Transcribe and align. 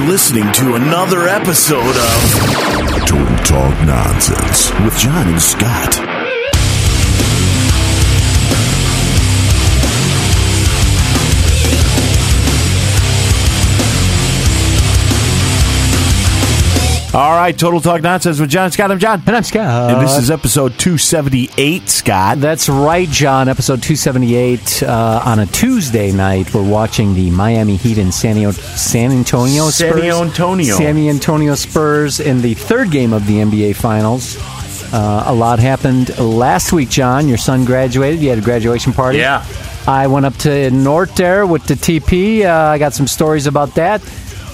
You're 0.00 0.08
listening 0.08 0.50
to 0.54 0.76
another 0.76 1.28
episode 1.28 1.76
of 1.84 3.06
Total 3.06 3.36
Talk 3.44 3.86
Nonsense 3.86 4.70
with 4.80 4.96
John 4.96 5.28
and 5.28 5.40
Scott. 5.40 6.09
Right, 17.42 17.58
Total 17.58 17.80
Talk 17.80 18.02
Nonsense 18.02 18.38
with 18.38 18.50
John 18.50 18.70
Scott. 18.70 18.90
I'm 18.90 18.98
John. 18.98 19.22
And 19.26 19.36
I'm 19.36 19.42
Scott. 19.42 19.90
And 19.92 20.00
this 20.02 20.18
is 20.18 20.30
episode 20.30 20.78
278, 20.78 21.88
Scott. 21.88 22.38
That's 22.40 22.68
right, 22.68 23.08
John. 23.08 23.48
Episode 23.48 23.82
278 23.82 24.82
uh, 24.82 25.22
on 25.24 25.38
a 25.38 25.46
Tuesday 25.46 26.12
night. 26.12 26.52
We're 26.52 26.68
watching 26.68 27.14
the 27.14 27.30
Miami 27.30 27.76
Heat 27.76 27.98
and 27.98 28.12
San, 28.12 28.52
San 28.52 29.12
Antonio 29.12 29.70
San 29.70 29.98
Antonio. 29.98 30.76
San 30.76 30.98
Antonio 30.98 31.54
Spurs 31.54 32.20
in 32.20 32.42
the 32.42 32.54
third 32.54 32.90
game 32.90 33.12
of 33.12 33.26
the 33.26 33.36
NBA 33.36 33.76
Finals. 33.76 34.36
Uh, 34.92 35.24
a 35.26 35.34
lot 35.34 35.58
happened 35.58 36.18
last 36.18 36.72
week, 36.72 36.90
John. 36.90 37.28
Your 37.28 37.38
son 37.38 37.64
graduated. 37.64 38.20
You 38.20 38.28
had 38.30 38.38
a 38.38 38.42
graduation 38.42 38.92
party. 38.92 39.18
Yeah. 39.18 39.46
I 39.86 40.08
went 40.08 40.26
up 40.26 40.36
to 40.38 40.70
North 40.70 41.14
there 41.14 41.46
with 41.46 41.64
the 41.66 41.74
TP. 41.74 42.44
Uh, 42.44 42.72
I 42.72 42.78
got 42.78 42.92
some 42.92 43.06
stories 43.06 43.46
about 43.46 43.74
that. 43.76 44.02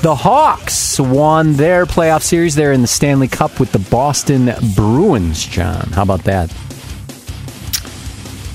The 0.07 0.15
Hawks 0.15 1.01
won 1.01 1.55
their 1.55 1.85
playoff 1.85 2.23
series. 2.23 2.55
They're 2.55 2.71
in 2.71 2.81
the 2.81 2.87
Stanley 2.87 3.27
Cup 3.27 3.59
with 3.59 3.73
the 3.73 3.81
Boston 3.81 4.53
Bruins, 4.77 5.45
John. 5.45 5.89
How 5.89 6.03
about 6.03 6.23
that? 6.23 6.49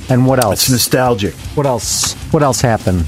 And 0.09 0.25
what 0.25 0.41
else? 0.41 0.61
It's 0.61 0.69
nostalgic. 0.69 1.33
What 1.55 1.65
else? 1.65 2.13
What 2.31 2.41
else 2.41 2.61
happened? 2.61 3.05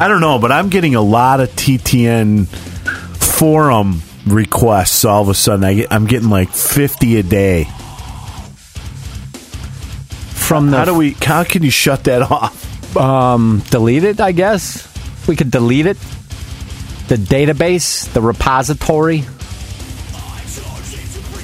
I 0.00 0.08
don't 0.08 0.20
know, 0.20 0.40
but 0.40 0.50
I'm 0.50 0.70
getting 0.70 0.96
a 0.96 1.00
lot 1.00 1.38
of 1.38 1.50
TTN 1.50 2.48
forum 2.48 4.02
requests 4.26 5.04
all 5.04 5.22
of 5.22 5.28
a 5.28 5.34
sudden. 5.34 5.62
I 5.62 5.74
get, 5.74 5.92
I'm 5.92 6.06
getting 6.06 6.30
like 6.30 6.50
50 6.50 7.16
a 7.18 7.22
day. 7.22 7.68
From 10.34 10.72
the 10.72 10.78
How 10.78 10.84
do 10.86 10.94
we? 10.94 11.12
How 11.12 11.44
can 11.44 11.62
you 11.62 11.70
shut 11.70 12.02
that 12.04 12.22
off? 12.22 12.96
um, 12.96 13.62
delete 13.70 14.02
it? 14.02 14.20
I 14.20 14.32
guess 14.32 14.92
we 15.28 15.36
could 15.36 15.52
delete 15.52 15.86
it. 15.86 15.96
The 17.12 17.18
database, 17.18 18.10
the 18.14 18.22
repository. 18.22 19.24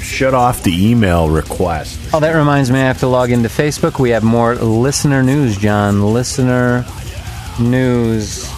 Shut 0.01 0.33
off 0.33 0.63
the 0.63 0.73
email 0.73 1.29
request. 1.29 2.01
Oh, 2.15 2.21
that 2.21 2.35
reminds 2.35 2.71
me. 2.71 2.79
I 2.79 2.85
have 2.85 3.01
to 3.01 3.07
log 3.07 3.31
into 3.31 3.51
Facebook. 3.51 4.01
We 4.01 4.09
have 4.09 4.25
more 4.25 4.55
listener 4.55 5.23
news, 5.23 5.59
John. 5.59 6.15
Listener 6.15 6.87
news. 7.61 8.51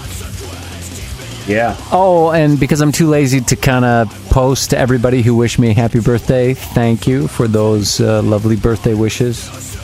Yeah. 1.48 1.76
Oh, 1.90 2.30
and 2.30 2.60
because 2.60 2.80
I'm 2.80 2.92
too 2.92 3.08
lazy 3.08 3.40
to 3.40 3.56
kind 3.56 3.84
of 3.84 4.08
post 4.30 4.70
to 4.70 4.78
everybody 4.78 5.22
who 5.22 5.34
wished 5.34 5.58
me 5.58 5.70
a 5.70 5.74
happy 5.74 5.98
birthday, 5.98 6.54
thank 6.54 7.08
you 7.08 7.26
for 7.26 7.48
those 7.48 8.00
uh, 8.00 8.22
lovely 8.22 8.54
birthday 8.54 8.94
wishes. 8.94 9.79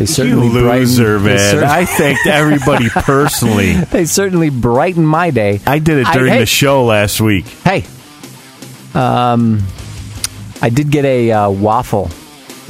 They 0.00 0.04
You 0.04 0.06
certainly 0.06 0.48
loser, 0.48 1.18
brighten- 1.18 1.24
they 1.24 1.34
man. 1.34 1.50
cer- 1.58 1.64
I 1.66 1.84
thanked 1.84 2.26
everybody 2.26 2.88
personally. 2.88 3.74
they 3.74 4.06
certainly 4.06 4.48
brighten 4.48 5.04
my 5.04 5.28
day. 5.30 5.60
I 5.66 5.78
did 5.78 5.98
it 5.98 6.06
I- 6.06 6.14
during 6.14 6.32
hey. 6.32 6.38
the 6.38 6.46
show 6.46 6.86
last 6.86 7.20
week. 7.20 7.44
Hey, 7.44 7.84
um, 8.94 9.62
I 10.62 10.70
did 10.70 10.90
get 10.90 11.04
a 11.04 11.32
uh, 11.32 11.50
waffle 11.50 12.10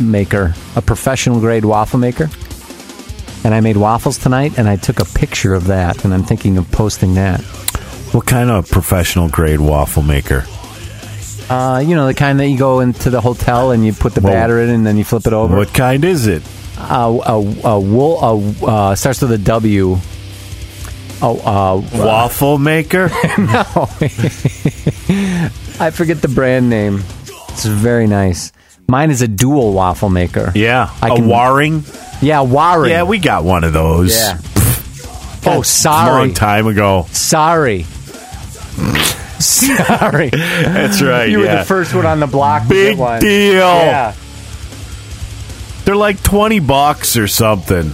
maker, 0.01 0.55
a 0.75 0.83
professional 0.83 1.39
grade 1.39 1.65
waffle 1.65 2.01
maker, 2.01 2.29
and 3.45 3.55
I 3.55 3.61
made 3.61 3.77
waffles 3.77 4.19
tonight. 4.19 4.59
And 4.59 4.69
I 4.69 4.75
took 4.75 4.99
a 4.99 5.05
picture 5.05 5.55
of 5.55 5.69
that, 5.69 6.05
and 6.05 6.13
I'm 6.13 6.25
thinking 6.25 6.59
of 6.59 6.69
posting 6.73 7.15
that. 7.15 7.41
What 8.13 8.27
kind 8.27 8.51
of 8.51 8.69
professional 8.69 9.29
grade 9.29 9.61
waffle 9.61 10.03
maker? 10.03 10.47
Uh, 11.49 11.79
you 11.79 11.95
know, 11.95 12.09
the 12.09 12.15
kind 12.15 12.41
that 12.41 12.49
you 12.49 12.59
go 12.59 12.81
into 12.81 13.09
the 13.09 13.21
hotel 13.21 13.71
and 13.71 13.87
you 13.87 13.93
put 13.93 14.15
the 14.15 14.21
Whoa. 14.21 14.31
batter 14.31 14.61
in, 14.61 14.69
and 14.71 14.85
then 14.85 14.97
you 14.97 15.05
flip 15.05 15.29
it 15.29 15.33
over. 15.33 15.57
What 15.57 15.73
kind 15.73 16.05
is 16.05 16.27
it? 16.27 16.43
Uh, 16.81 17.21
a, 17.65 17.69
a 17.69 17.81
wool 17.81 18.19
uh, 18.65 18.67
uh, 18.67 18.95
starts 18.95 19.21
with 19.23 19.33
a 19.33 19.39
W. 19.39 19.97
Oh, 21.23 21.39
uh, 21.39 21.99
Waffle 21.99 22.59
maker? 22.59 23.09
no. 23.39 23.87
I 25.79 25.91
forget 25.93 26.23
the 26.23 26.29
brand 26.35 26.71
name. 26.71 27.03
It's 27.51 27.67
very 27.67 28.07
nice. 28.07 28.53
Mine 28.89 29.11
is 29.11 29.21
a 29.23 29.29
dual 29.29 29.73
waffle 29.73 30.09
maker. 30.11 30.51
Yeah. 30.55 30.91
I 31.03 31.11
a 31.11 31.17
can- 31.17 31.29
Waring? 31.29 31.85
Yeah, 32.23 32.41
Waring. 32.41 32.91
Yeah, 32.91 33.03
we 33.05 33.19
got 33.19 33.45
one 33.45 33.65
of 33.65 33.73
those. 33.73 34.17
Yeah. 34.19 34.39
God, 35.43 35.59
Oh, 35.59 35.63
sorry. 35.63 36.27
Long 36.29 36.35
time 36.35 36.67
ago. 36.67 37.07
Sorry. 37.13 37.83
Sorry. 39.41 40.29
That's 40.31 41.01
right. 41.01 41.31
You 41.31 41.43
yeah. 41.43 41.53
were 41.55 41.59
the 41.61 41.65
first 41.65 41.95
one 41.95 42.05
on 42.05 42.21
the 42.21 42.27
block. 42.27 42.69
Big 42.69 42.97
deal. 42.97 43.59
Yeah. 43.59 44.15
They're 45.85 45.97
like 45.97 46.23
20 46.23 46.61
bucks 46.61 47.17
or 47.17 47.27
something. 47.27 47.93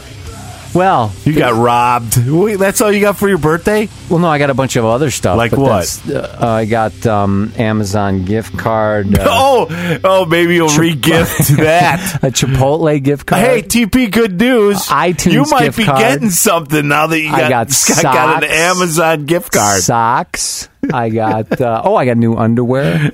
Well, 0.74 1.10
You 1.24 1.32
got 1.34 1.54
robbed. 1.54 2.18
Wait, 2.28 2.56
that's 2.58 2.82
all 2.82 2.92
you 2.92 3.00
got 3.00 3.16
for 3.16 3.30
your 3.30 3.38
birthday? 3.38 3.88
well, 4.10 4.18
no, 4.18 4.28
I 4.28 4.36
got 4.36 4.50
a 4.50 4.54
bunch 4.54 4.76
of 4.76 4.84
other 4.84 5.10
stuff. 5.10 5.38
Like 5.38 5.52
what? 5.52 6.02
Uh, 6.06 6.36
I 6.38 6.66
got 6.66 7.06
um, 7.06 7.50
Amazon 7.56 8.26
gift 8.26 8.58
card. 8.58 9.18
Uh, 9.18 9.24
oh, 9.26 10.00
oh, 10.04 10.26
maybe 10.26 10.56
you'll 10.56 10.68
re-gift 10.68 11.56
that. 11.56 12.18
a 12.22 12.26
Chipotle 12.26 13.02
gift 13.02 13.24
card. 13.24 13.40
Hey, 13.42 13.62
TP, 13.62 14.10
good 14.12 14.38
news. 14.38 14.76
iTunes 14.88 15.32
You 15.32 15.44
might 15.48 15.74
be 15.74 15.84
card. 15.84 15.98
getting 15.98 16.28
something 16.28 16.86
now 16.86 17.06
that 17.06 17.20
you 17.20 17.30
I 17.30 17.48
got, 17.48 17.68
got 17.88 18.02
got 18.02 18.44
an. 18.44 18.50
Amazon 18.50 19.24
gift 19.24 19.52
card. 19.54 19.80
socks. 19.80 20.68
I 20.92 21.08
got 21.08 21.58
uh, 21.58 21.80
oh, 21.86 21.94
I 21.96 22.04
got 22.04 22.18
new 22.18 22.34
underwear. 22.36 23.12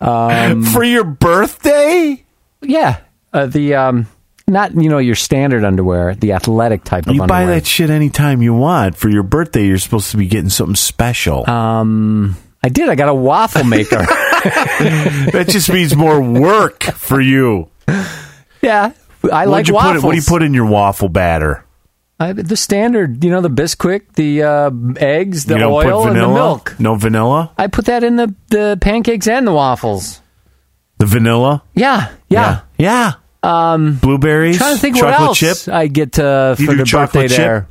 for 0.00 0.82
your 0.82 1.04
birthday? 1.04 2.24
Yeah, 2.62 2.98
uh, 3.32 3.46
the 3.46 3.74
um, 3.74 4.06
not 4.46 4.74
you 4.74 4.88
know 4.90 4.98
your 4.98 5.14
standard 5.14 5.64
underwear, 5.64 6.14
the 6.14 6.32
athletic 6.32 6.84
type 6.84 7.04
of 7.06 7.10
underwear. 7.10 7.24
You 7.24 7.28
buy 7.28 7.46
that 7.54 7.66
shit 7.66 7.90
anytime 7.90 8.42
you 8.42 8.54
want. 8.54 8.96
For 8.96 9.08
your 9.08 9.22
birthday, 9.22 9.66
you're 9.66 9.78
supposed 9.78 10.10
to 10.10 10.16
be 10.16 10.26
getting 10.26 10.50
something 10.50 10.76
special. 10.76 11.48
Um, 11.48 12.36
I 12.62 12.68
did. 12.68 12.88
I 12.88 12.94
got 12.94 13.08
a 13.08 13.14
waffle 13.14 13.64
maker. 13.64 13.96
that 14.06 15.46
just 15.48 15.70
means 15.70 15.96
more 15.96 16.20
work 16.20 16.82
for 16.82 17.20
you. 17.20 17.70
yeah, 18.62 18.92
I 19.32 19.44
like 19.46 19.68
you 19.68 19.74
waffles. 19.74 20.02
Put, 20.02 20.06
what 20.06 20.12
do 20.12 20.18
you 20.18 20.24
put 20.26 20.42
in 20.42 20.54
your 20.54 20.66
waffle 20.66 21.08
batter? 21.08 21.64
I, 22.18 22.34
the 22.34 22.56
standard, 22.56 23.24
you 23.24 23.30
know, 23.30 23.40
the 23.40 23.48
Bisquick, 23.48 24.12
the 24.12 24.42
uh, 24.42 24.70
eggs, 24.98 25.46
the 25.46 25.64
oil, 25.64 26.06
and 26.06 26.16
the 26.16 26.28
milk. 26.28 26.78
No 26.78 26.94
vanilla? 26.94 27.50
I 27.56 27.66
put 27.68 27.86
that 27.86 28.04
in 28.04 28.16
the 28.16 28.34
the 28.48 28.76
pancakes 28.80 29.26
and 29.26 29.46
the 29.46 29.52
waffles. 29.52 30.20
The 30.98 31.06
vanilla? 31.06 31.62
Yeah, 31.74 32.12
yeah. 32.28 32.60
Yeah. 32.76 33.14
Um, 33.42 33.96
Blueberries? 33.96 34.58
Trying 34.58 34.74
to 34.74 34.80
think 34.80 34.96
chocolate 34.96 35.12
what 35.18 35.20
else 35.28 35.38
chip? 35.38 35.74
I 35.74 35.86
get 35.86 36.12
to 36.14 36.56
You 36.58 36.66
for 36.66 36.74
the 36.74 36.84
birthday 36.84 37.28
chip? 37.28 37.36
there. 37.36 37.68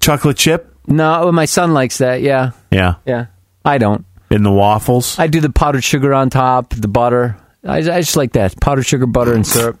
Chocolate 0.00 0.36
chip? 0.36 0.74
No, 0.86 1.32
my 1.32 1.46
son 1.46 1.72
likes 1.72 1.98
that. 1.98 2.20
Yeah, 2.20 2.50
Yeah. 2.70 2.96
yeah. 3.06 3.26
I 3.64 3.78
don't. 3.78 4.04
In 4.30 4.42
the 4.42 4.52
waffles? 4.52 5.18
I 5.18 5.26
do 5.28 5.40
the 5.40 5.48
powdered 5.50 5.84
sugar 5.84 6.12
on 6.12 6.28
top, 6.28 6.70
the 6.74 6.88
butter. 6.88 7.36
I, 7.64 7.78
I 7.78 8.00
just 8.00 8.16
like 8.16 8.32
that 8.32 8.60
powdered 8.60 8.82
sugar, 8.84 9.06
butter, 9.06 9.32
and 9.34 9.46
syrup. 9.46 9.78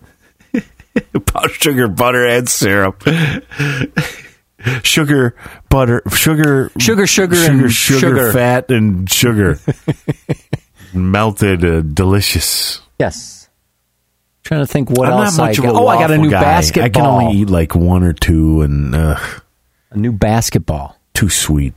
Powdered 1.26 1.50
sugar, 1.60 1.88
butter, 1.88 2.24
and 2.24 2.48
syrup. 2.48 3.02
sugar, 4.82 5.34
butter, 5.68 6.02
sugar, 6.14 6.70
Sugar, 6.78 7.06
sugar, 7.06 7.36
sugar, 7.36 7.50
and 7.64 7.72
sugar, 7.72 8.00
sugar. 8.00 8.32
fat, 8.32 8.70
and 8.70 9.10
sugar. 9.10 9.58
Melted, 10.94 11.64
uh, 11.64 11.80
delicious. 11.80 12.80
Yes. 12.98 13.43
Trying 14.44 14.60
to 14.60 14.66
think 14.66 14.90
what 14.90 15.08
I'm 15.10 15.24
else 15.24 15.38
not 15.38 15.48
much 15.48 15.58
I 15.58 15.62
of 15.62 15.70
a 15.70 15.72
got. 15.72 15.82
Oh, 15.82 15.86
I 15.88 15.94
got 15.96 16.10
a 16.10 16.14
waffle 16.14 16.22
new 16.24 16.30
guy. 16.30 16.40
basketball. 16.42 16.84
I 16.84 16.88
can 16.90 17.06
only 17.06 17.40
eat 17.40 17.50
like 17.50 17.74
one 17.74 18.02
or 18.04 18.12
two, 18.12 18.60
and 18.62 18.94
uh, 18.94 19.18
a 19.90 19.96
new 19.96 20.12
basketball. 20.12 20.96
too 21.14 21.28
sweet. 21.30 21.74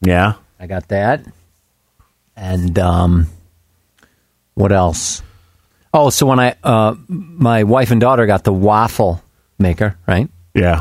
Yeah. 0.00 0.34
I 0.60 0.66
got 0.66 0.88
that. 0.88 1.24
And 2.36 2.78
um, 2.78 3.26
what 4.54 4.70
else? 4.72 5.22
Oh, 5.92 6.10
so 6.10 6.26
when 6.26 6.38
I 6.38 6.54
uh, 6.62 6.94
my 7.08 7.64
wife 7.64 7.90
and 7.90 8.00
daughter 8.00 8.26
got 8.26 8.44
the 8.44 8.52
waffle 8.52 9.22
maker, 9.58 9.96
right? 10.06 10.28
Yeah. 10.54 10.80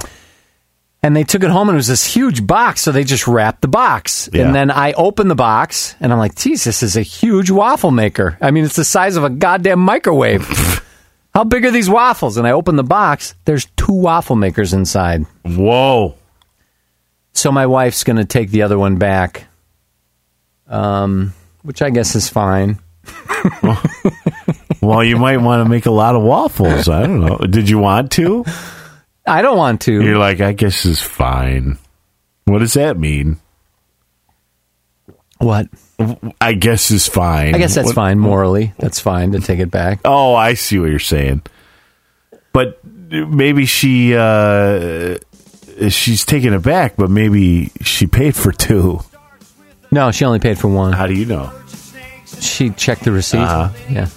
And 1.01 1.15
they 1.15 1.23
took 1.23 1.43
it 1.43 1.49
home 1.49 1.69
and 1.69 1.75
it 1.75 1.77
was 1.77 1.87
this 1.87 2.03
huge 2.05 2.45
box, 2.45 2.81
so 2.81 2.91
they 2.91 3.03
just 3.03 3.27
wrapped 3.27 3.61
the 3.61 3.67
box. 3.67 4.27
Yeah. 4.33 4.45
And 4.45 4.55
then 4.55 4.71
I 4.71 4.93
opened 4.93 5.29
the 5.29 5.35
box 5.35 5.95
and 5.99 6.11
I'm 6.11 6.19
like, 6.19 6.35
geez, 6.35 6.63
this 6.63 6.83
is 6.83 6.97
a 6.97 7.01
huge 7.03 7.51
waffle 7.51 7.91
maker. 7.91 8.37
I 8.41 8.51
mean, 8.51 8.65
it's 8.65 8.75
the 8.75 8.83
size 8.83 9.15
of 9.15 9.23
a 9.23 9.29
goddamn 9.29 9.79
microwave. 9.79 10.43
How 11.35 11.43
big 11.43 11.65
are 11.65 11.71
these 11.71 11.89
waffles? 11.89 12.37
And 12.37 12.47
I 12.47 12.51
open 12.51 12.77
the 12.77 12.83
box, 12.83 13.35
there's 13.45 13.65
two 13.77 13.93
waffle 13.93 14.35
makers 14.35 14.73
inside. 14.73 15.25
Whoa. 15.43 16.15
So 17.33 17.51
my 17.51 17.67
wife's 17.67 18.03
going 18.03 18.17
to 18.17 18.25
take 18.25 18.49
the 18.49 18.63
other 18.63 18.79
one 18.79 18.95
back, 18.95 19.45
um, 20.67 21.33
which 21.61 21.83
I 21.83 21.91
guess 21.91 22.15
is 22.15 22.29
fine. 22.29 22.79
Well, 24.85 25.03
you 25.03 25.17
might 25.17 25.37
want 25.37 25.65
to 25.65 25.69
make 25.69 25.87
a 25.87 25.91
lot 25.91 26.15
of 26.15 26.21
waffles. 26.21 26.87
I 26.87 27.07
don't 27.07 27.19
know. 27.19 27.39
Did 27.39 27.67
you 27.67 27.79
want 27.79 28.11
to? 28.13 28.45
I 29.25 29.41
don't 29.41 29.57
want 29.57 29.81
to. 29.81 29.91
You're 29.91 30.19
like, 30.19 30.41
I 30.41 30.51
guess 30.51 30.85
is 30.85 31.01
fine. 31.01 31.79
What 32.43 32.59
does 32.59 32.73
that 32.73 32.99
mean? 32.99 33.37
What? 35.39 35.67
I 36.41 36.53
guess 36.53 36.91
is 36.91 37.07
fine. 37.07 37.55
I 37.55 37.57
guess 37.57 37.75
that's 37.75 37.87
What- 37.87 37.95
fine 37.95 38.19
morally. 38.19 38.73
That's 38.77 38.99
fine 38.99 39.31
to 39.31 39.39
take 39.39 39.59
it 39.59 39.71
back. 39.71 39.99
Oh, 40.05 40.35
I 40.35 40.53
see 40.55 40.77
what 40.79 40.89
you're 40.89 40.99
saying. 40.99 41.41
But 42.53 42.79
maybe 43.09 43.65
she 43.65 44.15
uh 44.15 45.17
she's 45.89 46.25
taken 46.25 46.53
it 46.53 46.63
back, 46.63 46.95
but 46.97 47.09
maybe 47.09 47.71
she 47.81 48.07
paid 48.07 48.35
for 48.35 48.51
two. 48.51 49.01
No, 49.91 50.11
she 50.11 50.25
only 50.25 50.39
paid 50.39 50.57
for 50.57 50.67
one. 50.67 50.91
How 50.93 51.07
do 51.07 51.13
you 51.13 51.25
know? 51.25 51.51
She 52.41 52.69
checked 52.71 53.03
the 53.05 53.11
receipt. 53.11 53.39
Uh-huh. 53.39 53.69
Yeah. 53.89 54.07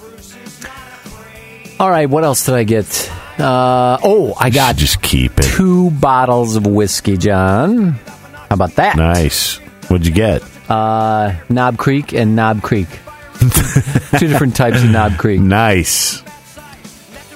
All 1.79 1.91
right. 1.91 2.09
What 2.11 2.25
else 2.25 2.45
did 2.47 2.55
I 2.55 2.65
get? 2.65 3.11
Uh, 3.39 3.99
oh, 4.03 4.35
I 4.39 4.51
got 4.51 4.75
just 4.77 5.01
keep 5.01 5.39
it. 5.39 5.45
two 5.45 5.91
bottles 5.93 6.57
of 6.57 6.67
whiskey, 6.67 7.17
John. 7.17 7.93
How 7.93 8.47
about 8.51 8.75
that? 8.77 8.97
Nice. 8.97 9.59
What'd 9.89 10.05
you 10.07 10.13
get? 10.13 10.43
Uh, 10.69 11.35
Knob 11.49 11.79
Creek 11.79 12.13
and 12.13 12.37
Knob 12.37 12.63
Creek. 12.63 12.89
two 14.19 14.27
different 14.27 14.57
types 14.57 14.83
of 14.83 14.91
Knob 14.91 15.17
Creek. 15.17 15.41
Nice. 15.41 16.23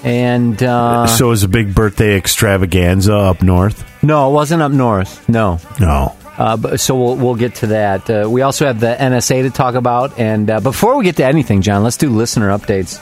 And 0.05 0.61
uh, 0.62 1.06
so 1.06 1.26
it 1.26 1.31
was 1.31 1.43
a 1.44 1.49
big 1.49 1.75
birthday 1.75 2.17
extravaganza 2.17 3.14
up 3.14 3.43
north? 3.43 3.84
no, 4.02 4.31
it 4.31 4.34
wasn't 4.34 4.61
up 4.62 4.73
north. 4.73 5.29
No. 5.29 5.61
No. 5.81 6.17
Uh, 6.37 6.56
but, 6.56 6.81
so 6.81 6.96
we'll 6.96 7.17
we'll 7.17 7.34
get 7.34 7.56
to 7.56 7.69
that. 7.69 8.08
Uh, 8.11 8.29
we 8.29 8.43
also 8.43 8.67
have 8.67 8.81
the 8.81 8.96
NSA 8.99 9.43
to 9.43 9.50
talk 9.50 9.75
about, 9.75 10.19
and 10.19 10.50
uh, 10.50 10.61
before 10.61 10.96
we 10.96 11.05
get 11.05 11.17
to 11.17 11.25
anything, 11.25 11.62
John, 11.62 11.85
let's 11.85 11.99
do 11.99 12.08
listener 12.11 12.49
updates. 12.49 13.00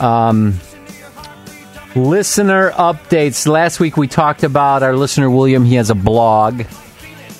Um, 0.00 0.60
listener 1.96 2.70
updates. 2.72 3.46
Last 3.46 3.80
week 3.80 3.96
we 3.96 4.06
talked 4.06 4.44
about 4.44 4.82
our 4.82 4.94
listener 4.94 5.30
William. 5.30 5.64
He 5.64 5.76
has 5.76 5.90
a 5.90 5.94
blog. 5.94 6.64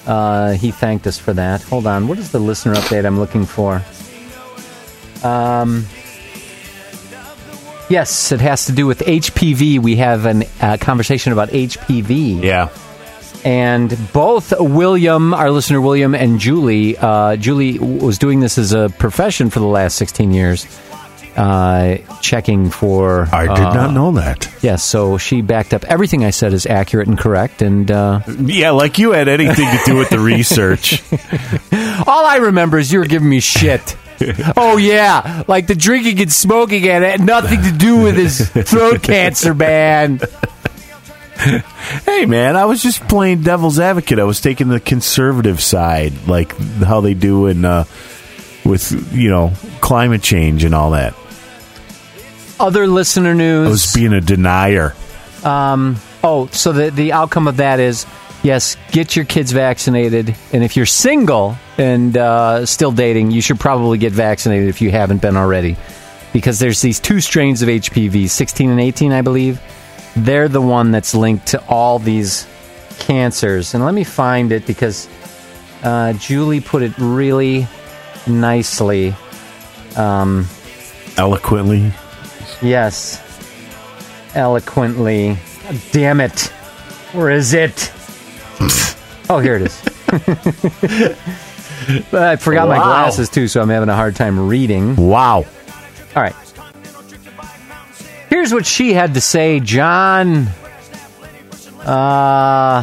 Uh, 0.07 0.53
he 0.53 0.71
thanked 0.71 1.07
us 1.07 1.19
for 1.19 1.33
that. 1.35 1.63
Hold 1.63 1.87
on. 1.87 2.09
What 2.09 2.19
is 2.19 2.33
the 2.33 2.39
listener 2.39 2.75
update 2.75 3.05
I'm 3.05 3.19
looking 3.19 3.47
for? 3.47 3.83
Um. 5.25 5.87
Yes, 7.89 8.33
it 8.33 8.41
has 8.41 8.67
to 8.67 8.73
do 8.73 8.87
with 8.87 9.01
HPV. 9.01 9.79
We 9.79 9.97
have 9.97 10.25
a 10.25 10.47
uh, 10.63 10.77
conversation 10.79 11.33
about 11.33 11.51
HPV. 11.51 12.43
Yeah. 12.43 12.71
And 13.45 13.97
both 14.13 14.55
William, 14.59 15.35
our 15.35 15.51
listener 15.51 15.81
William, 15.81 16.15
and 16.15 16.39
Julie, 16.39 16.97
uh, 16.97 17.37
Julie 17.37 17.79
was 17.79 18.17
doing 18.17 18.41
this 18.41 18.57
as 18.57 18.73
a 18.73 18.89
profession 18.99 19.51
for 19.51 19.59
the 19.59 19.67
last 19.67 19.97
16 19.97 20.33
years, 20.33 20.65
uh, 21.37 21.97
checking 22.21 22.71
for. 22.71 23.29
I 23.33 23.43
did 23.43 23.65
uh, 23.65 23.75
not 23.75 23.93
know 23.93 24.13
that. 24.13 24.53
Yes, 24.63 24.85
so 24.85 25.19
she 25.19 25.43
backed 25.43 25.75
up 25.75 25.85
everything 25.85 26.25
I 26.25 26.31
said 26.31 26.53
is 26.53 26.67
accurate 26.67 27.09
and 27.09 27.19
correct. 27.19 27.63
And 27.63 27.91
uh, 27.91 28.21
Yeah, 28.39 28.71
like 28.71 28.99
you 28.99 29.13
had 29.13 29.29
anything 29.29 29.67
to 29.67 29.81
do 29.85 29.97
with 29.97 30.11
the 30.11 30.19
research. 30.19 31.03
all 32.07 32.27
I 32.27 32.39
remember 32.43 32.79
is 32.79 32.93
you 32.93 32.99
were 32.99 33.07
giving 33.07 33.29
me 33.29 33.41
shit. 33.41 33.97
oh, 34.57 34.77
yeah, 34.77 35.43
like 35.49 35.67
the 35.67 35.75
drinking 35.75 36.21
and 36.21 36.33
smoking 36.33 36.89
and 36.89 37.05
it 37.05 37.11
had 37.13 37.27
nothing 37.27 37.63
to 37.63 37.73
do 37.73 38.03
with 38.03 38.17
his 38.17 38.49
throat 38.51 39.03
cancer, 39.03 39.55
man. 39.55 40.21
hey, 42.07 42.27
man, 42.27 42.57
I 42.57 42.67
was 42.67 42.83
just 42.83 43.01
playing 43.09 43.43
devil's 43.43 43.81
advocate. 43.81 44.19
I 44.19 44.25
was 44.25 44.41
taking 44.41 44.69
the 44.69 44.79
conservative 44.81 45.61
side, 45.61 46.29
like 46.29 46.57
how 46.83 47.01
they 47.01 47.15
do 47.15 47.47
in 47.47 47.65
uh, 47.65 47.85
with 48.65 49.13
you 49.13 49.31
know 49.31 49.53
climate 49.81 50.23
change 50.23 50.65
and 50.65 50.75
all 50.75 50.93
that. 50.93 51.15
Other 52.61 52.87
listener 52.87 53.35
news. 53.35 53.67
I 53.67 53.71
was 53.71 53.93
being 53.93 54.13
a 54.13 54.21
denier. 54.21 54.95
Um, 55.45 55.97
Oh, 56.25 56.47
so 56.53 56.73
the 56.73 56.91
the 56.91 57.13
outcome 57.13 57.49
of 57.49 57.57
that 57.57 57.81
is 57.81 58.07
yes, 58.43 58.77
get 58.93 59.17
your 59.17 59.25
kids 59.25 59.51
vaccinated, 59.51 60.37
and 60.53 60.63
if 60.63 60.77
you're 60.77 60.87
single 60.87 61.57
and 61.79 62.17
uh, 62.17 62.65
still 62.65 62.93
dating, 62.93 63.33
you 63.33 63.41
should 63.41 63.59
probably 63.59 63.99
get 63.99 64.13
vaccinated 64.13 64.69
if 64.69 64.81
you 64.81 64.91
haven't 64.93 65.21
been 65.21 65.37
already, 65.37 65.77
because 66.33 66.61
there's 66.61 66.81
these 66.81 67.01
two 67.01 67.21
strains 67.21 67.63
of 67.63 67.69
HPV, 67.69 68.29
16 68.31 68.71
and 68.71 68.81
18, 68.81 69.13
I 69.13 69.23
believe. 69.23 69.61
They're 70.15 70.49
the 70.49 70.61
one 70.61 70.91
that's 70.93 71.15
linked 71.15 71.47
to 71.49 71.65
all 71.67 71.99
these 71.99 72.47
cancers, 73.01 73.75
and 73.75 73.85
let 73.85 73.95
me 73.95 74.05
find 74.05 74.53
it 74.53 74.65
because 74.65 75.09
uh, 75.83 76.13
Julie 76.13 76.61
put 76.61 76.83
it 76.83 76.93
really 76.99 77.67
nicely. 78.29 79.15
Um, 79.97 80.47
Eloquently, 81.17 81.93
Yes, 82.63 83.21
eloquently. 84.35 85.37
Damn 85.91 86.21
it! 86.21 86.41
Where 87.13 87.31
is 87.31 87.55
it? 87.55 87.93
oh, 89.29 89.39
here 89.41 89.57
it 89.57 89.63
is. 89.63 89.83
But 92.11 92.23
I 92.23 92.37
forgot 92.37 92.69
my 92.69 92.77
glasses 92.77 93.29
too, 93.29 93.49
so 93.49 93.61
I'm 93.61 93.69
having 93.69 93.89
a 93.89 93.95
hard 93.95 94.17
time 94.17 94.49
reading. 94.49 94.97
wow. 94.97 95.45
All 96.15 96.23
right. 96.23 96.35
Here's 98.29 98.53
what 98.53 98.65
she 98.67 98.93
had 98.93 99.15
to 99.15 99.21
say, 99.21 99.61
John. 99.61 100.49
Uh, 101.85 102.83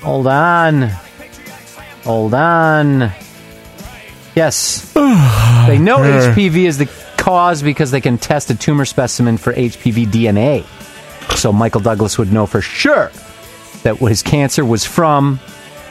hold 0.00 0.26
on. 0.26 0.90
Hold 2.04 2.34
on. 2.34 3.12
Yes. 4.34 4.92
they 4.94 5.78
know 5.78 5.98
HPV 5.98 6.64
is 6.64 6.78
the 6.78 6.86
cause 7.28 7.62
because 7.62 7.90
they 7.90 8.00
can 8.00 8.16
test 8.16 8.48
a 8.48 8.54
tumor 8.54 8.86
specimen 8.86 9.36
for 9.36 9.52
HPV 9.52 10.06
DNA. 10.06 10.64
So 11.36 11.52
Michael 11.52 11.82
Douglas 11.82 12.16
would 12.16 12.32
know 12.32 12.46
for 12.46 12.62
sure 12.62 13.10
that 13.82 13.96
his 13.96 14.22
cancer 14.22 14.64
was 14.64 14.86
from, 14.86 15.38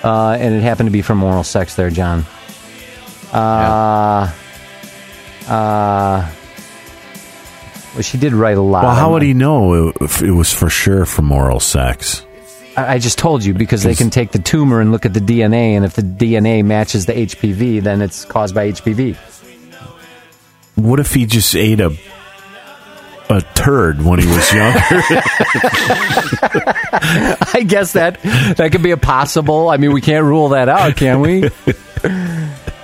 uh, 0.03 0.31
and 0.31 0.55
it 0.55 0.63
happened 0.63 0.87
to 0.87 0.91
be 0.91 1.03
from 1.03 1.23
oral 1.23 1.43
sex 1.43 1.75
there, 1.75 1.91
John. 1.91 2.25
Uh, 3.31 4.33
uh, 5.47 6.31
well, 7.93 8.01
she 8.01 8.17
did 8.17 8.33
write 8.33 8.57
a 8.57 8.61
lot. 8.61 8.83
Well, 8.85 8.95
how 8.95 9.11
would 9.11 9.21
he 9.21 9.35
know 9.35 9.93
if 10.01 10.23
it 10.23 10.31
was 10.31 10.51
for 10.51 10.71
sure 10.71 11.05
from 11.05 11.31
oral 11.31 11.59
sex? 11.59 12.25
I 12.75 12.95
I 12.95 12.97
just 12.99 13.19
told 13.19 13.45
you 13.45 13.53
because 13.53 13.83
they 13.83 13.93
can 13.93 14.09
take 14.09 14.31
the 14.31 14.39
tumor 14.39 14.81
and 14.81 14.91
look 14.91 15.05
at 15.05 15.13
the 15.13 15.19
DNA, 15.19 15.75
and 15.75 15.85
if 15.85 15.93
the 15.93 16.01
DNA 16.01 16.65
matches 16.65 17.05
the 17.05 17.13
HPV, 17.13 17.83
then 17.83 18.01
it's 18.01 18.25
caused 18.25 18.55
by 18.55 18.71
HPV. 18.71 19.15
What 20.77 20.99
if 20.99 21.13
he 21.13 21.25
just 21.25 21.55
ate 21.55 21.79
a 21.79 21.97
a 23.29 23.41
turd 23.55 24.01
when 24.01 24.19
he 24.19 24.27
was 24.27 24.53
younger? 24.53 24.79
I 27.51 27.65
guess 27.67 27.93
that 27.93 28.21
that 28.57 28.69
could 28.71 28.83
be 28.83 28.91
a 28.91 28.97
possible. 28.97 29.69
I 29.69 29.77
mean, 29.77 29.91
we 29.91 30.01
can't 30.01 30.23
rule 30.23 30.49
that 30.49 30.69
out, 30.69 30.95
can 30.95 31.21
we? 31.21 31.49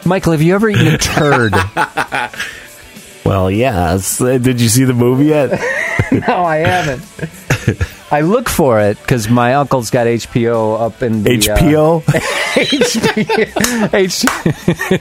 Michael, 0.05 0.31
have 0.33 0.41
you 0.41 0.55
ever 0.55 0.69
eaten 0.69 0.87
a 0.87 0.97
turd? 0.97 1.53
well, 3.25 3.51
yes. 3.51 4.19
Uh, 4.19 4.39
Did 4.39 4.59
you 4.59 4.69
see 4.69 4.85
the 4.85 4.93
movie 4.93 5.25
yet? 5.25 5.51
no, 6.27 6.43
I 6.43 6.57
haven't. 6.57 7.03
I 8.11 8.21
look 8.21 8.49
for 8.49 8.79
it 8.79 8.99
because 8.99 9.29
my 9.29 9.53
uncle's 9.53 9.91
got 9.91 10.07
HPO 10.07 10.81
up 10.81 11.01
in 11.03 11.23
the 11.23 11.31
uh, 11.31 11.57
HPO? 11.57 12.03
H- 12.55 14.21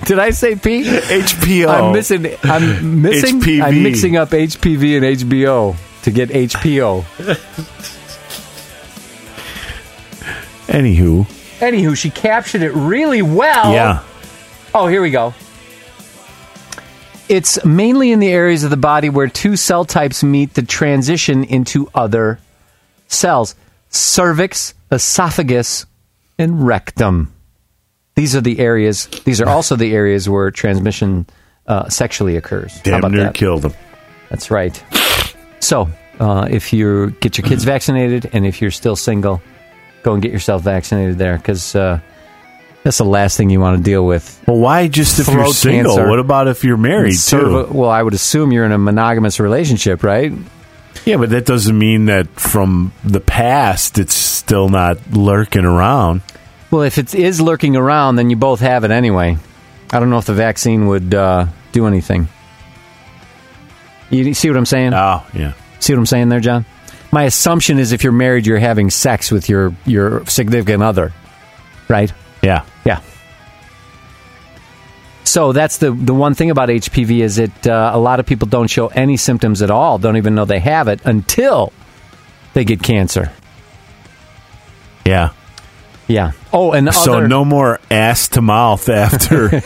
Did 0.06 0.18
I 0.18 0.30
say 0.30 0.54
P? 0.56 0.84
HPO. 0.84 1.68
I'm 1.68 1.92
missing. 1.92 2.26
I'm 2.42 3.02
missing. 3.02 3.40
HPV. 3.40 3.62
I'm 3.62 3.82
mixing 3.82 4.16
up 4.16 4.30
HPV 4.30 4.96
and 4.96 5.04
HBO 5.20 5.76
to 6.04 6.10
get 6.10 6.30
HPO. 6.30 7.04
Anywho, 10.66 11.26
Anywho, 11.60 11.96
she 11.96 12.10
captured 12.10 12.62
it 12.62 12.72
really 12.72 13.22
well. 13.22 13.72
yeah. 13.72 14.02
Oh, 14.74 14.86
here 14.86 15.02
we 15.02 15.10
go. 15.10 15.34
It's 17.28 17.64
mainly 17.64 18.10
in 18.12 18.18
the 18.20 18.30
areas 18.30 18.64
of 18.64 18.70
the 18.70 18.76
body 18.76 19.08
where 19.10 19.28
two 19.28 19.56
cell 19.56 19.84
types 19.84 20.22
meet 20.24 20.54
the 20.54 20.62
transition 20.62 21.44
into 21.44 21.88
other 21.94 22.38
cells 23.08 23.54
cervix, 23.90 24.72
esophagus, 24.90 25.84
and 26.38 26.66
rectum. 26.66 27.32
These 28.14 28.36
are 28.36 28.40
the 28.40 28.58
areas, 28.58 29.06
these 29.24 29.40
are 29.40 29.48
also 29.48 29.76
the 29.76 29.94
areas 29.94 30.28
where 30.28 30.50
transmission 30.50 31.26
uh, 31.66 31.88
sexually 31.88 32.36
occurs. 32.36 32.76
How 32.84 33.00
Damn 33.00 33.12
near 33.12 33.24
that? 33.24 33.34
killed 33.34 33.64
him. 33.64 33.74
That's 34.28 34.50
right. 34.50 34.82
So, 35.60 35.88
uh, 36.20 36.48
if 36.50 36.72
you 36.72 37.10
get 37.20 37.38
your 37.38 37.46
kids 37.46 37.64
vaccinated 37.74 38.30
and 38.32 38.44
if 38.46 38.60
you're 38.60 38.70
still 38.70 38.96
single, 38.96 39.40
go 40.02 40.12
and 40.12 40.22
get 40.22 40.32
yourself 40.32 40.62
vaccinated 40.62 41.18
there 41.18 41.36
because 41.38 41.74
uh, 41.74 42.00
that's 42.82 42.98
the 42.98 43.04
last 43.04 43.36
thing 43.36 43.50
you 43.50 43.60
want 43.60 43.78
to 43.78 43.82
deal 43.82 44.04
with. 44.04 44.42
Well, 44.46 44.58
why 44.58 44.88
just 44.88 45.18
if 45.20 45.28
you're 45.28 45.46
single? 45.52 45.96
cancer. 45.96 46.10
What 46.10 46.18
about 46.18 46.48
if 46.48 46.64
you're 46.64 46.76
married 46.76 47.16
too? 47.18 47.66
well, 47.70 47.90
I 47.90 48.02
would 48.02 48.14
assume 48.14 48.52
you're 48.52 48.64
in 48.64 48.72
a 48.72 48.78
monogamous 48.78 49.38
relationship, 49.40 50.02
right? 50.02 50.32
Yeah, 51.04 51.16
but 51.16 51.30
that 51.30 51.46
doesn't 51.46 51.76
mean 51.76 52.06
that 52.06 52.28
from 52.28 52.92
the 53.04 53.20
past 53.20 53.98
it's 53.98 54.14
still 54.14 54.68
not 54.68 54.98
lurking 55.12 55.64
around. 55.64 56.22
Well, 56.72 56.82
if 56.82 56.96
it 56.96 57.14
is 57.14 57.38
lurking 57.38 57.76
around, 57.76 58.16
then 58.16 58.30
you 58.30 58.36
both 58.36 58.60
have 58.60 58.84
it 58.84 58.90
anyway. 58.90 59.36
I 59.90 60.00
don't 60.00 60.08
know 60.08 60.16
if 60.16 60.24
the 60.24 60.32
vaccine 60.32 60.86
would 60.86 61.14
uh, 61.14 61.46
do 61.72 61.86
anything. 61.86 62.28
You 64.08 64.32
see 64.32 64.48
what 64.48 64.56
I'm 64.56 64.64
saying? 64.64 64.94
Oh, 64.94 65.22
yeah. 65.34 65.52
See 65.80 65.92
what 65.92 65.98
I'm 65.98 66.06
saying 66.06 66.30
there, 66.30 66.40
John? 66.40 66.64
My 67.12 67.24
assumption 67.24 67.78
is 67.78 67.92
if 67.92 68.02
you're 68.02 68.12
married, 68.12 68.46
you're 68.46 68.58
having 68.58 68.88
sex 68.88 69.30
with 69.30 69.50
your, 69.50 69.76
your 69.84 70.24
significant 70.24 70.82
other, 70.82 71.12
right? 71.88 72.10
Yeah. 72.40 72.64
Yeah. 72.86 73.02
So 75.24 75.52
that's 75.52 75.76
the 75.78 75.92
the 75.92 76.12
one 76.12 76.34
thing 76.34 76.50
about 76.50 76.68
HPV 76.68 77.20
is 77.20 77.38
it 77.38 77.66
uh, 77.66 77.92
a 77.94 77.98
lot 77.98 78.18
of 78.18 78.26
people 78.26 78.48
don't 78.48 78.68
show 78.68 78.88
any 78.88 79.16
symptoms 79.16 79.62
at 79.62 79.70
all, 79.70 79.98
don't 79.98 80.16
even 80.16 80.34
know 80.34 80.44
they 80.44 80.58
have 80.58 80.88
it 80.88 81.00
until 81.04 81.72
they 82.54 82.64
get 82.64 82.82
cancer. 82.82 83.32
Yeah. 85.06 85.30
Yeah. 86.12 86.32
Oh, 86.52 86.72
and 86.72 86.92
So 86.94 87.14
other- 87.18 87.28
no 87.28 87.44
more 87.44 87.80
ass 87.90 88.28
to 88.28 88.42
mouth 88.42 88.88
after 88.88 89.48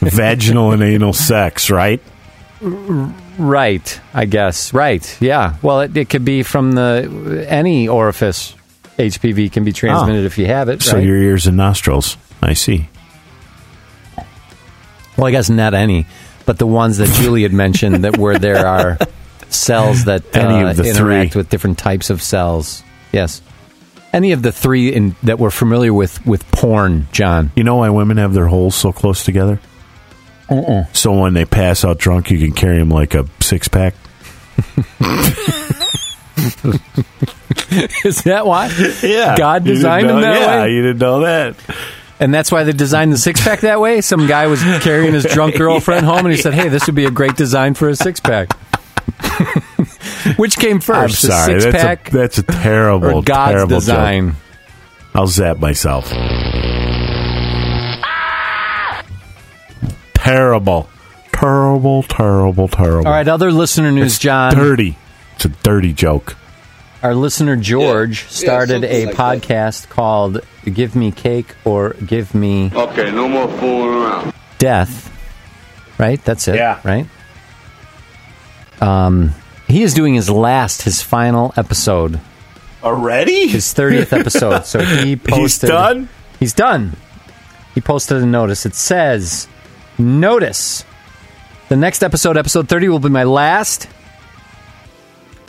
vaginal 0.00 0.72
and 0.72 0.82
anal 0.82 1.12
sex, 1.14 1.70
right? 1.70 2.02
Right, 2.60 4.00
I 4.12 4.26
guess. 4.26 4.74
Right, 4.74 5.16
yeah. 5.20 5.54
Well, 5.62 5.80
it, 5.80 5.96
it 5.96 6.10
could 6.10 6.24
be 6.26 6.42
from 6.42 6.72
the 6.72 7.46
any 7.48 7.88
orifice. 7.88 8.54
HPV 8.98 9.50
can 9.50 9.64
be 9.64 9.72
transmitted 9.72 10.22
Oh. 10.22 10.26
if 10.26 10.36
you 10.36 10.44
have 10.44 10.68
it. 10.68 10.82
So 10.82 10.96
right? 10.96 11.04
your 11.04 11.16
ears 11.16 11.46
and 11.46 11.56
nostrils. 11.56 12.18
I 12.42 12.52
see. 12.52 12.88
well, 15.16 15.26
I 15.26 15.30
guess 15.30 15.48
not 15.48 15.72
any, 15.72 16.06
but 16.44 16.58
the 16.58 16.66
ones 16.66 16.98
that 16.98 17.08
Julie 17.14 17.42
had 17.42 17.52
mentioned 17.54 18.04
that 18.04 18.18
where 18.18 18.38
there 18.38 18.66
are 18.66 18.98
cells 19.48 20.04
that 20.04 20.22
Any 20.36 20.62
uh, 20.64 20.70
of 20.70 20.76
the 20.76 20.84
interact 20.84 21.32
three. 21.32 21.40
with 21.40 21.48
different 21.48 21.78
types 21.78 22.10
of 22.10 22.22
cells. 22.22 22.82
Yes, 23.12 23.40
any 24.12 24.32
of 24.32 24.42
the 24.42 24.52
three 24.52 24.92
in, 24.92 25.16
that 25.22 25.38
we're 25.38 25.50
familiar 25.50 25.92
with 25.94 26.24
with 26.26 26.50
porn, 26.52 27.08
John. 27.12 27.50
You 27.56 27.64
know 27.64 27.76
why 27.76 27.90
women 27.90 28.16
have 28.16 28.32
their 28.32 28.46
holes 28.46 28.74
so 28.74 28.92
close 28.92 29.24
together? 29.24 29.60
So 30.92 31.12
when 31.20 31.34
they 31.34 31.44
pass 31.44 31.84
out 31.84 31.98
drunk, 31.98 32.30
you 32.30 32.38
can 32.38 32.52
carry 32.52 32.78
them 32.78 32.88
like 32.90 33.14
a 33.14 33.26
six 33.40 33.68
pack. 33.68 33.94
Is 38.04 38.22
that 38.24 38.46
why? 38.46 38.68
Yeah, 39.02 39.36
God 39.36 39.64
designed 39.64 40.08
them 40.08 40.16
know- 40.16 40.22
that 40.22 40.40
yeah, 40.40 40.62
way? 40.62 40.72
you 40.74 40.82
didn't 40.82 40.98
know 40.98 41.20
that. 41.20 41.54
And 42.18 42.34
that's 42.34 42.50
why 42.52 42.64
they 42.64 42.72
designed 42.72 43.12
the 43.12 43.18
six 43.18 43.40
pack 43.42 43.60
that 43.60 43.80
way. 43.80 44.00
Some 44.02 44.26
guy 44.26 44.46
was 44.46 44.60
carrying 44.82 45.14
his 45.14 45.24
drunk 45.24 45.54
girlfriend 45.58 46.04
home, 46.04 46.26
and 46.26 46.30
he 46.34 46.36
said, 46.36 46.52
"Hey, 46.52 46.68
this 46.68 46.86
would 46.86 46.94
be 46.94 47.06
a 47.06 47.10
great 47.10 47.36
design 47.36 47.74
for 47.74 47.88
a 47.88 47.96
six 47.96 48.20
pack." 48.20 48.50
Which 50.40 50.56
came 50.56 50.76
I'm 50.76 50.80
first, 50.80 51.20
the 51.22 51.28
sorry. 51.28 51.60
six 51.60 51.64
That's 51.72 51.84
pack 51.84 52.08
a, 52.08 52.16
that's 52.16 52.38
a 52.38 52.42
terrible, 52.42 53.18
or 53.18 53.22
God's 53.22 53.52
terrible 53.52 53.76
design? 53.76 54.28
Joke. 54.30 54.36
I'll 55.14 55.26
zap 55.26 55.58
myself. 55.58 56.10
Terrible, 60.14 60.88
terrible, 61.32 62.02
terrible, 62.04 62.68
terrible. 62.68 63.06
All 63.06 63.12
right, 63.12 63.26
other 63.26 63.50
listener 63.52 63.90
news, 63.90 64.18
John. 64.18 64.54
dirty. 64.54 64.96
It's 65.36 65.44
a 65.46 65.48
dirty 65.48 65.92
joke. 65.92 66.36
Our 67.02 67.14
listener 67.14 67.56
George 67.56 68.22
Yeah, 68.24 68.28
started 68.28 68.82
something 68.82 68.90
a 68.90 69.06
like 69.06 69.16
that. 69.16 69.40
podcast 69.42 69.88
called 69.88 70.40
"Give 70.64 70.94
Me 70.94 71.10
Cake" 71.10 71.54
or 71.64 71.94
"Give 72.06 72.34
Me 72.34 72.70
Okay, 72.74 73.10
no 73.10 73.28
more 73.28 73.48
fooling 73.58 74.02
around. 74.02 74.34
Death." 74.58 75.06
Right, 75.98 76.22
that's 76.24 76.46
it. 76.48 76.56
Yeah. 76.56 76.80
Right. 76.84 77.06
Um, 78.80 79.34
he 79.70 79.82
is 79.82 79.94
doing 79.94 80.14
his 80.14 80.28
last, 80.30 80.82
his 80.82 81.02
final 81.02 81.52
episode, 81.56 82.20
Already? 82.82 83.46
his 83.48 83.72
thirtieth 83.72 84.12
episode. 84.12 84.64
So 84.66 84.80
he 84.80 85.16
posted. 85.16 85.68
He's 85.68 85.76
done. 85.78 86.08
He's 86.38 86.52
done. 86.52 86.96
He 87.74 87.80
posted 87.80 88.22
a 88.22 88.26
notice. 88.26 88.66
It 88.66 88.74
says, 88.74 89.48
"Notice: 89.98 90.84
the 91.68 91.76
next 91.76 92.02
episode, 92.02 92.36
episode 92.36 92.68
thirty, 92.68 92.88
will 92.88 92.98
be 92.98 93.08
my 93.10 93.24
last." 93.24 93.88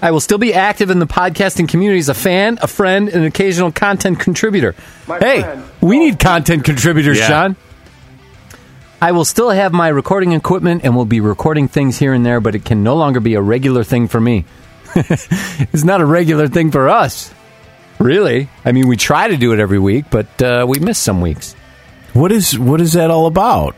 I 0.03 0.09
will 0.09 0.19
still 0.19 0.39
be 0.39 0.51
active 0.51 0.89
in 0.89 0.97
the 0.97 1.05
podcasting 1.05 1.69
community 1.69 1.99
as 1.99 2.09
a 2.09 2.15
fan, 2.15 2.57
a 2.63 2.67
friend, 2.67 3.07
and 3.07 3.17
an 3.17 3.23
occasional 3.25 3.71
content 3.71 4.19
contributor. 4.19 4.73
hey, 5.19 5.41
friend. 5.43 5.63
we 5.79 5.99
need 5.99 6.17
content 6.17 6.63
contributors, 6.63 7.19
Yeah. 7.19 7.27
Sean. 7.27 7.55
I 9.01 9.13
will 9.13 9.25
still 9.25 9.49
have 9.49 9.73
my 9.73 9.87
recording 9.87 10.33
equipment 10.33 10.81
and 10.83 10.95
will 10.95 11.05
be 11.05 11.21
recording 11.21 11.67
things 11.67 11.97
here 11.97 12.13
and 12.13 12.23
there, 12.23 12.39
but 12.39 12.53
it 12.53 12.63
can 12.63 12.83
no 12.83 12.95
longer 12.95 13.19
be 13.19 13.33
a 13.33 13.41
regular 13.41 13.83
thing 13.83 14.07
for 14.07 14.21
me. 14.21 14.45
it's 14.95 15.83
not 15.83 16.01
a 16.01 16.05
regular 16.05 16.47
thing 16.47 16.69
for 16.69 16.87
us. 16.87 17.33
Really? 17.97 18.47
I 18.63 18.71
mean, 18.73 18.87
we 18.87 18.97
try 18.97 19.27
to 19.27 19.37
do 19.37 19.53
it 19.53 19.59
every 19.59 19.79
week, 19.79 20.05
but 20.11 20.41
uh, 20.41 20.65
we 20.67 20.77
miss 20.79 20.99
some 20.99 21.19
weeks. 21.19 21.53
What 22.13 22.31
is 22.31 22.59
what 22.59 22.81
is 22.81 22.93
that 22.93 23.09
all 23.09 23.25
about? 23.25 23.75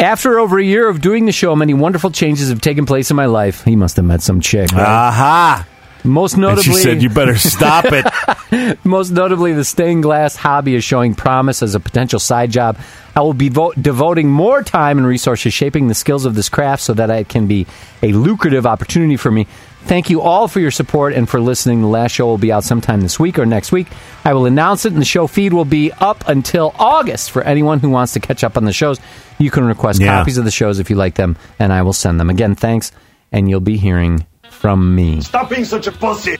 After 0.00 0.38
over 0.38 0.58
a 0.58 0.64
year 0.64 0.88
of 0.88 1.00
doing 1.00 1.26
the 1.26 1.32
show, 1.32 1.56
many 1.56 1.74
wonderful 1.74 2.10
changes 2.10 2.50
have 2.50 2.60
taken 2.60 2.86
place 2.86 3.10
in 3.10 3.16
my 3.16 3.26
life. 3.26 3.64
He 3.64 3.74
must 3.74 3.96
have 3.96 4.04
met 4.04 4.22
some 4.22 4.40
chick. 4.40 4.70
right? 4.72 4.80
Aha! 4.80 5.66
Most 6.08 6.34
And 6.34 6.42
notably, 6.42 6.62
she 6.64 6.72
said, 6.74 7.02
"You 7.02 7.10
better 7.10 7.36
stop 7.36 7.84
it." 7.88 8.78
Most 8.84 9.10
notably, 9.10 9.52
the 9.52 9.64
stained 9.64 10.02
glass 10.02 10.34
hobby 10.36 10.74
is 10.74 10.82
showing 10.84 11.14
promise 11.14 11.62
as 11.62 11.74
a 11.74 11.80
potential 11.80 12.18
side 12.18 12.50
job. 12.50 12.78
I 13.14 13.20
will 13.20 13.34
be 13.34 13.48
vo- 13.48 13.72
devoting 13.72 14.30
more 14.30 14.62
time 14.62 14.98
and 14.98 15.06
resources 15.06 15.52
shaping 15.52 15.88
the 15.88 15.94
skills 15.94 16.24
of 16.24 16.34
this 16.34 16.48
craft 16.48 16.82
so 16.82 16.94
that 16.94 17.10
it 17.10 17.28
can 17.28 17.46
be 17.46 17.66
a 18.02 18.12
lucrative 18.12 18.64
opportunity 18.66 19.16
for 19.16 19.30
me. 19.30 19.46
Thank 19.84 20.10
you 20.10 20.20
all 20.20 20.48
for 20.48 20.60
your 20.60 20.70
support 20.70 21.14
and 21.14 21.28
for 21.28 21.40
listening. 21.40 21.80
The 21.80 21.86
last 21.88 22.12
show 22.12 22.26
will 22.26 22.36
be 22.38 22.52
out 22.52 22.62
sometime 22.64 23.00
this 23.00 23.18
week 23.18 23.38
or 23.38 23.46
next 23.46 23.72
week. 23.72 23.86
I 24.24 24.34
will 24.34 24.44
announce 24.46 24.84
it, 24.84 24.92
and 24.92 25.00
the 25.00 25.06
show 25.06 25.26
feed 25.26 25.52
will 25.52 25.64
be 25.64 25.92
up 25.92 26.28
until 26.28 26.74
August 26.78 27.30
for 27.30 27.42
anyone 27.42 27.78
who 27.80 27.88
wants 27.88 28.12
to 28.12 28.20
catch 28.20 28.44
up 28.44 28.56
on 28.56 28.64
the 28.66 28.72
shows. 28.72 29.00
You 29.38 29.50
can 29.50 29.64
request 29.64 30.00
Yeah. 30.00 30.18
copies 30.18 30.36
of 30.36 30.44
the 30.44 30.50
shows 30.50 30.78
if 30.78 30.90
you 30.90 30.96
like 30.96 31.14
them, 31.14 31.36
and 31.58 31.72
I 31.72 31.82
will 31.82 31.92
send 31.92 32.20
them. 32.20 32.28
Again, 32.28 32.54
thanks, 32.54 32.92
and 33.32 33.48
you'll 33.48 33.60
be 33.60 33.78
hearing 33.78 34.26
from 34.50 34.94
me. 34.94 35.20
Stop 35.20 35.50
being 35.50 35.64
such 35.64 35.86
a 35.86 35.92
pussy. 35.92 36.36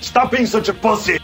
Stop 0.00 0.30
being 0.30 0.46
such 0.46 0.68
a 0.68 0.74
pussy. 0.74 1.18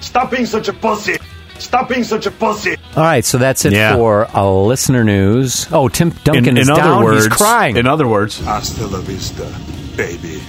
Stop 0.00 0.30
being 0.30 0.46
such 0.46 0.68
a 0.68 0.72
pussy. 0.72 1.16
Stop 1.58 1.88
being 1.88 2.04
such 2.04 2.26
a 2.26 2.30
pussy. 2.30 2.76
All 2.96 3.02
right, 3.02 3.24
so 3.24 3.38
that's 3.38 3.64
it 3.64 3.72
Yeah. 3.72 3.96
for 3.96 4.26
uh, 4.36 4.44
listener 4.48 5.04
news. 5.04 5.66
Oh, 5.72 5.88
Tim 5.88 6.10
Duncan 6.24 6.48
in, 6.48 6.58
is 6.58 6.68
other 6.70 6.82
down. 6.82 7.04
words, 7.04 7.24
He's 7.26 7.34
crying. 7.34 7.76
In 7.76 7.86
other 7.86 8.06
words, 8.06 8.38
Hasta 8.40 8.86
la 8.86 9.00
vista, 9.00 9.50
baby. 9.96 10.42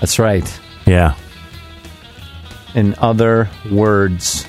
That's 0.00 0.18
right. 0.18 0.60
yeah. 0.86 1.14
In 2.74 2.94
other 2.98 3.48
words. 3.70 4.44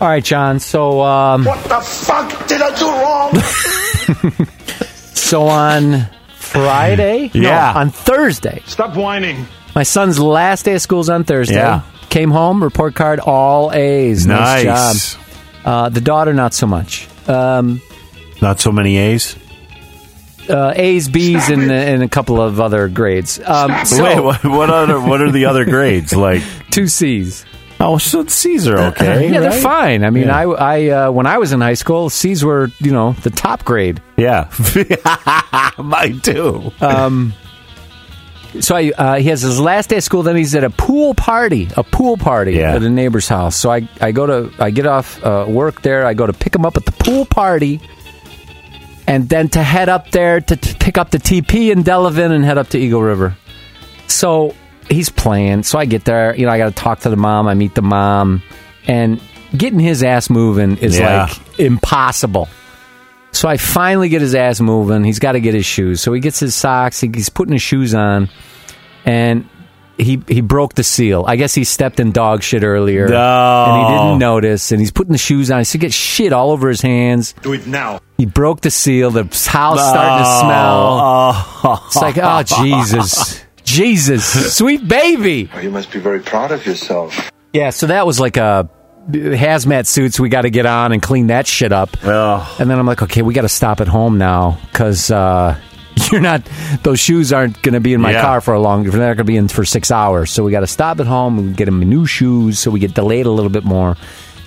All 0.00 0.08
right, 0.08 0.22
John. 0.22 0.60
So, 0.60 1.00
um, 1.00 1.44
What 1.44 1.64
the 1.64 1.80
fuck 1.80 2.46
did 2.46 2.60
I 2.60 2.78
do 2.78 2.90
wrong? 2.90 4.46
so 5.14 5.42
on 5.48 6.06
Friday, 6.54 7.30
No, 7.34 7.40
Yeah. 7.48 7.72
on 7.74 7.90
Thursday, 7.90 8.62
Stop 8.66 8.96
whining. 8.96 9.46
my 9.74 9.82
son's 9.82 10.18
last 10.18 10.64
day 10.64 10.74
of 10.74 10.80
school 10.82 11.00
is 11.00 11.10
on 11.10 11.24
Thursday. 11.24 11.54
Yeah. 11.56 11.82
Came 12.10 12.30
home, 12.30 12.62
report 12.62 12.94
card, 12.94 13.18
all 13.20 13.72
A's. 13.72 14.26
Nice, 14.26 14.64
Nice. 14.64 15.14
job. 15.14 15.22
Uh, 15.64 15.88
the 15.88 16.00
daughter, 16.00 16.32
not 16.32 16.54
so 16.54 16.66
much. 16.66 17.08
Um, 17.28 17.80
Not 18.42 18.60
so 18.60 18.70
many 18.70 18.96
A's. 18.98 19.34
uh, 20.48 20.72
A's, 20.76 21.08
B's, 21.08 21.48
and, 21.48 21.70
and 21.72 22.02
a 22.02 22.08
couple 22.08 22.40
of 22.40 22.60
other 22.60 22.88
grades. 22.88 23.40
Um, 23.44 23.72
so, 23.86 24.04
Wait, 24.04 24.20
what, 24.20 24.44
what 24.44 24.70
other? 24.70 25.00
What 25.00 25.22
are 25.22 25.30
the 25.32 25.46
other 25.46 25.64
grades 25.64 26.14
like? 26.14 26.42
two 26.70 26.86
C's. 26.86 27.44
Oh, 27.86 27.98
so 27.98 28.24
C's 28.26 28.66
are 28.66 28.78
okay. 28.88 29.28
Yeah, 29.32 29.40
they're 29.40 29.52
fine. 29.52 30.04
I 30.04 30.10
mean, 30.10 30.24
Yeah. 30.28 30.36
I, 30.38 30.44
I 30.44 30.88
uh, 30.88 31.10
when 31.10 31.26
I 31.26 31.38
was 31.38 31.52
in 31.52 31.60
high 31.60 31.74
school, 31.74 32.08
C's 32.10 32.44
were 32.44 32.70
you 32.80 32.92
know 32.92 33.12
the 33.22 33.30
top 33.30 33.64
grade. 33.64 34.00
Yeah, 34.16 34.48
mine 35.78 36.20
too. 36.20 36.72
So 38.60 38.76
I, 38.76 38.90
uh, 38.96 39.16
he 39.16 39.28
has 39.30 39.42
his 39.42 39.58
last 39.58 39.90
day 39.90 39.96
of 39.96 40.04
school. 40.04 40.22
Then 40.22 40.36
he's 40.36 40.54
at 40.54 40.62
a 40.62 40.70
pool 40.70 41.12
party, 41.14 41.68
a 41.76 41.82
pool 41.82 42.16
party 42.16 42.52
Yeah. 42.52 42.74
at 42.76 42.82
a 42.84 42.88
neighbor's 42.88 43.26
house. 43.28 43.56
So 43.56 43.70
I, 43.72 43.88
I 44.00 44.12
go 44.12 44.26
to, 44.26 44.62
I 44.62 44.70
get 44.70 44.86
off 44.86 45.20
uh, 45.24 45.46
work 45.48 45.82
there. 45.82 46.06
I 46.06 46.14
go 46.14 46.24
to 46.26 46.32
pick 46.32 46.54
him 46.54 46.64
up 46.64 46.76
at 46.76 46.84
the 46.84 46.92
pool 46.92 47.24
party, 47.26 47.80
and 49.08 49.28
then 49.28 49.48
to 49.50 49.62
head 49.62 49.88
up 49.88 50.12
there 50.12 50.40
to, 50.40 50.56
to 50.56 50.74
pick 50.76 50.96
up 50.98 51.10
the 51.10 51.18
TP 51.18 51.72
in 51.72 51.82
Delavan 51.82 52.30
and 52.30 52.44
head 52.44 52.56
up 52.56 52.68
to 52.68 52.78
Eagle 52.78 53.02
River. 53.02 53.36
So 54.06 54.54
he's 54.88 55.08
playing. 55.10 55.62
So 55.64 55.78
I 55.78 55.84
get 55.84 56.04
there. 56.04 56.34
You 56.36 56.46
know, 56.46 56.52
I 56.52 56.58
got 56.58 56.66
to 56.68 56.74
talk 56.74 57.00
to 57.00 57.10
the 57.10 57.16
mom. 57.16 57.46
I 57.48 57.54
meet 57.54 57.74
the 57.74 57.82
mom, 57.82 58.42
and 58.86 59.20
getting 59.56 59.78
his 59.80 60.02
ass 60.02 60.28
moving 60.30 60.76
is 60.78 60.98
Yeah. 60.98 61.24
like 61.26 61.58
impossible. 61.60 62.48
So 63.32 63.48
I 63.48 63.56
finally 63.56 64.08
get 64.08 64.20
his 64.20 64.34
ass 64.34 64.60
moving. 64.60 65.02
He's 65.04 65.18
got 65.18 65.32
to 65.32 65.40
get 65.40 65.54
his 65.54 65.66
shoes. 65.66 66.00
So 66.00 66.12
he 66.12 66.20
gets 66.20 66.38
his 66.38 66.54
socks. 66.54 67.00
He's 67.00 67.28
putting 67.28 67.52
his 67.52 67.62
shoes 67.62 67.92
on, 67.94 68.28
and 69.04 69.48
he 69.98 70.22
he 70.28 70.40
broke 70.40 70.74
the 70.74 70.82
seal. 70.84 71.24
I 71.26 71.36
guess 71.36 71.54
he 71.54 71.64
stepped 71.64 71.98
in 72.00 72.12
dog 72.12 72.42
shit 72.42 72.62
earlier, 72.62 73.08
No. 73.08 73.64
and 73.68 73.86
he 73.86 73.92
didn't 73.98 74.18
notice. 74.18 74.70
And 74.72 74.80
he's 74.80 74.90
putting 74.92 75.12
the 75.12 75.18
shoes 75.18 75.50
on. 75.50 75.64
He 75.64 75.78
gets 75.78 75.94
shit 75.94 76.32
all 76.32 76.50
over 76.52 76.68
his 76.68 76.80
hands. 76.80 77.34
Do 77.42 77.52
it 77.52 77.66
now. 77.66 78.00
He 78.18 78.26
broke 78.26 78.60
the 78.60 78.70
seal. 78.70 79.10
The 79.10 79.22
house 79.24 79.80
starting 79.88 80.24
to 80.24 80.40
smell. 80.40 81.00
Oh, 81.64 81.84
It's 81.86 81.96
like, 81.96 82.16
oh 82.18 82.42
Jesus, 82.62 83.40
Jesus, 83.64 84.24
sweet 84.56 84.86
baby. 84.86 85.50
You 85.62 85.70
must 85.70 85.90
be 85.90 85.98
very 85.98 86.20
proud 86.20 86.52
of 86.52 86.64
yourself. 86.66 87.30
Yeah. 87.52 87.70
So 87.70 87.86
that 87.88 88.06
was 88.06 88.20
like 88.20 88.36
a 88.36 88.68
hazmat 89.10 89.86
suits. 89.86 90.18
We 90.20 90.28
got 90.28 90.42
to 90.42 90.50
get 90.50 90.66
on 90.66 90.92
and 90.92 91.02
clean 91.02 91.26
that 91.28 91.46
shit 91.46 91.72
up. 91.72 91.90
oh. 92.04 92.56
And 92.58 92.70
then 92.70 92.78
I'm 92.78 92.86
like, 92.86 93.02
okay, 93.02 93.22
we 93.22 93.34
got 93.34 93.42
to 93.42 93.48
stop 93.48 93.80
at 93.80 93.88
home 93.88 94.18
now 94.18 94.58
because 94.70 95.10
uh, 95.10 95.58
you're 96.12 96.20
not. 96.20 96.42
Those 96.82 97.00
shoes 97.00 97.32
aren't 97.32 97.60
going 97.62 97.74
to 97.74 97.80
be 97.80 97.94
in 97.94 98.00
my 98.00 98.12
Yeah. 98.12 98.22
car 98.22 98.40
for 98.40 98.54
a 98.54 98.60
long. 98.60 98.84
They're 98.84 98.92
not 98.92 99.06
going 99.06 99.16
to 99.18 99.24
be 99.24 99.36
in 99.36 99.48
for 99.48 99.64
six 99.64 99.90
hours. 99.90 100.30
So 100.30 100.42
we 100.44 100.52
got 100.52 100.60
to 100.60 100.66
stop 100.66 101.00
at 101.00 101.06
home 101.06 101.38
and 101.38 101.56
get 101.56 101.68
him 101.68 101.80
new 101.80 102.06
shoes. 102.06 102.58
So 102.58 102.70
we 102.70 102.80
get 102.80 102.94
delayed 102.94 103.26
a 103.26 103.30
little 103.30 103.50
bit 103.50 103.64
more. 103.64 103.96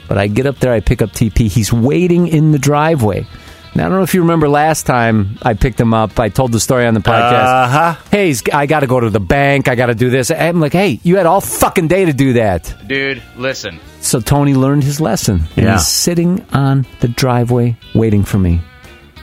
But 0.08 0.18
I 0.18 0.28
get 0.28 0.46
up 0.46 0.60
there, 0.60 0.72
I 0.72 0.80
pick 0.80 1.02
up 1.02 1.10
TP. 1.12 1.50
He's 1.50 1.74
waiting 1.74 2.28
in 2.30 2.52
the 2.54 2.60
driveway. 2.60 3.28
Now, 3.78 3.86
I 3.86 3.90
don't 3.90 3.98
know 4.00 4.04
if 4.04 4.16
you 4.16 4.22
remember 4.22 4.50
last 4.50 4.88
time 4.88 5.38
I 5.44 5.54
picked 5.54 5.80
him 5.80 5.94
up. 5.94 6.20
I 6.20 6.30
told 6.30 6.52
the 6.52 6.60
story 6.60 6.88
on 6.88 6.96
the 6.96 7.00
podcast. 7.00 7.44
Uh 7.46 7.68
huh. 7.68 7.96
hey, 8.10 8.34
I 8.52 8.66
got 8.66 8.80
to 8.80 8.88
go 8.88 9.00
to 9.00 9.12
the 9.12 9.20
bank. 9.20 9.68
I 9.68 9.76
got 9.76 9.86
to 9.86 9.94
do 9.96 10.10
this. 10.10 10.32
I'm 10.32 10.60
like, 10.60 10.74
hey, 10.74 11.00
you 11.04 11.18
had 11.18 11.28
all 11.28 11.42
fucking 11.42 11.88
day 11.88 12.06
to 12.06 12.12
do 12.14 12.34
that. 12.34 12.74
Dude, 12.88 13.22
listen. 13.36 13.80
So 14.02 14.20
Tony 14.20 14.56
learned 14.56 14.84
his 14.84 15.00
lesson. 15.00 15.42
And 15.56 15.66
Yeah. 15.66 15.74
he's 15.74 15.86
sitting 15.88 16.44
on 16.54 16.88
the 17.02 17.08
driveway 17.08 17.78
waiting 17.94 18.24
for 18.24 18.40
me. 18.40 18.62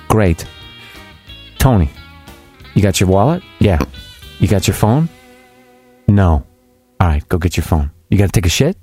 Great. 0.06 0.46
Tony, 1.58 1.90
you 2.74 2.82
got 2.82 3.00
your 3.00 3.08
wallet? 3.08 3.42
Yeah. 3.58 3.80
You 4.38 4.46
got 4.46 4.68
your 4.68 4.74
phone? 4.76 5.08
No. 6.06 6.46
All 7.00 7.08
right, 7.08 7.28
go 7.28 7.38
get 7.38 7.56
your 7.56 7.64
phone. 7.64 7.90
You 8.08 8.18
got 8.18 8.26
to 8.26 8.32
take 8.32 8.46
a 8.46 8.50
shit? 8.50 8.76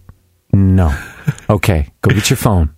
No. 0.54 0.94
Okay, 1.50 1.88
go 2.02 2.12
get 2.14 2.30
your 2.30 2.38
phone. 2.38 2.74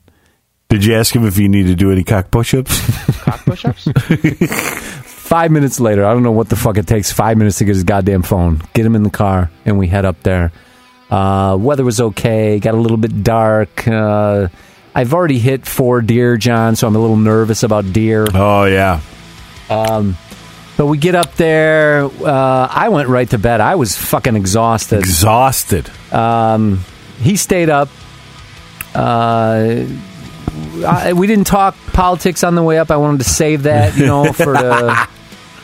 Did 0.73 0.85
you 0.85 0.95
ask 0.95 1.15
him 1.15 1.23
if 1.27 1.37
you 1.37 1.49
need 1.49 1.67
to 1.67 1.75
do 1.75 1.91
any 1.91 2.03
cock 2.03 2.31
push-ups? 2.31 3.21
Cock 3.23 3.45
push-ups? 3.45 3.83
Five 5.05 5.51
minutes 5.51 5.79
later, 5.79 6.03
I 6.03 6.11
don't 6.13 6.23
know 6.23 6.31
what 6.31 6.49
the 6.49 6.55
fuck 6.55 6.77
it 6.77 6.87
takes. 6.87 7.11
Five 7.11 7.37
minutes 7.37 7.59
to 7.59 7.65
get 7.65 7.75
his 7.75 7.83
goddamn 7.83 8.23
phone. 8.23 8.59
Get 8.73 8.83
him 8.83 8.95
in 8.95 9.03
the 9.03 9.11
car, 9.11 9.51
and 9.65 9.77
we 9.77 9.87
head 9.87 10.03
up 10.03 10.23
there. 10.23 10.51
Uh, 11.11 11.57
weather 11.59 11.83
was 11.83 12.01
okay. 12.01 12.57
Got 12.57 12.73
a 12.73 12.77
little 12.77 12.97
bit 12.97 13.21
dark. 13.21 13.87
Uh, 13.87 14.47
I've 14.95 15.13
already 15.13 15.37
hit 15.37 15.67
four 15.67 16.01
deer, 16.01 16.37
John, 16.37 16.75
so 16.75 16.87
I'm 16.87 16.95
a 16.95 16.99
little 16.99 17.17
nervous 17.17 17.61
about 17.61 17.93
deer. 17.93 18.25
oh 18.33 18.63
yeah. 18.65 18.99
But 19.69 20.87
we 20.87 20.97
get 20.97 21.13
up 21.13 21.35
there. 21.35 22.05
Uh, 22.05 22.67
I 22.67 22.89
went 22.89 23.09
right 23.09 23.29
to 23.29 23.37
bed. 23.37 23.61
I 23.61 23.75
was 23.75 23.95
fucking 23.95 24.35
exhausted. 24.35 25.01
Exhausted. 25.01 25.87
he 27.21 27.35
stayed 27.35 27.69
up. 27.69 27.89
Uh, 28.95 29.85
I, 30.85 31.13
we 31.13 31.27
didn't 31.27 31.47
talk 31.47 31.75
politics 31.93 32.43
on 32.43 32.55
the 32.55 32.63
way 32.63 32.77
up. 32.79 32.91
I 32.91 32.97
wanted 32.97 33.19
to 33.19 33.23
save 33.29 33.63
that, 33.63 33.97
you 33.97 34.05
know, 34.05 34.31
for 34.33 34.53
the 34.53 35.07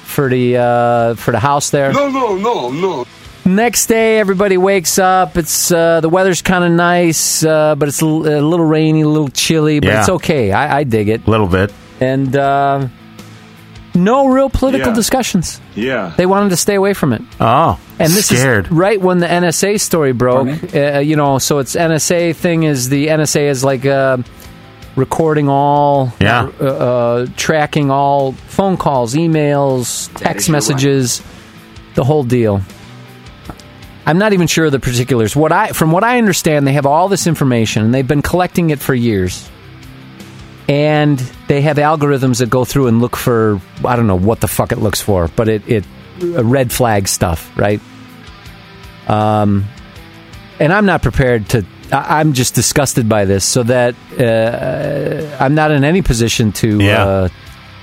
for 0.03 0.29
the 0.29 0.58
uh, 0.58 1.15
for 1.15 1.31
the 1.31 1.39
house 1.39 1.69
there. 1.69 1.91
No, 1.93 2.10
no, 2.10 2.36
no, 2.38 2.69
no. 2.72 3.05
Next 3.46 3.88
day, 3.88 4.19
everybody 4.19 4.58
wakes 4.58 5.00
up. 5.00 5.38
It's 5.38 5.72
uh, 5.72 6.01
the 6.01 6.10
weather's 6.10 6.41
kind 6.41 6.63
of 6.63 6.72
nice, 6.72 7.43
uh, 7.43 7.75
but 7.75 7.88
it's 7.88 8.01
a, 8.01 8.05
little 8.05 8.65
rainy, 8.65 9.01
a 9.01 9.08
little 9.08 9.29
chilly, 9.29 9.79
but 9.79 9.88
Yeah. 9.88 10.00
it's 10.01 10.10
okay. 10.10 10.51
I, 10.51 10.79
I 10.79 10.84
dig 10.84 11.10
it. 11.10 11.25
A 11.25 11.29
little 11.31 11.48
bit. 11.48 11.74
And 12.00 12.36
uh, 12.36 12.88
no 13.96 14.27
real 14.27 14.50
political 14.50 14.89
Yeah. 14.89 14.96
discussions. 14.96 15.60
Yeah. 15.74 16.13
They 16.15 16.25
wanted 16.27 16.50
to 16.50 16.58
stay 16.58 16.75
away 16.75 16.93
from 16.93 17.12
it. 17.13 17.22
Oh, 17.39 17.79
And 17.98 18.12
this 18.13 18.27
scared. 18.27 18.65
is 18.67 18.72
right 18.72 19.01
when 19.01 19.17
the 19.19 19.27
NSA 19.27 19.79
story 19.79 20.12
broke. 20.12 20.48
Uh, 20.75 21.00
you 21.00 21.15
know, 21.15 21.39
so 21.39 21.58
it's 21.60 21.75
NSA 21.75 22.36
thing 22.36 22.63
is 22.63 22.89
the 22.89 23.08
NSA 23.08 23.50
is 23.50 23.63
like 23.63 23.86
uh, 23.86 24.17
recording 25.00 25.50
all, 25.50 26.13
Yeah. 26.20 26.50
uh, 26.62 26.63
uh, 26.65 27.25
tracking 27.38 27.89
all 27.89 28.34
phone 28.34 28.77
calls, 28.77 29.15
emails, 29.15 30.10
text 30.15 30.48
your 30.48 30.53
messages, 30.53 31.22
the 31.96 32.03
whole 32.03 32.24
deal. 32.24 32.62
I'm 34.06 34.18
not 34.18 34.34
even 34.34 34.48
sure 34.48 34.65
of 34.65 34.72
the 34.72 34.79
particulars. 34.79 35.36
What 35.36 35.51
I, 35.51 35.68
from 35.70 35.91
what 35.91 36.03
I 36.03 36.18
understand, 36.18 36.68
they 36.68 36.74
have 36.74 36.86
all 36.86 37.10
this 37.10 37.27
information 37.27 37.84
and 37.84 37.94
they've 37.94 38.08
been 38.08 38.22
collecting 38.22 38.70
it 38.72 38.79
for 38.79 38.94
years. 38.94 39.50
And 40.68 41.18
they 41.48 41.62
have 41.62 41.77
algorithms 41.77 42.39
that 42.39 42.50
go 42.50 42.63
through 42.65 42.88
and 42.88 43.01
look 43.01 43.15
for 43.15 43.60
I 43.84 43.96
don't 43.96 44.06
know 44.06 44.18
what 44.20 44.39
the 44.39 44.48
fuck 44.48 44.72
it 44.72 44.77
looks 44.77 45.01
for, 45.01 45.27
but 45.36 45.48
it 45.50 45.68
it 45.68 45.84
uh, 46.22 46.44
red 46.44 46.72
flag 46.72 47.08
stuff, 47.08 47.51
right? 47.58 47.82
Um, 49.08 49.65
and 50.60 50.72
I'm 50.72 50.86
not 50.86 51.01
prepared 51.01 51.50
to. 51.50 51.65
I- 51.91 52.19
I'm 52.19 52.34
just 52.34 52.55
disgusted 52.55 53.08
by 53.10 53.25
this, 53.25 53.43
so 53.46 53.63
that 53.63 53.96
uh, 54.19 55.43
I'm 55.43 55.55
not 55.55 55.72
in 55.72 55.84
any 55.84 56.01
position 56.01 56.51
to. 56.53 56.79
Yeah. 56.79 57.03
Uh, 57.05 57.29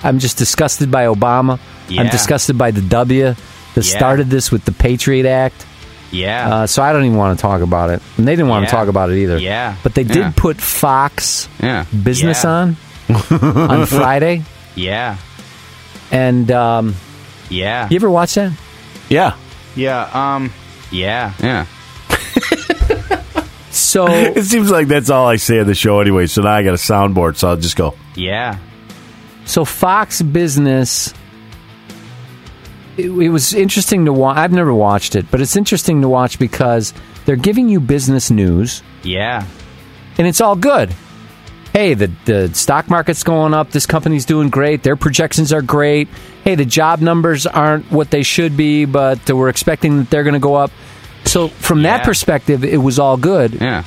I'm 0.03 0.19
just 0.19 0.37
disgusted 0.39 0.91
by 0.91 1.07
Obama. 1.07 1.59
I'm 1.91 2.09
disgusted 2.09 2.57
by 2.59 2.71
the 2.71 2.83
W 2.83 3.25
that 3.25 3.37
Yeah. 3.77 3.83
started 3.83 4.29
this 4.31 4.51
with 4.53 4.65
the 4.65 4.73
Patriot 4.73 5.27
Act. 5.27 5.67
Yeah. 6.13 6.55
Uh, 6.55 6.67
so 6.67 6.83
I 6.83 6.93
don't 6.93 7.05
even 7.05 7.17
want 7.19 7.39
to 7.39 7.43
talk 7.43 7.61
about 7.63 7.91
it, 7.91 8.01
and 8.17 8.27
they 8.29 8.33
didn't 8.37 8.49
want 8.49 8.63
Yeah. 8.65 8.71
to 8.71 8.77
talk 8.77 8.89
about 8.89 9.11
it 9.11 9.19
either. 9.19 9.39
Yeah. 9.39 9.75
but 9.83 9.95
they 9.95 10.05
did 10.05 10.17
Yeah. 10.17 10.33
put 10.37 10.61
Fox 10.61 11.49
yeah. 11.61 11.85
Business 11.91 12.45
yeah. 12.45 12.51
on 12.51 12.77
on 13.71 13.87
Friday, 13.87 14.43
Yeah. 14.77 15.17
and 16.13 16.51
um, 16.53 16.95
Yeah. 17.49 17.89
you 17.91 17.97
ever 17.97 18.11
watch 18.11 18.35
that? 18.35 18.53
Yeah. 19.09 19.33
Yeah. 19.75 20.09
Um. 20.15 20.53
Yeah. 20.91 21.33
Yeah. 21.43 21.67
So 23.87 24.07
It 24.09 24.45
seems 24.45 24.71
like 24.71 24.89
that's 24.89 25.11
all 25.11 25.27
I 25.29 25.37
say 25.37 25.61
on 25.61 25.67
the 25.67 25.75
show 25.75 26.01
anyway. 26.01 26.27
So 26.27 26.43
now 26.43 26.51
I 26.51 26.63
got 26.65 26.71
a 26.75 26.77
soundboard, 26.77 27.37
so 27.37 27.49
I'll 27.51 27.57
just 27.57 27.77
go. 27.77 27.95
Yeah. 28.17 28.59
So 29.45 29.65
Fox 29.65 30.21
Business, 30.23 31.15
it, 32.97 33.07
it 33.11 33.29
was 33.29 33.53
interesting 33.55 34.07
to 34.07 34.13
watch. 34.13 34.37
I've 34.37 34.53
never 34.53 34.75
watched 34.75 35.15
it, 35.17 35.31
but 35.31 35.41
it's 35.41 35.57
interesting 35.57 36.01
to 36.03 36.09
watch 36.09 36.39
because 36.39 36.93
they're 37.27 37.37
giving 37.37 37.69
you 37.69 37.79
business 37.81 38.31
news, 38.31 38.83
Yeah. 39.03 39.47
and 40.19 40.27
it's 40.27 40.41
all 40.41 40.57
good. 40.57 40.93
Hey, 41.73 41.93
the 41.95 42.11
the 42.25 42.53
stock 42.55 42.89
market's 42.89 43.23
going 43.23 43.53
up. 43.53 43.71
This 43.71 43.85
company's 43.87 44.25
doing 44.25 44.49
great. 44.49 44.83
Their 44.83 44.97
projections 44.97 45.53
are 45.53 45.61
great. 45.63 46.09
Hey, 46.43 46.55
the 46.55 46.65
job 46.65 47.01
numbers 47.01 47.47
aren't 47.47 47.91
what 47.93 48.11
they 48.11 48.23
should 48.23 48.57
be, 48.57 48.87
but 48.87 49.31
we're 49.31 49.51
expecting 49.51 49.99
that 49.99 50.11
they're 50.11 50.23
going 50.25 50.35
to 50.35 50.41
go 50.41 50.55
up. 50.55 50.71
So 51.27 51.49
from 51.49 51.83
that 51.83 52.01
Yeah. 52.01 52.05
perspective, 52.07 52.65
it 52.65 52.79
was 52.83 52.99
all 52.99 53.17
good. 53.17 53.59
Yeah. 53.61 53.83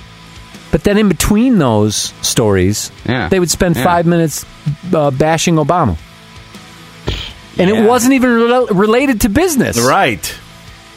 But 0.72 0.84
then 0.84 0.98
in 0.98 1.08
between 1.10 1.58
those 1.58 2.14
stories, 2.22 2.92
Yeah. 3.08 3.28
they 3.30 3.40
would 3.40 3.50
spend 3.50 3.76
Yeah. 3.76 3.84
five 3.84 4.06
minutes 4.06 4.46
uh, 4.94 5.10
bashing 5.12 5.56
Obama. 5.56 5.96
And 7.58 7.70
Yeah. 7.70 7.78
it 7.78 7.84
wasn't 7.88 8.14
even 8.14 8.30
rel 8.44 8.68
related 8.68 9.22
to 9.22 9.30
business. 9.30 9.80
Right. 9.80 10.32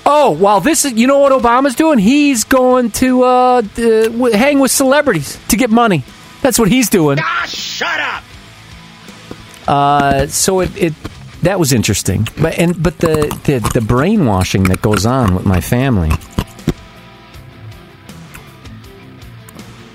Oh, 0.05 0.33
well, 0.33 0.61
this 0.61 0.85
is, 0.85 0.93
you 0.95 1.07
know 1.07 1.19
what 1.19 1.33
Obama's 1.33 1.75
doing? 1.77 1.99
He's 1.99 2.43
going 2.45 2.91
to 3.03 3.23
uh, 3.25 3.63
uh, 3.79 4.31
hang 4.33 4.59
with 4.59 4.73
celebrities 4.73 5.39
to 5.49 5.57
get 5.57 5.71
money. 5.71 6.03
That's 6.43 6.59
what 6.59 6.69
he's 6.69 6.89
doing. 6.91 7.19
Ah, 7.23 7.45
shut 7.47 8.01
up. 8.01 8.25
Uh, 9.69 10.27
so 10.27 10.61
it, 10.61 10.71
it 10.77 10.93
that 11.43 11.59
was 11.61 11.73
interesting. 11.73 12.27
But 12.41 12.59
and 12.59 12.81
but 12.83 12.99
the, 12.99 13.29
the 13.45 13.61
the 13.75 13.81
brainwashing 13.81 14.65
that 14.65 14.83
goes 14.83 15.07
on 15.07 15.35
with 15.37 15.47
my 15.47 15.61
family. 15.61 16.11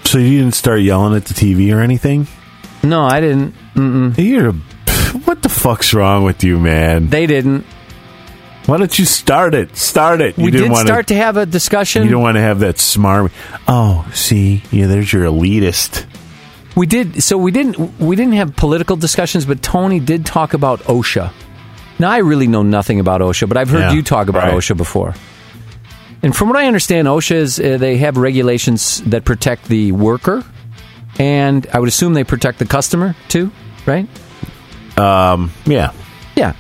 So 0.08 0.20
you 0.20 0.39
didn't 0.39 0.56
start 0.56 0.80
yelling 0.80 1.17
at 1.17 1.26
the 1.26 1.34
TV 1.34 1.76
or 1.76 1.82
anything? 1.82 2.28
No, 2.82 3.04
I 3.04 3.20
didn't. 3.20 3.54
Mm-mm. 3.76 4.17
You're 4.17 4.50
a, 4.50 4.54
what 5.26 5.41
the 5.41 5.50
fuck's 5.50 5.93
wrong 5.93 6.24
with 6.24 6.46
you, 6.46 6.58
man? 6.60 7.10
They 7.10 7.28
didn't. 7.28 7.65
Why 8.67 8.78
don't 8.78 8.98
you 8.98 9.04
start 9.04 9.54
it? 9.54 9.76
Start 9.76 10.22
it. 10.22 10.38
You 10.38 10.46
we 10.46 10.52
didn't 10.52 10.67
did 10.67 10.72
want 10.72 10.88
start 10.88 11.08
to 11.08 11.15
have 11.15 11.36
a 11.36 11.46
discussion. 11.46 12.06
You 12.06 12.10
don't 12.10 12.22
want 12.22 12.36
to 12.36 12.41
have 12.41 12.60
that 12.60 12.76
smarmy. 12.76 13.32
Oh, 13.67 14.10
see, 14.13 14.63
yeah, 14.72 14.88
there's 14.88 15.12
your 15.12 15.26
elitist. 15.26 16.06
We 16.78 16.86
did. 16.88 17.22
So 17.22 17.38
we 17.38 17.52
didn't. 17.52 18.00
We 18.00 18.15
didn't 18.15 18.34
have 18.36 18.56
political 18.56 18.96
discussions, 18.96 19.46
but 19.46 19.62
Tony 19.62 20.00
did 20.00 20.26
talk 20.26 20.54
about 20.54 20.80
OSHA. 20.84 21.34
Now 22.00 22.12
I 22.12 22.20
really 22.20 22.48
know 22.48 22.63
nothing 22.63 23.02
about 23.02 23.20
OSHA, 23.20 23.50
but 23.50 23.58
I've 23.58 23.70
heard 23.70 23.80
Yeah, 23.82 23.91
you 23.91 24.04
talk 24.04 24.30
about 24.30 24.43
right. 24.43 24.54
OSHA 24.54 24.78
before. 24.78 25.15
And 26.23 26.36
from 26.36 26.49
what 26.49 26.58
I 26.58 26.65
understand, 26.67 27.08
OSHA 27.08 27.36
is 27.36 27.60
uh, 27.60 27.77
they 27.77 27.97
have 27.97 28.17
regulations 28.17 29.01
that 29.03 29.23
protect 29.23 29.65
the 29.65 29.91
worker, 29.91 30.43
and 31.19 31.65
I 31.73 31.80
would 31.80 31.89
assume 31.89 32.13
they 32.13 32.23
protect 32.23 32.60
the 32.60 32.65
customer 32.65 33.15
too, 33.27 33.51
right? 33.86 34.08
Um, 34.97 35.51
Yeah. 35.65 35.91
Yeah. 36.36 36.53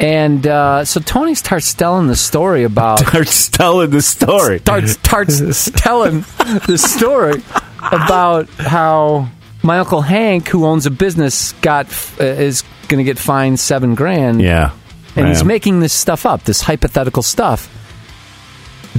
And 0.00 0.44
uh, 0.46 0.84
so 0.84 1.00
Tony 1.00 1.34
starts 1.36 1.72
telling 1.72 2.08
the 2.08 2.16
story 2.16 2.64
about 2.64 2.98
Starts 3.06 3.48
telling 3.48 3.90
the 3.90 4.02
story. 4.02 4.58
starts 4.58 4.92
starts 4.92 5.70
telling 5.70 6.20
the 6.66 6.76
story 6.76 7.42
about 7.80 8.48
how 8.58 9.28
my 9.62 9.78
uncle 9.78 10.02
Hank, 10.02 10.48
who 10.48 10.66
owns 10.66 10.86
a 10.86 10.90
business, 10.90 11.52
got 11.62 11.86
uh, 12.20 12.24
is 12.24 12.62
going 12.88 12.98
to 12.98 13.04
get 13.04 13.18
fined 13.18 13.60
seven 13.60 13.94
grand. 13.94 14.42
Yeah. 14.42 14.72
and 15.16 15.28
he's 15.28 15.44
making 15.44 15.78
this 15.80 15.92
stuff 15.92 16.26
up, 16.26 16.42
this 16.42 16.60
hypothetical 16.60 17.22
stuff, 17.22 17.68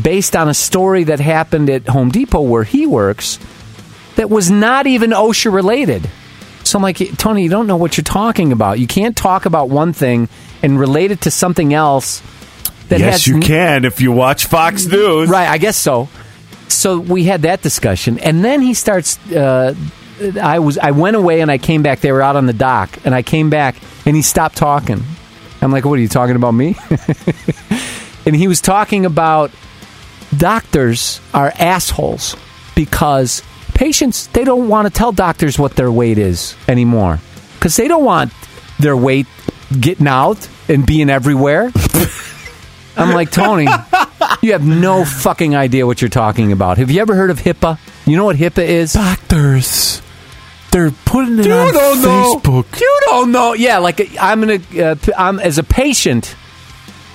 based 0.02 0.36
on 0.36 0.50
a 0.50 0.54
story 0.54 1.06
that 1.06 1.20
happened 1.20 1.70
at 1.70 1.88
Home 1.88 2.10
Depot 2.10 2.42
where 2.42 2.64
he 2.64 2.86
works, 2.86 3.40
that 4.16 4.30
was 4.30 4.50
not 4.50 4.88
even 4.88 5.12
OSHA 5.12 5.52
related. 5.54 6.10
So 6.64 6.80
I'm 6.80 6.84
like, 6.84 6.98
Tony, 7.18 7.44
you 7.44 7.50
don't 7.50 7.68
know 7.68 7.78
what 7.78 7.96
you're 7.98 8.04
talking 8.04 8.52
about. 8.52 8.80
You 8.80 8.88
can't 8.88 9.16
talk 9.16 9.46
about 9.46 9.70
one 9.70 9.94
thing 9.94 10.30
and 10.64 10.80
relate 10.80 11.12
it 11.12 11.22
to 11.22 11.32
something 11.32 11.74
else. 11.74 12.22
That 12.90 13.00
Yes, 13.00 13.28
you 13.28 13.36
n- 13.36 13.42
can 13.42 13.86
if 13.86 14.02
you 14.02 14.12
watch 14.12 14.46
Fox 14.46 14.86
News. 14.86 15.30
Right, 15.30 15.48
I 15.48 15.58
guess 15.58 15.78
so. 15.78 16.08
So 16.68 17.00
we 17.00 17.24
had 17.24 17.44
that 17.44 17.62
discussion, 17.62 18.20
and 18.20 18.44
then 18.44 18.62
he 18.62 18.74
starts. 18.74 19.18
Uh, 19.32 19.76
I 20.42 20.60
was 20.60 20.78
I 20.78 20.92
went 20.92 21.16
away 21.16 21.42
and 21.42 21.52
I 21.52 21.58
came 21.58 21.84
back. 21.84 22.00
They 22.02 22.12
were 22.12 22.22
out 22.22 22.36
on 22.36 22.46
the 22.46 22.54
dock, 22.54 23.00
and 23.06 23.14
I 23.14 23.22
came 23.22 23.50
back 23.50 23.76
and 24.06 24.16
he 24.16 24.22
stopped 24.22 24.58
talking. 24.58 25.04
I'm 25.62 25.72
like, 25.72 25.84
"What 25.86 25.98
are 26.00 26.02
you 26.02 26.08
talking 26.08 26.36
about 26.36 26.52
me?" 26.52 26.76
and 28.26 28.36
he 28.36 28.48
was 28.48 28.62
talking 28.62 29.06
about 29.06 29.52
doctors 30.38 31.20
are 31.34 31.52
assholes 31.58 32.36
because 32.76 33.42
patients 33.74 34.28
they 34.28 34.44
don't 34.44 34.68
want 34.70 34.88
to 34.88 34.94
tell 34.94 35.12
doctors 35.12 35.60
what 35.60 35.76
their 35.76 35.92
weight 35.92 36.18
is 36.18 36.56
anymore 36.68 37.20
because 37.56 37.76
they 37.76 37.88
don't 37.88 38.04
want 38.06 38.32
their 38.80 38.96
weight 38.96 39.28
getting 39.80 40.08
out 40.08 40.48
and 40.70 40.86
being 40.86 41.10
everywhere. 41.10 41.72
I'm 42.98 43.14
like 43.14 43.30
Tony, 43.32 43.68
you 44.42 44.54
have 44.54 44.66
no 44.66 45.04
fucking 45.04 45.56
idea 45.56 45.86
what 45.86 46.02
you're 46.02 46.10
talking 46.10 46.52
about. 46.54 46.78
Have 46.78 46.90
you 46.90 47.02
ever 47.02 47.14
heard 47.14 47.30
of 47.30 47.40
HIPAA? 47.40 47.78
You 48.06 48.16
know 48.16 48.24
what 48.26 48.38
HIPAA 48.38 48.64
is? 48.66 48.94
Doctors, 48.94 50.02
they're 50.72 50.92
putting 51.04 51.40
it 51.40 51.46
You 51.46 51.52
on 51.54 51.74
don't 51.74 52.02
know. 52.02 52.36
Facebook. 52.38 52.80
You 52.80 53.00
don't 53.06 53.32
know. 53.34 53.54
Yeah, 53.54 53.80
like 53.80 54.16
I'm 54.20 54.40
gonna. 54.40 54.60
Uh, 54.82 54.96
I'm 55.18 55.40
as 55.40 55.58
a 55.58 55.64
patient. 55.64 56.36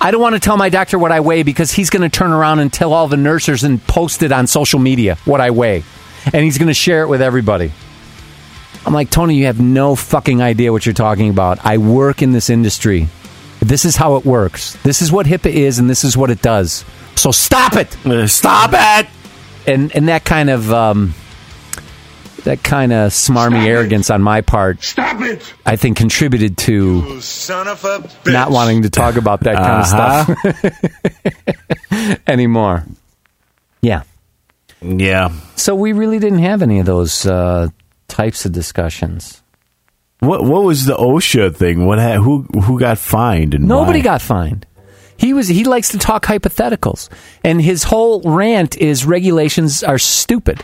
I 0.03 0.09
don't 0.09 0.19
want 0.19 0.33
to 0.33 0.39
tell 0.39 0.57
my 0.57 0.69
doctor 0.69 0.97
what 0.97 1.11
I 1.11 1.19
weigh 1.19 1.43
because 1.43 1.71
he's 1.71 1.91
going 1.91 2.01
to 2.01 2.09
turn 2.09 2.31
around 2.31 2.57
and 2.57 2.73
tell 2.73 2.91
all 2.91 3.07
the 3.07 3.17
nurses 3.17 3.63
and 3.63 3.79
post 3.85 4.23
it 4.23 4.31
on 4.31 4.47
social 4.47 4.79
media 4.79 5.15
what 5.25 5.39
I 5.39 5.51
weigh, 5.51 5.83
and 6.25 6.43
he's 6.43 6.57
going 6.57 6.69
to 6.69 6.73
share 6.73 7.03
it 7.03 7.07
with 7.07 7.21
everybody. 7.21 7.71
I'm 8.83 8.93
like 8.93 9.11
Tony, 9.11 9.35
you 9.35 9.45
have 9.45 9.61
no 9.61 9.95
fucking 9.95 10.41
idea 10.41 10.71
what 10.71 10.87
you're 10.87 10.93
talking 10.93 11.29
about. 11.29 11.63
I 11.63 11.77
work 11.77 12.23
in 12.23 12.31
this 12.31 12.49
industry. 12.49 13.09
This 13.59 13.85
is 13.85 13.95
how 13.95 14.15
it 14.15 14.25
works. 14.25 14.73
This 14.81 15.03
is 15.03 15.11
what 15.11 15.27
HIPAA 15.27 15.53
is, 15.53 15.77
and 15.77 15.87
this 15.87 16.03
is 16.03 16.17
what 16.17 16.31
it 16.31 16.41
does. 16.41 16.83
So 17.15 17.29
stop 17.31 17.75
it. 17.75 18.03
Uh, 18.03 18.25
Stop 18.25 18.71
it! 18.73 19.07
And 19.67 19.95
and 19.95 20.07
that 20.07 20.25
kind 20.25 20.49
of 20.49 20.73
um, 20.73 21.13
that 22.45 22.63
kind 22.63 22.91
of 22.93 23.11
smarmy 23.11 23.51
Stop 23.51 23.63
it. 23.63 23.67
arrogance 23.69 24.09
on 24.09 24.21
my 24.21 24.41
part, 24.41 24.83
Stop 24.83 25.21
it! 25.21 25.53
I 25.65 25.75
think 25.75 25.97
contributed 25.97 26.57
to 26.59 27.19
son 27.21 27.67
of 27.67 27.83
a 27.85 27.99
bitch. 27.99 28.31
not 28.33 28.51
wanting 28.51 28.83
to 28.83 28.89
talk 28.89 29.15
about 29.15 29.41
that 29.41 29.55
kind 29.55 29.81
of 29.81 29.87
stuff 29.87 30.29
anymore. 32.27 32.83
Yeah. 33.81 34.03
Yeah. 34.81 35.31
So 35.55 35.75
we 35.75 35.93
really 35.93 36.19
didn't 36.19 36.39
have 36.39 36.61
any 36.61 36.79
of 36.79 36.85
those 36.85 37.25
uh, 37.25 37.69
types 38.07 38.45
of 38.45 38.51
discussions. 38.51 39.41
What 40.19 40.43
What 40.43 40.63
was 40.63 40.85
the 40.85 40.95
OSHA 40.95 41.55
thing? 41.55 41.85
What 41.85 41.99
ha- 41.99 42.21
who 42.21 42.43
who 42.61 42.79
got 42.79 42.97
fined 42.97 43.53
and 43.53 43.67
Nobody 43.67 43.99
why? 43.99 44.03
got 44.03 44.21
fined. 44.21 44.65
He 45.17 45.33
was 45.33 45.47
he 45.47 45.63
likes 45.63 45.89
to 45.89 45.97
talk 45.99 46.25
hypotheticals, 46.25 47.09
and 47.43 47.61
his 47.61 47.83
whole 47.83 48.21
rant 48.23 48.77
is 48.77 49.05
regulations 49.05 49.83
are 49.83 49.99
stupid, 49.99 50.63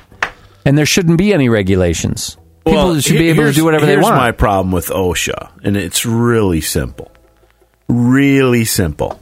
and 0.68 0.78
there 0.78 0.86
shouldn't 0.86 1.18
be 1.18 1.34
any 1.34 1.48
regulations. 1.48 2.36
People 2.66 2.90
Well, 2.90 3.00
should 3.00 3.18
be 3.18 3.30
able 3.30 3.46
to 3.46 3.54
do 3.54 3.64
whatever 3.64 3.86
they 3.86 3.96
want. 3.96 4.08
here's 4.08 4.18
my 4.20 4.32
problem 4.34 4.74
with 4.74 4.88
OSHA, 4.88 5.52
and 5.64 5.78
it's 5.78 6.06
really 6.06 6.60
simple. 6.60 7.10
Really 7.88 8.66
simple. 8.66 9.18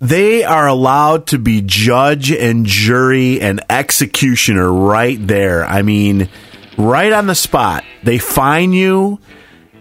They 0.00 0.44
are 0.44 0.66
allowed 0.66 1.26
to 1.28 1.38
be 1.38 1.60
judge 1.60 2.32
and 2.32 2.64
jury 2.64 3.38
and 3.40 3.60
executioner 3.68 4.72
right 4.72 5.18
there. 5.26 5.62
I 5.64 5.82
mean, 5.82 6.30
right 6.78 7.12
on 7.12 7.26
the 7.26 7.34
spot. 7.34 7.84
They 8.02 8.16
fine 8.16 8.72
you, 8.72 9.18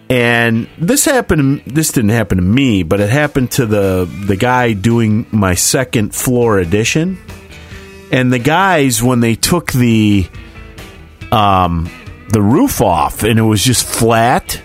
and 0.09 0.67
this 0.77 1.05
happened. 1.05 1.63
This 1.65 1.93
didn't 1.93 2.11
happen 2.11 2.37
to 2.37 2.43
me, 2.43 2.83
but 2.83 2.99
it 2.99 3.09
happened 3.09 3.51
to 3.51 3.65
the 3.65 4.09
the 4.25 4.35
guy 4.35 4.73
doing 4.73 5.25
my 5.31 5.55
second 5.55 6.13
floor 6.13 6.59
edition. 6.59 7.17
And 8.13 8.31
the 8.31 8.39
guys, 8.39 9.03
when 9.03 9.19
they 9.19 9.35
took 9.35 9.73
the 9.73 10.29
um, 11.33 11.89
the 12.29 12.41
roof 12.41 12.81
off 12.81 13.23
and 13.23 13.39
it 13.39 13.43
was 13.43 13.63
just 13.63 13.85
flat. 13.85 14.61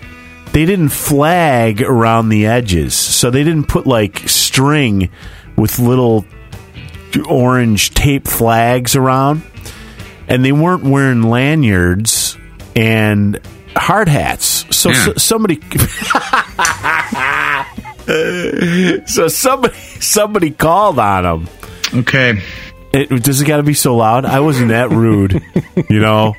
They 0.51 0.65
didn't 0.65 0.89
flag 0.89 1.81
around 1.81 2.29
the 2.29 2.47
edges, 2.47 2.95
so 2.95 3.29
they 3.29 3.43
didn't 3.43 3.67
put 3.67 3.85
like 3.85 4.27
string 4.27 5.11
with 5.55 5.77
little 5.77 6.25
orange 7.27 7.93
tape 7.93 8.27
flags 8.27 8.95
around, 8.95 9.43
and 10.27 10.43
they 10.43 10.51
weren't 10.51 10.83
wearing 10.83 11.21
lanyards 11.21 12.35
and 12.75 13.39
hard 13.75 14.09
hats. 14.09 14.65
So, 14.75 14.91
so 14.93 15.13
somebody, 15.13 15.55
so 19.05 19.27
somebody, 19.27 19.75
somebody 19.99 20.49
called 20.49 20.97
on 20.97 21.23
them. 21.23 21.47
Okay. 22.01 22.41
It, 22.91 23.23
does 23.23 23.39
it 23.41 23.45
got 23.45 23.57
to 23.57 23.63
be 23.63 23.73
so 23.75 23.95
loud? 23.95 24.25
I 24.25 24.39
wasn't 24.39 24.69
that 24.69 24.89
rude, 24.89 25.43
you 25.89 25.99
know. 25.99 26.35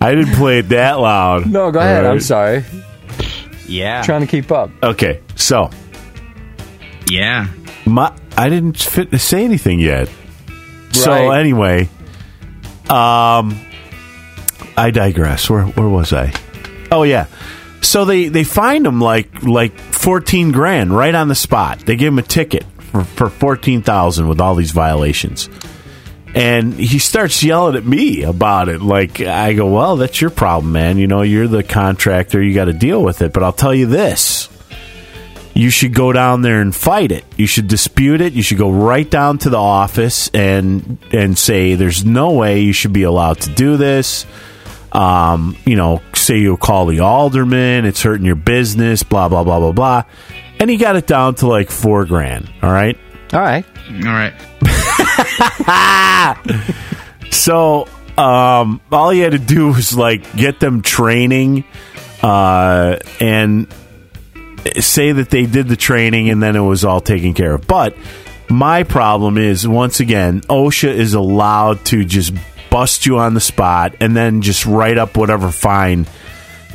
I 0.00 0.14
didn't 0.14 0.34
play 0.34 0.58
it 0.58 0.68
that 0.68 1.00
loud. 1.00 1.50
no, 1.50 1.70
go 1.70 1.78
ahead. 1.80 2.04
All 2.04 2.12
I'm 2.12 2.20
sorry. 2.20 2.62
Yeah. 3.66 4.02
Trying 4.02 4.20
to 4.20 4.26
keep 4.26 4.52
up. 4.52 4.70
Okay, 4.82 5.22
so 5.34 5.70
Yeah. 7.08 7.48
my 7.86 8.12
I 8.36 8.48
didn't 8.50 8.76
fit, 8.78 9.18
say 9.20 9.44
anything 9.44 9.78
yet. 9.80 10.10
So 10.92 11.30
anyway, 11.30 11.88
um, 12.90 13.58
I 14.76 14.90
digress. 14.92 15.48
Where 15.48 15.64
where 15.64 15.88
was 15.88 16.12
I? 16.12 16.32
Oh 16.92 17.02
yeah. 17.04 17.26
So 17.80 18.04
they 18.04 18.28
they 18.28 18.44
fined 18.44 18.86
him 18.86 19.00
like 19.00 19.42
like 19.42 19.78
fourteen 19.78 20.52
grand 20.52 20.94
right 20.94 21.14
on 21.14 21.28
the 21.28 21.34
spot. 21.34 21.78
They 21.80 21.96
give 21.96 22.08
him 22.12 22.18
a 22.18 22.22
ticket 22.22 22.64
for, 22.94 23.02
for 23.02 23.28
fourteen 23.28 23.82
thousand 23.82 24.28
with 24.28 24.40
all 24.40 24.54
these 24.54 24.70
violations. 24.70 25.50
And 26.32 26.74
he 26.74 26.98
starts 26.98 27.42
yelling 27.42 27.76
at 27.76 27.84
me 27.84 28.22
about 28.22 28.68
it. 28.68 28.80
Like 28.80 29.20
I 29.20 29.52
go, 29.52 29.66
well, 29.72 29.96
that's 29.96 30.20
your 30.20 30.30
problem, 30.30 30.72
man. 30.72 30.98
You 30.98 31.06
know, 31.06 31.22
you're 31.22 31.48
the 31.48 31.62
contractor. 31.62 32.42
You 32.42 32.54
got 32.54 32.66
to 32.66 32.72
deal 32.72 33.02
with 33.02 33.22
it. 33.22 33.32
But 33.32 33.42
I'll 33.42 33.52
tell 33.52 33.74
you 33.74 33.86
this: 33.86 34.48
you 35.54 35.70
should 35.70 35.94
go 35.94 36.12
down 36.12 36.42
there 36.42 36.60
and 36.60 36.74
fight 36.74 37.10
it. 37.10 37.24
You 37.36 37.46
should 37.46 37.68
dispute 37.68 38.20
it. 38.20 38.32
You 38.32 38.42
should 38.42 38.58
go 38.58 38.70
right 38.70 39.08
down 39.08 39.38
to 39.38 39.50
the 39.50 39.58
office 39.58 40.30
and 40.32 40.98
and 41.12 41.36
say 41.36 41.74
there's 41.74 42.04
no 42.04 42.32
way 42.32 42.60
you 42.60 42.72
should 42.72 42.92
be 42.92 43.04
allowed 43.04 43.40
to 43.40 43.50
do 43.50 43.76
this. 43.76 44.26
Um, 44.90 45.56
you 45.64 45.74
know, 45.74 46.02
say 46.14 46.38
you'll 46.38 46.56
call 46.56 46.86
the 46.86 47.00
alderman, 47.00 47.84
it's 47.84 48.00
hurting 48.02 48.24
your 48.24 48.36
business, 48.36 49.02
blah 49.02 49.28
blah 49.28 49.42
blah 49.42 49.58
blah 49.58 49.72
blah. 49.72 50.02
And 50.60 50.70
he 50.70 50.76
got 50.76 50.96
it 50.96 51.06
down 51.06 51.34
to 51.36 51.46
like 51.46 51.70
four 51.70 52.04
grand. 52.04 52.50
All 52.62 52.70
right. 52.70 52.98
All 53.32 53.40
right. 53.40 53.64
All 53.90 54.12
right. 54.12 54.34
So 57.34 57.88
um, 58.16 58.80
all 58.92 59.10
he 59.10 59.20
had 59.20 59.32
to 59.32 59.38
do 59.38 59.68
was 59.68 59.94
like 59.96 60.34
get 60.36 60.60
them 60.60 60.82
training 60.82 61.64
uh, 62.22 62.96
and 63.20 63.66
say 64.80 65.12
that 65.12 65.30
they 65.30 65.44
did 65.46 65.68
the 65.68 65.76
training 65.76 66.30
and 66.30 66.42
then 66.42 66.56
it 66.56 66.60
was 66.60 66.84
all 66.84 67.00
taken 67.00 67.34
care 67.34 67.54
of. 67.54 67.66
But 67.66 67.96
my 68.48 68.84
problem 68.84 69.36
is 69.36 69.66
once 69.66 70.00
again, 70.00 70.40
OSHA 70.42 70.90
is 70.94 71.14
allowed 71.14 71.84
to 71.86 72.04
just 72.04 72.32
bust 72.70 73.04
you 73.04 73.18
on 73.18 73.34
the 73.34 73.40
spot 73.40 73.96
and 74.00 74.16
then 74.16 74.40
just 74.40 74.64
write 74.64 74.96
up 74.96 75.16
whatever 75.16 75.50
fine 75.50 76.06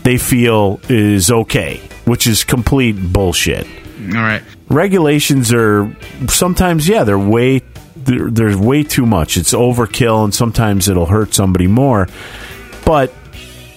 they 0.09 0.17
feel 0.17 0.79
is 0.89 1.29
okay, 1.29 1.77
which 2.05 2.25
is 2.25 2.43
complete 2.43 2.93
bullshit 3.13 3.67
All 4.07 4.13
right. 4.15 4.41
regulations 4.67 5.53
are 5.53 5.95
sometimes 6.27 6.87
yeah 6.87 7.03
they're 7.03 7.19
way 7.19 7.61
they're, 7.95 8.31
there's 8.31 8.57
way 8.57 8.81
too 8.81 9.05
much 9.05 9.37
it's 9.37 9.53
overkill 9.53 10.23
and 10.23 10.33
sometimes 10.33 10.89
it'll 10.89 11.05
hurt 11.05 11.35
somebody 11.35 11.67
more 11.67 12.07
but 12.85 13.13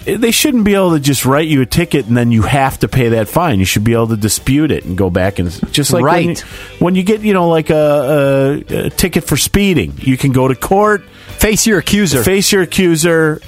they 0.06 0.30
shouldn't 0.30 0.64
be 0.64 0.74
able 0.74 0.92
to 0.92 1.00
just 1.00 1.26
write 1.26 1.48
you 1.48 1.60
a 1.60 1.66
ticket 1.66 2.06
and 2.06 2.16
then 2.16 2.32
you 2.32 2.42
have 2.42 2.78
to 2.78 2.88
pay 2.88 3.10
that 3.10 3.28
fine 3.28 3.58
you 3.58 3.66
should 3.66 3.84
be 3.84 3.92
able 3.92 4.08
to 4.08 4.16
dispute 4.16 4.70
it 4.70 4.86
and 4.86 4.96
go 4.96 5.10
back 5.10 5.38
and 5.38 5.50
just 5.70 5.92
like 5.92 6.02
when, 6.02 6.26
Right. 6.28 6.40
you, 6.40 6.46
when 6.78 6.94
you 6.94 7.02
get 7.02 7.20
you 7.20 7.34
know 7.34 7.48
like 7.50 7.68
a, 7.68 8.64
a, 8.70 8.86
a 8.86 8.90
ticket 8.90 9.24
for 9.24 9.36
speeding 9.36 9.92
you 9.98 10.16
can 10.16 10.32
go 10.32 10.48
to 10.48 10.54
court 10.54 11.02
Face 11.38 11.66
your 11.66 11.78
accuser. 11.78 12.22
face 12.24 12.52
your 12.52 12.62
accuser 12.62 13.40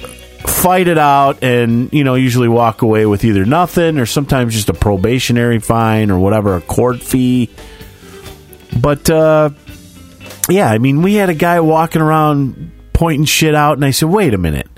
fight 0.47 0.89
it 0.89 0.99
out 0.99 1.43
and 1.43 1.93
you 1.93 2.05
know 2.05 2.15
usually 2.15 2.49
walk 2.49 2.83
away 2.83 3.07
with 3.07 3.25
either 3.25 3.45
nothing 3.45 3.99
or 3.99 4.07
sometimes 4.07 4.55
just 4.55 4.69
a 4.69 4.75
probationary 4.75 5.59
fine 5.59 6.11
or 6.11 6.19
whatever 6.19 6.57
a 6.57 6.61
court 6.61 7.03
fee. 7.03 7.51
But 8.81 9.09
uh 9.11 9.51
yeah 10.49 10.69
i 10.69 10.79
mean 10.79 11.03
we 11.03 11.15
had 11.15 11.31
a 11.31 11.35
guy 11.35 11.61
walking 11.61 12.03
around 12.03 12.71
pointing 12.93 13.25
shit 13.25 13.55
out 13.55 13.79
and 13.79 13.85
i 13.85 13.91
said 13.91 14.09
wait 14.09 14.35
a 14.35 14.39
minute. 14.39 14.69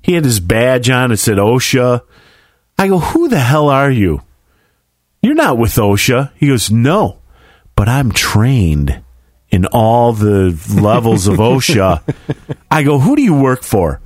He 0.00 0.14
had 0.14 0.24
his 0.24 0.40
badge 0.40 0.90
on. 0.90 1.12
It 1.12 1.18
said 1.18 1.36
osha. 1.36 2.02
I 2.78 2.88
go 2.88 2.98
who 2.98 3.28
the 3.28 3.38
hell 3.38 3.68
are 3.68 3.90
you? 3.90 4.22
You're 5.22 5.34
not 5.34 5.58
with 5.58 5.74
osha. 5.74 6.32
He 6.36 6.48
goes 6.48 6.70
no 6.70 7.18
but 7.76 7.88
i'm 7.88 8.12
trained 8.12 9.02
in 9.50 9.66
all 9.66 10.12
the 10.12 10.58
levels 10.80 11.26
of 11.28 11.36
osha. 11.38 12.02
I 12.70 12.82
go, 12.82 12.98
who 12.98 13.14
do 13.14 13.22
you 13.22 13.34
work 13.34 13.62
for? 13.62 14.00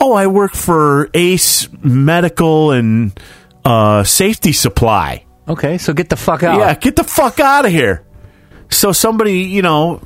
Oh, 0.00 0.12
I 0.14 0.26
work 0.28 0.54
for 0.54 1.10
Ace 1.14 1.68
Medical 1.82 2.70
and 2.72 3.18
uh, 3.64 4.02
Safety 4.04 4.52
Supply. 4.52 5.24
Okay, 5.46 5.78
so 5.78 5.92
get 5.92 6.08
the 6.08 6.16
fuck 6.16 6.42
out. 6.42 6.58
Yeah, 6.58 6.74
get 6.74 6.96
the 6.96 7.04
fuck 7.04 7.38
out 7.40 7.66
of 7.66 7.70
here. 7.72 8.04
So 8.70 8.92
somebody, 8.92 9.40
you 9.40 9.62
know, 9.62 9.96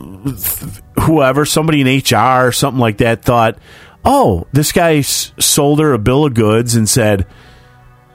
whoever, 1.00 1.44
somebody 1.44 1.80
in 1.82 1.86
HR 1.98 2.46
or 2.48 2.52
something 2.52 2.80
like 2.80 2.98
that 2.98 3.22
thought, 3.22 3.58
oh, 4.04 4.46
this 4.52 4.72
guy 4.72 4.96
s- 4.96 5.32
sold 5.38 5.80
her 5.80 5.92
a 5.92 5.98
bill 5.98 6.24
of 6.24 6.34
goods 6.34 6.74
and 6.74 6.88
said, 6.88 7.26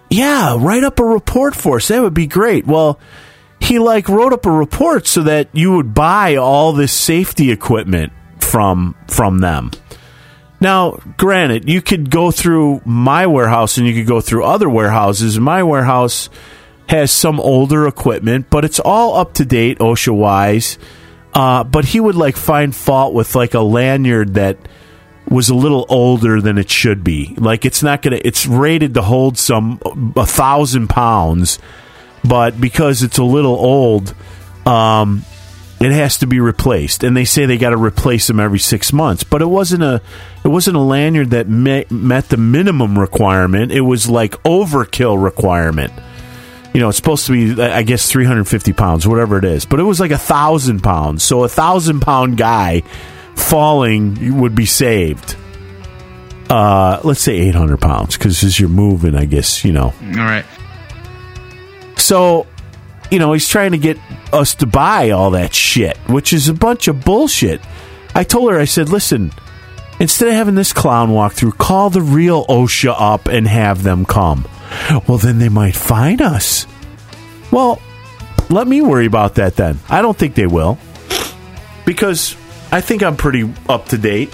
yeah, 0.10 0.58
write 0.60 0.84
up 0.84 1.00
a 1.00 1.04
report 1.04 1.56
for 1.56 1.78
us. 1.78 1.88
That 1.90 2.02
would 2.02 2.16
be 2.16 2.26
great. 2.28 2.66
Well, 2.66 3.00
he 3.62 3.78
like 3.78 4.10
wrote 4.10 4.34
up 4.34 4.46
a 4.48 4.52
report 4.52 5.06
so 5.06 5.22
that 5.24 5.50
you 5.54 5.74
would 5.76 5.94
buy 5.94 6.36
all 6.38 6.74
this 6.74 6.92
safety 6.92 7.52
equipment 7.52 8.12
from 8.40 8.96
from 9.08 9.40
them. 9.40 9.70
Now, 10.62 11.00
granted, 11.18 11.70
you 11.70 11.82
could 11.82 12.10
go 12.10 12.32
through 12.32 12.82
my 12.86 13.28
warehouse 13.28 13.78
and 13.78 13.88
you 13.88 13.94
could 13.94 14.08
go 14.08 14.20
through 14.20 14.44
other 14.44 14.70
warehouses. 14.70 15.40
My 15.40 15.64
warehouse 15.64 16.30
has 16.90 17.12
some 17.12 17.40
older 17.40 17.88
equipment, 17.88 18.50
but 18.50 18.66
it's 18.66 18.80
all 18.80 19.16
up 19.16 19.36
to 19.36 19.46
date 19.46 19.80
OSHA 19.80 20.16
wise. 20.16 20.78
Uh, 21.34 21.64
but 21.64 21.86
he 21.86 22.00
would 22.00 22.16
like 22.16 22.36
find 22.36 22.76
fault 22.76 23.14
with 23.14 23.36
like 23.36 23.54
a 23.54 23.60
lanyard 23.60 24.34
that 24.34 24.58
was 25.30 25.50
a 25.50 25.56
little 25.56 25.86
older 25.88 26.42
than 26.42 26.58
it 26.58 26.70
should 26.70 27.04
be. 27.04 27.36
Like 27.38 27.66
it's 27.66 27.84
not 27.84 28.02
gonna. 28.02 28.20
It's 28.24 28.48
rated 28.48 28.96
to 28.96 29.02
hold 29.02 29.38
some 29.38 29.80
a 30.16 30.26
thousand 30.26 30.88
pounds, 30.88 31.60
but 32.24 32.60
because 32.60 33.04
it's 33.04 33.20
a 33.20 33.24
little 33.24 33.56
old, 33.56 34.16
um, 34.66 35.24
it 35.80 35.92
has 35.92 36.18
to 36.18 36.28
be 36.28 36.40
replaced. 36.40 37.04
And 37.04 37.16
they 37.16 37.26
say 37.26 37.46
they 37.46 37.58
got 37.58 37.70
to 37.70 37.78
replace 37.78 38.28
them 38.28 38.40
every 38.40 38.60
six 38.60 38.92
months. 38.92 39.24
But 39.24 39.42
it 39.42 39.46
wasn't 39.48 39.84
a 39.84 40.02
it 40.44 40.48
wasn't 40.50 40.78
a 40.78 40.82
lanyard 40.82 41.32
that 41.32 41.48
met, 41.48 41.90
met 41.92 42.30
the 42.30 42.38
minimum 42.38 42.98
requirement. 42.98 43.72
It 43.72 43.82
was 43.82 44.10
like 44.10 44.32
overkill 44.44 45.22
requirement. 45.22 45.94
You 46.74 46.80
know, 46.82 46.90
it's 46.90 46.98
supposed 46.98 47.26
to 47.28 47.56
be, 47.56 47.62
I 47.62 47.82
guess, 47.84 48.10
350 48.12 48.74
pounds, 48.74 49.08
whatever 49.08 49.38
it 49.38 49.44
is. 49.44 49.66
But 49.66 49.80
it 49.80 49.84
was 49.84 50.00
like 50.00 50.12
a 50.12 50.18
thousand 50.20 50.82
pounds. 50.82 51.24
So 51.24 51.44
a 51.44 51.50
thousand 51.50 52.02
pound 52.02 52.38
guy 52.38 52.82
falling 53.36 54.40
would 54.40 54.54
be 54.56 54.66
saved. 54.66 55.36
Uh, 56.50 57.00
let's 57.04 57.22
say 57.22 57.38
800 57.38 57.78
pounds 57.80 58.18
because 58.18 58.44
as 58.44 58.60
you're 58.60 58.70
moving, 58.70 59.16
I 59.16 59.26
guess, 59.26 59.64
you 59.64 59.72
know, 59.72 59.94
All 60.02 60.16
right. 60.16 60.46
so, 61.98 62.48
you 63.12 63.20
know, 63.20 63.34
he's 63.34 63.48
trying 63.48 63.72
to 63.72 63.78
get 63.78 63.98
us 64.32 64.56
to 64.56 64.66
buy 64.68 65.10
all 65.12 65.32
that 65.32 65.54
shit, 65.54 65.98
which 66.08 66.34
is 66.34 66.48
a 66.48 66.54
bunch 66.54 66.88
of 66.88 67.04
bullshit. 67.04 67.62
I 68.14 68.24
told 68.24 68.52
her, 68.52 68.60
I 68.60 68.66
said, 68.66 68.90
listen, 68.90 69.32
instead 70.00 70.30
of 70.30 70.36
having 70.36 70.56
this 70.56 70.74
clown 70.74 71.12
walk 71.12 71.34
through, 71.34 71.54
call 71.54 71.90
the 71.90 72.02
real 72.02 72.46
OSHA 72.46 72.96
up 72.98 73.28
and 73.28 73.48
have 73.48 73.84
them 73.84 74.06
come. 74.06 74.48
Well, 75.08 75.18
then 75.18 75.40
they 75.40 75.50
might 75.50 75.76
fine 75.76 76.22
us. 76.22 76.68
Well, 77.52 77.82
let 78.50 78.68
me 78.68 78.82
worry 78.82 79.06
about 79.06 79.36
that 79.36 79.56
then. 79.56 79.80
I 79.90 80.02
don't 80.02 80.18
think 80.18 80.36
they 80.36 80.48
will. 80.48 80.78
Because 81.86 82.36
I 82.72 82.82
think 82.82 83.02
I'm 83.02 83.18
pretty 83.18 83.52
up 83.68 83.88
to 83.88 83.98
date. 83.98 84.34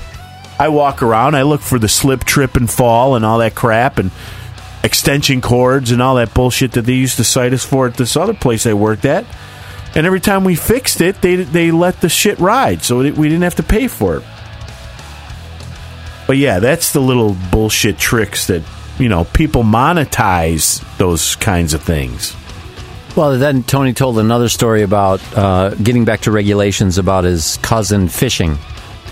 I 0.59 0.69
walk 0.69 1.01
around, 1.01 1.35
I 1.35 1.43
look 1.43 1.61
for 1.61 1.79
the 1.79 1.89
slip, 1.89 2.23
trip, 2.23 2.55
and 2.55 2.69
fall 2.69 3.15
and 3.15 3.25
all 3.25 3.39
that 3.39 3.55
crap 3.55 3.97
and 3.97 4.11
extension 4.85 5.41
cords 5.41 5.89
and 5.91 6.01
all 6.01 6.15
that 6.15 6.33
bullshit 6.33 6.73
that 6.73 6.83
they 6.83 6.93
used 6.93 7.17
to 7.17 7.23
cite 7.23 7.53
us 7.53 7.65
for 7.65 7.87
at 7.87 7.95
this 7.95 8.15
other 8.15 8.35
place 8.35 8.67
I 8.67 8.73
worked 8.73 9.03
at. 9.03 9.25
And 9.95 10.05
every 10.05 10.19
time 10.19 10.43
we 10.43 10.55
fixed 10.55 11.01
it, 11.01 11.21
they 11.21 11.37
they 11.37 11.71
let 11.71 12.01
the 12.01 12.09
shit 12.09 12.37
ride, 12.39 12.83
so 12.83 12.99
we 12.99 13.11
didn't 13.11 13.41
have 13.41 13.55
to 13.55 13.63
pay 13.63 13.87
for 13.87 14.17
it. 14.17 14.23
But 16.27 16.37
yeah, 16.37 16.59
that's 16.59 16.91
the 16.91 16.99
little 16.99 17.35
bullshit 17.51 17.97
tricks 17.97 18.47
that 18.47 18.61
you 18.99 19.09
know 19.09 19.23
people 19.23 19.63
monetize 19.63 20.83
those 20.97 21.35
kinds 21.37 21.73
of 21.73 21.81
things. 21.81 22.35
Well, 23.15 23.39
then 23.39 23.63
Tony 23.63 23.93
told 23.93 24.19
another 24.19 24.49
story 24.49 24.81
about 24.83 25.21
uh, 25.35 25.69
getting 25.75 26.03
back 26.03 26.21
to 26.21 26.31
regulations 26.31 26.97
about 26.97 27.23
his 27.23 27.57
cousin 27.57 28.09
fishing. 28.09 28.57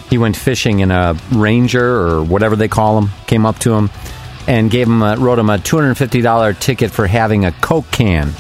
He 0.10 0.18
went 0.18 0.36
fishing 0.36 0.82
and 0.82 0.92
a 0.92 1.18
ranger 1.32 2.02
or 2.02 2.24
whatever 2.24 2.58
they 2.58 2.68
call 2.68 3.00
him. 3.00 3.10
Came 3.26 3.46
up 3.46 3.60
to 3.60 3.74
him 3.74 3.90
and 4.48 4.70
gave 4.70 4.88
him 4.88 5.02
a, 5.02 5.16
wrote 5.18 5.40
him 5.40 5.50
a 5.50 5.58
two 5.58 5.78
hundred 5.78 5.96
fifty 5.96 6.22
dollar 6.22 6.54
ticket 6.54 6.92
for 6.92 7.08
having 7.08 7.46
a 7.46 7.52
Coke 7.52 7.90
can, 7.92 8.32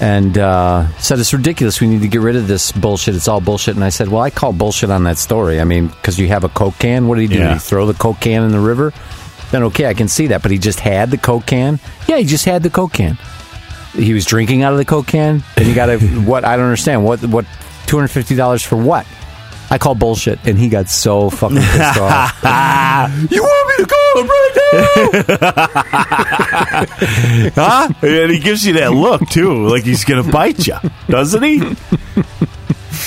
and 0.00 0.36
uh, 0.38 0.88
said 0.98 1.18
it's 1.18 1.32
ridiculous. 1.32 1.80
We 1.80 1.88
need 1.88 2.02
to 2.02 2.08
get 2.08 2.20
rid 2.20 2.36
of 2.36 2.48
this 2.48 2.72
bullshit. 2.72 3.14
It's 3.14 3.28
all 3.28 3.40
bullshit. 3.40 3.74
And 3.76 3.84
I 3.84 3.90
said, 3.90 4.08
well, 4.08 4.22
I 4.22 4.30
call 4.30 4.52
bullshit 4.52 4.90
on 4.90 5.04
that 5.04 5.18
story. 5.18 5.60
I 5.60 5.64
mean, 5.64 5.88
because 5.88 6.18
you 6.18 6.28
have 6.28 6.44
a 6.44 6.48
Coke 6.48 6.78
can. 6.78 7.08
What 7.08 7.16
did 7.16 7.22
he 7.22 7.28
do? 7.28 7.34
Yeah. 7.36 7.48
Did 7.48 7.52
he 7.54 7.58
throw 7.60 7.86
the 7.86 7.94
Coke 7.94 8.20
can 8.20 8.42
in 8.44 8.50
the 8.50 8.60
river? 8.60 8.92
Then 9.50 9.64
okay, 9.64 9.86
I 9.86 9.94
can 9.94 10.08
see 10.08 10.28
that. 10.28 10.42
But 10.42 10.50
he 10.50 10.58
just 10.58 10.80
had 10.80 11.10
the 11.10 11.18
Coke 11.18 11.46
can. 11.46 11.80
Yeah, 12.06 12.18
he 12.18 12.24
just 12.24 12.44
had 12.44 12.62
the 12.62 12.70
Coke 12.70 12.92
can 12.92 13.18
he 13.92 14.14
was 14.14 14.24
drinking 14.24 14.62
out 14.62 14.72
of 14.72 14.78
the 14.78 14.84
coke 14.84 15.06
can 15.06 15.42
and 15.56 15.66
you 15.66 15.74
got 15.74 15.88
a 15.90 15.98
what 16.24 16.44
i 16.44 16.56
don't 16.56 16.66
understand 16.66 17.04
what 17.04 17.24
what 17.26 17.44
$250 17.86 18.64
for 18.64 18.76
what 18.76 19.04
i 19.70 19.78
call 19.78 19.94
bullshit 19.94 20.38
and 20.44 20.58
he 20.58 20.68
got 20.68 20.88
so 20.88 21.30
fucking 21.30 21.56
pissed 21.58 21.98
off 21.98 22.36
You 23.30 23.42
want 23.42 23.68
me 23.68 23.84
to 23.84 23.86
call 23.88 24.20
him 24.20 24.28
right 24.28 24.54
now? 24.72 25.70
huh? 27.54 27.88
And 28.02 28.30
he 28.30 28.38
gives 28.38 28.66
you 28.66 28.74
that 28.74 28.92
look 28.92 29.26
too, 29.28 29.66
like 29.68 29.84
he's 29.84 30.04
gonna 30.04 30.30
bite 30.30 30.66
you, 30.66 30.76
doesn't 31.08 31.42
he? 31.42 31.60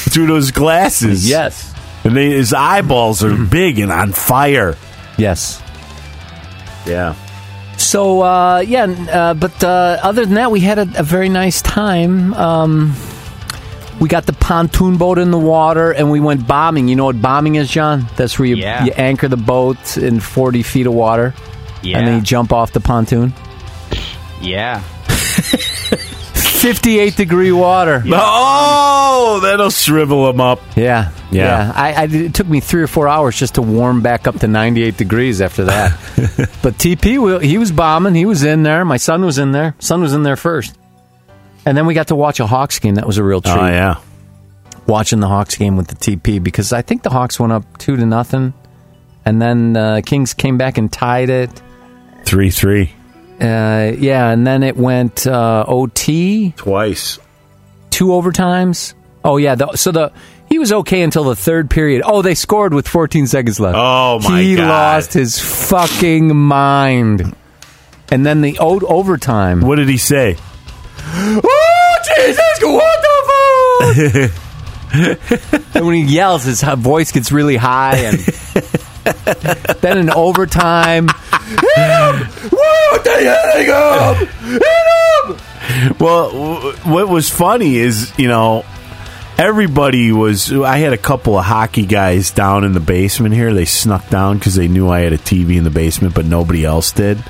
Through 0.10 0.28
those 0.28 0.52
glasses, 0.52 1.28
yes 1.28 1.73
And 2.04 2.15
they, 2.17 2.32
his 2.32 2.54
eyeballs 2.54 3.23
are 3.23 3.36
big 3.36 3.80
and 3.80 3.91
on 3.91 4.12
fire. 4.13 4.76
yes 5.17 5.62
Yeah. 6.86 7.15
so 7.78 8.21
uh, 8.21 8.60
yeah 8.65 8.84
uh, 8.86 9.34
but 9.36 9.63
uh, 9.63 9.99
other 10.02 10.26
than 10.26 10.36
that 10.36 10.52
we 10.52 10.60
had 10.62 10.80
a, 10.80 10.88
a 10.99 11.04
very 11.04 11.30
nice 11.30 11.62
time 11.62 12.34
um, 12.34 12.93
we 14.03 14.09
got 14.09 14.25
the 14.25 14.33
pontoon 14.33 14.97
boat 14.97 15.17
in 15.17 15.31
the 15.31 15.37
water 15.39 15.91
and 15.91 16.11
we 16.11 16.19
went 16.19 16.45
bombing 16.45 16.89
you 16.89 16.95
know 16.97 17.05
what 17.05 17.21
bombing 17.21 17.55
is 17.55 17.69
john 17.71 18.05
that's 18.17 18.37
where 18.37 18.45
you, 18.49 18.57
Yeah. 18.57 18.83
you 18.83 18.91
anchor 18.91 19.29
the 19.29 19.37
boat 19.37 19.97
in 19.97 20.19
40 20.19 20.61
feet 20.61 20.87
of 20.87 20.93
water 20.93 21.33
Yeah. 21.81 21.99
and 21.99 22.07
then 22.07 22.15
you 22.17 22.21
jump 22.21 22.51
off 22.51 22.73
the 22.73 22.81
pontoon 22.81 23.33
yeah. 24.41 24.81
58 26.63 27.15
degree 27.15 27.51
water 27.51 28.03
Oh, 28.07 29.39
that'll 29.41 29.69
shrivel 29.69 30.27
them 30.27 30.39
up. 30.41 30.59
Yeah, 30.75 31.11
Yeah. 31.31 31.71
I, 31.75 31.93
I, 31.93 32.03
it 32.05 32.33
took 32.33 32.47
me 32.47 32.59
three 32.59 32.81
or 32.83 32.87
four 32.87 33.07
hours 33.07 33.37
just 33.37 33.55
to 33.55 33.61
warm 33.61 34.01
back 34.01 34.27
up 34.27 34.39
to 34.39 34.47
98 34.47 34.97
degrees 34.97 35.41
after 35.41 35.65
that. 35.65 35.91
but 36.61 36.75
TP, 36.75 37.17
will- 37.21 37.39
he 37.39 37.57
was 37.57 37.71
bombing. 37.71 38.15
He 38.15 38.25
was 38.25 38.43
in 38.43 38.63
there. 38.63 38.83
My 38.85 38.97
son 38.97 39.23
was 39.25 39.37
in 39.37 39.51
there. 39.51 39.75
Son 39.79 40.01
was 40.01 40.13
in 40.13 40.23
there 40.23 40.35
first. 40.35 40.77
And 41.65 41.78
then 41.78 41.86
we 41.86 41.93
got 41.93 42.08
to 42.08 42.15
watch 42.15 42.39
a 42.39 42.47
Hawks 42.47 42.80
game. 42.80 42.95
That 42.95 43.08
was 43.08 43.17
a 43.17 43.23
real 43.23 43.41
treat. 43.41 43.56
Oh 43.58 43.65
yeah. 43.67 43.99
Watching 44.86 45.19
the 45.21 45.28
Hawks 45.30 45.56
game 45.56 45.78
with 45.78 45.88
the 45.88 45.95
TP 45.95 46.43
because 46.43 46.73
I 46.73 46.82
think 46.82 47.04
the 47.04 47.10
Hawks 47.10 47.39
went 47.39 47.54
up 47.54 47.78
two 47.78 47.95
to 47.95 48.06
nothing, 48.06 48.54
and 49.26 49.41
then 49.41 49.78
uh, 49.78 50.02
Kings 50.06 50.34
came 50.34 50.58
back 50.58 50.78
and 50.78 50.91
tied 50.91 51.30
it. 51.30 51.49
Three 52.26 52.49
three 52.52 52.93
Uh, 53.39 53.93
yeah, 53.97 54.30
and 54.32 54.45
then 54.45 54.62
it 54.63 54.76
went 54.76 55.26
uh, 55.26 55.63
OT. 55.67 56.52
twice. 56.58 57.17
two 57.91 58.08
overtimes. 58.08 58.93
Oh 59.23 59.38
yeah, 59.38 59.56
the, 59.56 59.76
so 59.78 59.91
the 59.91 60.12
he 60.49 60.60
was 60.60 60.73
okay 60.73 61.02
until 61.02 61.23
the 61.23 61.36
third 61.36 61.69
period. 61.69 62.02
Oh, 62.06 62.21
they 62.21 62.36
scored 62.36 62.73
with 62.73 62.88
14 62.88 63.26
seconds 63.26 63.60
left. 63.60 63.78
Oh, 63.80 64.19
my 64.19 64.41
he 64.41 64.56
God. 64.56 64.67
lost 64.67 65.13
his 65.13 65.39
fucking 65.39 66.36
mind. 66.36 67.36
And 68.12 68.23
then 68.26 68.41
the 68.41 68.58
o- 68.60 68.80
overtime. 68.86 69.62
What 69.62 69.78
did 69.78 69.89
he 69.89 69.97
say? 69.97 70.38
Oh 71.05 71.95
Jesus! 72.15 72.59
What 72.61 73.01
the 73.03 74.31
fuck? 74.31 74.39
and 75.75 75.85
when 75.85 75.95
he 75.95 76.03
yells, 76.03 76.43
his 76.43 76.61
voice 76.61 77.11
gets 77.11 77.31
really 77.31 77.57
high, 77.57 77.97
and 77.97 78.19
then 79.81 79.97
in 79.97 80.09
overtime, 80.09 81.07
What 82.49 83.03
the 83.03 83.11
hell? 83.65 84.15
Hit 84.15 84.61
him! 84.61 85.95
Well, 85.99 86.73
what 86.83 87.09
was 87.09 87.29
funny 87.29 87.75
is, 87.77 88.13
you 88.17 88.27
know, 88.27 88.65
everybody 89.37 90.11
was. 90.11 90.51
I 90.51 90.77
had 90.77 90.93
a 90.93 90.97
couple 90.97 91.37
of 91.37 91.45
hockey 91.45 91.85
guys 91.85 92.31
down 92.31 92.63
in 92.63 92.73
the 92.73 92.79
basement 92.79 93.33
here. 93.33 93.53
They 93.53 93.65
snuck 93.65 94.09
down 94.09 94.37
because 94.37 94.55
they 94.55 94.67
knew 94.67 94.89
I 94.89 95.01
had 95.01 95.13
a 95.13 95.17
TV 95.17 95.57
in 95.57 95.63
the 95.63 95.69
basement, 95.71 96.15
but 96.15 96.25
nobody 96.25 96.65
else 96.65 96.91
did. 96.91 97.23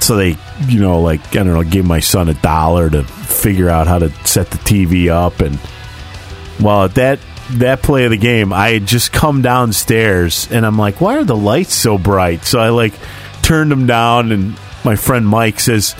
So 0.00 0.16
they, 0.16 0.36
you 0.66 0.80
know, 0.80 1.00
like, 1.00 1.20
I 1.30 1.42
don't 1.42 1.52
know, 1.52 1.62
gave 1.62 1.84
my 1.84 2.00
son 2.00 2.28
a 2.28 2.34
dollar 2.34 2.90
to 2.90 3.04
figure 3.04 3.68
out 3.68 3.86
how 3.86 3.98
to 3.98 4.10
set 4.26 4.50
the 4.50 4.58
TV 4.58 5.08
up. 5.08 5.40
And, 5.40 5.58
well, 6.60 6.84
at 6.84 6.94
that. 6.96 7.20
That 7.54 7.82
play 7.82 8.04
of 8.04 8.12
the 8.12 8.16
game, 8.16 8.52
I 8.52 8.68
had 8.68 8.86
just 8.86 9.12
come 9.12 9.42
downstairs 9.42 10.48
and 10.52 10.64
I'm 10.64 10.78
like, 10.78 11.00
why 11.00 11.16
are 11.16 11.24
the 11.24 11.36
lights 11.36 11.74
so 11.74 11.98
bright? 11.98 12.44
So 12.44 12.60
I 12.60 12.68
like 12.68 12.94
turned 13.50 13.72
them 13.72 13.84
down, 13.84 14.30
and 14.30 14.56
my 14.84 14.94
friend 14.94 15.26
Mike 15.26 15.58
says, 15.58 15.96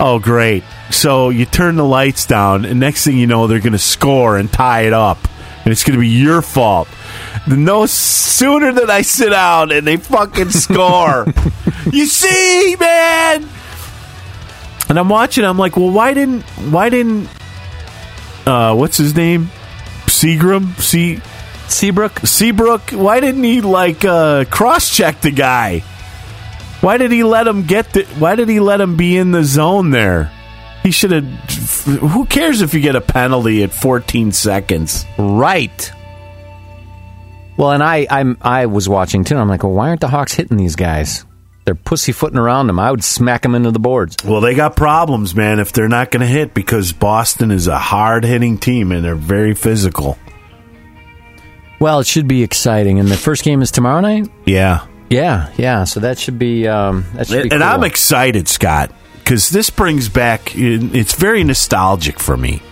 "Oh, 0.00 0.18
great!" 0.18 0.64
So 0.90 1.28
you 1.28 1.44
turn 1.44 1.76
the 1.76 1.84
lights 1.84 2.24
down, 2.24 2.64
and 2.64 2.80
next 2.80 3.04
thing 3.04 3.18
you 3.18 3.26
know, 3.26 3.46
they're 3.46 3.60
going 3.60 3.72
to 3.72 3.78
score 3.78 4.38
and 4.38 4.50
tie 4.50 4.82
it 4.82 4.94
up, 4.94 5.18
and 5.64 5.72
it's 5.72 5.84
going 5.84 5.98
to 5.98 6.00
be 6.00 6.08
your 6.08 6.40
fault. 6.40 6.88
No 7.46 7.86
sooner 7.86 8.72
than 8.72 8.90
I 8.90 9.02
sit 9.02 9.30
down 9.30 9.70
and 9.70 9.86
they 9.86 9.98
fucking 9.98 10.50
score. 10.50 11.26
you 11.92 12.06
see, 12.06 12.76
man. 12.76 13.48
And 14.88 14.98
I'm 14.98 15.08
watching. 15.08 15.44
I'm 15.44 15.58
like, 15.58 15.76
well, 15.76 15.90
why 15.90 16.14
didn't 16.14 16.42
why 16.70 16.88
didn't 16.88 17.28
uh, 18.46 18.74
what's 18.74 18.96
his 18.96 19.14
name? 19.14 19.50
Seagram? 20.06 20.78
See 20.80 21.20
Seabrook. 21.68 22.20
Seabrook, 22.20 22.90
why 22.90 23.20
didn't 23.20 23.44
he 23.44 23.60
like 23.60 24.04
uh, 24.04 24.44
cross 24.46 24.94
check 24.94 25.20
the 25.20 25.30
guy? 25.30 25.80
Why 26.80 26.98
did 26.98 27.12
he 27.12 27.24
let 27.24 27.46
him 27.46 27.64
get 27.64 27.92
the? 27.92 28.04
Why 28.18 28.36
did 28.36 28.48
he 28.48 28.60
let 28.60 28.80
him 28.80 28.96
be 28.96 29.16
in 29.16 29.32
the 29.32 29.42
zone 29.42 29.90
there? 29.90 30.30
He 30.82 30.90
should 30.90 31.12
have. 31.12 31.24
Who 31.84 32.26
cares 32.26 32.60
if 32.60 32.74
you 32.74 32.80
get 32.80 32.94
a 32.94 33.00
penalty 33.00 33.62
at 33.62 33.72
14 33.72 34.32
seconds? 34.32 35.06
Right. 35.18 35.90
Well, 37.56 37.70
and 37.72 37.82
I 37.82 38.06
I'm 38.10 38.36
I 38.42 38.66
was 38.66 38.88
watching 38.88 39.24
too. 39.24 39.34
And 39.34 39.40
I'm 39.42 39.48
like, 39.48 39.62
well, 39.62 39.72
why 39.72 39.88
aren't 39.88 40.00
the 40.00 40.08
Hawks 40.08 40.32
hitting 40.34 40.56
these 40.56 40.76
guys? 40.76 41.24
They're 41.64 41.74
pussyfooting 41.74 42.38
around 42.38 42.66
them. 42.66 42.78
I 42.78 42.90
would 42.90 43.02
smack 43.02 43.40
them 43.42 43.54
into 43.54 43.70
the 43.70 43.78
boards. 43.78 44.16
Well, 44.24 44.42
they 44.42 44.54
got 44.54 44.76
problems, 44.76 45.34
man, 45.34 45.60
if 45.60 45.72
they're 45.72 45.88
not 45.88 46.10
going 46.10 46.20
to 46.20 46.26
hit 46.26 46.52
because 46.52 46.92
Boston 46.92 47.50
is 47.50 47.68
a 47.68 47.78
hard 47.78 48.22
hitting 48.24 48.58
team 48.58 48.92
and 48.92 49.02
they're 49.02 49.14
very 49.14 49.54
physical. 49.54 50.18
Well, 51.80 52.00
it 52.00 52.06
should 52.06 52.28
be 52.28 52.42
exciting. 52.42 52.98
And 52.98 53.08
the 53.08 53.16
first 53.16 53.44
game 53.44 53.62
is 53.62 53.70
tomorrow 53.70 54.00
night. 54.00 54.28
Yeah. 54.44 54.86
Yeah, 55.10 55.50
yeah. 55.56 55.84
So 55.84 56.00
that 56.00 56.18
should 56.18 56.38
be 56.38 56.66
um, 56.68 57.06
that 57.14 57.28
should 57.28 57.40
And, 57.40 57.50
be. 57.50 57.54
and 57.54 57.62
cool. 57.62 57.70
I'm 57.72 57.84
excited, 57.84 58.46
Scott, 58.48 58.92
because 59.18 59.48
this 59.48 59.70
brings 59.70 60.08
back, 60.08 60.52
it's 60.54 61.14
very 61.14 61.44
nostalgic 61.44 62.18
for 62.18 62.36
me. 62.36 62.62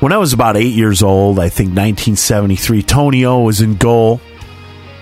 When 0.00 0.12
I 0.12 0.18
was 0.18 0.32
about 0.32 0.56
eight 0.56 0.74
years 0.74 1.02
old, 1.02 1.38
I 1.38 1.48
think 1.48 1.68
1973, 1.68 2.82
Tony 2.82 3.24
O 3.24 3.40
was 3.40 3.60
in 3.60 3.76
goal. 3.76 4.20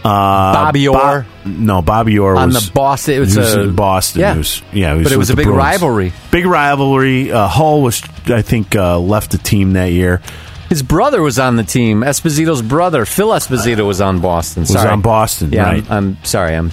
Uh, 0.04 0.52
Bobby 0.52 0.86
Orr. 0.86 1.26
Bo- 1.44 1.50
no, 1.50 1.82
Bobby 1.82 2.18
Orr 2.18 2.36
on 2.36 2.48
was 2.50 2.66
the 2.68 2.72
Boston. 2.72 3.14
It 3.14 3.20
was, 3.20 3.34
he 3.34 3.40
was 3.40 3.54
a, 3.54 3.62
in 3.62 3.74
Boston. 3.74 4.20
Yeah, 4.20 4.32
He 4.34 4.38
was- 4.38 4.62
yeah, 4.72 5.02
but 5.02 5.10
it 5.12 5.16
was 5.16 5.30
a 5.30 5.36
big 5.36 5.46
Bruins. 5.46 5.58
rivalry. 5.58 6.12
Big 6.30 6.44
rivalry. 6.46 7.32
Uh, 7.32 7.48
Hull 7.48 7.82
was, 7.82 8.02
I 8.26 8.42
think, 8.42 8.76
uh, 8.76 8.98
left 8.98 9.30
the 9.32 9.38
team 9.38 9.72
that 9.72 9.92
year. 9.92 10.20
His 10.68 10.82
brother 10.82 11.22
was 11.22 11.38
on 11.38 11.56
the 11.56 11.64
team. 11.64 12.00
Esposito's 12.00 12.62
brother, 12.62 13.04
Phil 13.04 13.28
Esposito, 13.30 13.86
was 13.86 14.00
on 14.00 14.20
Boston. 14.20 14.62
Was 14.62 14.70
Sorry. 14.72 14.88
on 14.90 15.00
Boston, 15.00 15.52
Yeah, 15.52 15.64
right? 15.64 15.90
I'm, 15.90 16.16
I'm 16.18 16.24
sorry. 16.24 16.54
I'm 16.54 16.70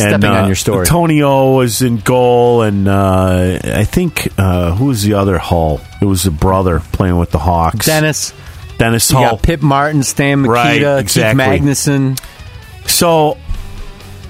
stepping 0.00 0.14
And, 0.14 0.24
uh, 0.24 0.40
on 0.42 0.46
your 0.46 0.54
story. 0.56 0.86
Tony 0.86 1.22
O 1.22 1.52
was 1.52 1.82
in 1.82 1.98
goal, 1.98 2.62
and 2.62 2.86
uh, 2.88 3.58
I 3.64 3.84
think 3.84 4.28
uh, 4.38 4.74
who 4.74 4.86
was 4.86 5.02
the 5.02 5.14
other 5.14 5.38
Hull? 5.38 5.80
It 6.00 6.04
was 6.06 6.22
the 6.24 6.30
brother 6.30 6.80
playing 6.92 7.16
with 7.18 7.30
the 7.30 7.38
Hawks. 7.38 7.86
Dennis. 7.86 8.32
Dennis 8.78 9.10
You 9.10 9.16
Hull. 9.18 9.38
Pit 9.38 9.62
Martin, 9.62 10.02
Stan 10.02 10.42
Mikita, 10.42 10.52
Right, 10.52 11.06
Keith. 11.08 11.22
Magnuson. 11.36 12.20
So 12.86 13.38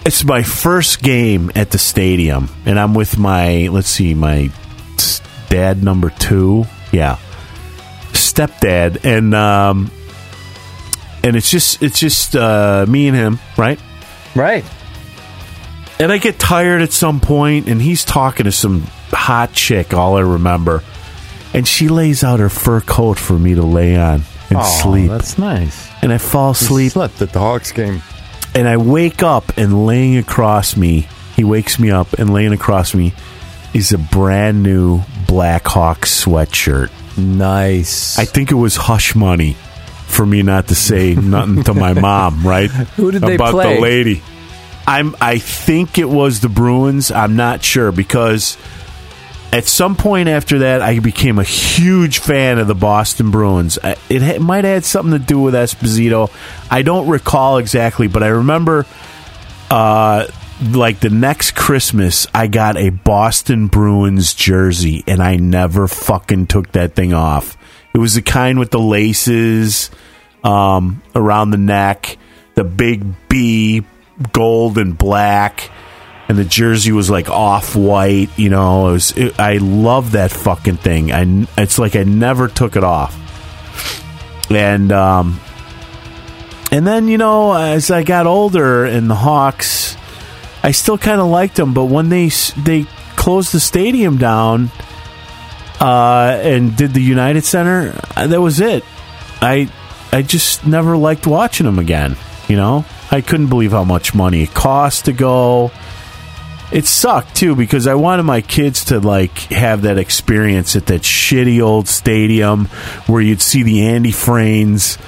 it's 0.05 0.25
my 0.25 0.43
first 0.45 1.03
game 1.03 1.51
at 1.57 1.71
the 1.73 1.79
stadium, 1.79 2.49
and 2.65 2.79
I'm 2.79 2.95
with 2.95 3.19
my 3.19 3.67
let's 3.69 3.89
see, 3.89 4.15
my 4.15 4.51
dad 5.49 5.83
number 5.83 6.11
two, 6.11 6.65
yeah, 6.93 7.19
stepdad, 8.13 9.05
and 9.05 9.35
um, 9.35 9.91
and 11.25 11.35
it's 11.37 11.51
just 11.51 11.83
it's 11.83 11.99
just 11.99 12.37
uh, 12.37 12.87
me 12.89 13.09
and 13.09 13.17
him, 13.17 13.39
right? 13.59 13.81
Right. 14.37 14.65
And 15.99 16.13
I 16.13 16.19
get 16.19 16.39
tired 16.39 16.83
at 16.83 16.93
some 16.93 17.21
point, 17.21 17.69
and 17.69 17.81
he's 17.81 18.05
talking 18.05 18.45
to 18.45 18.53
some 18.53 18.83
hot 19.11 19.53
chick. 19.53 19.95
All 19.95 20.17
I 20.17 20.21
remember, 20.21 20.83
and 21.55 21.67
she 21.67 21.89
lays 21.89 22.23
out 22.23 22.39
her 22.41 22.51
fur 22.51 22.81
coat 22.83 23.19
for 23.19 23.39
me 23.39 23.55
to 23.55 23.63
lay 23.63 23.97
on 23.97 24.23
and 24.51 24.59
Oh, 24.59 24.63
sleep, 24.83 25.09
That's 25.11 25.39
nice. 25.39 25.89
and 26.03 26.13
I 26.13 26.19
fall 26.19 26.51
asleep. 26.51 26.93
Slept 26.93 27.23
at 27.23 27.33
the 27.33 27.39
Hawks 27.41 27.73
game. 27.73 28.03
and 28.55 28.69
I 28.69 28.77
wake 28.77 29.23
up 29.23 29.57
and 29.57 29.87
laying 29.87 30.19
across 30.19 30.77
me, 30.77 31.09
he 31.35 31.45
wakes 31.45 31.79
me 31.79 31.91
up 31.91 32.13
and 32.15 32.33
laying 32.33 32.53
across 32.53 32.95
me 32.95 33.13
is 33.75 33.93
a 33.93 33.99
brand 33.99 34.63
new 34.63 35.01
Black 35.27 35.67
Hawk 35.67 36.01
sweatshirt. 36.03 36.91
Nice. 37.19 38.19
I 38.19 38.25
think 38.27 38.51
it 38.51 38.55
was 38.55 38.77
hush 38.77 39.15
money 39.15 39.55
for 40.07 40.25
me 40.25 40.43
not 40.43 40.69
to 40.69 40.75
say 40.75 41.15
nothing 41.17 41.63
to 41.65 41.75
my 41.75 41.93
mom, 41.95 42.47
right? 42.47 42.71
Who 42.71 43.11
did 43.11 43.23
they 43.23 43.35
about 43.35 43.53
play? 43.53 43.75
the 43.77 43.81
lady. 43.81 44.23
I'm 44.87 45.17
I 45.21 45.39
think 45.39 45.99
it 45.99 46.09
was 46.09 46.41
the 46.41 46.49
Bruins. 46.49 47.11
I'm 47.11 47.37
not 47.37 47.63
sure 47.65 47.93
because 47.93 48.57
at 49.53 49.65
some 49.65 49.97
point 49.97 50.29
after 50.29 50.61
that, 50.61 50.83
I 50.83 50.99
became 50.99 51.39
a 51.39 51.45
huge 51.45 52.19
fan 52.19 52.59
of 52.59 52.67
the 52.67 52.75
Boston 52.75 53.31
Bruins. 53.31 53.79
It 54.09 54.23
ha- 54.23 54.39
might 54.39 54.65
have 54.65 54.75
had 54.75 54.85
something 54.85 55.19
to 55.19 55.25
do 55.25 55.41
with 55.41 55.55
Esposito. 55.55 56.31
I 56.71 56.83
don't 56.83 57.09
recall 57.09 57.59
exactly, 57.59 58.09
but 58.09 58.23
I 58.23 58.29
remember 58.29 58.87
uh, 59.71 60.27
like 60.63 61.01
the 61.01 61.11
next 61.11 61.55
Christmas, 61.55 62.27
I 62.35 62.47
got 62.47 62.77
a 62.77 62.91
Boston 62.91 63.69
Bruins 63.69 64.35
jersey, 64.35 65.05
and 65.07 65.23
I 65.23 65.37
never 65.37 65.87
fucking 65.89 66.47
took 66.47 66.73
that 66.73 66.95
thing 66.95 67.13
off. 67.13 67.57
It 67.95 67.99
was 67.99 68.15
the 68.15 68.23
kind 68.23 68.59
with 68.59 68.71
the 68.71 68.81
laces 68.81 69.91
um, 70.45 71.03
around 71.15 71.51
the 71.51 71.59
neck, 71.59 72.19
the 72.55 72.65
big 72.65 73.29
B, 73.29 73.85
gold 74.33 74.79
and 74.79 74.97
black, 74.97 75.71
and 76.29 76.39
the 76.39 76.45
jersey 76.45 76.93
was 76.93 77.11
like 77.11 77.29
off 77.31 77.77
white. 77.77 78.31
You 78.39 78.51
know, 78.51 78.89
it 78.89 78.93
was. 78.93 79.17
It, 79.17 79.39
I 79.39 79.59
love 79.59 80.13
that 80.13 80.31
fucking 80.31 80.79
thing. 80.79 81.13
I 81.13 81.47
it's 81.59 81.79
like 81.79 81.97
I 81.97 82.05
never 82.05 82.49
took 82.49 82.77
it 82.77 82.85
off, 82.85 83.15
and 84.51 84.93
um, 84.93 85.41
and 86.73 86.87
then 86.87 87.09
you 87.09 87.19
know, 87.19 87.55
as 87.55 87.91
I 87.91 88.03
got 88.03 88.27
older, 88.27 88.85
and 88.85 89.09
the 89.09 89.15
Hawks, 89.15 89.97
I 90.63 90.73
still 90.73 90.99
kind 90.99 91.21
of 91.21 91.29
liked 91.29 91.57
them. 91.57 91.75
But 91.75 91.85
when 91.85 92.09
they 92.09 92.29
they 92.57 92.85
closed 93.17 93.53
the 93.53 93.61
stadium 93.61 94.19
down, 94.19 94.71
uh, 95.81 96.39
and 96.43 96.77
did 96.77 96.93
the 96.95 97.03
United 97.03 97.45
Center, 97.45 97.93
that 98.15 98.41
was 98.41 98.61
it. 98.61 98.85
I 99.41 99.71
I 100.13 100.23
just 100.23 100.67
never 100.67 100.97
liked 100.97 101.27
watching 101.27 101.67
them 101.67 101.79
again. 101.79 102.17
You 102.49 102.57
know, 102.57 102.85
I 103.11 103.21
couldn't 103.21 103.49
believe 103.49 103.71
how 103.73 103.85
much 103.85 104.15
money 104.15 104.43
it 104.43 104.53
cost 104.55 105.05
to 105.05 105.13
go. 105.13 105.71
It 106.73 106.85
sucked 106.87 107.37
too 107.37 107.55
because 107.55 107.87
I 107.87 107.95
wanted 107.95 108.25
my 108.25 108.41
kids 108.41 108.87
to 108.87 108.99
like 108.99 109.39
have 109.53 109.83
that 109.83 109.99
experience 109.99 110.75
at 110.75 110.87
that 110.87 111.03
shitty 111.03 111.63
old 111.63 111.87
stadium 111.87 112.67
where 113.07 113.23
you'd 113.23 113.41
see 113.41 113.63
the 113.63 113.87
Andy 113.87 114.11
Frains 114.11 114.99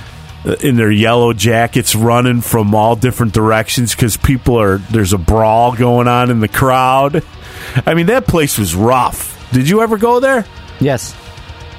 uh, 0.47 0.55
in 0.61 0.77
their 0.77 0.91
yellow 0.93 1.33
jackets 1.33 1.97
running 1.97 2.43
from 2.43 2.73
all 2.77 2.95
different 2.95 3.35
directions 3.35 3.93
because 3.93 4.17
people 4.17 4.61
are 4.61 4.79
there's 4.79 5.13
a 5.13 5.19
brawl 5.19 5.75
going 5.75 6.07
on 6.07 6.31
in 6.31 6.39
the 6.39 6.47
crowd. 6.49 7.25
I 7.85 7.95
mean 7.95 8.07
that 8.07 8.29
place 8.29 8.57
was 8.57 8.77
rough. 8.77 9.35
Did 9.53 9.69
you 9.69 9.81
ever 9.83 9.99
go 9.99 10.21
there? 10.21 10.47
yes. 10.79 11.17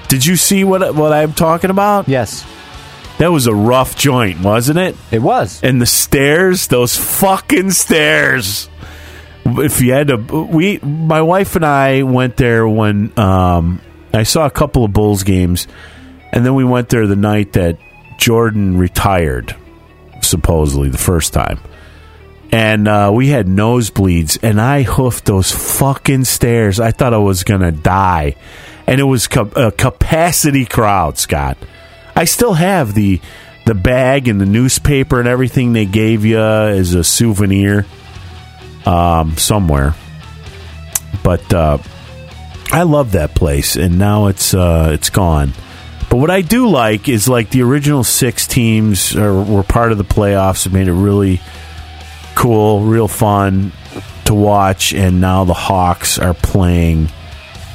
Did 0.10 0.25
you 0.25 0.36
see 0.36 0.63
what 0.65 0.93
what 0.95 1.13
I'm 1.13 1.32
talking 1.34 1.69
about? 1.69 2.10
Yes. 2.10 2.45
That 3.19 3.34
was 3.34 3.47
a 3.47 3.53
rough 3.53 3.97
joint, 3.97 4.39
wasn't 4.39 4.79
it? 4.79 4.95
It 5.12 5.21
was. 5.21 5.62
And 5.62 5.82
the 5.82 5.86
stairs, 5.86 6.67
those 6.67 6.95
fucking 6.95 7.71
stairs. 7.71 8.69
If 9.45 9.82
you 9.82 9.91
had 9.91 10.08
to, 10.08 10.17
we, 10.17 10.79
my 10.79 11.21
wife 11.21 11.58
and 11.58 11.65
I 11.65 12.03
went 12.03 12.38
there 12.38 12.65
when 12.65 13.17
um, 13.19 13.82
I 14.13 14.23
saw 14.23 14.45
a 14.45 14.49
couple 14.49 14.86
of 14.86 14.93
Bulls 14.93 15.23
games, 15.23 15.67
and 16.32 16.45
then 16.45 16.55
we 16.55 16.63
went 16.63 16.88
there 16.88 17.08
the 17.08 17.17
night 17.17 17.53
that 17.53 17.77
Jordan 18.17 18.77
retired, 18.77 19.53
supposedly 20.21 20.88
the 20.88 20.97
first 20.97 21.34
time. 21.34 21.60
And 22.53 22.88
uh, 22.88 23.12
we 23.13 23.27
had 23.27 23.47
nosebleeds, 23.47 24.39
and 24.41 24.62
I 24.62 24.84
hoofed 24.84 25.25
those 25.25 25.51
fucking 25.51 26.23
stairs. 26.23 26.79
I 26.79 26.91
thought 26.91 27.13
I 27.13 27.17
was 27.17 27.43
gonna 27.43 27.73
die, 27.73 28.36
and 28.88 29.01
it 29.01 29.03
was 29.03 29.27
a 29.36 29.73
capacity 29.73 30.65
crowd, 30.65 31.17
Scott. 31.17 31.58
I 32.19 32.25
still 32.25 32.53
have 32.53 32.93
the 32.93 33.21
the 33.65 33.73
bag 33.73 34.27
and 34.27 34.41
the 34.41 34.45
newspaper 34.45 35.19
and 35.19 35.27
everything 35.29 35.71
they 35.71 35.86
gave 35.86 36.25
you 36.25 36.38
as 36.38 36.93
a 36.93 37.01
souvenir 37.01 37.86
um, 38.86 39.38
somewhere. 39.38 39.95
But 41.23 41.53
uh, 41.53 41.77
I 42.73 42.84
love 42.84 43.13
that 43.13 43.36
place, 43.36 43.77
and 43.77 43.97
now 43.97 44.27
it's 44.27 44.53
uh, 44.53 44.89
it's 44.91 45.10
gone. 45.10 45.53
But 46.10 46.17
what 46.17 46.29
I 46.29 46.41
do 46.41 46.67
like 46.67 47.08
is 47.08 47.29
like 47.29 47.51
the 47.51 47.62
original 47.62 48.03
six 48.03 48.45
teams 48.47 49.15
are, 49.15 49.41
were 49.41 49.63
part 49.63 49.93
of 49.93 49.97
the 49.97 50.03
playoffs. 50.03 50.65
It 50.65 50.73
made 50.73 50.89
it 50.89 50.93
really 50.93 51.39
cool, 52.36 52.82
real 52.82 53.08
fun 53.08 53.71
to 54.25 54.34
watch, 54.34 54.93
and 54.93 55.21
now 55.21 55.45
the 55.45 55.53
Hawks 55.53 56.19
are 56.19 56.34
playing 56.34 57.08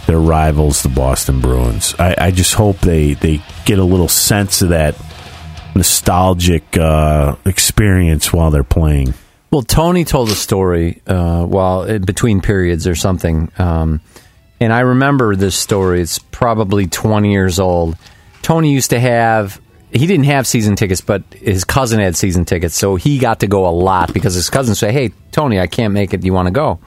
their 0.06 0.18
rivals, 0.18 0.82
the 0.82 0.88
Boston 0.88 1.40
Bruins. 1.40 1.94
I, 1.98 2.14
I 2.18 2.30
just 2.30 2.54
hope 2.54 2.78
they, 2.78 3.14
they 3.14 3.42
get 3.64 3.78
a 3.78 3.84
little 3.84 4.08
sense 4.08 4.62
of 4.62 4.70
that 4.70 4.94
nostalgic 5.74 6.76
uh, 6.76 7.36
experience 7.44 8.32
while 8.32 8.50
they're 8.50 8.62
playing. 8.64 9.14
Well, 9.50 9.62
Tony 9.62 10.04
told 10.04 10.30
a 10.30 10.34
story 10.34 11.00
uh, 11.06 11.44
while 11.44 11.84
in 11.84 12.02
between 12.02 12.40
periods 12.40 12.86
or 12.86 12.94
something, 12.94 13.52
um, 13.56 14.00
and 14.60 14.72
I 14.72 14.80
remember 14.80 15.36
this 15.36 15.56
story. 15.56 16.00
It's 16.00 16.18
probably 16.18 16.86
twenty 16.86 17.32
years 17.32 17.60
old. 17.60 17.96
Tony 18.42 18.72
used 18.72 18.90
to 18.90 19.00
have. 19.00 19.60
He 19.92 20.08
didn't 20.08 20.24
have 20.24 20.48
season 20.48 20.74
tickets, 20.74 21.00
but 21.00 21.22
his 21.34 21.62
cousin 21.64 22.00
had 22.00 22.16
season 22.16 22.44
tickets, 22.44 22.74
so 22.74 22.96
he 22.96 23.18
got 23.18 23.40
to 23.40 23.46
go 23.46 23.68
a 23.68 23.70
lot 23.70 24.12
because 24.12 24.34
his 24.34 24.50
cousin 24.50 24.74
said, 24.74 24.90
"Hey, 24.90 25.12
Tony, 25.30 25.60
I 25.60 25.68
can't 25.68 25.94
make 25.94 26.12
it. 26.14 26.24
You 26.24 26.32
want 26.32 26.46
to 26.46 26.52
go?" 26.52 26.80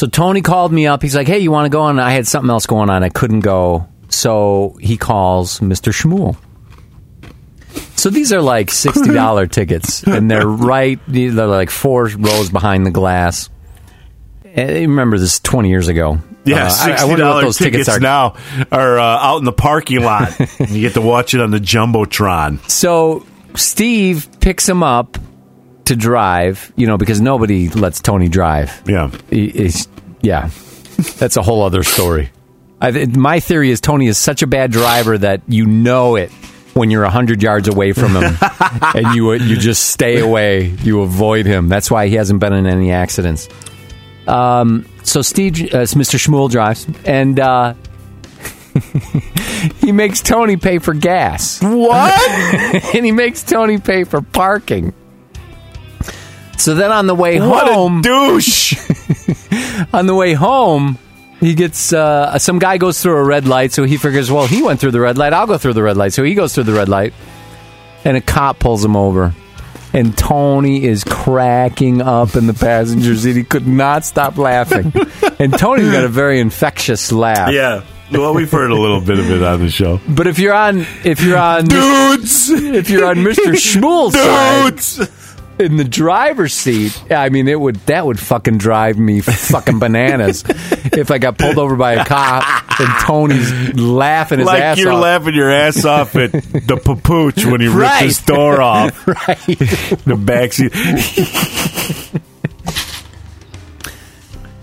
So 0.00 0.06
Tony 0.06 0.40
called 0.40 0.72
me 0.72 0.86
up. 0.86 1.02
He's 1.02 1.14
like, 1.14 1.26
"Hey, 1.26 1.40
you 1.40 1.50
want 1.50 1.66
to 1.66 1.68
go?" 1.68 1.86
And 1.86 2.00
I 2.00 2.12
had 2.12 2.26
something 2.26 2.48
else 2.48 2.64
going 2.64 2.88
on. 2.88 3.02
I 3.02 3.10
couldn't 3.10 3.40
go, 3.40 3.86
so 4.08 4.78
he 4.80 4.96
calls 4.96 5.60
Mister 5.60 5.90
Shmuel. 5.90 6.38
So 7.96 8.08
these 8.08 8.32
are 8.32 8.40
like 8.40 8.70
sixty 8.70 9.12
dollar 9.12 9.46
tickets, 9.58 10.02
and 10.04 10.30
they're 10.30 10.48
right. 10.48 10.98
They're 11.06 11.30
like 11.46 11.68
four 11.68 12.06
rows 12.06 12.48
behind 12.48 12.86
the 12.86 12.90
glass. 12.90 13.50
And 14.42 14.70
remember 14.70 15.18
this 15.18 15.38
twenty 15.38 15.68
years 15.68 15.88
ago. 15.88 16.18
Yeah, 16.46 16.62
Uh, 16.62 16.64
I- 16.64 16.68
sixty 16.70 16.92
I 16.92 17.04
wonder 17.04 17.24
what 17.26 17.30
dollars 17.32 17.44
those 17.44 17.56
tickets, 17.58 17.84
tickets 17.84 17.88
are. 17.98 18.00
now 18.00 18.36
are 18.72 18.98
uh, 18.98 19.02
out 19.04 19.36
in 19.40 19.44
the 19.44 19.52
parking 19.52 20.00
lot. 20.02 20.32
you 20.60 20.80
get 20.80 20.94
to 20.94 21.02
watch 21.02 21.34
it 21.34 21.42
on 21.42 21.50
the 21.50 21.58
jumbotron. 21.60 22.66
So 22.70 23.26
Steve 23.54 24.30
picks 24.40 24.66
him 24.66 24.82
up 24.82 25.18
to 25.90 25.96
drive, 25.96 26.72
you 26.76 26.86
know, 26.86 26.96
because 26.96 27.20
nobody 27.20 27.68
lets 27.68 28.00
Tony 28.00 28.28
drive. 28.28 28.82
Yeah. 28.86 29.10
He- 29.28 29.50
he's- 29.50 29.86
yeah, 30.22 30.50
that's 31.18 31.36
a 31.36 31.42
whole 31.42 31.62
other 31.62 31.82
story. 31.82 32.30
I, 32.80 32.90
th- 32.90 33.08
my 33.16 33.40
theory 33.40 33.70
is 33.70 33.80
Tony 33.80 34.06
is 34.06 34.16
such 34.18 34.42
a 34.42 34.46
bad 34.46 34.70
driver 34.72 35.18
that 35.18 35.42
you 35.48 35.66
know 35.66 36.16
it 36.16 36.30
when 36.74 36.90
you're 36.90 37.04
hundred 37.06 37.42
yards 37.42 37.68
away 37.68 37.92
from 37.92 38.14
him, 38.16 38.34
and 38.94 39.14
you 39.14 39.32
you 39.32 39.56
just 39.56 39.88
stay 39.90 40.18
away. 40.20 40.66
You 40.82 41.02
avoid 41.02 41.44
him. 41.46 41.68
That's 41.68 41.90
why 41.90 42.06
he 42.08 42.14
hasn't 42.14 42.40
been 42.40 42.52
in 42.52 42.66
any 42.66 42.92
accidents. 42.92 43.48
Um, 44.26 44.86
so 45.02 45.20
Steve, 45.22 45.54
uh, 45.74 45.84
Mr. 45.84 46.16
Schmuel 46.18 46.48
drives, 46.50 46.86
and 47.04 47.38
uh, 47.40 47.74
he 49.80 49.92
makes 49.92 50.20
Tony 50.22 50.56
pay 50.56 50.78
for 50.78 50.94
gas. 50.94 51.60
What? 51.62 52.14
and 52.94 53.04
he 53.04 53.12
makes 53.12 53.42
Tony 53.42 53.78
pay 53.78 54.04
for 54.04 54.22
parking. 54.22 54.94
So 56.60 56.74
then 56.74 56.90
on 56.92 57.06
the 57.06 57.14
way 57.14 57.40
what 57.40 57.68
home, 57.72 58.02
douche. 58.02 58.74
on 59.92 60.06
the 60.06 60.14
way 60.14 60.34
home, 60.34 60.98
he 61.40 61.54
gets 61.54 61.92
uh, 61.92 62.38
some 62.38 62.58
guy 62.58 62.76
goes 62.78 63.00
through 63.02 63.16
a 63.16 63.24
red 63.24 63.48
light, 63.48 63.72
so 63.72 63.84
he 63.84 63.96
figures, 63.96 64.30
well, 64.30 64.46
he 64.46 64.62
went 64.62 64.78
through 64.80 64.90
the 64.90 65.00
red 65.00 65.16
light, 65.18 65.32
I'll 65.32 65.46
go 65.46 65.58
through 65.58 65.72
the 65.72 65.82
red 65.82 65.96
light. 65.96 66.12
So 66.12 66.22
he 66.22 66.34
goes 66.34 66.54
through 66.54 66.64
the 66.64 66.74
red 66.74 66.88
light, 66.88 67.14
and 68.04 68.16
a 68.16 68.20
cop 68.20 68.58
pulls 68.58 68.84
him 68.84 68.96
over. 68.96 69.34
And 69.92 70.16
Tony 70.16 70.84
is 70.84 71.02
cracking 71.02 72.00
up 72.00 72.36
in 72.36 72.46
the 72.46 72.54
passenger 72.54 73.16
seat. 73.16 73.34
He 73.34 73.42
could 73.42 73.66
not 73.66 74.04
stop 74.04 74.36
laughing. 74.38 74.92
And 75.40 75.56
Tony's 75.56 75.90
got 75.90 76.04
a 76.04 76.08
very 76.08 76.38
infectious 76.38 77.10
laugh. 77.12 77.50
yeah. 77.50 77.82
Well, 78.12 78.34
we've 78.34 78.50
heard 78.50 78.70
a 78.70 78.74
little 78.76 79.00
bit 79.00 79.18
of 79.18 79.30
it 79.30 79.42
on 79.42 79.60
the 79.60 79.70
show. 79.70 80.00
But 80.06 80.26
if 80.26 80.38
you're 80.38 80.52
on, 80.52 80.84
if 81.02 81.22
you're 81.22 81.38
on, 81.38 81.64
Dudes! 81.64 82.50
if 82.50 82.90
you're 82.90 83.06
on 83.06 83.16
Mr. 83.16 83.54
Schmuel's 83.54 84.12
side, 84.12 84.70
Dudes! 84.70 84.98
In 85.60 85.76
the 85.76 85.84
driver's 85.84 86.54
seat, 86.54 87.00
I 87.12 87.28
mean, 87.28 87.46
it 87.48 87.60
would 87.60 87.76
that 87.86 88.04
would 88.06 88.18
fucking 88.18 88.58
drive 88.58 88.98
me 88.98 89.20
fucking 89.20 89.78
bananas 89.78 90.42
if 90.48 91.10
I 91.10 91.18
got 91.18 91.38
pulled 91.38 91.58
over 91.58 91.76
by 91.76 91.92
a 91.92 92.04
cop 92.04 92.44
and 92.80 92.88
Tony's 93.04 93.74
laughing 93.78 94.38
his 94.40 94.46
Like 94.46 94.62
ass 94.62 94.78
you're 94.78 94.92
off. 94.92 95.02
laughing 95.02 95.34
your 95.34 95.50
ass 95.50 95.84
off 95.84 96.16
at 96.16 96.32
the 96.32 96.80
papooch 96.82 97.50
when 97.50 97.60
he 97.60 97.66
ripped 97.68 97.78
Right. 97.80 98.02
his 98.04 98.20
door 98.22 98.60
off. 98.62 99.06
right. 99.06 99.38
The 99.46 100.16
backseat. 100.16 100.70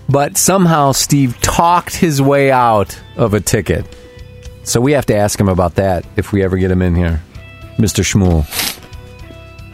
But 0.08 0.36
somehow 0.38 0.92
Steve 0.92 1.38
talked 1.42 1.94
his 1.94 2.20
way 2.22 2.50
out 2.50 2.98
of 3.16 3.34
a 3.34 3.40
ticket. 3.40 3.84
So 4.64 4.80
we 4.80 4.92
have 4.92 5.06
to 5.06 5.14
ask 5.14 5.38
him 5.38 5.48
about 5.48 5.74
that 5.76 6.06
if 6.16 6.32
we 6.32 6.42
ever 6.42 6.56
get 6.56 6.70
him 6.70 6.80
in 6.82 6.94
here. 6.94 7.22
Mr. 7.76 8.02
Schmuel. 8.02 8.46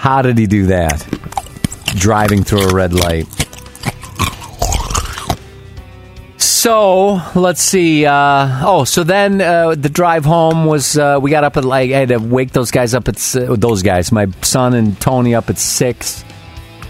How 0.04 0.20
did 0.20 0.36
he 0.36 0.46
do 0.46 0.66
that? 0.66 1.00
Driving 1.96 2.44
through 2.44 2.68
a 2.68 2.74
red 2.74 2.92
light. 2.92 3.26
So 6.36 7.20
let's 7.34 7.62
see. 7.62 8.04
Uh, 8.04 8.60
oh, 8.66 8.84
so 8.84 9.02
then 9.02 9.40
uh, 9.40 9.74
the 9.74 9.88
drive 9.88 10.26
home 10.26 10.66
was 10.66 10.98
uh, 10.98 11.18
we 11.22 11.30
got 11.30 11.42
up 11.44 11.56
at 11.56 11.64
like 11.64 11.90
I 11.92 12.00
had 12.00 12.08
to 12.10 12.18
wake 12.18 12.52
those 12.52 12.70
guys 12.70 12.92
up 12.92 13.08
at 13.08 13.16
s- 13.16 13.32
those 13.32 13.82
guys, 13.82 14.12
my 14.12 14.26
son 14.42 14.74
and 14.74 15.00
Tony 15.00 15.34
up 15.34 15.48
at 15.48 15.56
six. 15.56 16.22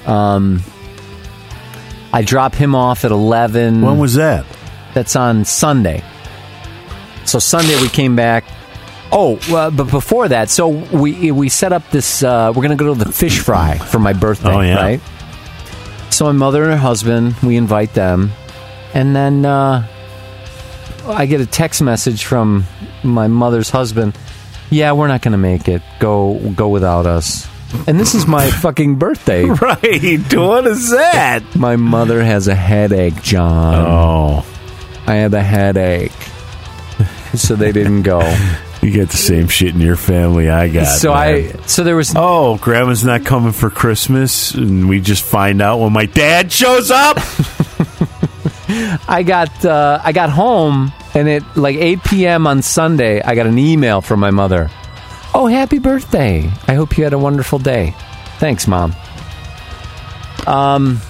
Um, 0.06 0.60
I 2.12 2.22
drop 2.22 2.54
him 2.54 2.74
off 2.74 3.04
at 3.04 3.12
eleven. 3.12 3.82
When 3.82 3.98
was 3.98 4.14
that? 4.14 4.44
That's 4.92 5.14
on 5.14 5.44
Sunday. 5.44 6.02
So 7.26 7.38
Sunday 7.38 7.80
we 7.80 7.88
came 7.88 8.16
back. 8.16 8.44
Oh, 9.16 9.38
well, 9.48 9.70
but 9.70 9.84
before 9.90 10.26
that, 10.28 10.50
so 10.50 10.68
we 10.68 11.30
we 11.30 11.48
set 11.48 11.72
up 11.72 11.88
this. 11.90 12.22
Uh, 12.24 12.52
we're 12.54 12.62
gonna 12.62 12.74
go 12.76 12.92
to 12.92 13.04
the 13.04 13.12
fish 13.12 13.38
fry 13.38 13.78
for 13.78 14.00
my 14.00 14.12
birthday, 14.12 14.52
Oh, 14.52 14.60
yeah. 14.60 14.74
right? 14.76 15.00
So 16.10 16.24
my 16.26 16.32
mother 16.32 16.62
and 16.64 16.72
her 16.72 16.76
husband, 16.78 17.34
we 17.42 17.56
invite 17.56 17.94
them, 17.94 18.32
and 18.92 19.14
then 19.14 19.44
uh, 19.46 19.86
I 21.06 21.26
get 21.26 21.40
a 21.40 21.46
text 21.46 21.80
message 21.80 22.24
from 22.24 22.64
my 23.04 23.28
mother's 23.28 23.70
husband. 23.70 24.18
Yeah, 24.70 24.92
we're 24.92 25.08
not 25.08 25.22
gonna 25.22 25.38
make 25.38 25.68
it. 25.68 25.82
Go 26.00 26.38
go 26.56 26.68
without 26.68 27.06
us. 27.06 27.46
And 27.86 27.98
this 27.98 28.14
is 28.14 28.26
my 28.26 28.50
fucking 28.50 28.96
birthday. 28.96 29.44
Right. 29.60 30.32
What 30.34 30.66
is 30.66 30.90
that? 30.90 31.42
My 31.56 31.76
mother 31.76 32.22
has 32.22 32.46
a 32.48 32.54
headache, 32.54 33.20
John. 33.22 33.74
Oh. 33.86 34.46
I 35.06 35.14
had 35.16 35.34
a 35.34 35.42
headache. 35.42 36.12
So 37.34 37.56
they 37.56 37.72
didn't 37.72 38.02
go. 38.02 38.20
You 38.85 38.91
get 38.91 39.09
the 39.09 39.16
same 39.16 39.49
shit 39.49 39.74
in 39.74 39.80
your 39.80 39.97
family 39.97 40.51
I 40.51 40.68
got. 40.68 40.85
so 40.85 41.14
man. 41.14 41.57
I 41.59 41.66
so 41.66 41.85
there 41.85 41.97
was 41.97 42.12
Oh, 42.14 42.59
grandma's 42.59 43.03
not 43.05 43.24
coming 43.24 43.53
for 43.53 43.70
Christmas, 43.70 44.53
and 44.53 44.89
we 44.89 45.01
just 45.01 45.22
find 45.22 45.62
out 45.62 45.78
when 45.80 45.93
my 45.93 46.05
dad 46.07 46.53
shows 46.53 46.91
up. 46.91 47.16
I 49.09 49.22
got 49.26 49.64
uh, 49.64 50.01
I 50.05 50.12
got 50.12 50.28
home 50.30 50.93
and 51.14 51.28
at 51.28 51.57
like 51.57 51.76
8 51.76 52.05
p.m. 52.05 52.47
on 52.47 52.61
Sunday 52.62 53.22
I 53.22 53.35
got 53.35 53.47
an 53.47 53.59
email 53.59 54.01
from 54.03 54.20
my 54.20 54.30
mother. 54.30 54.70
Oh, 55.35 55.47
happy 55.47 55.78
birthday! 55.78 56.51
I 56.68 56.74
hope 56.74 56.97
you 56.99 57.05
had 57.05 57.12
a 57.12 57.18
wonderful 57.18 57.59
day. 57.59 57.95
Thanks, 58.39 58.66
mom. 58.68 58.95
Um. 60.47 61.01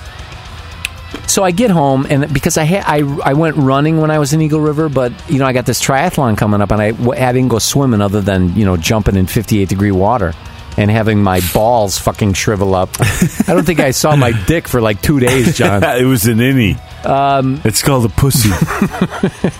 So 1.27 1.43
I 1.43 1.51
get 1.51 1.71
home 1.71 2.07
and 2.09 2.33
because 2.33 2.57
I 2.59 2.65
ha- 2.65 2.85
I 2.87 2.99
I 3.25 3.33
went 3.35 3.57
running 3.57 4.01
when 4.01 4.11
I 4.11 4.19
was 4.19 4.33
in 4.33 4.41
Eagle 4.41 4.61
River, 4.61 4.89
but 4.89 5.13
you 5.29 5.39
know 5.39 5.47
I 5.47 5.53
got 5.53 5.67
this 5.67 5.83
triathlon 5.83 6.37
coming 6.39 6.61
up 6.61 6.71
and 6.71 6.81
I, 6.81 6.89
I 6.89 7.33
didn't 7.33 7.49
go 7.49 7.59
swimming 7.59 8.01
other 8.01 8.21
than 8.21 8.55
you 8.57 8.65
know 8.65 8.77
jumping 8.77 9.17
in 9.17 9.27
58 9.27 9.69
degree 9.69 9.91
water 9.91 10.33
and 10.77 10.91
having 10.91 11.23
my 11.23 11.41
balls 11.53 11.99
fucking 11.99 12.33
shrivel 12.35 12.75
up. 12.75 12.91
I 13.01 13.45
don't 13.55 13.65
think 13.65 13.81
I 13.81 13.93
saw 13.93 14.17
my 14.17 14.33
dick 14.47 14.67
for 14.69 14.81
like 14.81 15.01
two 15.03 15.19
days, 15.21 15.57
John. 15.57 15.83
it 16.01 16.05
was 16.05 16.27
an 16.27 16.39
innie. 16.39 16.79
Um, 17.07 17.61
it's 17.65 17.83
called 17.83 18.05
a 18.05 18.09
pussy. 18.09 18.51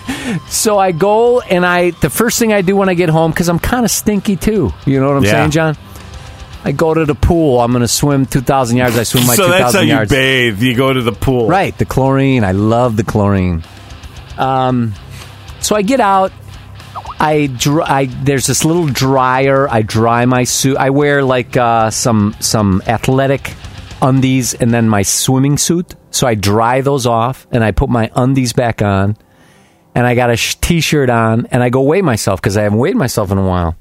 So 0.49 0.77
I 0.77 0.91
go 0.91 1.39
and 1.41 1.65
I 1.65 1.91
the 1.91 2.09
first 2.09 2.39
thing 2.39 2.51
I 2.51 2.61
do 2.61 2.75
when 2.75 2.89
I 2.89 2.93
get 2.93 3.09
home 3.09 3.31
because 3.31 3.47
I'm 3.47 3.59
kind 3.59 3.85
of 3.85 3.91
stinky 3.91 4.35
too. 4.35 4.73
You 4.85 4.99
know 4.99 5.07
what 5.09 5.17
I'm 5.17 5.23
Yeah. 5.23 5.31
saying, 5.31 5.51
John? 5.51 5.77
I 6.65 6.71
go 6.71 6.95
to 6.95 7.05
the 7.05 7.13
pool. 7.13 7.61
I'm 7.61 7.71
going 7.71 7.81
to 7.83 7.87
swim 7.87 8.25
2,000 8.25 8.77
yards. 8.77 8.97
I 8.97 9.03
swim 9.03 9.27
my 9.27 9.35
so 9.35 9.45
2,000 9.45 9.61
that's 9.61 9.75
how 9.75 9.81
you 9.81 9.87
yards. 9.93 10.11
bathe. 10.11 10.61
You 10.63 10.75
go 10.75 10.91
to 10.91 11.01
the 11.03 11.11
pool. 11.11 11.47
Right, 11.47 11.77
the 11.77 11.85
chlorine. 11.85 12.43
I 12.43 12.53
love 12.53 12.97
the 12.97 13.03
chlorine. 13.03 13.63
Um, 14.37 14.93
so 15.61 15.75
I 15.75 15.83
get 15.83 15.99
out. 15.99 16.31
I, 17.19 17.47
dr- 17.47 17.87
I 17.87 18.05
there's 18.05 18.47
this 18.47 18.65
little 18.65 18.87
dryer. 18.87 19.69
I 19.69 19.83
dry 19.83 20.25
my 20.25 20.43
suit. 20.43 20.77
I 20.77 20.89
wear 20.89 21.23
like 21.23 21.55
uh, 21.55 21.91
some 21.91 22.35
some 22.39 22.81
athletic 22.87 23.53
undies 24.01 24.55
and 24.55 24.73
then 24.73 24.89
my 24.89 25.03
swimming 25.03 25.57
suit. 25.59 25.93
So 26.09 26.25
I 26.25 26.33
dry 26.35 26.81
those 26.81 27.05
off 27.05 27.45
and 27.51 27.63
I 27.63 27.71
put 27.71 27.89
my 27.89 28.09
undies 28.15 28.53
back 28.53 28.81
on. 28.81 29.17
And 29.93 30.05
I 30.05 30.15
got 30.15 30.29
a 30.31 30.35
sh- 30.35 30.55
t-shirt 30.55 31.09
on 31.09 31.45
and 31.51 31.61
I 31.63 31.69
go 31.69 31.81
weigh 31.81 32.01
myself 32.01 32.41
because 32.41 32.57
I 32.57 32.63
haven't 32.63 32.79
weighed 32.79 32.95
myself 32.97 33.31
in 33.31 33.37
a 33.37 33.45
while. 33.47 33.75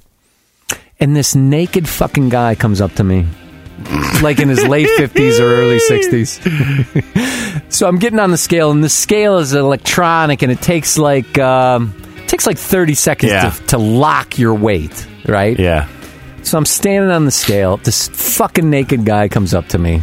And 1.01 1.15
this 1.15 1.35
naked 1.35 1.89
fucking 1.89 2.29
guy 2.29 2.55
comes 2.55 2.81
up 2.81 2.93
to 2.95 3.05
me, 3.05 3.27
like 4.23 4.39
in 4.39 4.49
his 4.49 4.65
late 4.67 4.89
fifties 4.97 5.41
or 5.41 5.45
early 5.45 5.79
sixties. 5.81 6.41
So 7.69 7.89
I'm 7.89 7.99
getting 7.99 8.19
on 8.21 8.31
the 8.31 8.37
scale, 8.39 8.71
and 8.71 8.83
the 8.83 8.89
scale 8.89 9.39
is 9.39 9.53
electronic, 9.55 10.43
and 10.43 10.51
it 10.53 10.61
takes 10.63 10.97
like 10.97 11.37
um, 11.39 11.95
it 12.17 12.29
takes 12.29 12.47
like 12.47 12.59
30 12.59 12.95
seconds 12.95 13.33
Yeah. 13.33 13.51
to, 13.51 13.67
to 13.67 13.79
lock 13.79 14.39
your 14.39 14.55
weight, 14.55 15.07
right? 15.27 15.59
Yeah. 15.59 15.89
So 16.43 16.57
I'm 16.59 16.65
standing 16.67 17.11
on 17.11 17.25
the 17.25 17.31
scale. 17.31 17.77
This 17.79 18.09
fucking 18.09 18.69
naked 18.71 19.05
guy 19.05 19.29
comes 19.29 19.53
up 19.55 19.67
to 19.69 19.79
me, 19.79 20.03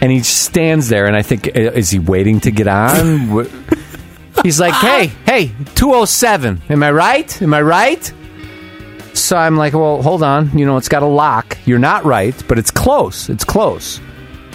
and 0.00 0.12
he 0.12 0.20
stands 0.22 0.88
there, 0.88 1.06
and 1.06 1.16
I 1.16 1.22
think, 1.22 1.46
is 1.48 1.90
he 1.90 1.98
waiting 1.98 2.40
to 2.40 2.50
get 2.50 2.68
on? 2.68 3.48
He's 4.44 4.60
like, 4.60 4.74
hey, 4.74 5.06
hey, 5.26 5.48
207. 5.74 6.62
Am 6.68 6.82
I 6.82 6.90
right? 6.92 7.42
Am 7.42 7.52
I 7.54 7.60
right? 7.62 8.12
So 9.28 9.36
I'm 9.36 9.58
like, 9.58 9.74
well, 9.74 10.00
hold 10.00 10.22
on. 10.22 10.56
You 10.56 10.64
know, 10.64 10.78
it's 10.78 10.88
got 10.88 11.02
a 11.02 11.06
lock. 11.06 11.58
You're 11.66 11.78
not 11.78 12.06
right, 12.06 12.34
but 12.48 12.58
it's 12.58 12.70
close. 12.70 13.28
It's 13.28 13.44
close. 13.44 14.00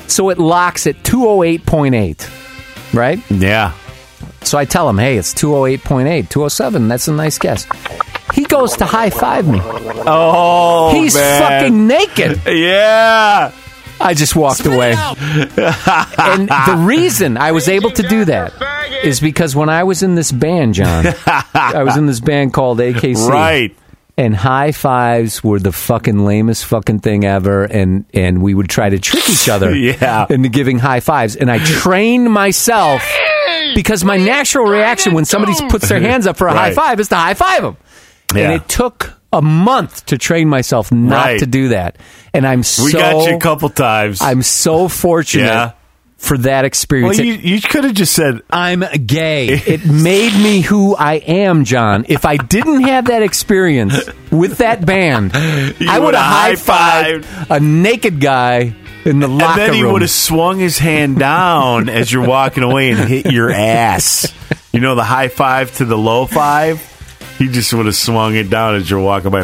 So 0.07 0.31
it 0.31 0.39
locks 0.39 0.87
at 0.87 0.95
208.8, 1.03 2.91
right? 2.91 3.19
Yeah. 3.29 3.77
So 4.41 4.57
I 4.57 4.65
tell 4.65 4.89
him, 4.89 4.97
hey, 4.97 5.17
it's 5.17 5.31
208.8, 5.35 6.27
207. 6.27 6.87
That's 6.87 7.07
a 7.07 7.13
nice 7.13 7.37
guess. 7.37 7.67
He 8.33 8.45
goes 8.45 8.75
to 8.77 8.85
high 8.87 9.11
five 9.11 9.47
me. 9.47 9.59
Oh, 9.61 10.91
He's 10.91 11.13
man. 11.13 11.41
fucking 11.61 11.85
naked. 11.85 12.41
Yeah. 12.47 13.51
I 14.01 14.15
just 14.15 14.35
walked 14.35 14.65
away. 14.65 14.93
and 14.97 16.49
the 16.49 16.83
reason 16.83 17.37
I 17.37 17.51
was 17.51 17.69
able 17.69 17.91
to 17.91 18.01
do 18.01 18.25
that 18.25 18.53
is 19.03 19.19
because 19.19 19.55
when 19.55 19.69
I 19.69 19.83
was 19.83 20.01
in 20.01 20.15
this 20.15 20.31
band, 20.31 20.73
John, 20.73 21.05
I 21.53 21.83
was 21.83 21.95
in 21.95 22.07
this 22.07 22.21
band 22.21 22.55
called 22.55 22.79
AKC. 22.79 23.29
Right. 23.29 23.77
And 24.15 24.35
high 24.35 24.71
fives 24.73 25.43
were 25.43 25.59
the 25.59 25.71
fucking 25.71 26.23
lamest 26.23 26.65
fucking 26.65 26.99
thing 26.99 27.25
ever. 27.25 27.63
And, 27.63 28.05
and 28.13 28.43
we 28.43 28.53
would 28.53 28.69
try 28.69 28.89
to 28.89 28.99
trick 28.99 29.27
each 29.27 29.49
other 29.49 29.75
Yeah. 29.75 30.27
into 30.29 30.49
giving 30.49 30.77
high 30.77 30.99
fives. 30.99 31.35
And 31.35 31.49
I 31.49 31.57
trained 31.63 32.31
myself 32.31 33.01
because 33.73 34.03
my 34.03 34.17
natural 34.17 34.67
reaction 34.67 35.13
when 35.15 35.25
somebody 35.25 35.53
puts 35.67 35.89
their 35.89 35.99
hands 35.99 36.27
up 36.27 36.37
for 36.37 36.47
a 36.47 36.53
high 36.53 36.73
five 36.73 36.99
is 36.99 37.07
to 37.09 37.15
high 37.15 37.33
five 37.33 37.63
them. 37.63 37.77
Yeah. 38.35 38.43
And 38.51 38.53
it 38.61 38.69
took 38.69 39.13
a 39.31 39.41
month 39.41 40.05
to 40.07 40.17
train 40.19 40.47
myself 40.47 40.91
not 40.91 41.25
Right. 41.25 41.39
to 41.39 41.47
do 41.47 41.69
that, 41.69 41.97
and 42.35 42.45
I'm 42.45 42.61
so 42.61 42.85
We 42.85 42.93
got 42.93 43.27
you 43.27 43.35
a 43.35 43.39
couple 43.39 43.67
times. 43.69 44.21
I'm 44.21 44.43
so 44.43 44.87
fortunate 44.87 45.45
Yeah. 45.45 45.71
For 46.23 46.37
that 46.37 46.61
well, 46.61 46.65
experience. 46.65 47.19
you, 47.19 47.33
you 47.33 47.61
could 47.61 47.83
have 47.83 47.93
just 47.93 48.13
said, 48.13 48.41
I'm 48.49 48.83
gay. 49.05 49.61
It 49.73 49.85
made 49.85 50.33
me 50.41 50.61
who 50.61 50.95
I 50.95 51.15
am, 51.15 51.63
John. 51.63 52.05
If 52.07 52.25
I 52.25 52.37
didn't 52.37 52.83
have 52.83 53.05
that 53.05 53.23
experience 53.23 53.97
with 54.31 54.59
that 54.59 54.85
band, 54.85 55.31
I 55.35 55.99
would 55.99 56.05
would've 56.05 56.19
high 56.19 56.53
fived 56.53 57.25
a 57.49 57.59
naked 57.59 58.19
guy 58.21 58.75
in 59.05 59.19
the 59.19 59.25
and 59.25 59.37
locker 59.37 59.59
then 59.59 59.73
he 59.73 59.83
would 59.83 60.01
have 60.01 60.11
swung 60.11 60.59
his 60.59 60.77
hand 60.77 61.17
down 61.17 61.89
as 61.89 62.11
you're 62.11 62.27
walking 62.27 62.63
away 62.63 62.91
and 62.91 62.99
hit 62.99 63.31
your 63.31 63.51
ass. 63.51 64.33
You 64.71 64.79
know 64.79 64.95
the 64.95 65.03
high 65.03 65.27
five 65.27 65.75
to 65.77 65.85
the 65.85 65.97
low 65.97 66.25
five. 66.25 66.81
He 67.37 67.47
just 67.47 67.73
would 67.73 67.85
have 67.85 67.95
swung 67.95 68.35
it 68.35 68.49
down 68.49 68.75
as 68.75 68.89
you're 68.89 69.01
walking 69.01 69.31
by. 69.31 69.41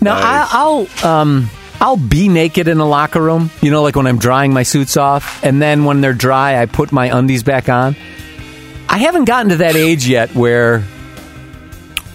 Now 0.00 0.14
Nice. 0.14 0.24
I, 0.24 0.48
I'll 0.50 1.06
um 1.06 1.50
I'll 1.80 1.96
be 1.96 2.28
naked 2.28 2.66
in 2.68 2.78
the 2.78 2.86
locker 2.86 3.20
room. 3.22 3.50
You 3.62 3.70
know, 3.70 3.82
like 3.82 3.96
when 3.96 4.06
I'm 4.06 4.18
drying 4.18 4.52
my 4.52 4.64
suits 4.64 4.96
off, 4.96 5.44
and 5.44 5.62
then 5.62 5.84
when 5.84 6.00
they're 6.00 6.12
dry, 6.12 6.60
I 6.60 6.66
put 6.66 6.92
my 6.92 7.16
undies 7.16 7.42
back 7.42 7.68
on. 7.68 7.96
I 8.88 8.98
haven't 8.98 9.26
gotten 9.26 9.50
to 9.50 9.56
that 9.56 9.76
age 9.76 10.08
yet 10.08 10.34
where 10.34 10.82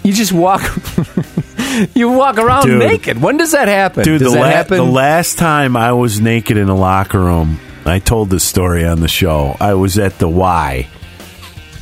you 0.02 0.12
just 0.12 0.32
walk. 0.32 0.62
you 1.94 2.10
walk 2.10 2.36
around 2.36 2.66
Dude. 2.66 2.78
naked. 2.78 3.20
When 3.20 3.36
does 3.36 3.52
that 3.52 3.68
happen? 3.68 4.04
Dude, 4.04 4.20
does 4.20 4.32
the, 4.32 4.38
that 4.38 4.44
la- 4.44 4.50
happen? 4.50 4.76
the 4.76 4.84
last 4.84 5.38
time 5.38 5.76
I 5.76 5.92
was 5.92 6.20
naked 6.20 6.56
in 6.56 6.68
a 6.68 6.76
locker 6.76 7.20
room, 7.20 7.58
I 7.86 8.00
told 8.00 8.30
this 8.30 8.44
story 8.44 8.84
on 8.84 9.00
the 9.00 9.08
show. 9.08 9.56
I 9.60 9.74
was 9.74 9.98
at 9.98 10.18
the 10.18 10.28
Y, 10.28 10.88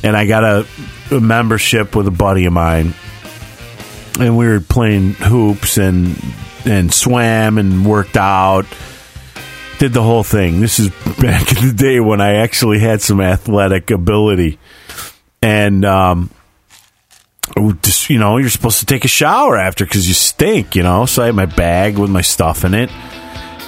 and 0.03 0.15
I 0.15 0.25
got 0.25 0.43
a, 0.43 0.67
a 1.11 1.19
membership 1.19 1.95
with 1.95 2.07
a 2.07 2.11
buddy 2.11 2.45
of 2.45 2.53
mine, 2.53 2.93
and 4.19 4.37
we 4.37 4.47
were 4.47 4.61
playing 4.61 5.13
hoops 5.13 5.77
and 5.77 6.15
and 6.65 6.93
swam 6.93 7.57
and 7.57 7.85
worked 7.85 8.17
out. 8.17 8.65
Did 9.79 9.93
the 9.93 10.03
whole 10.03 10.23
thing. 10.23 10.61
This 10.61 10.79
is 10.79 10.89
back 11.19 11.51
in 11.51 11.67
the 11.67 11.73
day 11.75 11.99
when 11.99 12.21
I 12.21 12.35
actually 12.35 12.79
had 12.79 13.01
some 13.01 13.19
athletic 13.19 13.91
ability, 13.91 14.59
and 15.41 15.83
um, 15.83 16.29
just 17.81 18.09
you 18.09 18.19
know 18.19 18.37
you're 18.37 18.49
supposed 18.49 18.79
to 18.79 18.85
take 18.85 19.05
a 19.05 19.09
shower 19.09 19.57
after 19.57 19.85
because 19.85 20.07
you 20.07 20.13
stink 20.13 20.75
you 20.75 20.83
know 20.83 21.05
so 21.05 21.21
i 21.21 21.27
had 21.27 21.35
my 21.35 21.45
bag 21.45 21.97
with 21.97 22.09
my 22.09 22.21
stuff 22.21 22.63
in 22.63 22.73
it 22.73 22.89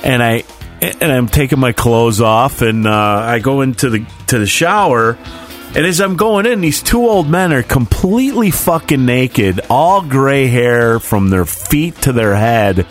and 0.04 0.24
i 0.24 0.44
and 0.82 1.12
i'm 1.12 1.28
taking 1.28 1.60
my 1.60 1.72
clothes 1.72 2.22
off 2.22 2.62
and 2.62 2.88
uh, 2.88 2.92
i 2.92 3.40
go 3.40 3.62
into 3.62 3.90
the 3.90 4.06
to 4.28 4.40
the 4.40 4.48
shower 4.48 5.18
and 5.76 5.86
as 5.86 6.00
i'm 6.00 6.16
going 6.16 6.46
in 6.46 6.62
these 6.62 6.82
two 6.82 7.08
old 7.08 7.30
men 7.30 7.52
are 7.52 7.64
completely 7.64 8.52
fucking 8.52 9.06
naked 9.06 9.60
all 9.70 10.02
gray 10.02 10.48
hair 10.48 11.00
from 11.00 11.30
their 11.30 11.46
feet 11.46 11.96
to 12.02 12.12
their 12.14 12.36
head 12.36 12.88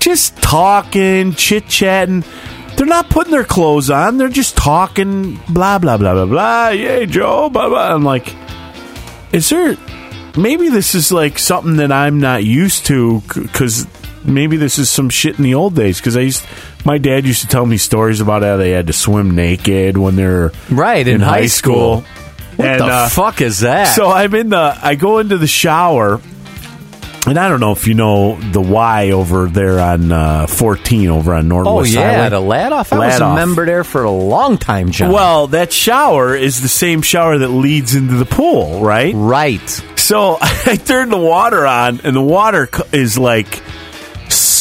just 0.00 0.34
talking 0.38 1.34
chit-chatting. 1.34 2.24
They're 2.76 2.86
not 2.86 3.10
putting 3.10 3.32
their 3.32 3.44
clothes 3.44 3.90
on 3.90 4.16
they're 4.16 4.28
just 4.28 4.56
talking 4.56 5.38
blah 5.48 5.78
blah 5.78 5.98
blah 5.98 6.14
blah 6.14 6.24
blah 6.24 6.68
yay 6.70 7.06
joe 7.06 7.50
blah 7.50 7.68
blah. 7.68 7.94
I'm 7.94 8.04
like 8.04 8.34
is 9.32 9.50
there 9.50 9.76
maybe 10.36 10.70
this 10.70 10.94
is 10.94 11.12
like 11.12 11.38
something 11.38 11.76
that 11.76 11.92
I'm 11.92 12.20
not 12.20 12.42
used 12.44 12.86
to 12.86 13.20
because 13.32 13.86
maybe 14.24 14.56
this 14.56 14.78
is 14.78 14.88
some 14.90 15.08
shit 15.08 15.38
in 15.38 15.44
the 15.44 15.54
old 15.54 15.74
days 15.74 15.98
because 15.98 16.16
I 16.16 16.20
used 16.20 16.44
my 16.84 16.98
dad 16.98 17.26
used 17.26 17.42
to 17.42 17.46
tell 17.48 17.66
me 17.66 17.76
stories 17.76 18.20
about 18.20 18.42
how 18.42 18.56
they 18.56 18.70
had 18.70 18.86
to 18.88 18.92
swim 18.92 19.32
naked 19.34 19.96
when 19.98 20.16
they're 20.16 20.52
right 20.70 21.06
in, 21.06 21.20
high 21.20 21.46
school. 21.46 22.02
What 22.56 22.68
And, 22.68 22.80
the 22.80 22.86
uh, 22.86 23.08
fuck 23.08 23.40
is 23.40 23.60
that? 23.60 23.94
So 23.94 24.10
I'm 24.10 24.34
in 24.34 24.50
the 24.50 24.78
I 24.82 24.94
go 24.94 25.18
into 25.18 25.38
the 25.38 25.46
shower 25.46 26.20
and 27.26 27.38
I 27.38 27.48
don't 27.50 27.60
know 27.60 27.72
if 27.72 27.86
you 27.86 27.94
know 27.94 28.36
the 28.40 28.62
Y 28.62 29.10
over 29.10 29.46
there 29.46 29.78
on 29.78 30.10
uh, 30.10 30.46
14 30.46 31.10
over 31.10 31.34
on 31.34 31.48
Normal. 31.48 31.78
oh 31.80 31.82
yeah, 31.84 32.14
Highway. 32.14 32.28
the 32.30 32.40
Ladoff. 32.40 32.92
I 32.92 32.98
was 32.98 33.20
a 33.20 33.34
member 33.34 33.66
there 33.66 33.84
for 33.84 34.04
a 34.04 34.10
long 34.10 34.56
time, 34.56 34.90
John. 34.90 35.12
Well, 35.12 35.46
that 35.48 35.70
shower 35.72 36.34
is 36.34 36.62
the 36.62 36.68
same 36.68 37.02
shower 37.02 37.36
that 37.38 37.48
leads 37.48 37.94
into 37.94 38.14
the 38.14 38.24
pool, 38.24 38.80
right? 38.80 39.12
right. 39.14 39.68
So 39.96 40.38
I 40.40 40.76
turned 40.82 41.12
the 41.12 41.18
water 41.18 41.66
on, 41.66 42.00
and 42.04 42.16
the 42.16 42.22
water 42.22 42.68
is 42.92 43.18
like 43.18 43.62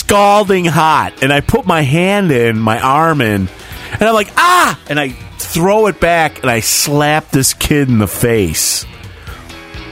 scalding 0.10 0.66
hot. 0.66 1.22
And 1.22 1.32
I 1.32 1.42
put 1.42 1.68
my 1.68 1.82
hand 1.82 2.32
in, 2.32 2.58
my 2.58 2.80
arm 2.80 3.22
in, 3.22 3.48
and 3.92 4.02
I'm 4.02 4.14
like, 4.16 4.32
ah! 4.38 4.80
And 4.90 5.00
I 5.00 5.10
throw 5.10 5.86
it 5.86 6.00
back, 6.00 6.42
and 6.42 6.50
I 6.50 6.62
slap 6.62 7.30
this 7.30 7.54
kid 7.54 7.90
in 7.90 8.00
the 8.00 8.08
face. 8.08 8.86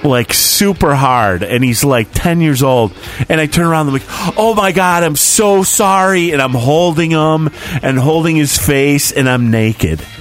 Like 0.04 0.34
super 0.34 0.96
hard, 0.96 1.44
and 1.44 1.64
he's 1.64 1.84
like 1.84 2.10
10 2.14 2.42
years 2.42 2.64
old. 2.64 2.94
And 3.30 3.40
I 3.40 3.46
turn 3.46 3.68
around, 3.68 3.90
and 3.90 3.96
I'm 3.96 4.02
like, 4.02 4.38
oh 4.38 4.56
my 4.56 4.72
God, 4.72 5.04
I'm 5.04 5.16
so 5.16 5.62
sorry. 5.62 6.32
And 6.32 6.42
I'm 6.42 6.54
holding 6.54 7.12
him 7.12 7.50
and 7.84 8.00
holding 8.00 8.36
his 8.36 8.58
face, 8.58 9.12
and 9.12 9.30
I'm 9.30 9.52
naked. 9.52 10.04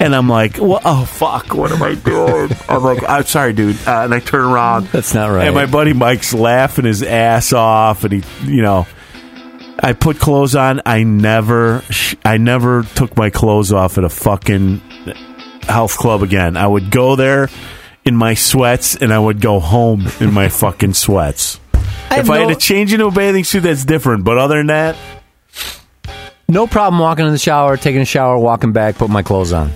And 0.00 0.14
I'm 0.14 0.28
like, 0.28 0.58
well, 0.58 0.80
oh 0.84 1.04
fuck, 1.04 1.54
what 1.54 1.70
am 1.70 1.82
I 1.82 1.94
doing? 1.94 2.50
I'm 2.68 2.82
like, 2.82 3.02
I'm 3.08 3.24
sorry, 3.24 3.52
dude. 3.52 3.76
Uh, 3.86 4.02
and 4.04 4.14
I 4.14 4.18
turn 4.18 4.44
around. 4.44 4.86
That's 4.88 5.14
not 5.14 5.28
right. 5.28 5.46
And 5.46 5.54
my 5.54 5.66
buddy 5.66 5.92
Mike's 5.92 6.34
laughing 6.34 6.84
his 6.84 7.02
ass 7.02 7.52
off, 7.52 8.04
and 8.04 8.12
he, 8.12 8.50
you 8.50 8.62
know, 8.62 8.86
I 9.78 9.92
put 9.92 10.18
clothes 10.18 10.54
on. 10.54 10.80
I 10.86 11.02
never, 11.02 11.82
sh- 11.90 12.14
I 12.24 12.36
never 12.38 12.82
took 12.94 13.16
my 13.16 13.30
clothes 13.30 13.72
off 13.72 13.98
at 13.98 14.04
a 14.04 14.08
fucking 14.08 14.78
health 15.62 15.96
club 15.98 16.22
again. 16.22 16.56
I 16.56 16.66
would 16.66 16.90
go 16.90 17.16
there 17.16 17.48
in 18.04 18.14
my 18.16 18.34
sweats, 18.34 18.96
and 18.96 19.12
I 19.12 19.18
would 19.18 19.40
go 19.40 19.60
home 19.60 20.06
in 20.20 20.32
my 20.32 20.48
fucking 20.48 20.94
sweats. 20.94 21.58
I 22.10 22.20
if 22.20 22.30
I 22.30 22.38
no- 22.38 22.48
had 22.48 22.54
to 22.58 22.60
change 22.60 22.92
into 22.92 23.06
a 23.06 23.10
bathing 23.10 23.44
suit, 23.44 23.60
that's 23.60 23.84
different. 23.84 24.24
But 24.24 24.38
other 24.38 24.56
than 24.58 24.66
that, 24.68 24.96
No 26.48 26.66
problem 26.66 27.00
walking 27.00 27.24
in 27.26 27.32
the 27.32 27.38
shower, 27.38 27.76
taking 27.76 28.00
a 28.02 28.04
shower, 28.04 28.38
walking 28.38 28.72
back, 28.72 28.96
put 28.96 29.08
my 29.10 29.22
clothes 29.22 29.52
on. 29.52 29.72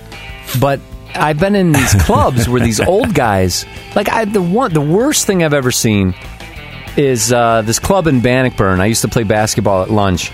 But 0.59 0.79
I've 1.15 1.39
been 1.39 1.55
in 1.55 1.71
these 1.71 1.93
clubs 2.03 2.47
where 2.47 2.61
these 2.61 2.79
old 2.79 3.13
guys, 3.15 3.65
like 3.95 4.07
I, 4.09 4.25
the 4.25 4.41
one, 4.41 4.71
the 4.73 4.81
worst 4.81 5.25
thing 5.25 5.43
I've 5.43 5.53
ever 5.55 5.71
seen 5.71 6.13
is 6.99 7.31
uh, 7.31 7.61
this 7.63 7.79
club 7.79 8.07
in 8.07 8.19
Bannockburn. 8.21 8.79
I 8.81 8.85
used 8.87 9.01
to 9.03 9.07
play 9.07 9.23
basketball 9.23 9.81
at 9.81 9.89
lunch, 9.89 10.31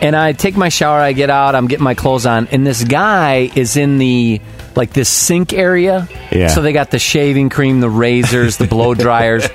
and 0.00 0.16
I 0.16 0.32
take 0.32 0.56
my 0.56 0.68
shower, 0.70 0.98
I 0.98 1.12
get 1.12 1.30
out, 1.30 1.54
I'm 1.54 1.68
getting 1.68 1.84
my 1.84 1.94
clothes 1.94 2.26
on, 2.26 2.48
and 2.48 2.66
this 2.66 2.82
guy 2.84 3.50
is 3.54 3.76
in 3.76 3.98
the 3.98 4.40
like 4.74 4.92
this 4.92 5.08
sink 5.08 5.52
area. 5.52 6.08
Yeah. 6.32 6.48
So 6.48 6.62
they 6.62 6.72
got 6.72 6.90
the 6.90 6.98
shaving 6.98 7.48
cream, 7.50 7.80
the 7.80 7.90
razors, 7.90 8.56
the 8.56 8.66
blow 8.66 8.94
dryers. 9.06 9.46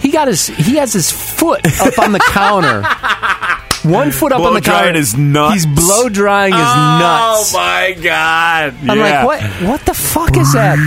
He 0.00 0.10
got 0.10 0.28
his 0.28 0.46
he 0.46 0.76
has 0.76 0.92
his 0.92 1.10
foot 1.10 1.60
up 1.80 1.98
on 1.98 2.12
the 2.12 2.20
counter. 2.20 2.82
One 3.88 4.12
foot 4.12 4.32
up 4.32 4.38
Blow 4.38 4.48
on 4.48 4.54
the 4.54 4.60
counter. 4.62 4.80
drying 4.84 4.94
his 4.94 5.14
nuts. 5.14 5.54
He's 5.54 5.66
blow 5.66 6.08
drying 6.08 6.54
his 6.54 6.62
nuts. 6.62 7.52
Oh 7.54 7.58
my 7.58 7.94
god! 8.02 8.74
I'm 8.88 8.98
like, 8.98 9.26
what? 9.26 9.42
What 9.68 9.80
the 9.84 9.92
fuck 9.92 10.36
is 10.38 10.54
that? 10.54 10.78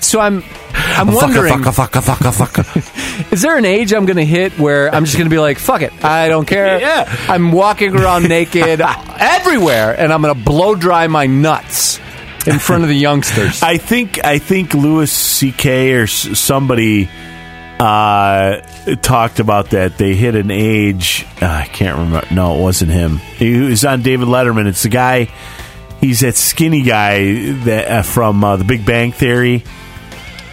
So 0.00 0.20
I'm, 0.20 0.44
I'm 0.72 1.12
wondering, 1.12 1.52
Fucka, 1.52 1.72
fucka, 1.74 2.00
fucka, 2.00 2.30
fucka, 2.32 2.62
fucka. 2.62 2.91
Is 3.30 3.42
there 3.42 3.56
an 3.56 3.64
age 3.64 3.92
I'm 3.92 4.06
going 4.06 4.16
to 4.16 4.24
hit 4.24 4.58
where 4.58 4.94
I'm 4.94 5.04
just 5.04 5.16
going 5.16 5.28
to 5.28 5.34
be 5.34 5.38
like, 5.40 5.58
fuck 5.58 5.82
it, 5.82 5.92
I 6.04 6.28
don't 6.28 6.46
care. 6.46 6.80
Yeah. 6.80 7.04
I'm 7.28 7.52
walking 7.52 7.94
around 7.96 8.28
naked 8.28 8.80
everywhere, 9.18 9.92
and 9.98 10.12
I'm 10.12 10.22
going 10.22 10.34
to 10.34 10.40
blow 10.44 10.74
dry 10.74 11.06
my 11.06 11.26
nuts 11.26 11.98
in 12.46 12.58
front 12.58 12.82
of 12.82 12.88
the 12.88 12.96
youngsters. 12.96 13.62
I 13.62 13.76
think 13.76 14.24
I 14.24 14.38
think 14.38 14.74
Louis 14.74 15.10
C.K. 15.10 15.92
or 15.94 16.02
s- 16.04 16.38
somebody 16.38 17.08
uh, 17.78 18.60
talked 19.02 19.38
about 19.40 19.70
that. 19.70 19.98
They 19.98 20.14
hit 20.14 20.34
an 20.34 20.50
age. 20.50 21.26
Uh, 21.40 21.46
I 21.46 21.66
can't 21.66 21.98
remember. 21.98 22.26
No, 22.34 22.58
it 22.58 22.62
wasn't 22.62 22.90
him. 22.92 23.16
He 23.18 23.60
was 23.60 23.84
on 23.84 24.02
David 24.02 24.28
Letterman. 24.28 24.66
It's 24.66 24.82
the 24.82 24.88
guy. 24.88 25.28
He's 26.00 26.20
that 26.20 26.34
skinny 26.34 26.82
guy 26.82 27.52
that 27.64 27.88
uh, 27.88 28.02
from 28.02 28.42
uh, 28.42 28.56
The 28.56 28.64
Big 28.64 28.84
Bang 28.84 29.12
Theory. 29.12 29.62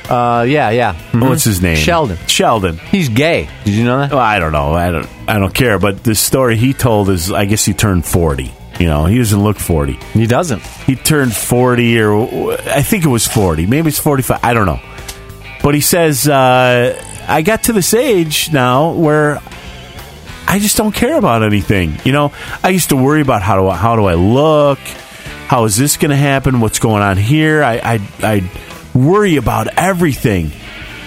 Uh, 0.10 0.42
yeah, 0.44 0.70
yeah. 0.72 0.96
Mhm. 1.12 1.30
What's 1.30 1.44
his 1.44 1.62
name? 1.62 1.76
Sheldon. 1.78 2.18
Sheldon. 2.28 2.78
He's 2.90 3.10
gay. 3.10 3.48
Did 3.64 3.76
you 3.76 3.84
know 3.86 4.00
that? 4.00 4.10
Well, 4.12 4.20
I 4.20 4.40
don't 4.40 4.52
know. 4.52 4.74
I 4.74 4.90
don't. 4.92 5.08
I 5.28 5.38
don't 5.38 5.54
care. 5.54 5.78
But 5.78 6.04
the 6.04 6.16
story 6.16 6.56
he 6.58 6.74
told 6.74 7.10
is, 7.10 7.32
I 7.32 7.46
guess 7.46 7.64
he 7.64 7.74
turned 7.74 8.06
forty. 8.06 8.52
You 8.80 8.88
know, 8.88 9.06
he 9.06 9.18
doesn't 9.20 9.44
look 9.44 9.58
forty. 9.60 10.00
He 10.14 10.26
doesn't. 10.26 10.62
he 10.88 10.96
turned 10.96 11.36
40 11.36 12.02
or 12.02 12.54
i 12.54 12.82
think 12.82 13.04
it 13.06 13.10
was 13.10 13.28
40 13.28 13.68
maybe 13.68 13.90
it's 13.90 14.00
45 14.00 14.40
i 14.44 14.54
don't 14.54 14.66
know 14.66 14.80
but 15.62 15.76
he 15.76 15.82
says 15.82 16.28
uh, 16.28 16.96
i 17.28 17.42
got 17.42 17.64
to 17.64 17.74
this 17.74 17.94
age 17.94 18.52
now 18.54 18.94
where 18.94 19.40
i 20.48 20.58
just 20.60 20.78
don't 20.78 20.94
care 20.96 21.18
about 21.18 21.44
anything 21.44 21.98
you 22.06 22.12
know 22.14 22.32
i 22.64 22.70
used 22.70 22.90
to 22.90 22.96
worry 22.96 23.22
about 23.22 23.42
how 23.44 23.58
do 23.62 23.68
i, 23.68 23.76
how 23.76 23.96
do 23.98 24.06
I 24.06 24.14
look 24.16 24.80
how 25.48 25.66
is 25.66 25.76
this 25.78 25.98
going 25.98 26.12
to 26.12 26.16
happen 26.18 26.60
what's 26.62 26.80
going 26.80 27.04
on 27.04 27.18
here 27.18 27.62
I, 27.64 27.74
I 27.78 28.00
i 28.24 28.36
worry 29.08 29.38
about 29.38 29.68
everything 29.78 30.52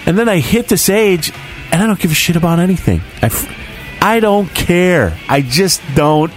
and 0.05 0.17
then 0.17 0.27
i 0.29 0.39
hit 0.39 0.67
this 0.67 0.89
age 0.89 1.31
and 1.71 1.81
i 1.81 1.87
don't 1.87 1.99
give 1.99 2.11
a 2.11 2.15
shit 2.15 2.35
about 2.35 2.59
anything 2.59 3.01
i, 3.21 3.27
f- 3.27 4.01
I 4.01 4.19
don't 4.19 4.49
care 4.49 5.17
i 5.29 5.41
just 5.41 5.81
don't 5.95 6.31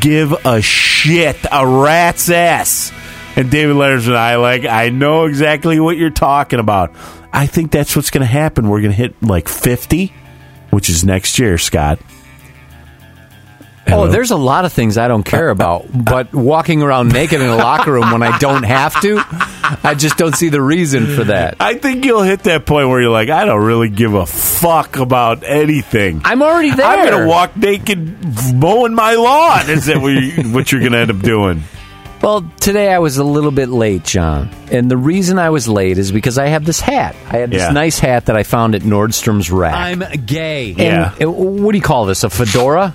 give 0.00 0.32
a 0.32 0.60
shit, 0.62 1.36
a 1.50 1.66
rat's 1.66 2.30
ass. 2.30 2.92
And 3.36 3.50
David 3.50 3.76
Letterman 3.76 4.08
and 4.08 4.16
I 4.16 4.36
like, 4.36 4.64
I 4.64 4.88
know 4.88 5.26
exactly 5.26 5.78
what 5.78 5.96
you're 5.96 6.10
talking 6.10 6.58
about. 6.58 6.92
I 7.32 7.46
think 7.46 7.70
that's 7.70 7.94
what's 7.94 8.10
going 8.10 8.22
to 8.22 8.26
happen. 8.26 8.68
We're 8.68 8.80
going 8.80 8.92
to 8.92 8.96
hit 8.96 9.22
like 9.22 9.48
50, 9.48 10.12
which 10.70 10.88
is 10.88 11.04
next 11.04 11.38
year, 11.38 11.58
Scott. 11.58 11.98
Oh, 13.88 14.08
there's 14.08 14.30
a 14.32 14.36
lot 14.36 14.64
of 14.64 14.72
things 14.72 14.98
I 14.98 15.06
don't 15.08 15.22
care 15.22 15.48
about, 15.48 15.86
but 15.92 16.32
walking 16.34 16.82
around 16.82 17.12
naked 17.12 17.40
in 17.40 17.46
a 17.48 17.56
locker 17.56 17.92
room 17.92 18.10
when 18.10 18.22
I 18.22 18.36
don't 18.38 18.64
have 18.64 19.00
to, 19.02 19.20
I 19.84 19.94
just 19.96 20.16
don't 20.16 20.34
see 20.34 20.48
the 20.48 20.60
reason 20.60 21.06
for 21.14 21.24
that. 21.24 21.56
I 21.60 21.74
think 21.74 22.04
you'll 22.04 22.22
hit 22.22 22.44
that 22.44 22.66
point 22.66 22.88
where 22.88 23.00
you're 23.00 23.10
like, 23.10 23.28
I 23.30 23.44
don't 23.44 23.64
really 23.64 23.88
give 23.88 24.14
a 24.14 24.26
fuck 24.26 24.96
about 24.96 25.44
anything. 25.44 26.22
I'm 26.24 26.42
already 26.42 26.70
there. 26.72 26.86
I'm 26.86 27.08
going 27.08 27.22
to 27.22 27.28
walk 27.28 27.56
naked 27.56 28.54
mowing 28.54 28.94
my 28.94 29.14
lawn. 29.14 29.70
Is 29.70 29.86
that 29.86 29.98
what, 30.00 30.08
you, 30.08 30.42
what 30.52 30.72
you're 30.72 30.80
going 30.80 30.92
to 30.92 30.98
end 30.98 31.10
up 31.10 31.20
doing? 31.20 31.62
Well, 32.22 32.50
today 32.58 32.92
I 32.92 32.98
was 32.98 33.18
a 33.18 33.24
little 33.24 33.50
bit 33.52 33.68
late, 33.68 34.02
John. 34.02 34.48
And 34.72 34.90
the 34.90 34.96
reason 34.96 35.38
I 35.38 35.50
was 35.50 35.68
late 35.68 35.98
is 35.98 36.10
because 36.10 36.38
I 36.38 36.46
have 36.48 36.64
this 36.64 36.80
hat. 36.80 37.14
I 37.28 37.36
had 37.36 37.50
this 37.50 37.60
Yeah. 37.62 37.70
nice 37.70 37.98
hat 37.98 38.26
that 38.26 38.36
I 38.36 38.42
found 38.42 38.74
at 38.74 38.82
Nordstrom's 38.82 39.50
rack. 39.50 39.74
I'm 39.74 40.02
gay. 40.24 40.70
And 40.70 40.78
Yeah. 40.78 41.14
it- 41.20 41.28
what 41.30 41.70
do 41.72 41.78
you 41.78 41.82
call 41.84 42.06
this? 42.06 42.24
A 42.24 42.30
fedora? 42.30 42.94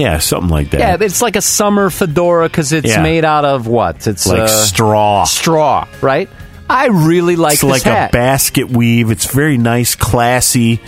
Yeah, 0.00 0.18
something 0.18 0.50
like 0.50 0.70
that. 0.70 0.80
Yeah, 0.80 0.96
it's 1.00 1.20
like 1.20 1.36
a 1.36 1.42
summer 1.42 1.90
fedora 1.90 2.48
because 2.48 2.72
it's 2.72 2.88
Yeah. 2.88 3.02
made 3.02 3.24
out 3.24 3.44
of 3.44 3.66
what? 3.66 4.06
It's 4.06 4.26
like 4.26 4.40
uh, 4.40 4.46
straw. 4.48 5.24
straw, 5.24 5.86
right? 6.00 6.28
I 6.68 6.86
really 6.86 7.36
like 7.36 7.54
It's 7.54 7.62
this 7.62 7.70
like 7.70 7.82
hat. 7.82 8.10
a 8.10 8.12
basket 8.12 8.70
weave. 8.70 9.10
It's 9.10 9.26
very 9.26 9.58
nice, 9.58 9.94
classy. 9.96 10.80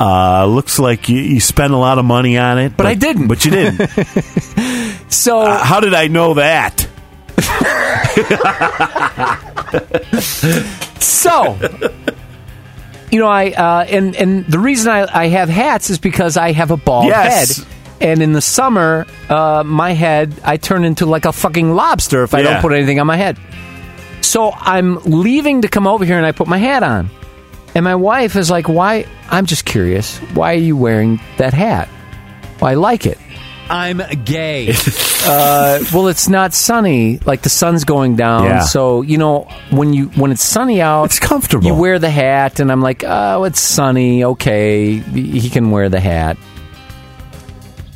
Uh, 0.00 0.46
looks 0.46 0.78
like 0.78 1.08
you, 1.08 1.18
you 1.20 1.40
spent 1.40 1.72
a 1.72 1.76
lot 1.76 1.98
of 1.98 2.04
money 2.04 2.38
on 2.38 2.58
it, 2.58 2.76
But 2.76 2.86
I 2.86 2.94
didn't. 2.94 3.28
But 3.28 3.44
you 3.44 3.50
didn't. 3.50 3.90
so 5.12 5.40
Uh, 5.40 5.62
how 5.62 5.80
did 5.80 5.94
I 5.94 6.08
know 6.08 6.34
that? 6.34 6.86
So, 11.00 11.56
you 13.10 13.18
know, 13.18 13.26
I 13.28 13.50
uh, 13.50 13.84
and 13.88 14.14
and 14.16 14.46
the 14.46 14.58
reason 14.58 14.90
I, 14.92 15.22
I 15.24 15.28
have 15.28 15.48
hats 15.48 15.90
is 15.90 15.98
because 15.98 16.36
I 16.36 16.52
have 16.52 16.70
a 16.70 16.76
bald 16.76 17.06
Yes. 17.06 17.58
head, 17.58 17.66
and 18.00 18.22
in 18.22 18.32
the 18.32 18.40
summer, 18.40 19.06
uh, 19.28 19.62
my 19.64 19.92
head 19.92 20.32
I 20.44 20.56
turn 20.56 20.84
into 20.84 21.06
like 21.06 21.24
a 21.24 21.32
fucking 21.32 21.74
lobster 21.74 22.22
if 22.22 22.34
I 22.34 22.38
Yeah. 22.40 22.52
don't 22.52 22.62
put 22.62 22.72
anything 22.72 23.00
on 23.00 23.06
my 23.06 23.16
head. 23.16 23.36
So 24.20 24.52
I'm 24.54 24.98
leaving 25.04 25.62
to 25.62 25.68
come 25.68 25.86
over 25.86 26.04
here, 26.04 26.16
and 26.16 26.26
I 26.26 26.32
put 26.32 26.48
my 26.48 26.58
hat 26.58 26.82
on, 26.82 27.08
and 27.74 27.84
my 27.84 27.94
wife 27.94 28.36
is 28.36 28.50
like, 28.50 28.68
"Why?" 28.68 29.06
I'm 29.30 29.46
just 29.46 29.64
curious. 29.64 30.18
Why 30.34 30.52
are 30.54 30.58
you 30.58 30.76
wearing 30.76 31.20
that 31.38 31.54
hat? 31.54 31.88
Well, 32.60 32.70
I 32.70 32.74
like 32.74 33.06
it. 33.06 33.18
I'm 33.70 34.02
gay. 34.24 34.74
Uh, 35.20 35.80
well, 35.92 36.06
it's 36.06 36.28
not 36.28 36.54
sunny. 36.54 37.18
Like 37.26 37.42
the 37.42 37.48
sun's 37.50 37.82
going 37.84 38.14
down, 38.14 38.44
Yeah. 38.44 38.60
so 38.60 39.02
you 39.02 39.18
know 39.18 39.48
when 39.70 39.92
you 39.92 40.06
when 40.14 40.30
it's 40.30 40.44
sunny 40.44 40.80
out, 40.80 41.06
It's 41.06 41.18
comfortable. 41.18 41.66
You 41.66 41.74
wear 41.74 41.98
the 41.98 42.08
hat, 42.08 42.60
and 42.60 42.70
I'm 42.70 42.80
like, 42.80 43.02
oh, 43.04 43.42
it's 43.44 43.60
sunny. 43.60 44.22
Okay, 44.24 44.94
he 44.94 45.50
can 45.50 45.72
wear 45.72 45.88
the 45.88 45.98
hat. 46.00 46.36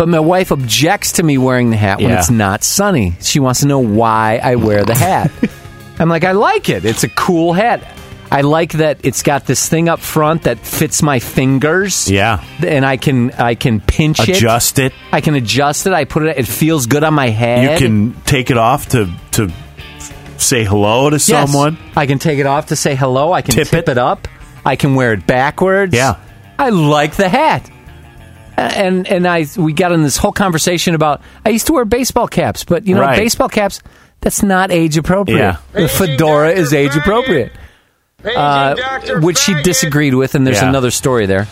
But 0.03 0.09
my 0.09 0.19
wife 0.19 0.51
objects 0.51 1.13
to 1.13 1.23
me 1.23 1.39
wearing 1.39 1.71
the 1.71 1.77
hat 1.77 1.99
when 2.01 2.11
Yeah. 2.11 2.19
it's 2.19 2.29
not 2.29 2.65
sunny. 2.65 3.15
She 3.21 3.39
wants 3.39 3.61
to 3.61 3.69
know 3.69 3.79
why 3.79 4.41
I 4.43 4.57
wear 4.57 4.85
the 4.85 4.97
hat. 4.97 5.31
I'm 6.01 6.09
like, 6.09 6.25
I 6.25 6.33
like 6.33 6.69
it. 6.69 6.85
It's 6.85 7.05
a 7.05 7.09
cool 7.09 7.53
hat. 7.53 7.87
I 8.29 8.41
like 8.41 8.73
that 8.73 8.99
it's 9.05 9.23
got 9.23 9.47
this 9.47 9.69
thing 9.69 9.89
up 9.89 10.01
front 10.01 10.43
that 10.43 10.59
fits 10.59 11.03
my 11.05 11.21
fingers. 11.21 12.11
Yeah. 12.11 12.43
and 12.67 12.85
I 12.85 12.97
can 12.97 13.31
I 13.33 13.55
can 13.55 13.79
pinch 13.81 14.19
it. 14.29 14.39
Adjust 14.39 14.81
it. 14.81 14.93
I 15.13 15.21
can 15.21 15.37
adjust 15.37 15.87
it. 15.87 15.93
I 15.93 16.05
put 16.05 16.25
it. 16.25 16.37
It 16.37 16.49
feels 16.49 16.87
good 16.87 17.05
on 17.05 17.15
my 17.15 17.29
head. 17.29 17.71
You 17.81 17.87
can 17.87 18.21
take 18.25 18.51
it 18.51 18.59
off 18.59 18.89
to 18.89 19.09
to 19.33 19.53
say 20.37 20.65
hello 20.65 21.11
to 21.11 21.15
Yes. 21.17 21.27
someone. 21.29 21.79
I 21.95 22.07
can 22.07 22.19
take 22.19 22.41
it 22.41 22.47
off 22.47 22.67
to 22.67 22.75
say 22.77 22.97
hello. 22.97 23.33
I 23.33 23.43
can 23.43 23.55
Tip 23.55 23.69
tip, 23.69 23.89
it. 23.89 23.93
it. 23.93 23.99
up. 23.99 24.27
I 24.67 24.75
can 24.75 24.97
wear 24.97 25.13
it 25.13 25.29
backwards. 25.29 25.95
Yeah. 25.95 26.17
I 26.59 26.71
like 26.71 27.15
the 27.15 27.29
hat. 27.29 27.71
And 28.57 29.07
and 29.09 29.27
I 29.27 29.47
we 29.57 29.73
got 29.73 29.93
in 29.93 30.03
this 30.03 30.17
whole 30.17 30.33
conversation 30.33 30.95
about 30.95 31.21
I 31.45 31.51
used 31.51 31.67
to 31.69 31.73
wear 31.73 31.85
baseball 31.85 32.29
caps, 32.29 32.65
but 32.65 32.87
you 32.87 32.95
know 32.95 33.01
Right. 33.01 33.17
baseball 33.19 33.49
caps 33.49 33.81
that's 34.21 34.43
not 34.43 34.71
age 34.71 34.97
appropriate. 34.97 35.39
Yeah. 35.39 35.57
The 35.73 35.89
fedora 35.89 36.51
is 36.51 36.73
age 36.73 36.95
appropriate. 36.97 37.53
Uh, 38.25 38.77
which 39.21 39.37
she 39.39 39.61
disagreed 39.63 40.15
with, 40.15 40.37
and 40.37 40.47
there's 40.47 40.63
Yeah. 40.63 40.69
another 40.69 40.93
story 40.93 41.27
there. 41.27 41.49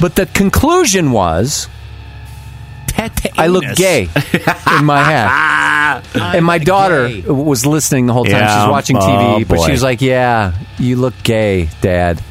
But 0.00 0.14
the 0.14 0.24
conclusion 0.26 1.10
was 1.12 1.68
I 3.36 3.48
look 3.48 3.64
gay 3.74 4.08
in 4.78 4.84
my 4.86 5.02
hat. 5.02 6.04
and 6.14 6.44
my 6.44 6.58
daughter 6.58 7.08
gay. 7.08 7.20
was 7.22 7.66
listening 7.66 8.06
the 8.06 8.12
whole 8.12 8.24
time. 8.24 8.32
Yeah, 8.34 8.62
She's 8.64 8.70
watching 8.70 8.96
oh, 8.96 9.00
TV, 9.00 9.48
but 9.48 9.58
boy. 9.58 9.66
she 9.66 9.72
was 9.72 9.82
like, 9.82 10.00
"Yeah, 10.00 10.52
you 10.78 10.96
look 10.96 11.14
gay, 11.22 11.68
Dad." 11.82 12.22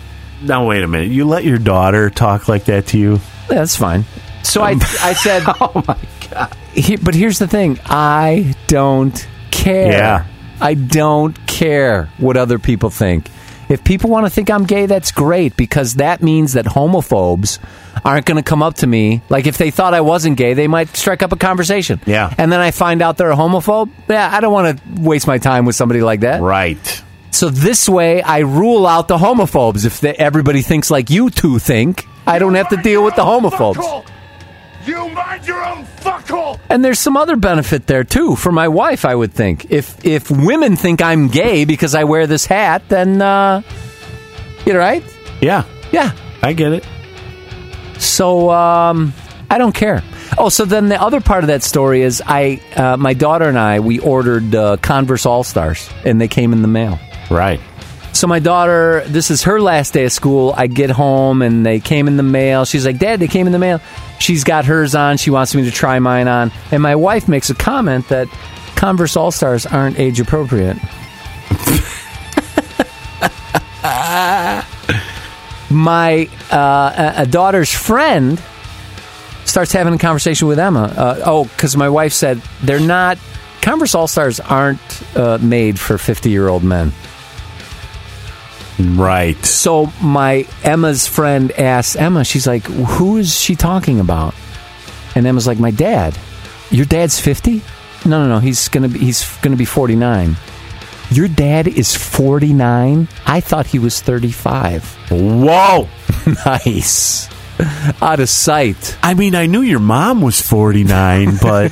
Now 0.41 0.65
wait 0.67 0.83
a 0.83 0.87
minute. 0.87 1.09
You 1.11 1.25
let 1.25 1.43
your 1.43 1.57
daughter 1.59 2.09
talk 2.09 2.47
like 2.47 2.65
that 2.65 2.87
to 2.87 2.97
you? 2.97 3.19
Yeah, 3.49 3.55
that's 3.55 3.75
fine. 3.75 4.05
So 4.43 4.61
I, 4.61 4.73
um, 4.73 4.79
I 5.01 5.13
said, 5.13 5.43
"Oh 5.47 5.83
my 5.87 5.97
god!" 6.29 6.55
but 7.03 7.15
here's 7.15 7.39
the 7.39 7.47
thing: 7.47 7.79
I 7.85 8.55
don't 8.67 9.27
care. 9.51 9.91
Yeah. 9.91 10.25
I 10.61 10.73
don't 10.73 11.35
care 11.47 12.05
what 12.17 12.37
other 12.37 12.59
people 12.59 12.89
think. 12.89 13.29
If 13.67 13.83
people 13.83 14.09
want 14.09 14.25
to 14.25 14.29
think 14.29 14.49
I'm 14.51 14.65
gay, 14.65 14.85
that's 14.85 15.11
great 15.11 15.57
because 15.57 15.95
that 15.95 16.21
means 16.21 16.53
that 16.53 16.65
homophobes 16.65 17.59
aren't 18.03 18.25
going 18.25 18.37
to 18.37 18.43
come 18.43 18.61
up 18.61 18.75
to 18.75 18.87
me. 18.87 19.21
Like 19.29 19.47
if 19.47 19.57
they 19.57 19.71
thought 19.71 19.93
I 19.93 20.01
wasn't 20.01 20.37
gay, 20.37 20.53
they 20.53 20.67
might 20.67 20.95
strike 20.95 21.23
up 21.23 21.31
a 21.31 21.35
conversation. 21.35 21.99
Yeah. 22.05 22.33
And 22.37 22.51
then 22.51 22.59
I 22.59 22.71
find 22.71 23.01
out 23.01 23.17
they're 23.17 23.31
a 23.31 23.35
homophobe. 23.35 23.89
Yeah, 24.07 24.29
I 24.31 24.39
don't 24.39 24.53
want 24.53 24.77
to 24.77 25.01
waste 25.01 25.25
my 25.25 25.39
time 25.39 25.65
with 25.65 25.75
somebody 25.75 26.01
like 26.01 26.19
that. 26.21 26.41
Right. 26.41 27.03
So 27.35 27.49
this 27.49 27.89
way, 27.89 28.21
I 28.21 28.39
rule 28.39 28.87
out 28.87 29.09
the 29.09 29.17
homophobes. 29.17 29.85
If 29.85 29.99
they, 29.99 30.13
everybody 30.13 30.61
thinks 30.61 30.89
like 30.89 31.09
you 31.09 31.29
two 31.29 31.59
think, 31.59 32.07
I 32.25 32.39
don't 32.39 32.55
have 32.55 32.69
to 32.69 32.77
deal 32.77 33.03
with 33.03 33.17
the 33.17 33.23
homophobes. 33.23 34.07
You 34.87 35.09
mind 35.09 35.45
your 35.45 35.61
own 35.65 35.83
fuckhole! 35.83 36.61
And 36.69 36.85
there's 36.85 36.97
some 36.97 37.17
other 37.17 37.35
benefit 37.35 37.87
there 37.87 38.05
too 38.05 38.37
for 38.37 38.53
my 38.53 38.69
wife. 38.69 39.03
I 39.03 39.13
would 39.13 39.33
think 39.33 39.69
if 39.69 40.05
if 40.05 40.31
women 40.31 40.77
think 40.77 41.01
I'm 41.01 41.27
gay 41.27 41.65
because 41.65 41.93
I 41.93 42.05
wear 42.05 42.25
this 42.25 42.45
hat, 42.45 42.83
then 42.87 43.21
uh, 43.21 43.63
you're 44.65 44.79
right. 44.79 45.03
Yeah. 45.41 45.65
Yeah. 45.91 46.13
I 46.41 46.53
get 46.53 46.71
it. 46.71 46.87
So 47.99 48.49
um, 48.49 49.13
I 49.49 49.57
don't 49.57 49.75
care. 49.75 50.03
Oh, 50.37 50.47
so 50.47 50.63
then 50.63 50.87
the 50.87 51.01
other 51.01 51.19
part 51.19 51.43
of 51.43 51.47
that 51.47 51.63
story 51.63 52.01
is 52.01 52.23
I, 52.25 52.61
uh, 52.77 52.95
my 52.97 53.13
daughter 53.13 53.45
and 53.45 53.59
I, 53.59 53.79
we 53.81 53.99
ordered 53.99 54.55
uh, 54.55 54.77
Converse 54.77 55.25
All 55.25 55.43
Stars, 55.43 55.89
and 56.03 56.19
they 56.19 56.27
came 56.27 56.51
in 56.51 56.61
the 56.61 56.67
mail. 56.67 56.99
Right. 57.29 57.59
So 58.13 58.27
my 58.27 58.39
daughter, 58.39 59.03
this 59.07 59.29
is 59.29 59.43
her 59.43 59.59
last 59.59 59.93
day 59.93 60.05
of 60.05 60.11
school. 60.13 60.53
I 60.55 60.67
get 60.67 60.89
home 60.89 61.41
and 61.41 61.65
they 61.65 61.81
came 61.81 62.07
in 62.07 62.15
the 62.15 62.23
mail. 62.23 62.63
She's 62.63 62.85
like, 62.85 62.97
"Dad, 62.97 63.19
they 63.19 63.27
came 63.27 63.45
in 63.45 63.51
the 63.51 63.59
mail." 63.59 63.81
She's 64.19 64.45
got 64.45 64.63
hers 64.63 64.95
on. 64.95 65.17
She 65.17 65.31
wants 65.31 65.53
me 65.53 65.65
to 65.65 65.71
try 65.71 65.99
mine 65.99 66.29
on. 66.29 66.53
And 66.71 66.81
my 66.81 66.95
wife 66.95 67.27
makes 67.27 67.49
a 67.49 67.55
comment 67.55 68.07
that 68.07 68.29
Converse 68.75 69.17
All 69.17 69.31
Stars 69.31 69.65
aren't 69.65 69.99
age 69.99 70.21
appropriate. 70.21 70.77
my 75.69 76.29
uh, 76.51 77.13
a, 77.17 77.25
daughter's 77.25 77.71
friend 77.73 78.41
starts 79.43 79.73
having 79.73 79.93
a 79.93 79.97
conversation 79.97 80.47
with 80.47 80.57
Emma. 80.57 80.83
Uh, 80.83 81.21
oh, 81.25 81.43
because 81.43 81.75
my 81.75 81.89
wife 81.89 82.13
said 82.13 82.41
they're 82.63 82.79
not 82.79 83.17
Converse 83.61 83.93
All 83.93 84.07
Stars 84.07 84.39
aren't 84.39 85.17
uh, 85.17 85.37
made 85.41 85.77
for 85.79 85.97
fifty 85.97 86.29
year 86.29 86.47
old 86.47 86.63
men. 86.63 86.93
Right. 88.79 89.37
So 89.45 89.91
my 90.01 90.45
Emma's 90.63 91.07
friend 91.07 91.51
asks 91.53 91.95
Emma, 91.95 92.23
she's 92.25 92.45
like, 92.45 92.63
"Who 92.65 93.17
is 93.17 93.33
she 93.39 93.55
talking 93.55 93.99
about?" 93.99 94.33
And 95.15 95.25
Emma's 95.25 95.47
like, 95.47 95.59
"My 95.59 95.71
dad." 95.71 96.17
Your 96.71 96.85
dad's 96.85 97.19
fifty? 97.19 97.61
No, 98.05 98.21
no, 98.21 98.27
no. 98.27 98.39
He's 98.39 98.67
gonna 98.67 98.89
be 98.89 98.99
he's 98.99 99.25
gonna 99.41 99.55
be 99.55 99.65
forty 99.65 99.95
nine. 99.95 100.35
Your 101.11 101.27
dad 101.27 101.67
is 101.67 101.95
forty 101.95 102.53
nine. 102.53 103.07
I 103.25 103.39
thought 103.39 103.67
he 103.67 103.79
was 103.79 104.01
thirty 104.01 104.31
five. 104.31 104.83
Whoa. 105.09 105.87
Nice. 106.45 107.29
Out 108.01 108.19
of 108.19 108.29
sight. 108.29 108.97
I 109.01 109.13
mean, 109.13 109.35
I 109.35 109.45
knew 109.45 109.61
your 109.61 109.79
mom 109.79 110.21
was 110.21 110.41
49, 110.41 111.37
but 111.41 111.71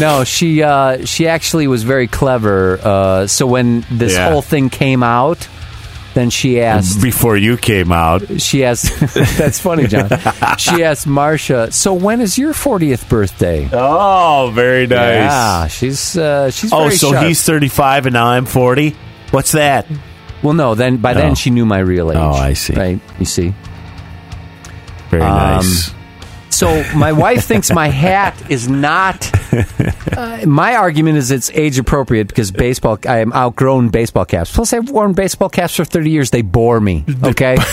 No, 0.00 0.24
she 0.24 0.62
uh, 0.62 1.04
she 1.04 1.28
actually 1.28 1.66
was 1.66 1.82
very 1.82 2.06
clever. 2.06 2.78
Uh, 2.82 3.26
so 3.26 3.46
when 3.46 3.84
this 3.90 4.14
Yeah. 4.14 4.30
whole 4.30 4.42
thing 4.42 4.70
came 4.70 5.02
out, 5.02 5.46
then 6.14 6.30
she 6.30 6.60
asked 6.60 7.02
before 7.02 7.36
you 7.36 7.56
came 7.56 7.92
out, 7.92 8.40
she 8.40 8.64
asked 8.64 8.92
that's 9.38 9.58
funny 9.58 9.86
john 9.86 10.10
she 10.58 10.84
asked 10.84 11.06
marcia 11.06 11.72
so 11.72 11.94
when 11.94 12.20
is 12.20 12.36
your 12.36 12.52
40th 12.52 13.08
birthday 13.08 13.66
Oh, 13.72 14.50
very 14.54 14.86
nice. 14.86 14.98
yeah 15.32 15.66
she's 15.68 16.18
uh, 16.18 16.50
she's 16.50 16.70
Oh, 16.70 16.84
very 16.84 16.96
so 16.96 17.12
sharp. 17.12 17.24
he's 17.26 17.42
35 17.42 18.06
and 18.06 18.12
now 18.12 18.26
I'm 18.26 18.44
40? 18.44 18.94
What's 19.30 19.52
that? 19.52 19.86
well 20.42 20.52
no 20.52 20.74
then 20.74 20.98
by 20.98 21.12
Oh. 21.12 21.14
then 21.14 21.34
she 21.34 21.48
knew 21.48 21.64
my 21.64 21.78
real 21.78 22.10
age 22.12 22.18
Oh, 22.20 22.32
I 22.32 22.52
see. 22.52 22.74
right 22.74 23.00
you 23.18 23.24
see 23.24 23.54
Very 25.12 25.22
Um, 25.22 25.36
nice. 25.62 25.94
so 26.50 26.82
my 26.96 27.12
wife 27.12 27.44
thinks 27.44 27.70
my 27.72 27.88
hat 27.88 28.34
is 28.50 28.68
not 28.68 29.30
Uh, 30.16 30.40
my 30.46 30.74
argument 30.76 31.18
is 31.18 31.30
it's 31.30 31.50
age 31.52 31.78
appropriate 31.78 32.26
because 32.28 32.50
baseball. 32.50 32.98
I 33.06 33.18
am 33.18 33.32
outgrown 33.34 33.90
baseball 33.90 34.24
caps. 34.24 34.50
Plus, 34.52 34.72
I've 34.72 34.88
worn 34.90 35.12
baseball 35.12 35.48
caps 35.50 35.76
for 35.76 35.84
thirty 35.84 36.08
years. 36.10 36.30
They 36.30 36.40
bore 36.42 36.80
me. 36.80 37.04
Okay. 37.22 37.56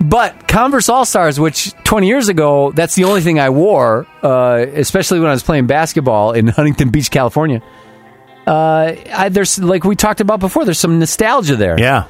but 0.00 0.46
Converse 0.48 0.88
All 0.88 1.04
Stars, 1.04 1.38
which 1.40 1.72
20 1.84 2.06
years 2.06 2.28
ago, 2.28 2.72
that's 2.72 2.94
the 2.94 3.04
only 3.04 3.20
thing 3.20 3.38
I 3.38 3.50
wore, 3.50 4.06
uh, 4.22 4.64
especially 4.74 5.20
when 5.20 5.28
I 5.28 5.32
was 5.32 5.42
playing 5.42 5.66
basketball 5.66 6.32
in 6.32 6.48
Huntington 6.48 6.90
Beach, 6.90 7.10
California. 7.10 7.62
Uh, 8.46 8.94
I, 9.12 9.28
there's 9.28 9.58
like 9.58 9.84
we 9.84 9.94
talked 9.96 10.20
about 10.20 10.40
before. 10.40 10.64
There's 10.64 10.78
some 10.78 10.98
nostalgia 10.98 11.56
there. 11.56 11.78
Yeah. 11.78 12.04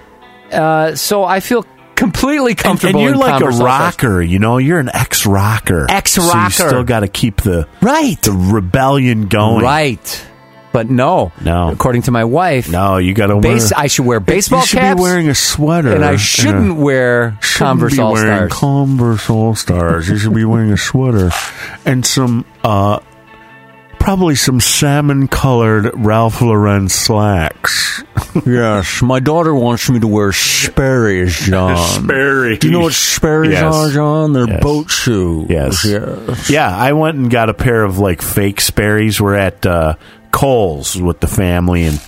Uh, 0.53 0.95
so 0.95 1.25
I 1.25 1.41
feel 1.41 1.65
completely 1.99 2.55
comfortable. 2.55 3.01
and 3.01 3.05
you're 3.05 3.15
in 3.15 3.19
like 3.21 3.43
a 3.43 3.49
rocker, 3.49 4.23
you 4.23 4.39
know. 4.39 4.59
You're 4.59 4.79
an 4.79 4.91
ex-rocker. 4.93 5.87
Ex-rocker. 5.91 6.51
So 6.51 6.63
you 6.65 6.69
still 6.71 6.85
got 6.85 7.01
to 7.01 7.09
keep 7.09 7.43
the 7.43 7.69
right? 7.83 8.21
the 8.23 8.33
rebellion 8.33 9.27
going. 9.29 9.65
Right. 9.65 10.25
But 10.71 10.91
no, 10.91 11.33
No. 11.43 11.71
According 11.71 12.03
to 12.03 12.11
my 12.11 12.25
wife, 12.25 12.71
No, 12.71 12.99
you 12.99 13.15
got 13.15 13.29
to 13.29 13.39
wear. 13.39 13.59
I 13.75 13.87
should 13.87 14.05
wear 14.05 14.21
baseball 14.21 14.61
you 14.61 14.67
should 14.67 14.79
caps, 14.79 14.97
be 14.97 15.03
wearing 15.03 15.29
a 15.29 15.35
sweater, 15.35 15.93
and 15.93 16.05
I 16.05 16.17
shouldn't 16.17 16.77
wear 16.77 17.39
Shouldn't 17.41 17.81
Converse 17.81 17.99
All 17.99 18.17
Stars. 18.17 18.53
Converse 18.53 19.31
All 19.31 19.55
Stars. 19.55 20.09
You 20.09 20.19
should 20.19 20.35
be 20.35 20.45
wearing 20.45 20.71
a 20.71 20.77
sweater 20.77 21.31
and 21.87 22.05
some, 22.05 22.45
uh, 22.63 23.01
probably 23.99 24.35
some 24.35 24.61
salmon-colored 24.61 25.91
Ralph 25.97 26.41
Lauren 26.41 26.89
slacks. 26.89 28.03
yes, 28.47 29.03
my 29.03 29.21
daughter 29.21 29.55
wants 29.55 29.89
me 29.91 30.01
to 30.01 30.07
wear 30.07 30.33
Sperry's, 30.33 31.37
John. 31.47 31.77
Sperry. 32.05 32.57
Do 32.59 32.67
you 32.69 32.73
know 32.73 32.81
what 32.81 32.93
Sperry's 32.93 33.53
Yes. 33.53 33.75
are, 33.75 33.91
John? 33.91 34.33
They're 34.33 34.49
Yes. 34.49 34.63
boat 34.63 34.91
shoes. 34.91 35.47
Yes. 35.49 35.85
yes. 35.85 36.51
Yeah, 36.51 36.75
I 36.75 36.93
went 36.93 37.17
and 37.19 37.31
got 37.31 37.49
a 37.51 37.55
pair 37.55 37.83
of 37.85 37.99
like 37.99 38.23
fake 38.23 38.61
Sperry's. 38.61 39.21
We're 39.21 39.35
at 39.35 39.65
uh, 39.67 39.95
Kohl's 40.31 41.01
with 41.01 41.21
the 41.21 41.27
family, 41.27 41.85
and 41.85 42.01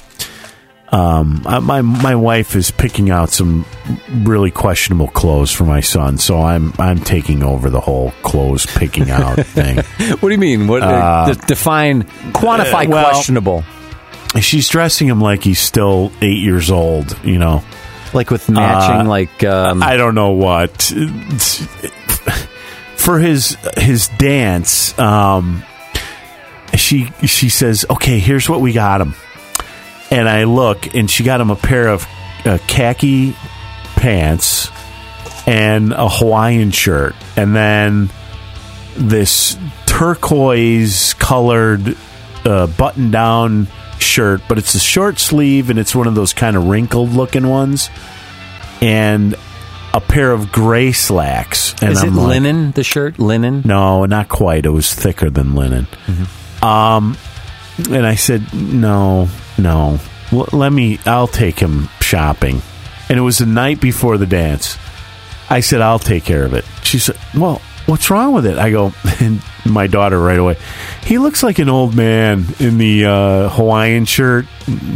um, 0.92 1.42
my 1.44 1.82
my 1.82 2.16
wife 2.16 2.56
is 2.56 2.70
picking 2.70 3.10
out 3.10 3.30
some 3.30 3.64
really 4.10 4.50
questionable 4.50 5.06
clothes 5.08 5.52
for 5.52 5.64
my 5.64 5.80
son. 5.80 6.18
So 6.18 6.40
I'm 6.42 6.72
I'm 6.78 6.98
taking 6.98 7.42
over 7.42 7.70
the 7.70 7.80
whole 7.80 8.10
clothes 8.22 8.66
picking 8.66 9.08
out 9.10 9.36
thing. 9.46 9.76
What 9.76 10.20
do 10.20 10.30
you 10.30 10.38
mean? 10.38 10.66
What 10.66 10.82
uh, 10.82 11.32
de- 11.32 11.46
define, 11.46 12.02
quantify 12.32 12.86
uh, 12.86 12.90
well- 12.90 13.10
questionable? 13.10 13.64
She's 14.40 14.68
dressing 14.68 15.08
him 15.08 15.20
like 15.20 15.42
he's 15.42 15.58
still 15.60 16.12
eight 16.20 16.38
years 16.38 16.70
old. 16.70 17.18
You 17.24 17.38
know, 17.38 17.64
Like 18.14 18.30
with 18.30 18.48
matching, 18.48 19.06
Uh, 19.06 19.08
like 19.08 19.42
um, 19.44 19.82
I 19.82 19.96
don't 19.96 20.14
know 20.14 20.30
what 20.30 20.82
for 22.96 23.18
his 23.18 23.56
his 23.76 24.08
dance. 24.18 24.96
Um, 24.98 25.64
she 26.76 27.10
she 27.26 27.48
says, 27.48 27.84
"Okay, 27.90 28.18
here's 28.18 28.48
what 28.48 28.60
we 28.60 28.72
got 28.72 29.00
him," 29.00 29.14
and 30.10 30.28
I 30.28 30.44
look, 30.44 30.94
and 30.94 31.10
she 31.10 31.22
got 31.24 31.40
him 31.40 31.50
a 31.50 31.56
pair 31.56 31.88
of 31.88 32.06
uh, 32.44 32.58
khaki 32.66 33.36
pants 33.96 34.70
and 35.46 35.92
a 35.92 36.08
Hawaiian 36.08 36.70
shirt, 36.70 37.14
and 37.36 37.54
then 37.54 38.10
this 38.96 39.56
turquoise 39.86 41.14
colored 41.14 41.96
uh, 42.44 42.66
button 42.66 43.10
down 43.10 43.68
shirt, 43.98 44.40
but 44.48 44.58
it's 44.58 44.74
a 44.74 44.80
short 44.80 45.18
sleeve 45.18 45.68
and 45.70 45.78
it's 45.78 45.94
one 45.94 46.06
of 46.06 46.14
those 46.14 46.32
kind 46.32 46.56
of 46.56 46.66
wrinkled 46.66 47.10
looking 47.10 47.46
ones, 47.48 47.90
and 48.80 49.34
a 49.92 50.00
pair 50.00 50.32
of 50.32 50.52
gray 50.52 50.92
slacks. 50.92 51.74
And 51.82 51.92
is 51.92 52.02
it 52.02 52.06
I'm 52.08 52.16
like, 52.16 52.28
linen? 52.28 52.70
The 52.72 52.84
shirt, 52.84 53.18
linen. 53.18 53.62
no, 53.64 54.04
not 54.06 54.28
quite. 54.28 54.64
It 54.64 54.70
was 54.70 54.94
thicker 54.94 55.30
than 55.30 55.54
linen. 55.54 55.86
Um, 56.62 57.16
and 57.90 58.06
I 58.06 58.14
said, 58.14 58.52
no, 58.54 59.28
no. 59.58 59.98
Let 60.32 60.72
me. 60.72 60.98
I'll 61.06 61.26
take 61.26 61.58
him 61.58 61.88
shopping. 62.00 62.62
And 63.08 63.18
it 63.18 63.22
was 63.22 63.38
the 63.38 63.46
night 63.46 63.80
before 63.80 64.16
the 64.18 64.26
dance. 64.26 64.78
I 65.48 65.58
said, 65.60 65.80
I'll 65.80 65.98
take 65.98 66.24
care 66.24 66.44
of 66.44 66.54
it. 66.54 66.64
She 66.84 67.00
said, 67.00 67.16
well, 67.36 67.60
what's 67.86 68.08
wrong 68.10 68.32
with 68.32 68.46
it? 68.46 68.56
I 68.56 68.70
go, 68.70 68.92
and 69.20 69.42
my 69.66 69.88
daughter 69.88 70.18
right 70.20 70.38
away. 70.38 70.56
He 71.02 71.18
looks 71.18 71.42
like 71.42 71.58
an 71.58 71.68
old 71.68 71.96
man 71.96 72.44
in 72.60 72.78
the 72.78 73.06
uh, 73.06 73.48
Hawaiian 73.48 74.04
shirt, 74.04 74.44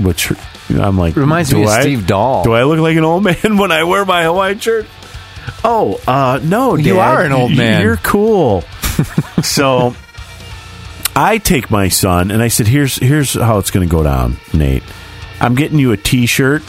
which 0.02 0.30
I'm 0.70 0.96
like, 0.96 1.16
Reminds 1.16 1.52
me 1.52 1.62
of 1.64 1.68
I- 1.68 1.80
Steve 1.80 2.06
Dahl. 2.06 2.44
Do 2.44 2.52
I 2.54 2.62
look 2.62 2.78
like 2.78 2.96
an 2.96 3.02
old 3.04 3.24
man 3.24 3.58
when 3.58 3.72
I 3.72 3.82
wear 3.82 4.04
my 4.04 4.22
Hawaiian 4.22 4.60
shirt? 4.60 4.86
Oh, 5.64 6.00
uh, 6.06 6.38
no, 6.42 6.76
You 6.76 6.94
Dad. 6.94 7.00
are 7.00 7.24
an 7.24 7.32
old 7.32 7.56
man. 7.56 7.82
You're 7.82 7.96
cool. 7.96 8.62
so 9.42 9.96
I 11.16 11.38
take 11.38 11.70
my 11.70 11.88
son 11.88 12.30
and 12.30 12.42
I 12.42 12.48
said, 12.48 12.66
"Here's 12.66 12.96
here's 12.96 13.34
how 13.34 13.58
it's 13.58 13.70
going 13.70 13.88
to 13.88 13.90
go 13.90 14.02
down, 14.02 14.36
Nate. 14.52 14.82
I'm 15.40 15.54
getting 15.54 15.78
you 15.78 15.92
a 15.92 15.96
T-shirt. 15.96 16.62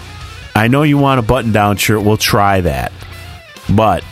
I 0.55 0.67
know 0.67 0.83
you 0.83 0.97
want 0.97 1.19
a 1.19 1.23
button-down 1.23 1.77
shirt. 1.77 2.01
We'll 2.01 2.17
try 2.17 2.61
that, 2.61 2.91
but." 3.69 4.03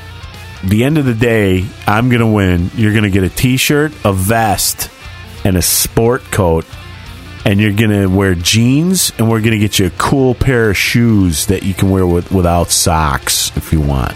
The 0.66 0.86
end 0.86 0.98
of 0.98 1.04
the 1.04 1.14
day, 1.14 1.66
I'm 1.86 2.08
going 2.08 2.22
to 2.22 2.26
win. 2.26 2.72
You're 2.76 2.94
going 2.94 3.04
to 3.04 3.10
get 3.10 3.26
a 3.26 3.30
T-shirt, 3.30 3.92
a 4.06 4.14
vest, 4.14 4.90
and 5.44 5.58
a 5.58 5.62
sport 5.62 6.24
coat 6.32 6.66
and 7.46 7.60
you're 7.60 7.74
gonna 7.74 8.10
wear 8.10 8.36
jeans, 8.36 9.12
and 9.18 9.30
we're 9.30 9.42
gonna 9.42 9.60
get 9.60 9.80
you 9.80 9.88
a 9.88 9.92
cool 9.92 10.34
pair 10.34 10.70
of 10.70 10.78
shoes 10.78 11.48
that 11.48 11.64
you 11.64 11.74
can 11.74 11.90
wear 11.90 12.06
with, 12.06 12.32
without 12.32 12.70
socks 12.70 13.56
if 13.58 13.74
you 13.74 13.82
want. 13.82 14.14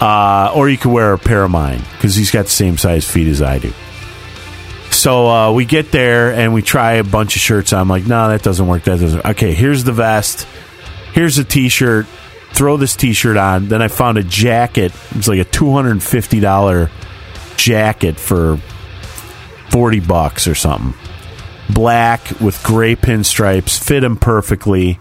Uh, 0.00 0.52
or 0.54 0.68
you 0.68 0.76
can 0.76 0.92
wear 0.92 1.12
a 1.12 1.18
pair 1.18 1.44
of 1.44 1.50
mine 1.50 1.82
because 1.92 2.14
he's 2.14 2.30
got 2.30 2.44
the 2.44 2.50
same 2.50 2.76
size 2.76 3.08
feet 3.08 3.28
as 3.28 3.40
I 3.40 3.58
do. 3.58 3.72
So 5.04 5.28
uh, 5.28 5.52
we 5.52 5.66
get 5.66 5.92
there 5.92 6.32
and 6.32 6.54
we 6.54 6.62
try 6.62 6.94
a 6.94 7.04
bunch 7.04 7.36
of 7.36 7.42
shirts. 7.42 7.74
I'm 7.74 7.90
like, 7.90 8.06
no, 8.06 8.30
that 8.30 8.42
doesn't 8.42 8.66
work. 8.66 8.84
That 8.84 9.00
doesn't. 9.00 9.22
Okay, 9.22 9.52
here's 9.52 9.84
the 9.84 9.92
vest. 9.92 10.48
Here's 11.12 11.36
a 11.36 11.44
t-shirt. 11.44 12.06
Throw 12.54 12.78
this 12.78 12.96
t-shirt 12.96 13.36
on. 13.36 13.68
Then 13.68 13.82
I 13.82 13.88
found 13.88 14.16
a 14.16 14.22
jacket. 14.22 14.94
It 15.10 15.16
was 15.16 15.28
like 15.28 15.40
a 15.40 15.44
two 15.44 15.70
hundred 15.72 15.90
and 15.90 16.02
fifty 16.02 16.40
dollar 16.40 16.90
jacket 17.58 18.18
for 18.18 18.56
forty 19.68 20.00
bucks 20.00 20.48
or 20.48 20.54
something 20.54 20.94
black 21.68 22.40
with 22.40 22.62
gray 22.62 22.96
pinstripes, 22.96 23.78
fit 23.78 24.02
him 24.02 24.16
perfectly. 24.16 24.98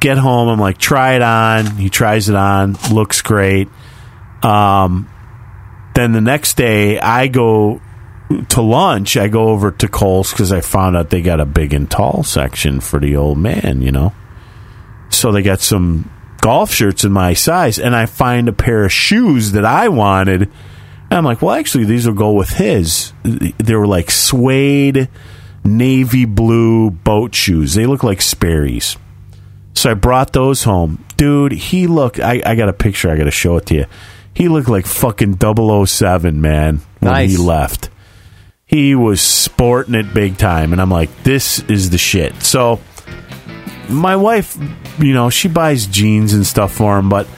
Get 0.00 0.18
home, 0.18 0.48
I'm 0.48 0.58
like, 0.58 0.78
try 0.78 1.14
it 1.14 1.22
on. 1.22 1.76
He 1.76 1.88
tries 1.88 2.28
it 2.28 2.34
on, 2.34 2.76
looks 2.92 3.22
great. 3.22 3.68
Um, 4.42 5.08
then 5.94 6.10
the 6.10 6.20
next 6.20 6.56
day, 6.56 6.98
I 6.98 7.28
go 7.28 7.80
to 8.50 8.62
lunch. 8.62 9.16
I 9.16 9.28
go 9.28 9.48
over 9.48 9.70
to 9.70 9.88
Kohl's 9.88 10.30
because 10.30 10.52
I 10.52 10.60
found 10.60 10.96
out 10.96 11.10
they 11.10 11.22
got 11.22 11.40
a 11.40 11.44
big 11.46 11.72
and 11.74 11.90
tall 11.90 12.22
section 12.24 12.80
for 12.80 12.98
the 13.00 13.16
old 13.16 13.38
man, 13.38 13.82
you 13.82 13.92
know. 13.92 14.12
So 15.10 15.30
they 15.32 15.42
got 15.42 15.60
some 15.60 16.10
golf 16.40 16.72
shirts 16.72 17.04
in 17.04 17.12
my 17.12 17.34
size, 17.34 17.78
and 17.78 17.94
I 17.94 18.06
find 18.06 18.48
a 18.48 18.52
pair 18.52 18.84
of 18.84 18.92
shoes 18.92 19.52
that 19.52 19.64
I 19.64 19.88
wanted. 19.88 20.42
And 20.42 21.12
I'm 21.18 21.24
like, 21.24 21.42
well, 21.42 21.54
actually, 21.54 21.84
these 21.84 22.06
will 22.06 22.14
go 22.14 22.32
with 22.32 22.50
his. 22.50 23.12
They 23.22 23.74
were 23.74 23.86
like 23.86 24.10
suede 24.10 25.08
navy 25.64 26.24
blue 26.24 26.90
boat 26.90 27.34
shoes. 27.34 27.74
They 27.74 27.86
look 27.86 28.02
like 28.02 28.20
Sperry's. 28.20 28.96
So 29.74 29.90
I 29.90 29.94
brought 29.94 30.32
those 30.32 30.64
home. 30.64 31.04
Dude, 31.16 31.52
he 31.52 31.86
looked, 31.86 32.20
I, 32.20 32.42
I 32.44 32.54
got 32.54 32.68
a 32.68 32.72
picture, 32.72 33.10
I 33.10 33.16
got 33.16 33.24
to 33.24 33.30
show 33.30 33.56
it 33.56 33.66
to 33.66 33.74
you. 33.74 33.86
He 34.34 34.48
looked 34.48 34.68
like 34.68 34.86
fucking 34.86 35.38
007, 35.86 36.40
man, 36.40 36.80
when 37.00 37.12
Nice. 37.12 37.30
he 37.30 37.36
left. 37.36 37.90
He 38.74 38.96
was 38.96 39.20
sporting 39.20 39.94
it 39.94 40.12
big 40.12 40.36
time. 40.36 40.72
And 40.72 40.82
I'm 40.82 40.90
like, 40.90 41.22
this 41.22 41.60
is 41.70 41.90
the 41.90 41.98
shit. 41.98 42.42
So 42.42 42.80
my 43.88 44.16
wife, 44.16 44.58
you 44.98 45.14
know, 45.14 45.30
she 45.30 45.46
buys 45.46 45.86
jeans 45.86 46.32
and 46.32 46.44
stuff 46.44 46.72
for 46.72 46.98
him, 46.98 47.08
but 47.08 47.28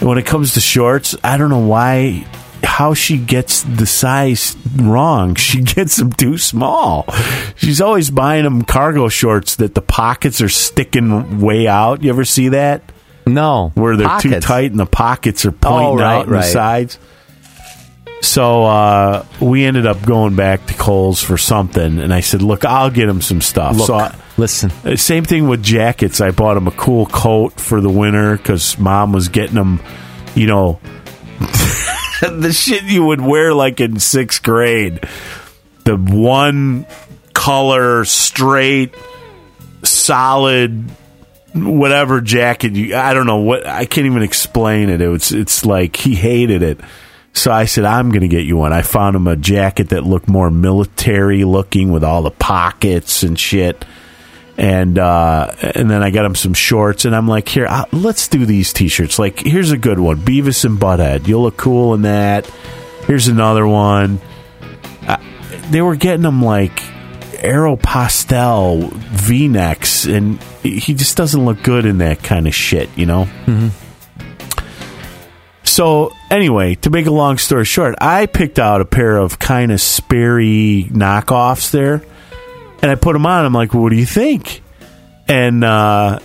when 0.00 0.18
it 0.18 0.26
comes 0.26 0.54
to 0.54 0.60
shorts, 0.60 1.14
I 1.22 1.36
don't 1.36 1.50
know 1.50 1.64
why 1.64 2.26
how 2.64 2.92
she 2.92 3.18
gets 3.18 3.62
the 3.62 3.86
size 3.86 4.56
wrong. 4.74 5.36
She 5.44 5.62
gets 5.62 5.94
them 5.94 6.12
too 6.12 6.38
small. 6.38 7.06
She's 7.54 7.80
always 7.80 8.10
buying 8.10 8.42
them 8.42 8.62
cargo 8.62 9.08
shorts 9.08 9.54
that 9.56 9.76
the 9.76 9.80
pockets 9.82 10.40
are 10.40 10.48
sticking 10.48 11.40
way 11.40 11.68
out. 11.68 12.02
You 12.02 12.10
ever 12.10 12.24
see 12.24 12.48
that? 12.48 12.82
No, 13.28 13.70
Where 13.76 13.96
they're 13.96 14.18
too 14.18 14.40
tight 14.40 14.72
and 14.72 14.80
the 14.80 14.86
pockets 14.86 15.44
are 15.46 15.50
oh, 15.50 15.58
pointing 15.60 15.88
Oh, 15.88 15.96
right, 15.98 16.16
out 16.16 16.26
on 16.26 16.32
the 16.32 16.42
sides. 16.42 16.98
So 18.20 18.64
uh, 18.64 19.26
we 19.40 19.64
ended 19.64 19.86
up 19.86 20.02
going 20.04 20.34
back 20.34 20.66
to 20.66 20.74
Kohl's 20.74 21.22
for 21.22 21.36
something, 21.36 21.98
and 21.98 22.12
I 22.12 22.20
said, 22.20 22.40
"Look, 22.42 22.64
I'll 22.64 22.90
get 22.90 23.08
him 23.08 23.20
some 23.20 23.40
stuff." 23.42 23.76
Look, 23.76 23.86
so 23.86 23.94
I, 23.96 24.14
listen. 24.38 24.70
uh, 24.84 24.96
Same 24.96 25.24
thing 25.24 25.46
with 25.46 25.62
jackets. 25.62 26.20
I 26.22 26.30
bought 26.30 26.56
him 26.56 26.66
a 26.66 26.70
cool 26.72 27.04
coat 27.06 27.60
for 27.60 27.80
the 27.82 27.90
winter 27.90 28.36
because 28.36 28.78
mom 28.78 29.12
was 29.12 29.28
getting 29.28 29.56
him, 29.56 29.78
you 30.34 30.46
know, 30.46 30.80
the 32.20 32.52
shit 32.54 32.84
you 32.84 33.04
would 33.04 33.20
wear 33.20 33.52
like 33.52 33.80
in 33.80 34.00
sixth 34.00 34.42
grade. 34.42 35.06
The 35.84 35.96
one 35.96 36.86
color, 37.34 38.06
straight, 38.06 38.94
solid, 39.82 40.90
whatever 41.54 42.22
jacket 42.22 42.72
you. 42.72 42.96
I 42.96 43.12
don't 43.12 43.26
know 43.26 43.40
what. 43.42 43.66
I 43.66 43.84
can't 43.84 44.06
even 44.06 44.22
explain 44.22 44.88
it. 44.88 45.02
It 45.02 45.08
was. 45.08 45.30
It's 45.30 45.66
like 45.66 45.96
he 45.96 46.14
hated 46.14 46.62
it. 46.62 46.80
So 47.34 47.52
I 47.52 47.64
said, 47.64 47.84
I'm 47.84 48.10
going 48.10 48.22
to 48.22 48.28
get 48.28 48.44
you 48.44 48.56
one. 48.56 48.72
I 48.72 48.82
found 48.82 49.16
him 49.16 49.26
a 49.26 49.36
jacket 49.36 49.90
that 49.90 50.04
looked 50.04 50.28
more 50.28 50.50
military 50.50 51.44
looking 51.44 51.90
with 51.90 52.04
all 52.04 52.22
the 52.22 52.30
pockets 52.30 53.22
and 53.22 53.38
shit. 53.38 53.84
And 54.56 55.00
uh, 55.00 55.52
and 55.74 55.90
then 55.90 56.04
I 56.04 56.10
got 56.10 56.24
him 56.24 56.36
some 56.36 56.54
shorts, 56.54 57.04
and 57.04 57.16
I'm 57.16 57.26
like, 57.26 57.48
here, 57.48 57.66
uh, 57.68 57.86
let's 57.90 58.28
do 58.28 58.46
these 58.46 58.72
t-shirts. 58.72 59.18
Like, 59.18 59.40
here's 59.40 59.72
a 59.72 59.76
good 59.76 59.98
one, 59.98 60.18
Beavis 60.18 60.64
and 60.64 60.78
Butthead. 60.78 61.26
You'll 61.26 61.42
look 61.42 61.56
cool 61.56 61.92
in 61.94 62.02
that. 62.02 62.46
Here's 63.08 63.26
another 63.26 63.66
one. 63.66 64.20
Uh, 65.08 65.16
they 65.70 65.82
were 65.82 65.96
getting 65.96 66.22
them 66.22 66.40
like 66.40 66.76
Aeropostale 67.42 68.92
V-necks, 68.92 70.06
and 70.06 70.40
he 70.62 70.94
just 70.94 71.16
doesn't 71.16 71.44
look 71.44 71.64
good 71.64 71.84
in 71.84 71.98
that 71.98 72.22
kind 72.22 72.46
of 72.46 72.54
shit, 72.54 72.88
you 72.96 73.06
know. 73.06 73.26
So 75.64 76.12
anyway, 76.34 76.74
to 76.76 76.90
make 76.90 77.06
a 77.06 77.10
long 77.10 77.38
story 77.38 77.64
short, 77.64 77.94
I 78.00 78.26
picked 78.26 78.58
out 78.58 78.80
a 78.80 78.84
pair 78.84 79.16
of 79.16 79.38
kind 79.38 79.72
of 79.72 79.80
Sperry 79.80 80.86
knockoffs 80.90 81.70
there, 81.70 82.02
and 82.82 82.90
I 82.90 82.94
put 82.96 83.12
them 83.12 83.26
on. 83.26 83.44
I'm 83.44 83.52
like, 83.52 83.72
"What 83.74 83.90
do 83.90 83.96
you 83.96 84.06
think?" 84.06 84.62
And 85.26 85.64
uh, 85.64 86.18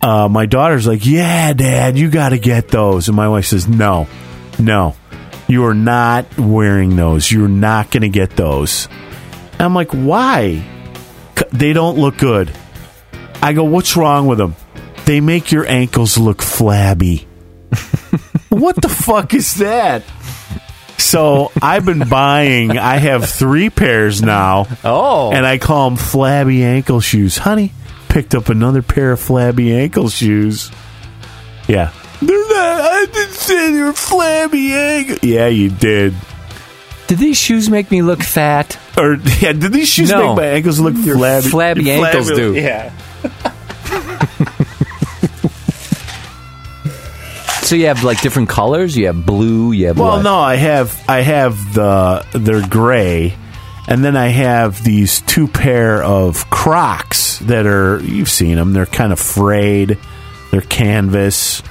uh, 0.00 0.28
my 0.28 0.46
daughter's 0.46 0.86
like, 0.86 1.04
"Yeah, 1.04 1.52
Dad, 1.52 1.98
you 1.98 2.10
got 2.10 2.30
to 2.30 2.38
get 2.38 2.68
those." 2.68 3.08
And 3.08 3.16
my 3.16 3.28
wife 3.28 3.46
says, 3.46 3.68
"No, 3.68 4.06
no, 4.58 4.96
you 5.48 5.64
are 5.66 5.74
not 5.74 6.38
wearing 6.38 6.96
those. 6.96 7.30
You're 7.30 7.48
not 7.48 7.90
going 7.90 8.02
to 8.02 8.08
get 8.08 8.30
those." 8.30 8.88
And 9.52 9.62
I'm 9.62 9.74
like, 9.74 9.90
"Why?" 9.90 10.70
They 11.52 11.72
don't 11.72 11.98
look 11.98 12.16
good. 12.16 12.50
I 13.42 13.52
go, 13.52 13.64
"What's 13.64 13.96
wrong 13.96 14.26
with 14.26 14.38
them?" 14.38 14.56
They 15.04 15.20
make 15.20 15.52
your 15.52 15.66
ankles 15.66 16.16
look 16.16 16.40
flabby. 16.40 17.26
what 18.54 18.76
the 18.80 18.88
fuck 18.88 19.34
is 19.34 19.56
that? 19.56 20.02
So 20.98 21.52
I've 21.60 21.84
been 21.84 22.08
buying. 22.08 22.78
I 22.78 22.96
have 22.96 23.28
three 23.28 23.68
pairs 23.70 24.22
now. 24.22 24.66
Oh. 24.84 25.32
and 25.32 25.44
I 25.46 25.58
call 25.58 25.90
them 25.90 25.98
flabby 25.98 26.64
ankle 26.64 27.00
shoes. 27.00 27.36
Honey, 27.36 27.72
picked 28.08 28.34
up 28.34 28.48
another 28.48 28.82
pair 28.82 29.12
of 29.12 29.20
flabby 29.20 29.74
ankle 29.76 30.08
shoes. 30.08 30.70
Yeah, 31.68 31.92
they're 32.20 32.38
not. 32.48 32.80
I 32.80 33.06
didn't 33.12 33.34
say 33.34 33.72
they 33.72 33.80
were 33.80 33.92
flabby 33.92 34.72
ankle. 34.72 35.18
Yeah, 35.22 35.48
you 35.48 35.70
did. 35.70 36.14
Did 37.06 37.18
these 37.18 37.36
shoes 37.36 37.68
make 37.68 37.90
me 37.90 38.00
look 38.02 38.22
fat? 38.22 38.78
Or 38.96 39.14
yeah, 39.40 39.52
did 39.52 39.72
these 39.72 39.88
shoes 39.88 40.10
No. 40.10 40.28
make 40.28 40.36
my 40.38 40.46
ankles 40.46 40.80
look 40.80 40.94
Your 40.96 41.16
flabby? 41.16 41.48
flabby 41.50 41.90
ankles 41.90 42.28
do. 42.30 42.54
Yeah. 42.54 42.92
So 47.64 47.76
you 47.76 47.86
have 47.86 48.04
like 48.04 48.20
different 48.20 48.50
colors. 48.50 48.94
You 48.96 49.06
have 49.06 49.24
blue. 49.24 49.72
You 49.72 49.86
have 49.86 49.98
Well, 49.98 50.16
what? 50.16 50.22
no, 50.22 50.36
I 50.36 50.56
have 50.56 51.02
I 51.08 51.20
have 51.22 51.72
the 51.72 52.26
they're 52.32 52.66
gray, 52.68 53.34
and 53.88 54.04
then 54.04 54.16
I 54.18 54.28
have 54.28 54.84
these 54.84 55.22
two 55.22 55.48
pair 55.48 56.02
of 56.02 56.50
Crocs 56.50 57.38
that 57.40 57.66
are 57.66 58.00
you've 58.00 58.28
seen 58.28 58.56
them. 58.56 58.74
They're 58.74 58.84
kind 58.84 59.12
of 59.14 59.18
frayed. 59.18 59.98
They're 60.50 60.60
canvas. 60.60 61.62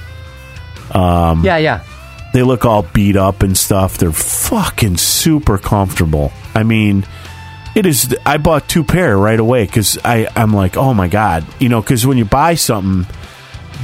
Um, 0.90 1.44
yeah, 1.44 1.58
yeah. 1.58 1.84
They 2.32 2.42
look 2.42 2.64
all 2.64 2.82
beat 2.82 3.16
up 3.16 3.44
and 3.44 3.56
stuff. 3.56 3.96
They're 3.96 4.10
fucking 4.10 4.96
super 4.96 5.58
comfortable. 5.58 6.32
I 6.56 6.64
mean, 6.64 7.06
it 7.76 7.86
is. 7.86 8.14
I 8.26 8.38
bought 8.38 8.68
two 8.68 8.82
pair 8.82 9.16
right 9.16 9.38
away 9.38 9.64
because 9.64 9.96
I 10.04 10.26
I'm 10.34 10.52
like, 10.52 10.76
oh 10.76 10.92
my 10.92 11.06
god, 11.06 11.46
you 11.60 11.68
know, 11.68 11.80
because 11.80 12.04
when 12.04 12.18
you 12.18 12.24
buy 12.24 12.56
something. 12.56 13.06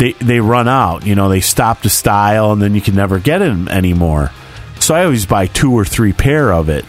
They, 0.01 0.13
they 0.13 0.41
run 0.41 0.67
out, 0.67 1.07
you 1.07 1.15
know. 1.15 1.29
They 1.29 1.41
stop 1.41 1.83
the 1.83 1.91
style, 1.91 2.53
and 2.53 2.63
then 2.63 2.75
you 2.75 2.81
can 2.81 2.95
never 2.95 3.19
get 3.19 3.41
them 3.41 3.69
anymore. 3.69 4.31
So 4.79 4.95
I 4.95 5.05
always 5.05 5.27
buy 5.27 5.47
two 5.47 5.75
or 5.75 5.85
three 5.85 6.15
pair 6.15 6.55
of 6.55 6.71
it, 6.71 6.87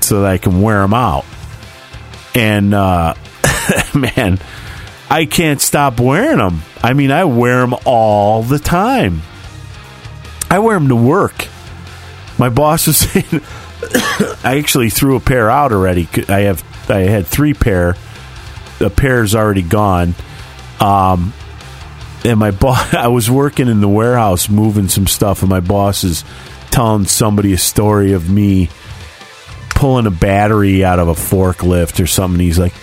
so 0.00 0.22
that 0.22 0.32
I 0.32 0.38
can 0.38 0.60
wear 0.60 0.80
them 0.80 0.92
out. 0.92 1.24
And 2.34 2.74
uh, 2.74 3.14
man, 3.94 4.40
I 5.08 5.26
can't 5.26 5.60
stop 5.60 6.00
wearing 6.00 6.38
them. 6.38 6.62
I 6.82 6.92
mean, 6.92 7.12
I 7.12 7.22
wear 7.22 7.60
them 7.60 7.72
all 7.84 8.42
the 8.42 8.58
time. 8.58 9.22
I 10.50 10.58
wear 10.58 10.76
them 10.76 10.88
to 10.88 10.96
work. 10.96 11.46
My 12.36 12.48
boss 12.48 12.88
was 12.88 12.96
saying, 13.12 13.42
I 14.42 14.58
actually 14.58 14.90
threw 14.90 15.14
a 15.14 15.20
pair 15.20 15.48
out 15.48 15.70
already. 15.70 16.08
I 16.28 16.40
have, 16.40 16.90
I 16.90 17.02
had 17.02 17.28
three 17.28 17.54
pair. 17.54 17.94
The 18.80 18.90
pair's 18.90 19.36
already 19.36 19.62
gone. 19.62 20.16
Um, 20.80 21.32
and 22.24 22.38
my 22.38 22.50
boss, 22.50 22.94
I 22.94 23.08
was 23.08 23.30
working 23.30 23.68
in 23.68 23.80
the 23.80 23.88
warehouse 23.88 24.48
moving 24.48 24.88
some 24.88 25.06
stuff, 25.06 25.42
and 25.42 25.50
my 25.50 25.60
boss 25.60 26.04
is 26.04 26.24
telling 26.70 27.06
somebody 27.06 27.52
a 27.52 27.58
story 27.58 28.12
of 28.12 28.30
me 28.30 28.68
pulling 29.70 30.06
a 30.06 30.10
battery 30.10 30.84
out 30.84 30.98
of 30.98 31.08
a 31.08 31.14
forklift 31.14 32.02
or 32.02 32.06
something. 32.06 32.40
He's 32.40 32.58
like, 32.58 32.74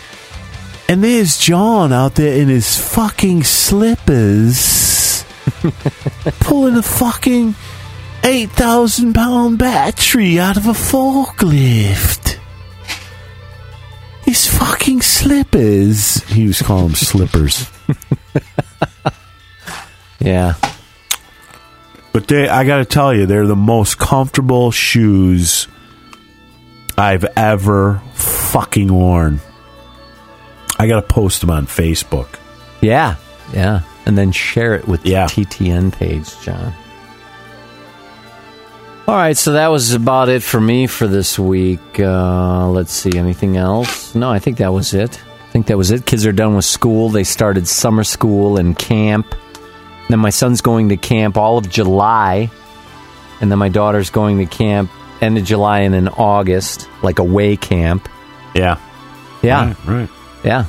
and 0.89 1.03
there's 1.03 1.37
John 1.37 1.93
out 1.93 2.15
there 2.15 2.41
in 2.41 2.47
his 2.47 2.75
fucking 2.77 3.43
slippers 3.43 5.23
pulling 6.39 6.77
a 6.77 6.81
fucking 6.81 7.55
8,000 8.23 9.13
pound 9.13 9.57
battery 9.59 10.39
out 10.39 10.57
of 10.57 10.65
a 10.65 10.71
forklift. 10.71 12.39
His 14.23 14.47
fucking 14.47 15.01
slippers. 15.01 16.23
He 16.25 16.47
was 16.47 16.61
calling 16.61 16.87
them 16.87 16.95
slippers. 16.95 17.69
Yeah. 20.19 20.53
But 22.13 22.27
they, 22.27 22.47
I 22.49 22.65
got 22.65 22.77
to 22.77 22.85
tell 22.85 23.13
you, 23.13 23.25
they're 23.25 23.45
the 23.45 23.55
most 23.55 23.97
comfortable 23.99 24.71
shoes 24.71 25.67
I've 26.97 27.25
ever 27.35 28.01
fucking 28.13 28.91
worn. 28.91 29.39
I 30.79 30.87
got 30.87 31.01
to 31.07 31.13
post 31.13 31.41
them 31.41 31.49
on 31.51 31.67
Facebook. 31.67 32.27
Yeah. 32.81 33.15
Yeah. 33.53 33.81
And 34.05 34.17
then 34.17 34.31
share 34.31 34.73
it 34.75 34.87
with 34.87 35.05
Yeah. 35.05 35.27
the 35.27 35.45
TTN 35.45 35.91
page, 35.93 36.39
John. 36.41 36.73
All 39.07 39.15
right, 39.15 39.37
so 39.37 39.53
that 39.53 39.67
was 39.69 39.93
about 39.93 40.27
it 40.27 40.43
for 40.43 40.59
me 40.59 40.85
for 40.85 41.07
this 41.07 41.39
week. 41.39 41.97
Uh, 41.99 42.67
let's 42.69 42.91
see, 42.91 43.17
anything 43.17 43.55
else? 43.55 44.13
No, 44.15 44.29
I 44.29 44.39
think 44.39 44.57
that 44.57 44.73
was 44.73 44.93
it. 44.93 45.17
I 45.47 45.51
think 45.51 45.67
that 45.67 45.77
was 45.77 45.91
it. 45.91 46.05
Kids 46.05 46.25
are 46.25 46.33
done 46.33 46.55
with 46.55 46.65
school. 46.65 47.07
They 47.09 47.23
started 47.23 47.67
summer 47.69 48.03
school 48.03 48.57
and 48.57 48.77
camp. 48.77 49.33
Then 50.09 50.19
my 50.19 50.29
son's 50.29 50.61
going 50.61 50.89
to 50.89 50.97
camp 50.97 51.37
all 51.37 51.57
of 51.57 51.69
July. 51.69 52.49
And 53.41 53.51
then 53.51 53.59
my 53.59 53.69
daughter's 53.69 54.09
going 54.09 54.37
to 54.39 54.45
camp 54.45 54.89
end 55.21 55.37
of 55.37 55.43
July 55.43 55.81
and 55.81 55.93
in 55.93 56.07
August, 56.07 56.87
like 57.03 57.19
away 57.19 57.57
camp. 57.57 58.09
Yeah. 58.55 58.79
Yeah. 59.41 59.75
Right. 59.85 60.09
Yeah. 60.43 60.65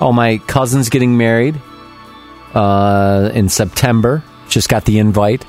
Oh, 0.00 0.12
my 0.12 0.38
cousin's 0.38 0.88
getting 0.88 1.16
married 1.16 1.60
uh, 2.54 3.30
in 3.34 3.48
September. 3.48 4.22
Just 4.48 4.68
got 4.68 4.84
the 4.84 4.98
invite. 4.98 5.44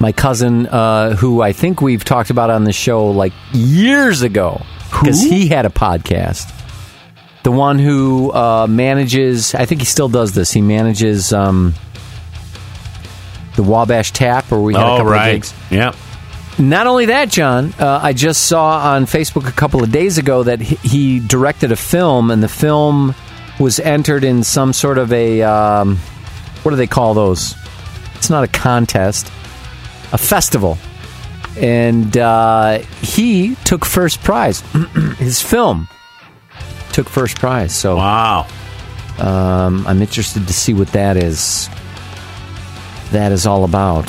My 0.00 0.10
cousin, 0.10 0.66
uh, 0.66 1.14
who 1.14 1.40
I 1.40 1.52
think 1.52 1.80
we've 1.80 2.04
talked 2.04 2.30
about 2.30 2.50
on 2.50 2.64
the 2.64 2.72
show 2.72 3.10
like 3.10 3.32
years 3.52 4.22
ago, 4.22 4.62
because 4.90 5.22
he 5.22 5.46
had 5.46 5.64
a 5.64 5.70
podcast. 5.70 6.52
The 7.44 7.52
one 7.52 7.78
who 7.78 8.32
uh, 8.32 8.66
manages, 8.68 9.54
I 9.54 9.66
think 9.66 9.80
he 9.80 9.86
still 9.86 10.08
does 10.08 10.32
this. 10.32 10.50
He 10.50 10.62
manages 10.62 11.32
um, 11.32 11.74
the 13.56 13.62
Wabash 13.62 14.12
Tap, 14.12 14.50
where 14.50 14.60
we 14.60 14.74
had 14.74 14.82
a 14.82 14.84
Oh, 14.84 14.88
couple 14.96 15.06
of 15.08 15.12
right. 15.12 15.32
gigs. 15.34 15.54
Yeah. 15.70 15.94
Not 16.58 16.86
only 16.86 17.06
that, 17.06 17.30
John, 17.30 17.72
uh, 17.80 17.98
I 18.02 18.12
just 18.12 18.46
saw 18.46 18.92
on 18.94 19.06
Facebook 19.06 19.48
a 19.48 19.52
couple 19.52 19.82
of 19.82 19.90
days 19.90 20.18
ago 20.18 20.44
that 20.44 20.60
he, 20.60 20.76
he 20.88 21.20
directed 21.20 21.72
a 21.72 21.76
film, 21.76 22.30
and 22.30 22.42
the 22.42 22.48
film 22.48 23.14
was 23.58 23.80
entered 23.80 24.22
in 24.24 24.42
some 24.44 24.72
sort 24.72 24.98
of 24.98 25.12
a 25.12 25.42
um, 25.42 25.96
what 26.62 26.70
do 26.70 26.76
they 26.76 26.86
call 26.86 27.14
those? 27.14 27.54
It's 28.14 28.30
not 28.30 28.44
a 28.44 28.48
contest, 28.48 29.26
a 30.12 30.18
festival, 30.18 30.78
and 31.56 32.16
uh, 32.16 32.78
he 33.02 33.56
took 33.64 33.84
first 33.84 34.22
prize. 34.22 34.60
His 35.18 35.42
film 35.42 35.88
took 36.92 37.08
first 37.08 37.38
prize, 37.38 37.74
so 37.74 37.96
Wow. 37.96 38.46
um, 39.18 39.84
I'm 39.88 40.00
interested 40.00 40.46
to 40.46 40.52
see 40.52 40.72
what 40.74 40.88
that 40.92 41.16
is. 41.16 41.68
That 43.14 43.30
is 43.30 43.46
all 43.46 43.62
about. 43.62 44.06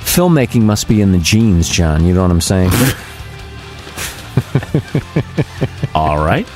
Filmmaking 0.00 0.62
must 0.62 0.88
be 0.88 1.02
in 1.02 1.12
the 1.12 1.18
genes, 1.18 1.68
John. 1.68 2.06
You 2.06 2.14
know 2.14 2.22
what 2.22 2.30
I'm 2.30 2.40
saying? 2.40 2.70
All 5.94 6.16
right. 6.16 6.48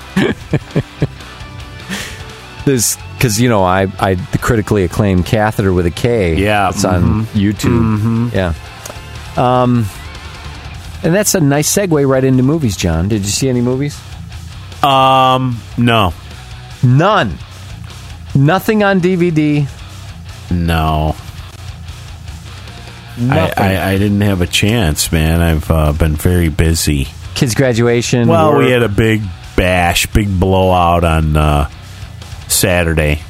This 2.64 2.96
because 3.18 3.38
you 3.38 3.50
know 3.50 3.62
I 3.62 3.82
I 4.00 4.14
the 4.14 4.38
critically 4.38 4.84
acclaimed 4.84 5.26
catheter 5.26 5.74
with 5.74 5.84
a 5.84 5.90
K. 5.90 6.36
Yeah, 6.36 6.70
it's 6.70 6.86
on 6.86 7.24
YouTube. 7.26 8.32
Yeah. 8.32 8.54
Um, 9.36 9.84
and 11.02 11.14
that's 11.14 11.34
a 11.34 11.40
nice 11.40 11.70
segue 11.70 12.08
right 12.08 12.24
into 12.24 12.42
movies, 12.42 12.78
John. 12.78 13.08
Did 13.08 13.20
you 13.20 13.30
see 13.30 13.50
any 13.50 13.60
movies? 13.60 14.00
Um, 14.82 15.60
no. 15.76 16.14
None. 16.82 17.36
Nothing 18.34 18.82
on 18.82 19.02
DVD. 19.02 19.68
No. 20.50 21.14
I, 23.18 23.52
I, 23.56 23.90
I 23.90 23.98
didn't 23.98 24.22
have 24.22 24.40
a 24.40 24.46
chance, 24.46 25.12
man. 25.12 25.40
I've 25.40 25.70
uh, 25.70 25.92
been 25.92 26.16
very 26.16 26.48
busy. 26.48 27.08
Kids' 27.34 27.54
graduation. 27.54 28.28
Well, 28.28 28.52
work. 28.52 28.64
we 28.64 28.70
had 28.70 28.82
a 28.82 28.88
big 28.88 29.22
bash, 29.56 30.06
big 30.06 30.28
blowout 30.40 31.04
on 31.04 31.36
uh, 31.36 31.70
Saturday. 32.48 33.20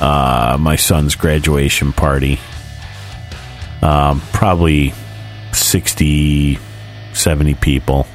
Uh, 0.00 0.56
my 0.60 0.76
son's 0.76 1.16
graduation 1.16 1.92
party. 1.92 2.38
Um, 3.82 4.20
probably 4.32 4.92
60, 5.52 6.58
70 7.12 7.54
people. 7.54 8.06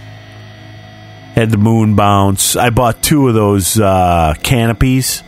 Had 1.36 1.50
the 1.50 1.58
moon 1.58 1.96
bounce. 1.96 2.56
I 2.56 2.70
bought 2.70 3.02
two 3.02 3.28
of 3.28 3.34
those 3.34 3.80
uh, 3.80 4.36
canopies. 4.44 5.24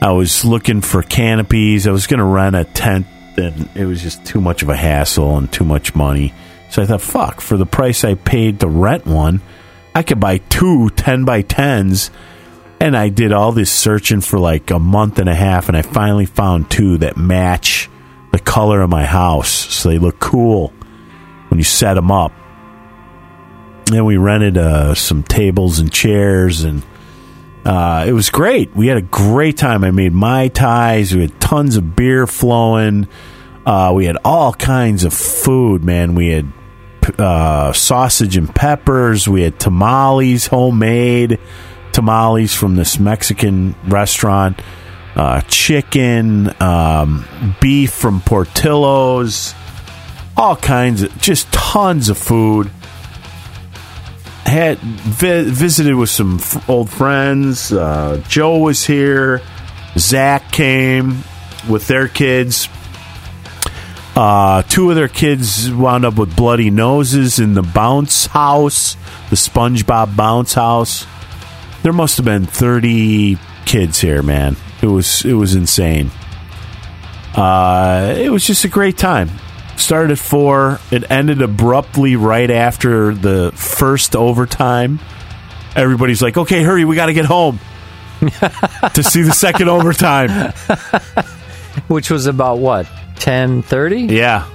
I 0.00 0.12
was 0.12 0.44
looking 0.44 0.80
for 0.80 1.02
canopies. 1.02 1.86
I 1.86 1.90
was 1.90 2.06
going 2.06 2.18
to 2.18 2.24
rent 2.24 2.56
a 2.56 2.64
tent, 2.64 3.06
and 3.38 3.68
it 3.74 3.86
was 3.86 4.02
just 4.02 4.24
too 4.24 4.40
much 4.40 4.62
of 4.62 4.68
a 4.68 4.76
hassle 4.76 5.36
and 5.36 5.50
too 5.50 5.64
much 5.64 5.94
money. 5.94 6.32
So 6.70 6.82
I 6.82 6.86
thought, 6.86 7.00
fuck, 7.00 7.40
for 7.40 7.56
the 7.56 7.66
price 7.66 8.04
I 8.04 8.14
paid 8.14 8.60
to 8.60 8.68
rent 8.68 9.06
one, 9.06 9.40
I 9.94 10.02
could 10.02 10.20
buy 10.20 10.38
two 10.38 10.90
10 10.90 11.24
by 11.24 11.42
10s. 11.42 12.10
And 12.80 12.96
I 12.96 13.08
did 13.08 13.32
all 13.32 13.52
this 13.52 13.72
searching 13.72 14.20
for 14.20 14.38
like 14.38 14.70
a 14.70 14.78
month 14.78 15.18
and 15.18 15.28
a 15.28 15.34
half, 15.34 15.68
and 15.68 15.76
I 15.76 15.82
finally 15.82 16.26
found 16.26 16.70
two 16.70 16.98
that 16.98 17.16
match 17.16 17.90
the 18.30 18.38
color 18.38 18.82
of 18.82 18.90
my 18.90 19.04
house. 19.04 19.50
So 19.50 19.88
they 19.88 19.98
look 19.98 20.20
cool 20.20 20.72
when 21.48 21.58
you 21.58 21.64
set 21.64 21.94
them 21.94 22.12
up. 22.12 22.32
And 23.92 24.06
we 24.06 24.16
rented 24.16 24.58
uh, 24.58 24.94
some 24.94 25.22
tables 25.22 25.78
and 25.78 25.90
chairs, 25.90 26.62
and 26.62 26.82
uh, 27.68 28.04
it 28.08 28.12
was 28.12 28.30
great. 28.30 28.74
We 28.74 28.86
had 28.86 28.96
a 28.96 29.02
great 29.02 29.58
time. 29.58 29.84
I 29.84 29.90
made 29.90 30.14
my 30.14 30.48
ties. 30.48 31.14
We 31.14 31.20
had 31.20 31.38
tons 31.40 31.76
of 31.76 31.94
beer 31.94 32.26
flowing. 32.26 33.08
Uh, 33.66 33.92
we 33.94 34.06
had 34.06 34.16
all 34.24 34.54
kinds 34.54 35.04
of 35.04 35.12
food, 35.12 35.84
man. 35.84 36.14
We 36.14 36.28
had 36.28 36.52
uh, 37.18 37.72
sausage 37.74 38.38
and 38.38 38.52
peppers. 38.54 39.28
We 39.28 39.42
had 39.42 39.60
tamales, 39.60 40.46
homemade 40.46 41.38
tamales 41.92 42.54
from 42.54 42.76
this 42.76 42.98
Mexican 42.98 43.74
restaurant. 43.86 44.62
Uh, 45.16 45.40
chicken, 45.42 46.54
um, 46.62 47.26
beef 47.60 47.92
from 47.92 48.20
Portillo's, 48.20 49.52
all 50.36 50.54
kinds 50.54 51.02
of 51.02 51.18
just 51.18 51.50
tons 51.52 52.08
of 52.08 52.16
food 52.16 52.70
had 54.48 54.78
vi- 54.78 55.44
visited 55.44 55.94
with 55.94 56.10
some 56.10 56.36
f- 56.38 56.68
old 56.68 56.90
friends. 56.90 57.72
Uh, 57.72 58.22
Joe 58.28 58.58
was 58.58 58.84
here. 58.84 59.42
Zach 59.96 60.50
came 60.50 61.22
with 61.68 61.86
their 61.86 62.08
kids. 62.08 62.68
Uh, 64.16 64.62
two 64.62 64.90
of 64.90 64.96
their 64.96 65.08
kids 65.08 65.70
wound 65.70 66.04
up 66.04 66.16
with 66.16 66.34
bloody 66.34 66.70
noses 66.70 67.38
in 67.38 67.54
the 67.54 67.62
bounce 67.62 68.26
house, 68.26 68.96
the 69.30 69.36
SpongeBob 69.36 70.16
bounce 70.16 70.54
house. 70.54 71.06
There 71.82 71.92
must 71.92 72.16
have 72.16 72.26
been 72.26 72.46
thirty 72.46 73.38
kids 73.64 74.00
here, 74.00 74.22
man. 74.22 74.56
It 74.82 74.86
was 74.86 75.24
it 75.24 75.34
was 75.34 75.54
insane. 75.54 76.10
Uh, 77.36 78.14
it 78.18 78.30
was 78.30 78.44
just 78.44 78.64
a 78.64 78.68
great 78.68 78.98
time 78.98 79.30
started 79.80 80.12
at 80.12 80.18
four. 80.18 80.80
It 80.90 81.10
ended 81.10 81.42
abruptly 81.42 82.16
right 82.16 82.50
after 82.50 83.14
the 83.14 83.52
first 83.54 84.16
overtime. 84.16 85.00
Everybody's 85.76 86.22
like, 86.22 86.36
"Okay, 86.36 86.62
hurry, 86.62 86.84
we 86.84 86.96
got 86.96 87.06
to 87.06 87.14
get 87.14 87.26
home 87.26 87.60
to 88.20 89.02
see 89.02 89.22
the 89.22 89.32
second 89.32 89.68
overtime." 89.68 90.52
which 91.88 92.10
was 92.10 92.26
about 92.26 92.58
what 92.58 92.88
ten 93.16 93.62
thirty. 93.62 94.02
Yeah. 94.02 94.48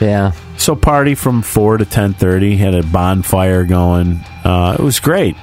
Yeah. 0.00 0.32
So 0.56 0.76
party 0.76 1.14
from 1.14 1.42
four 1.42 1.76
to 1.76 1.84
ten 1.84 2.14
thirty. 2.14 2.56
Had 2.56 2.74
a 2.74 2.82
bonfire 2.82 3.64
going. 3.64 4.20
Uh, 4.44 4.76
it 4.78 4.82
was 4.82 5.00
great, 5.00 5.36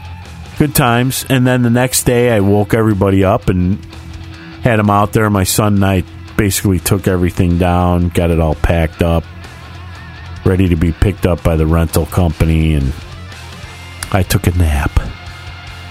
good 0.58 0.74
times. 0.76 1.26
And 1.30 1.46
then 1.46 1.62
the 1.62 1.70
next 1.70 2.04
day, 2.04 2.32
I 2.32 2.40
woke 2.40 2.74
everybody 2.74 3.24
up 3.24 3.50
and 3.50 3.84
had 4.64 4.78
them 4.78 4.90
out 4.90 5.14
there. 5.14 5.30
My 5.30 5.44
son 5.44 5.76
and 5.76 5.86
I 5.86 6.04
basically 6.40 6.80
took 6.80 7.06
everything 7.06 7.58
down, 7.58 8.08
got 8.08 8.32
it 8.32 8.40
all 8.40 8.56
packed 8.56 9.04
up, 9.04 9.26
ready 10.46 10.70
to 10.70 10.78
be 10.78 10.94
picked 10.94 11.26
up 11.26 11.44
by 11.44 11.58
the 11.58 11.68
rental 11.68 12.06
company, 12.06 12.76
and 12.76 12.94
I 14.14 14.24
took 14.24 14.48
a 14.48 14.52
nap. 14.52 14.90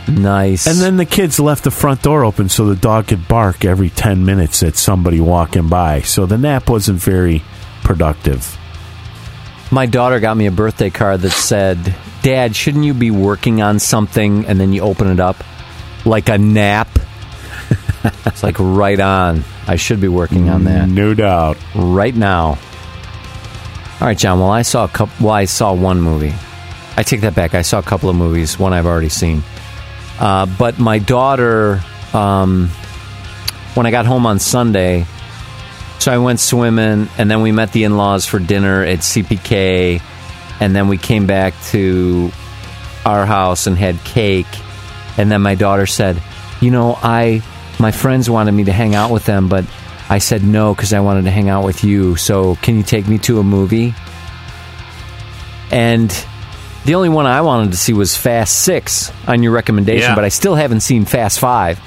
Nice. 0.08 0.66
And 0.66 0.78
then 0.78 0.96
the 0.96 1.04
kids 1.04 1.38
left 1.38 1.64
the 1.64 1.70
front 1.70 2.00
door 2.00 2.24
open 2.24 2.48
so 2.48 2.64
the 2.64 2.76
dog 2.76 3.08
could 3.08 3.28
bark 3.28 3.66
every 3.66 3.90
10 3.90 4.24
minutes 4.24 4.62
at 4.62 4.76
somebody 4.76 5.20
walking 5.20 5.68
by. 5.68 6.00
So 6.00 6.24
the 6.24 6.38
nap 6.38 6.70
wasn't 6.70 6.98
very 6.98 7.42
productive. 7.84 8.56
My 9.70 9.84
daughter 9.84 10.18
got 10.18 10.34
me 10.34 10.46
a 10.46 10.50
birthday 10.50 10.88
card 10.88 11.20
that 11.20 11.32
said, 11.32 11.94
Dad, 12.22 12.56
shouldn't 12.56 12.84
you 12.84 12.94
be 12.94 13.10
working 13.10 13.60
on 13.60 13.78
something? 13.78 14.46
And 14.46 14.58
then 14.58 14.72
you 14.72 14.80
open 14.80 15.08
it 15.08 15.20
up 15.20 15.44
like 16.06 16.30
a 16.30 16.38
nap. 16.38 16.88
it's 18.26 18.42
like 18.42 18.56
right 18.58 18.98
on. 19.00 19.44
I 19.66 19.76
should 19.76 20.00
be 20.00 20.08
working 20.08 20.48
on 20.48 20.64
that 20.64 20.88
No 20.88 21.14
doubt. 21.14 21.56
right 21.74 22.14
now. 22.14 22.58
All 24.00 24.06
right, 24.06 24.16
John. 24.16 24.38
Well, 24.38 24.50
I 24.50 24.62
saw 24.62 24.84
a 24.84 24.88
couple. 24.88 25.26
Well, 25.26 25.34
I 25.34 25.44
saw 25.46 25.72
one 25.74 26.00
movie. 26.00 26.32
I 26.96 27.02
take 27.02 27.22
that 27.22 27.34
back. 27.34 27.54
I 27.54 27.62
saw 27.62 27.78
a 27.78 27.82
couple 27.82 28.08
of 28.08 28.16
movies. 28.16 28.58
One 28.58 28.72
I've 28.72 28.86
already 28.86 29.08
seen. 29.08 29.42
Uh, 30.20 30.46
but 30.46 30.78
my 30.78 30.98
daughter, 30.98 31.80
um, 32.14 32.68
when 33.74 33.86
I 33.86 33.90
got 33.90 34.06
home 34.06 34.24
on 34.26 34.38
Sunday, 34.38 35.04
so 35.98 36.12
I 36.12 36.18
went 36.18 36.38
swimming, 36.40 37.08
and 37.18 37.30
then 37.30 37.42
we 37.42 37.50
met 37.52 37.72
the 37.72 37.84
in-laws 37.84 38.24
for 38.24 38.38
dinner 38.38 38.84
at 38.84 39.00
CPK, 39.00 40.00
and 40.60 40.74
then 40.74 40.86
we 40.88 40.96
came 40.96 41.26
back 41.26 41.54
to 41.70 42.30
our 43.04 43.26
house 43.26 43.66
and 43.66 43.76
had 43.76 43.98
cake, 44.04 44.46
and 45.16 45.30
then 45.30 45.42
my 45.42 45.54
daughter 45.56 45.86
said, 45.86 46.20
"You 46.60 46.70
know, 46.70 46.96
I 47.02 47.42
my 47.78 47.90
friends 47.92 48.28
wanted 48.28 48.52
me 48.52 48.64
to 48.64 48.72
hang 48.72 48.94
out 48.94 49.10
with 49.10 49.24
them, 49.24 49.48
but 49.48 49.64
I 50.10 50.18
said 50.18 50.42
no 50.42 50.74
because 50.74 50.92
I 50.92 51.00
wanted 51.00 51.24
to 51.24 51.30
hang 51.30 51.48
out 51.48 51.64
with 51.64 51.84
you. 51.84 52.16
So 52.16 52.56
can 52.56 52.76
you 52.76 52.82
take 52.82 53.06
me 53.08 53.18
to 53.18 53.38
a 53.40 53.42
movie?" 53.44 53.94
And 55.70 56.10
the 56.84 56.94
only 56.94 57.08
one 57.10 57.26
I 57.26 57.42
wanted 57.42 57.72
to 57.72 57.76
see 57.76 57.92
was 57.92 58.16
Fast 58.16 58.58
Six 58.60 59.12
on 59.26 59.42
your 59.42 59.52
recommendation, 59.52 60.10
Yeah. 60.10 60.14
but 60.14 60.24
I 60.24 60.28
still 60.30 60.54
haven't 60.54 60.80
seen 60.80 61.04
Fast 61.04 61.38
Five. 61.38 61.78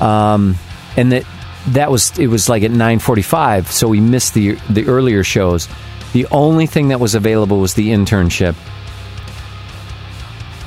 Um, 0.00 0.56
and 0.96 1.12
that 1.12 1.24
that 1.68 1.90
was 1.90 2.18
it 2.18 2.26
was 2.26 2.48
like 2.48 2.62
at 2.64 2.70
nine 2.70 2.98
forty 2.98 3.22
five, 3.22 3.70
so 3.70 3.88
we 3.88 4.00
missed 4.00 4.34
the 4.34 4.56
the 4.68 4.86
earlier 4.88 5.24
shows. 5.24 5.68
The 6.12 6.26
only 6.30 6.66
thing 6.66 6.88
that 6.88 7.00
was 7.00 7.14
available 7.14 7.58
was 7.60 7.72
the 7.74 7.88
internship 7.88 8.54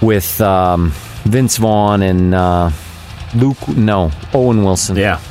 with 0.01 0.41
um, 0.41 0.91
Vince 1.25 1.57
Vaughn 1.57 2.01
and 2.01 2.33
uh, 2.33 2.71
Luke. 3.35 3.67
No, 3.67 4.11
Owen 4.33 4.63
Wilson. 4.63 4.95
Yeah. 4.95 5.21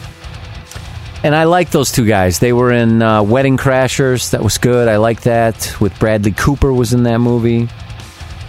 And 1.23 1.35
I 1.35 1.45
like 1.45 1.71
those 1.71 1.91
two 1.91 2.07
guys. 2.07 2.39
They 2.39 2.53
were 2.53 2.71
in 2.71 3.01
uh, 3.01 3.23
Wedding 3.23 3.57
Crashers. 3.57 4.31
That 4.33 4.43
was 4.43 4.59
good. 4.59 4.89
I 4.89 4.97
like 4.97 5.23
that. 5.23 5.81
With 5.81 5.99
Bradley 5.99 6.33
Cooper 6.33 6.73
was 6.73 6.93
in 6.93 7.05
that 7.05 7.19
movie. 7.19 7.69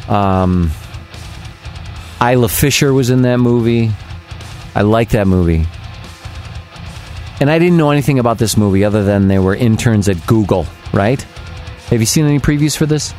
Um, 0.09 0.71
Isla 2.21 2.49
Fisher 2.49 2.93
was 2.93 3.09
in 3.09 3.21
that 3.21 3.37
movie. 3.37 3.91
I 4.75 4.81
like 4.81 5.09
that 5.11 5.25
movie. 5.25 5.65
And 7.39 7.49
I 7.49 7.59
didn't 7.59 7.77
know 7.77 7.91
anything 7.91 8.19
about 8.19 8.37
this 8.37 8.57
movie 8.57 8.83
other 8.83 9.03
than 9.03 9.27
they 9.29 9.39
were 9.39 9.55
interns 9.55 10.09
at 10.09 10.25
Google, 10.27 10.65
right? 10.93 11.21
Have 11.89 11.99
you 11.99 12.05
seen 12.05 12.25
any 12.25 12.39
previews 12.39 12.75
for 12.75 12.85
this? 12.85 13.13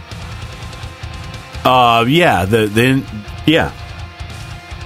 Uh, 1.64 2.04
yeah. 2.06 2.44
The 2.44 2.66
then 2.66 3.06
yeah. 3.46 3.72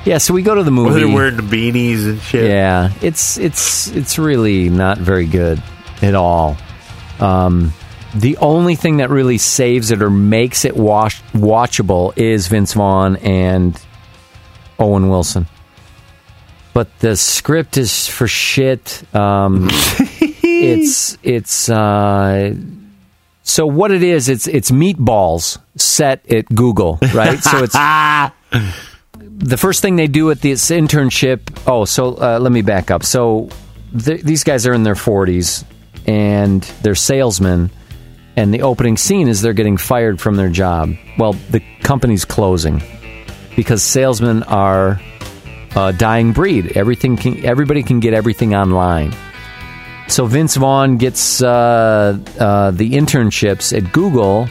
Yeah, 0.05 0.19
so 0.19 0.33
we 0.33 0.43
go 0.43 0.55
to 0.55 0.63
the 0.63 0.71
Well, 0.73 0.85
movie. 0.87 1.01
they're 1.01 1.15
wearing 1.15 1.37
the 1.37 1.43
beanies 1.43 2.07
and 2.07 2.21
shit. 2.23 2.49
Yeah, 2.51 2.91
it's 3.03 3.37
it's 3.39 3.89
it's 3.89 4.19
really 4.19 4.71
not 4.71 4.99
very 4.99 5.27
good 5.27 5.63
at 6.01 6.15
all. 6.15 6.57
Um, 7.21 7.73
the 8.15 8.37
only 8.39 8.77
thing 8.77 8.97
that 8.99 9.11
really 9.11 9.37
saves 9.39 9.91
it 9.91 10.03
or 10.03 10.09
makes 10.11 10.65
it 10.65 10.75
watch, 10.77 11.23
watchable 11.33 12.17
is 12.17 12.49
Vince 12.49 12.73
Vaughn 12.73 13.17
and 13.17 13.81
Owen 14.79 15.09
Wilson. 15.11 15.47
But 16.73 16.89
the 17.01 17.15
script 17.15 17.77
is 17.77 18.09
for 18.09 18.27
shit. 18.27 19.03
Um, 19.15 19.69
it's 19.71 21.19
it's 21.23 21.69
uh, 21.69 22.55
so 23.43 23.67
what 23.67 23.91
it 23.91 24.03
is. 24.03 24.31
It's 24.31 24.47
it's 24.47 24.71
meatballs 24.71 25.59
set 25.77 26.25
at 26.33 26.47
Google, 26.47 26.99
right? 27.15 27.39
So 27.45 27.63
it's 27.63 27.77
the 29.41 29.57
first 29.57 29.83
thing 29.83 29.97
they 29.97 30.07
do 30.07 30.31
at 30.31 30.41
this 30.41 30.71
internship. 30.71 31.41
Oh, 31.67 31.85
so 31.85 32.15
uh, 32.15 32.39
let 32.41 32.53
me 32.53 32.63
back 32.63 32.91
up. 32.91 33.03
So 33.03 33.49
th- 33.99 34.23
these 34.23 34.45
guys 34.45 34.67
are 34.67 34.73
in 34.73 34.83
their 34.83 34.95
40s 34.95 35.65
and 36.07 36.63
they're 36.83 36.95
salesmen. 36.95 37.71
And 38.37 38.55
the 38.55 38.63
opening 38.63 38.97
scene 38.97 39.29
is 39.29 39.43
they're 39.43 39.53
getting 39.53 39.77
fired 39.77 40.21
from 40.21 40.37
their 40.37 40.49
job. 40.49 40.91
Well, 41.19 41.33
the 41.51 41.61
company's 41.83 42.25
closing 42.25 42.83
because 43.57 43.83
salesmen 43.83 44.43
are 44.45 45.01
a 45.77 45.93
dying 45.93 46.33
breed. 46.33 46.77
Everything 46.77 47.17
can, 47.17 47.45
everybody 47.45 47.83
can 47.83 48.01
get 48.01 48.15
everything 48.15 48.55
online. 48.55 49.13
so 50.09 50.27
Vince 50.27 50.57
Vaughn 50.57 50.97
gets 50.97 51.43
uh, 51.43 52.19
uh, 52.39 52.71
the 52.71 52.93
internships 52.93 53.77
at 53.77 53.93
Google 53.93 54.49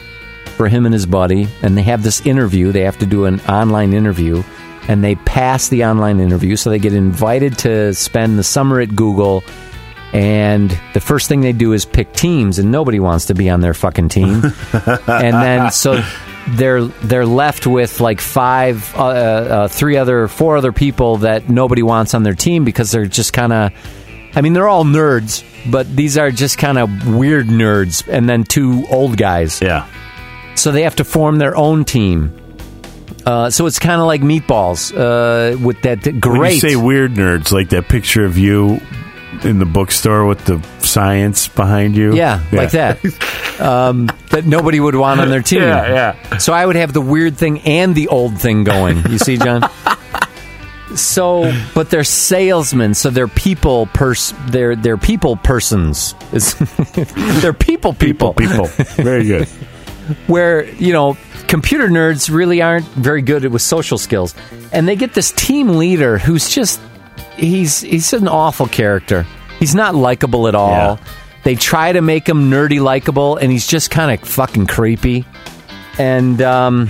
for 0.56 0.68
him 0.68 0.84
and 0.84 0.92
his 0.92 1.06
buddy, 1.06 1.48
and 1.62 1.76
they 1.76 1.82
have 1.82 2.02
this 2.02 2.24
interview. 2.26 2.70
They 2.72 2.82
have 2.82 2.98
to 2.98 3.06
do 3.06 3.24
an 3.24 3.40
online 3.40 3.92
interview, 3.94 4.42
and 4.90 5.04
they 5.04 5.14
pass 5.14 5.68
the 5.68 5.84
online 5.84 6.18
interview, 6.18 6.56
so 6.56 6.68
they 6.68 6.80
get 6.80 6.92
invited 6.92 7.56
to 7.58 7.94
spend 7.94 8.36
the 8.36 8.42
summer 8.42 8.80
at 8.80 8.96
Google. 8.96 9.44
And 10.12 10.76
the 10.94 11.00
first 11.00 11.28
thing 11.28 11.42
they 11.42 11.52
do 11.52 11.72
is 11.74 11.84
pick 11.84 12.12
teams, 12.12 12.58
and 12.58 12.72
nobody 12.72 12.98
wants 12.98 13.26
to 13.26 13.34
be 13.34 13.48
on 13.48 13.60
their 13.60 13.72
fucking 13.72 14.08
team. 14.08 14.42
and 14.72 15.36
then 15.36 15.70
so 15.70 16.02
they're 16.48 16.82
they're 16.82 17.24
left 17.24 17.68
with 17.68 18.00
like 18.00 18.20
five, 18.20 18.92
uh, 18.96 19.04
uh, 19.04 19.68
three 19.68 19.96
other, 19.96 20.26
four 20.26 20.56
other 20.56 20.72
people 20.72 21.18
that 21.18 21.48
nobody 21.48 21.84
wants 21.84 22.12
on 22.12 22.24
their 22.24 22.34
team 22.34 22.64
because 22.64 22.90
they're 22.90 23.06
just 23.06 23.32
kind 23.32 23.52
of. 23.52 23.70
I 24.34 24.40
mean, 24.40 24.54
they're 24.54 24.68
all 24.68 24.84
nerds, 24.84 25.44
but 25.70 25.94
these 25.94 26.18
are 26.18 26.32
just 26.32 26.58
kind 26.58 26.78
of 26.78 27.14
weird 27.14 27.46
nerds, 27.46 28.08
and 28.08 28.28
then 28.28 28.42
two 28.42 28.84
old 28.90 29.16
guys. 29.16 29.62
Yeah. 29.62 29.86
So 30.56 30.72
they 30.72 30.82
have 30.82 30.96
to 30.96 31.04
form 31.04 31.38
their 31.38 31.56
own 31.56 31.84
team. 31.84 32.39
Uh, 33.26 33.50
so 33.50 33.66
it's 33.66 33.78
kind 33.78 34.00
of 34.00 34.06
like 34.06 34.22
meatballs 34.22 34.92
uh, 34.94 35.58
with 35.58 35.82
that 35.82 36.04
When 36.04 36.14
you 36.14 36.20
great. 36.20 36.60
say 36.60 36.76
weird 36.76 37.14
nerds, 37.14 37.52
like 37.52 37.68
that 37.70 37.88
picture 37.88 38.24
of 38.24 38.38
you 38.38 38.80
in 39.44 39.58
the 39.58 39.64
bookstore 39.66 40.26
with 40.26 40.44
the 40.44 40.62
science 40.80 41.48
behind 41.48 41.96
you. 41.96 42.14
yeah, 42.14 42.42
like 42.52 42.72
that. 42.72 42.98
um, 43.60 44.10
that 44.30 44.44
nobody 44.44 44.80
would 44.80 44.94
want 44.96 45.20
on 45.20 45.28
their 45.28 45.42
team. 45.42 45.62
Yeah, 45.62 46.14
yeah. 46.22 46.38
So 46.38 46.52
I 46.52 46.64
would 46.66 46.76
have 46.76 46.92
the 46.92 47.00
weird 47.00 47.36
thing 47.36 47.60
and 47.60 47.94
the 47.94 48.08
old 48.08 48.38
thing 48.40 48.64
going. 48.64 48.98
You 49.10 49.18
see, 49.18 49.36
John? 49.36 49.68
So, 50.96 51.52
but 51.72 51.88
they're 51.88 52.02
salesmen, 52.02 52.94
so 52.94 53.10
they're 53.10 53.28
people 53.28 53.86
pers- 53.86 54.34
they're 54.48 54.74
they're 54.74 54.96
people 54.96 55.36
persons. 55.36 56.14
They're 57.40 57.52
people 57.52 57.92
people. 57.92 58.34
People, 58.34 58.66
people. 58.66 58.66
Very 59.04 59.24
good. 59.24 59.46
where 60.26 60.64
you 60.74 60.92
know 60.92 61.16
computer 61.50 61.88
nerds 61.88 62.32
really 62.32 62.62
aren't 62.62 62.86
very 62.86 63.20
good 63.20 63.44
with 63.46 63.60
social 63.60 63.98
skills. 63.98 64.34
And 64.72 64.86
they 64.88 64.94
get 64.96 65.14
this 65.14 65.32
team 65.32 65.70
leader 65.76 66.16
who's 66.16 66.48
just 66.48 66.80
he's 67.36 67.80
he's 67.80 68.12
an 68.12 68.28
awful 68.28 68.66
character. 68.66 69.26
He's 69.58 69.74
not 69.74 69.94
likable 69.94 70.46
at 70.48 70.54
all. 70.54 70.70
Yeah. 70.70 70.96
they 71.42 71.56
try 71.56 71.92
to 71.92 72.00
make 72.00 72.28
him 72.28 72.50
nerdy 72.50 72.80
likable 72.80 73.36
and 73.36 73.50
he's 73.50 73.66
just 73.66 73.90
kind 73.90 74.10
of 74.12 74.26
fucking 74.26 74.68
creepy. 74.68 75.26
And 75.98 76.40
um 76.40 76.88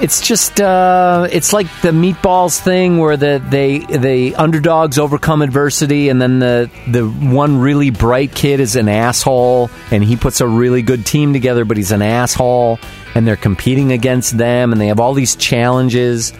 it's 0.00 0.20
just 0.20 0.60
uh, 0.60 1.28
it's 1.30 1.52
like 1.52 1.66
the 1.82 1.90
meatballs 1.90 2.58
thing 2.58 2.98
where 2.98 3.16
the 3.16 3.42
they 3.50 3.78
the 3.78 4.34
underdogs 4.36 4.98
overcome 4.98 5.42
adversity 5.42 6.08
and 6.08 6.20
then 6.20 6.38
the 6.38 6.70
the 6.88 7.06
one 7.06 7.60
really 7.60 7.90
bright 7.90 8.34
kid 8.34 8.60
is 8.60 8.76
an 8.76 8.88
asshole 8.88 9.70
and 9.90 10.02
he 10.02 10.16
puts 10.16 10.40
a 10.40 10.46
really 10.46 10.82
good 10.82 11.04
team 11.04 11.32
together 11.32 11.64
but 11.64 11.76
he's 11.76 11.92
an 11.92 12.02
asshole 12.02 12.78
and 13.14 13.26
they're 13.26 13.36
competing 13.36 13.92
against 13.92 14.38
them 14.38 14.72
and 14.72 14.80
they 14.80 14.86
have 14.86 15.00
all 15.00 15.14
these 15.14 15.36
challenges. 15.36 16.32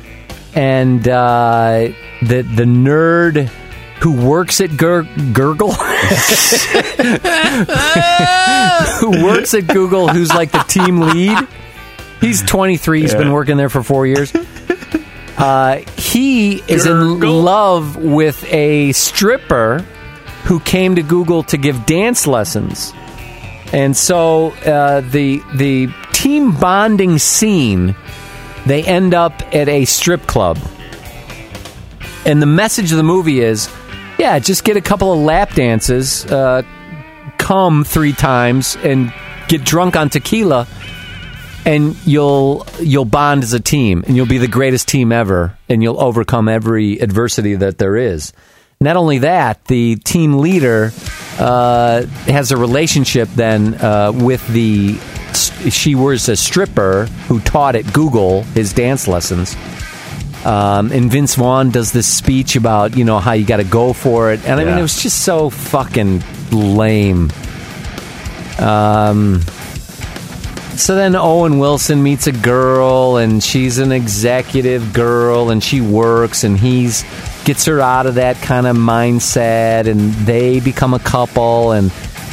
And 0.55 1.07
uh, 1.07 1.93
the 2.23 2.43
the 2.43 2.65
nerd 2.65 3.49
who 4.01 4.27
works 4.27 4.61
at 4.61 4.77
Gur- 4.77 5.05
Gurgle? 5.33 5.75
Who 9.01 9.25
works 9.25 9.55
at 9.55 9.67
Google 9.67 10.09
who's 10.09 10.31
like 10.31 10.53
the 10.53 10.61
team 10.61 11.01
lead 11.01 11.39
He's 12.21 12.43
23. 12.43 13.01
He's 13.01 13.15
been 13.15 13.33
working 13.33 13.57
there 13.57 13.71
for 13.71 13.83
four 13.83 14.07
years. 14.07 14.33
Uh, 15.39 15.79
he 15.97 16.57
is 16.71 16.85
in 16.85 17.21
love 17.21 17.97
with 17.97 18.45
a 18.53 18.93
stripper 18.93 19.79
who 20.45 20.61
came 20.61 20.97
to 20.97 21.03
Google 21.03 21.43
to 21.45 21.57
give 21.57 21.87
dance 21.87 22.27
lessons, 22.27 22.93
and 23.73 23.97
so 23.97 24.51
uh, 24.67 25.01
the 25.01 25.41
the 25.55 25.89
team 26.13 26.53
bonding 26.53 27.17
scene. 27.17 27.97
They 28.67 28.85
end 28.85 29.15
up 29.15 29.41
at 29.55 29.67
a 29.71 29.87
strip 29.87 30.27
club, 30.27 30.59
and 32.27 32.43
the 32.43 32.47
message 32.47 32.91
of 32.91 32.99
the 32.99 33.03
movie 33.03 33.41
is, 33.41 33.71
yeah, 34.19 34.39
just 34.41 34.63
get 34.63 34.77
a 34.77 34.83
couple 34.83 35.11
of 35.11 35.21
lap 35.21 35.55
dances, 35.55 36.27
uh, 36.27 36.61
come 37.39 37.83
three 37.83 38.13
times, 38.13 38.77
and 38.83 39.11
get 39.49 39.65
drunk 39.65 39.97
on 39.97 40.11
tequila 40.11 40.67
and 41.65 41.97
you'll 42.07 42.67
you'll 42.81 43.05
bond 43.05 43.43
as 43.43 43.53
a 43.53 43.61
team 43.61 44.03
and 44.07 44.17
you'll 44.17 44.27
be 44.27 44.39
the 44.39 44.49
greatest 44.49 44.89
team 44.89 45.13
ever 45.13 45.57
and 45.69 45.83
you'll 45.83 46.01
overcome 46.01 46.49
every 46.49 46.99
adversity 46.99 47.55
that 47.55 47.79
there 47.79 47.97
is. 47.97 48.33
Not 48.81 48.97
only 48.97 49.19
that 49.19 49.65
the 49.67 49.97
team 49.97 50.39
leader 50.39 50.93
uh, 51.39 52.07
has 52.27 52.51
a 52.51 52.57
relationship 52.57 53.29
then 53.35 53.75
uh, 53.75 54.13
with 54.15 54.47
the 54.49 54.99
she 55.71 55.95
was 55.95 56.29
a 56.29 56.37
stripper 56.37 57.07
who 57.29 57.41
taught 57.41 57.75
at 57.77 57.93
google 57.93 58.43
his 58.43 58.73
dance 58.73 59.07
lessons. 59.07 59.57
Um, 60.45 60.91
and 60.91 61.11
Vince 61.11 61.35
Vaughn 61.35 61.71
does 61.71 61.93
this 61.93 62.07
speech 62.07 62.57
about 62.57 62.97
you 62.97 63.05
know 63.05 63.19
how 63.19 63.33
you 63.33 63.45
got 63.45 63.59
to 63.59 63.65
go 63.65 63.93
for 63.93 64.33
it, 64.33 64.43
and 64.47 64.59
I 64.59 64.65
mean 64.65 64.79
it 64.79 64.83
was 64.83 65.03
just 65.03 65.23
so 65.23 65.51
fucking 65.51 66.23
lame. 66.51 67.31
Um, 68.59 69.43
so 70.81 70.95
then 70.95 71.15
Owen 71.15 71.59
Wilson 71.59 72.03
meets 72.03 72.27
a 72.27 72.33
girl, 72.33 73.17
and 73.17 73.43
she's 73.43 73.79
an 73.79 73.93
executive 73.93 74.93
girl, 74.93 75.51
and 75.51 75.63
she 75.63 75.81
works, 75.81 76.45
and 76.45 76.59
he's 76.59 77.05
gets 77.45 77.65
her 77.67 77.81
out 77.81 78.07
of 78.07 78.17
that 78.17 78.37
kind 78.43 78.67
of 78.67 78.77
mindset, 78.77 79.87
and 79.87 80.13
they 80.27 80.61
become 80.61 80.95
a 80.95 80.99
couple, 80.99 81.73
and 81.73 81.93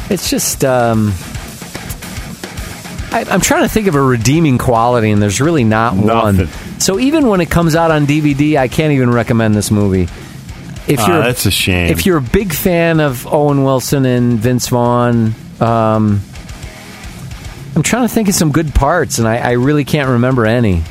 it's 0.10 0.30
just. 0.30 0.64
Um, 0.66 1.14
I, 3.10 3.24
I'm 3.30 3.40
trying 3.42 3.64
to 3.64 3.70
think 3.70 3.88
of 3.88 3.96
a 3.96 4.02
redeeming 4.02 4.58
quality, 4.58 5.12
and 5.12 5.22
there's 5.22 5.40
really 5.40 5.64
not 5.64 5.96
one. 5.96 6.48
So 6.80 7.00
even 7.00 7.28
when 7.28 7.40
it 7.42 7.50
comes 7.50 7.76
out 7.76 7.90
on 7.90 8.06
DVD, 8.06 8.58
I 8.58 8.68
can't 8.68 8.92
even 8.94 9.12
recommend 9.12 9.56
this 9.56 9.72
movie. 9.72 10.04
If 10.88 11.00
Ah, 11.00 11.08
you're 11.08 11.24
that's 11.24 11.46
a 11.46 11.52
shame. 11.52 11.90
If 11.90 12.06
you're 12.06 12.18
a 12.18 12.22
big 12.22 12.54
fan 12.54 13.00
of 13.00 13.26
Owen 13.28 13.64
Wilson 13.64 14.06
and 14.06 14.38
Vince 14.40 14.68
Vaughn, 14.68 15.34
um, 15.62 16.22
I'm 17.78 17.84
trying 17.84 18.08
to 18.08 18.10
think 18.12 18.28
of 18.28 18.34
some 18.34 18.52
good 18.52 18.74
parts, 18.74 19.20
and 19.20 19.28
I, 19.28 19.38
I 19.38 19.52
really 19.52 19.86
can't 19.86 20.10
remember 20.10 20.48
any. 20.48 20.82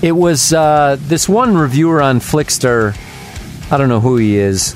It 0.00 0.12
was 0.12 0.54
uh, 0.54 0.96
this 0.98 1.28
one 1.28 1.58
reviewer 1.58 2.00
on 2.00 2.20
Flixster. 2.20 2.96
I 3.70 3.76
don't 3.76 3.90
know 3.90 4.00
who 4.00 4.16
he 4.16 4.38
is, 4.38 4.74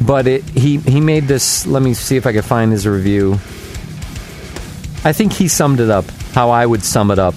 but 0.00 0.26
it, 0.26 0.42
he 0.44 0.78
he 0.78 1.02
made 1.02 1.24
this. 1.24 1.66
Let 1.66 1.82
me 1.82 1.92
see 1.92 2.16
if 2.16 2.26
I 2.26 2.32
can 2.32 2.40
find 2.40 2.72
his 2.72 2.86
review. 2.86 3.34
I 5.04 5.12
think 5.12 5.34
he 5.34 5.48
summed 5.48 5.80
it 5.80 5.90
up 5.90 6.06
how 6.32 6.48
I 6.48 6.64
would 6.64 6.82
sum 6.82 7.10
it 7.10 7.18
up. 7.18 7.34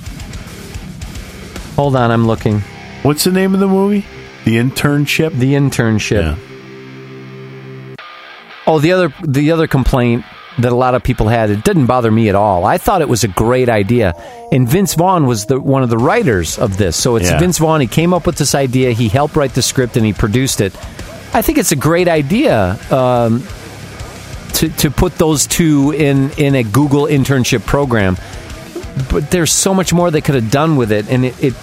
Hold 1.75 1.97
on, 1.97 2.11
I'm 2.11 2.27
looking. 2.27 2.61
What's 3.01 3.25
the 3.25 3.31
name 3.33 3.53
of 3.53 3.59
the 3.59 3.67
movie? 3.67 4.05
The 4.45 4.55
internship. 4.55 5.37
The 5.37 5.53
internship. 5.55 6.37
Yeah. 6.37 7.95
Oh, 8.65 8.79
the 8.79 8.93
other 8.93 9.13
the 9.21 9.51
other 9.51 9.67
complaint 9.67 10.23
that 10.59 10.71
a 10.71 10.75
lot 10.75 10.93
of 10.95 11.03
people 11.03 11.27
had, 11.27 11.49
it 11.49 11.63
didn't 11.63 11.87
bother 11.87 12.11
me 12.11 12.29
at 12.29 12.35
all. 12.35 12.65
I 12.65 12.77
thought 12.77 13.01
it 13.01 13.09
was 13.09 13.23
a 13.23 13.27
great 13.27 13.69
idea. 13.69 14.13
And 14.51 14.69
Vince 14.69 14.93
Vaughn 14.93 15.25
was 15.25 15.45
the 15.47 15.59
one 15.59 15.81
of 15.83 15.89
the 15.89 15.97
writers 15.97 16.59
of 16.59 16.77
this. 16.77 16.95
So 16.95 17.15
it's 17.15 17.29
Yeah. 17.29 17.39
Vince 17.39 17.57
Vaughn, 17.57 17.81
he 17.81 17.87
came 17.87 18.13
up 18.13 18.25
with 18.27 18.35
this 18.37 18.53
idea, 18.53 18.91
he 18.91 19.07
helped 19.09 19.35
write 19.35 19.53
the 19.55 19.61
script 19.63 19.97
and 19.97 20.05
he 20.05 20.13
produced 20.13 20.61
it. 20.61 20.73
I 21.33 21.41
think 21.41 21.57
it's 21.57 21.71
a 21.71 21.75
great 21.75 22.07
idea 22.07 22.77
um, 22.91 23.43
to 24.53 24.69
to 24.69 24.91
put 24.91 25.17
those 25.17 25.47
two 25.47 25.91
in 25.91 26.29
in 26.37 26.53
a 26.53 26.63
Google 26.63 27.05
internship 27.05 27.65
program. 27.65 28.17
But 29.09 29.31
there's 29.31 29.51
so 29.51 29.73
much 29.73 29.91
more 29.91 30.11
they 30.11 30.21
could 30.21 30.35
have 30.35 30.51
done 30.51 30.75
with 30.75 30.91
it 30.91 31.09
and 31.09 31.25
it, 31.25 31.43
it 31.43 31.53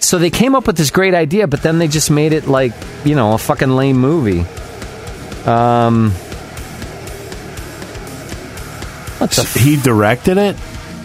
so 0.00 0.18
they 0.18 0.30
came 0.30 0.56
up 0.56 0.66
with 0.66 0.76
this 0.76 0.90
great 0.90 1.14
idea, 1.14 1.46
but 1.46 1.62
then 1.62 1.78
they 1.78 1.86
just 1.86 2.10
made 2.10 2.32
it 2.32 2.48
like, 2.48 2.72
you 3.04 3.14
know, 3.14 3.34
a 3.34 3.38
fucking 3.38 3.70
lame 3.70 3.98
movie. 3.98 4.44
Um 5.46 6.12
What 9.20 9.30
the 9.32 9.42
f- 9.42 9.54
He 9.54 9.76
directed 9.76 10.36
it. 10.38 10.56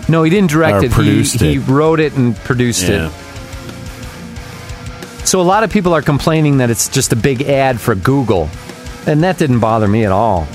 No, 0.08 0.24
he 0.24 0.30
didn't 0.30 0.50
direct 0.52 0.84
it. 0.84 0.94
he, 0.94 1.20
it. 1.22 1.42
he 1.42 1.58
wrote 1.58 2.00
it 2.00 2.14
and 2.16 2.36
produced 2.36 2.88
Yeah. 2.88 3.08
it. 3.08 3.12
So 5.28 5.42
a 5.42 5.44
lot 5.44 5.64
of 5.64 5.72
people 5.72 5.94
are 5.94 6.02
complaining 6.04 6.58
that 6.58 6.70
it's 6.70 6.88
just 6.88 7.12
a 7.12 7.16
big 7.16 7.42
ad 7.42 7.82
for 7.82 7.96
Google. 7.96 8.50
And 9.08 9.24
that 9.24 9.38
didn't 9.38 9.60
bother 9.60 9.88
me 9.88 10.06
at 10.06 10.12
all. 10.12 10.48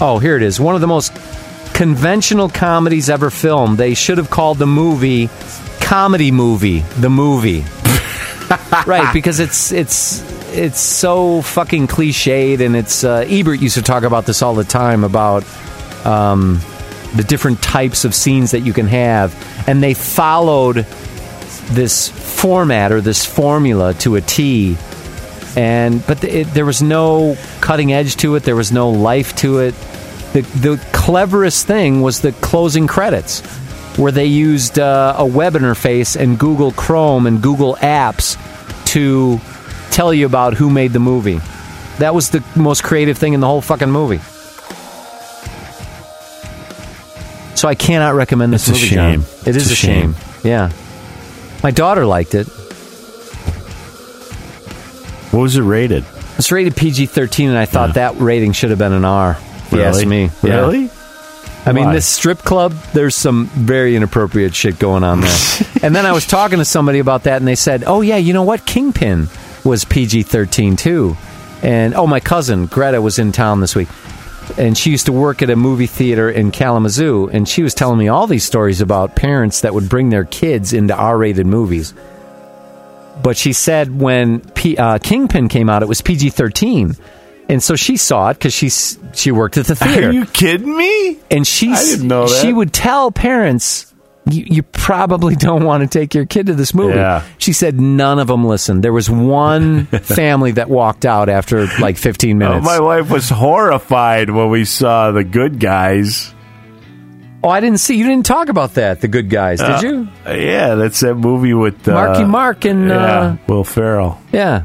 Oh, 0.00 0.18
here 0.20 0.36
it 0.36 0.42
is. 0.42 0.58
One 0.60 0.74
of 0.74 0.80
the 0.80 0.86
most 0.86 1.12
conventional 1.74 2.48
comedies 2.48 3.08
ever 3.08 3.30
filmed. 3.30 3.78
They 3.78 3.94
should 3.94 4.18
have 4.18 4.30
called 4.30 4.58
the 4.58 4.66
movie 4.66 5.28
Comedy 5.80 6.30
Movie, 6.32 6.80
the 6.98 7.08
movie. 7.10 7.64
right, 8.86 9.10
because 9.12 9.40
it's 9.40 9.72
it's 9.72 10.22
it's 10.52 10.80
so 10.80 11.42
fucking 11.42 11.86
cliched 11.86 12.60
and 12.64 12.74
it's 12.76 13.04
uh, 13.04 13.24
Ebert 13.28 13.60
used 13.60 13.74
to 13.76 13.82
talk 13.82 14.02
about 14.02 14.26
this 14.26 14.42
all 14.42 14.54
the 14.54 14.64
time 14.64 15.04
about 15.04 15.44
um, 16.04 16.60
the 17.16 17.24
different 17.24 17.62
types 17.62 18.04
of 18.04 18.14
scenes 18.14 18.50
that 18.50 18.60
you 18.60 18.72
can 18.72 18.86
have 18.86 19.34
and 19.66 19.82
they 19.82 19.94
followed 19.94 20.86
this 21.70 22.08
format 22.08 22.92
or 22.92 23.00
this 23.00 23.24
formula 23.24 23.94
to 23.94 24.16
a 24.16 24.20
T 24.20 24.76
and 25.58 26.06
but 26.06 26.20
the, 26.20 26.40
it, 26.40 26.44
there 26.54 26.64
was 26.64 26.82
no 26.82 27.36
cutting 27.60 27.92
edge 27.92 28.16
to 28.18 28.36
it. 28.36 28.44
There 28.44 28.54
was 28.54 28.70
no 28.70 28.90
life 28.90 29.34
to 29.36 29.58
it. 29.58 29.74
The 30.32 30.42
the 30.60 30.86
cleverest 30.92 31.66
thing 31.66 32.00
was 32.00 32.20
the 32.20 32.30
closing 32.32 32.86
credits, 32.86 33.40
where 33.96 34.12
they 34.12 34.26
used 34.26 34.78
uh, 34.78 35.16
a 35.18 35.26
web 35.26 35.54
interface 35.54 36.14
and 36.14 36.38
Google 36.38 36.70
Chrome 36.70 37.26
and 37.26 37.42
Google 37.42 37.76
Apps 37.76 38.36
to 38.92 39.40
tell 39.90 40.14
you 40.14 40.26
about 40.26 40.54
who 40.54 40.70
made 40.70 40.92
the 40.92 41.00
movie. 41.00 41.40
That 41.98 42.14
was 42.14 42.30
the 42.30 42.44
most 42.54 42.84
creative 42.84 43.18
thing 43.18 43.32
in 43.32 43.40
the 43.40 43.48
whole 43.48 43.60
fucking 43.60 43.90
movie. 43.90 44.20
So 47.58 47.66
I 47.66 47.74
cannot 47.74 48.14
recommend 48.14 48.52
this 48.52 48.68
It's 48.68 48.78
a 48.78 48.80
movie. 48.82 48.94
John. 48.94 49.22
shame. 49.22 49.44
It 49.44 49.56
is 49.56 49.62
It's 49.62 49.70
a 49.70 49.72
a 49.72 49.76
shame. 49.76 50.14
shame. 50.14 50.24
Yeah. 50.44 50.70
My 51.64 51.72
daughter 51.72 52.06
liked 52.06 52.36
it. 52.36 52.46
What 55.32 55.40
was 55.40 55.56
it 55.56 55.62
rated? 55.62 56.04
It's 56.38 56.52
rated 56.52 56.76
PG 56.76 57.06
13, 57.06 57.48
and 57.48 57.58
I 57.58 57.64
thought 57.66 57.94
that 57.94 58.16
rating 58.20 58.52
should 58.52 58.70
have 58.70 58.78
been 58.78 58.92
an 58.92 59.04
R. 59.04 59.32
If 59.66 59.72
you 59.72 59.82
ask 59.82 59.98
Really? 59.98 60.06
me. 60.06 60.30
Yeah. 60.44 60.54
Really? 60.60 60.90
I 61.66 61.72
mean, 61.72 61.86
Why? 61.86 61.94
this 61.94 62.06
strip 62.06 62.38
club, 62.44 62.74
there's 62.94 63.16
some 63.16 63.46
very 63.46 63.96
inappropriate 63.96 64.54
shit 64.54 64.78
going 64.78 65.02
on 65.02 65.20
there. 65.20 65.36
and 65.82 65.96
then 65.96 66.06
I 66.06 66.12
was 66.12 66.26
talking 66.26 66.58
to 66.58 66.64
somebody 66.64 67.00
about 67.00 67.24
that, 67.24 67.38
and 67.38 67.48
they 67.48 67.56
said, 67.56 67.82
oh, 67.88 68.02
yeah, 68.02 68.18
you 68.18 68.32
know 68.34 68.44
what? 68.44 68.66
Kingpin 68.66 69.26
was 69.64 69.84
PG 69.84 70.22
13 70.22 70.76
too. 70.76 71.16
And 71.60 71.92
oh, 71.94 72.06
my 72.06 72.20
cousin, 72.20 72.66
Greta, 72.66 73.02
was 73.02 73.18
in 73.18 73.32
town 73.32 73.60
this 73.60 73.74
week. 73.74 73.88
And 74.56 74.76
she 74.78 74.90
used 74.90 75.06
to 75.06 75.12
work 75.12 75.42
at 75.42 75.50
a 75.50 75.56
movie 75.56 75.86
theater 75.86 76.30
in 76.30 76.50
Kalamazoo. 76.50 77.28
And 77.28 77.48
she 77.48 77.62
was 77.62 77.74
telling 77.74 77.98
me 77.98 78.08
all 78.08 78.26
these 78.26 78.44
stories 78.44 78.80
about 78.80 79.16
parents 79.16 79.60
that 79.62 79.74
would 79.74 79.88
bring 79.88 80.10
their 80.10 80.24
kids 80.24 80.72
into 80.72 80.94
R 80.94 81.18
rated 81.18 81.46
movies. 81.46 81.92
But 83.22 83.36
she 83.36 83.52
said 83.52 84.00
when 84.00 84.40
P- 84.40 84.76
uh, 84.76 84.98
Kingpin 84.98 85.48
came 85.48 85.68
out, 85.68 85.82
it 85.82 85.88
was 85.88 86.00
PG 86.00 86.30
13. 86.30 86.96
And 87.48 87.62
so 87.62 87.76
she 87.76 87.96
saw 87.96 88.30
it 88.30 88.34
because 88.34 88.52
she 88.52 88.68
she 89.14 89.32
worked 89.32 89.56
at 89.56 89.66
the 89.66 89.74
theater 89.74 90.08
Are 90.08 90.12
you 90.12 90.26
kidding 90.26 90.76
me? 90.76 91.18
and 91.30 91.46
she 91.46 91.72
I 91.72 91.82
didn't 91.82 92.06
know 92.06 92.28
that. 92.28 92.42
she 92.42 92.52
would 92.52 92.72
tell 92.74 93.10
parents 93.10 93.92
you, 94.30 94.44
you 94.48 94.62
probably 94.62 95.34
don't 95.36 95.64
want 95.64 95.82
to 95.82 95.98
take 95.98 96.14
your 96.14 96.26
kid 96.26 96.46
to 96.46 96.54
this 96.54 96.74
movie. 96.74 96.96
Yeah. 96.96 97.24
She 97.38 97.52
said 97.52 97.80
none 97.80 98.18
of 98.18 98.26
them 98.28 98.44
listened. 98.44 98.82
There 98.84 98.92
was 98.92 99.08
one 99.10 99.86
family 100.02 100.52
that 100.52 100.68
walked 100.68 101.04
out 101.06 101.28
after 101.28 101.66
like 101.80 101.96
15 101.96 102.42
Oh, 102.42 102.48
minutes. 102.48 102.66
my 102.66 102.80
wife 102.80 103.10
was 103.10 103.28
horrified 103.28 104.30
when 104.30 104.50
we 104.50 104.64
saw 104.64 105.10
the 105.12 105.24
good 105.24 105.58
guys. 105.60 106.34
oh, 107.44 107.48
I 107.48 107.60
didn't 107.60 107.78
see. 107.80 107.96
You 107.96 108.04
didn't 108.06 108.26
talk 108.26 108.48
about 108.48 108.74
that. 108.74 109.00
The 109.00 109.08
good 109.08 109.30
guys, 109.30 109.60
did 109.60 109.82
you? 109.82 110.08
Uh, 110.26 110.32
yeah, 110.32 110.74
that's 110.74 111.00
that 111.00 111.14
movie 111.14 111.54
with 111.54 111.86
uh, 111.88 111.92
Marky 111.92 112.24
Mark 112.24 112.64
and 112.64 112.88
yeah, 112.88 112.96
uh, 113.20 113.36
Will 113.48 113.64
Ferrell. 113.64 114.20
yeah. 114.32 114.64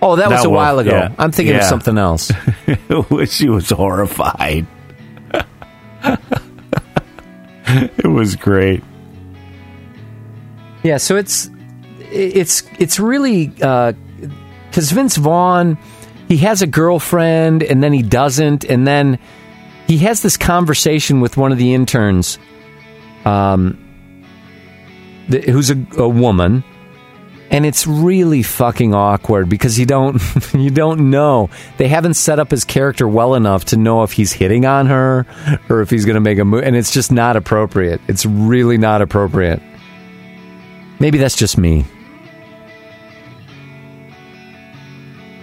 Oh, 0.00 0.14
that 0.14 0.30
was 0.30 0.42
That 0.42 0.46
a 0.46 0.50
while 0.50 0.78
ago. 0.78 0.90
yeah. 0.92 1.12
I'm 1.18 1.32
thinking 1.32 1.56
of 1.56 1.64
something 1.64 1.98
else. 1.98 2.30
she 3.26 3.48
was 3.48 3.68
horrified. 3.70 4.64
it 7.98 8.08
was 8.08 8.36
great. 8.36 8.82
Yeah, 10.82 10.96
so 10.96 11.16
it's 11.16 11.50
it's 12.10 12.62
it's 12.78 12.98
really 12.98 13.48
because 13.48 14.90
Vince 14.92 15.16
Vaughn 15.16 15.76
he 16.28 16.36
has 16.38 16.62
a 16.62 16.66
girlfriend 16.66 17.62
and 17.62 17.82
then 17.82 17.92
he 17.92 18.02
doesn't, 18.02 18.64
and 18.64 18.86
then 18.86 19.18
he 19.86 19.98
has 19.98 20.20
this 20.20 20.36
conversation 20.36 21.20
with 21.20 21.36
one 21.36 21.52
of 21.52 21.58
the 21.58 21.72
interns, 21.72 22.38
um, 23.24 23.78
th- 25.30 25.44
who's 25.44 25.70
a, 25.70 25.86
a 25.96 26.08
woman, 26.08 26.62
and 27.50 27.64
it's 27.64 27.86
really 27.86 28.42
fucking 28.42 28.94
awkward 28.94 29.48
because 29.48 29.78
you 29.78 29.86
don't 29.86 30.20
you 30.54 30.70
don't 30.70 31.10
know 31.10 31.50
they 31.76 31.88
haven't 31.88 32.14
set 32.14 32.38
up 32.38 32.50
his 32.50 32.64
character 32.64 33.08
well 33.08 33.34
enough 33.34 33.66
to 33.66 33.76
know 33.76 34.02
if 34.02 34.12
he's 34.12 34.32
hitting 34.32 34.64
on 34.66 34.86
her 34.86 35.26
or 35.68 35.80
if 35.80 35.90
he's 35.90 36.04
going 36.04 36.14
to 36.14 36.20
make 36.20 36.38
a 36.38 36.44
move, 36.44 36.62
and 36.64 36.76
it's 36.76 36.90
just 36.90 37.10
not 37.12 37.36
appropriate. 37.36 38.00
It's 38.08 38.26
really 38.26 38.78
not 38.78 39.02
appropriate. 39.02 39.62
Maybe 41.00 41.18
that's 41.18 41.36
just 41.36 41.56
me. 41.58 41.84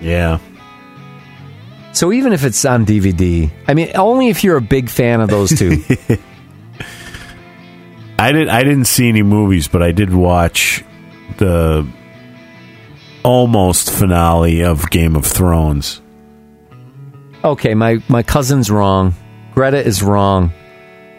Yeah. 0.02 0.40
So 1.94 2.12
even 2.12 2.34
if 2.34 2.44
it's 2.44 2.66
on 2.66 2.86
DVD, 2.86 3.50
I 3.68 3.74
mean, 3.74 3.92
only 3.96 4.28
if 4.28 4.44
you're 4.44 4.58
a 4.58 4.62
big 4.62 4.90
fan 4.90 5.22
of 5.22 5.30
those 5.30 5.58
two. 5.58 5.82
I 8.20 8.32
didn't 8.32 8.50
I 8.50 8.64
didn't 8.64 8.86
see 8.86 9.10
any 9.10 9.24
movies, 9.24 9.68
but 9.68 9.82
I 9.82 9.92
did 9.92 10.14
watch 10.14 10.84
the 11.38 11.88
almost 13.24 13.92
finale 13.92 14.62
of 14.64 14.90
Game 14.90 15.16
of 15.16 15.26
Thrones. 15.26 16.02
okay, 17.44 17.74
my 17.74 18.02
my 18.08 18.24
cousin's 18.24 18.70
wrong. 18.72 19.14
Greta 19.54 19.84
is 19.84 20.04
wrong. 20.04 20.52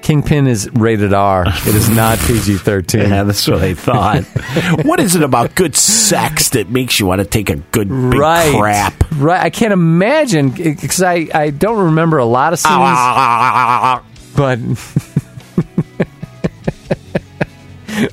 Kingpin 0.03 0.47
is 0.47 0.71
rated 0.75 1.13
R. 1.13 1.47
It 1.49 1.75
is 1.75 1.89
not 1.89 2.19
PG 2.19 2.59
thirteen. 2.59 3.01
Yeah, 3.11 3.25
that's 3.25 3.49
what 3.49 3.61
I 3.63 3.75
thought. 3.75 4.23
what 4.85 5.01
is 5.01 5.17
it 5.17 5.23
about 5.23 5.55
good 5.57 5.75
sex 5.75 6.51
that 6.51 6.71
makes 6.71 7.01
you 7.01 7.07
want 7.07 7.21
to 7.21 7.25
take 7.27 7.51
a 7.51 7.57
good 7.57 7.89
big 7.89 8.15
right, 8.15 8.55
crap? 8.57 9.05
right. 9.17 9.41
I 9.43 9.51
can't 9.51 9.73
imagine 9.73 10.51
because 10.51 11.03
I 11.03 11.27
I 11.35 11.51
don't 11.51 11.87
remember 11.87 12.19
a 12.19 12.25
lot 12.25 12.53
of 12.53 12.61
scenes, 12.61 12.73
but 14.37 14.59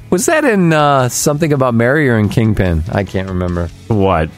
was 0.10 0.26
that 0.28 0.46
in 0.46 0.74
uh, 0.74 1.10
something 1.10 1.52
about 1.54 1.74
Mary 1.74 2.10
or 2.10 2.18
in 2.18 2.30
Kingpin? 2.30 2.84
I 2.92 3.04
can't 3.04 3.30
remember 3.30 3.68
What? 3.88 4.30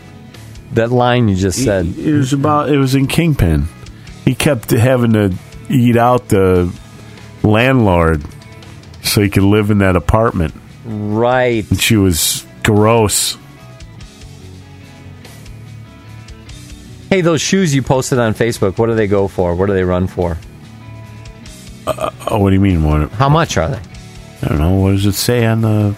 that 0.73 0.91
line 0.91 1.27
you 1.29 1.35
just 1.35 1.63
said. 1.63 1.85
It 1.97 2.13
was 2.13 2.33
about. 2.33 2.69
It 2.69 2.77
was 2.77 2.95
in 2.95 3.07
Kingpin. 3.07 3.67
He 4.25 4.35
kept 4.35 4.71
having 4.71 5.13
to 5.13 5.33
eat 5.69 5.95
out 5.95 6.27
the 6.27 6.73
landlord 7.43 8.23
so 9.03 9.21
he 9.21 9.29
could 9.29 9.43
live 9.43 9.69
in 9.71 9.77
that 9.77 9.95
apartment. 9.95 10.53
Right. 10.85 11.69
And 11.69 11.79
she 11.79 11.95
was 11.95 12.45
gross. 12.63 13.37
Hey, 17.09 17.21
those 17.21 17.39
shoes 17.41 17.73
you 17.73 17.81
posted 17.81 18.19
on 18.19 18.33
Facebook, 18.33 18.77
what 18.77 18.87
do 18.87 18.95
they 18.95 19.07
go 19.07 19.27
for? 19.27 19.55
What 19.55 19.67
do 19.67 19.73
they 19.73 19.83
run 19.83 20.07
for? 20.07 20.37
Oh, 21.87 22.39
what 22.39 22.49
do 22.49 22.55
you 22.55 22.59
mean? 22.61 22.83
What? 22.83 23.11
How 23.11 23.29
much 23.29 23.57
are 23.57 23.69
they? 23.69 23.79
I 24.45 24.49
don't 24.49 24.59
know. 24.59 24.75
What 24.75 24.91
does 24.91 25.07
it 25.07 25.13
say 25.13 25.43
on 25.45 25.61
the 25.61 25.95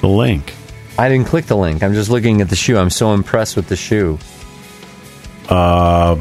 the 0.00 0.08
link? 0.08 0.54
I 0.96 1.08
didn't 1.08 1.26
click 1.26 1.46
the 1.46 1.56
link. 1.56 1.82
I'm 1.82 1.92
just 1.92 2.08
looking 2.08 2.40
at 2.40 2.48
the 2.48 2.56
shoe. 2.56 2.78
I'm 2.78 2.88
so 2.88 3.12
impressed 3.12 3.56
with 3.56 3.68
the 3.68 3.74
shoe. 3.76 4.18
Uh, 5.48 6.16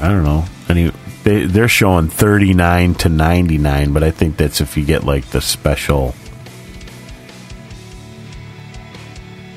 I 0.00 0.08
don't 0.08 0.24
know. 0.24 0.44
Any 0.68 0.90
they 1.22 1.46
they're 1.46 1.68
showing 1.68 2.08
thirty 2.08 2.54
nine 2.54 2.94
to 2.96 3.08
ninety 3.08 3.56
nine, 3.58 3.92
but 3.92 4.02
I 4.02 4.10
think 4.10 4.36
that's 4.36 4.60
if 4.60 4.76
you 4.76 4.84
get 4.84 5.04
like 5.04 5.26
the 5.26 5.40
special. 5.40 6.14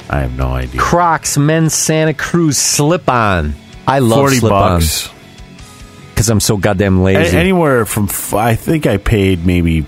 I 0.09 0.19
have 0.19 0.37
no 0.37 0.49
idea. 0.49 0.79
Crocs 0.79 1.37
men's 1.37 1.73
Santa 1.73 2.13
Cruz 2.13 2.57
slip 2.57 3.09
on. 3.09 3.55
I 3.87 3.99
love 3.99 4.19
Forty 4.19 4.37
slip 4.37 4.51
bucks. 4.51 5.09
Because 6.17 6.29
I'm 6.31 6.39
so 6.39 6.57
goddamn 6.57 6.97
A- 6.97 7.03
lazy. 7.03 7.37
anywhere 7.37 7.85
from 7.85 8.05
f- 8.05 8.33
I 8.33 8.55
think 8.55 8.87
I 8.87 8.97
paid 8.97 9.45
maybe 9.45 9.85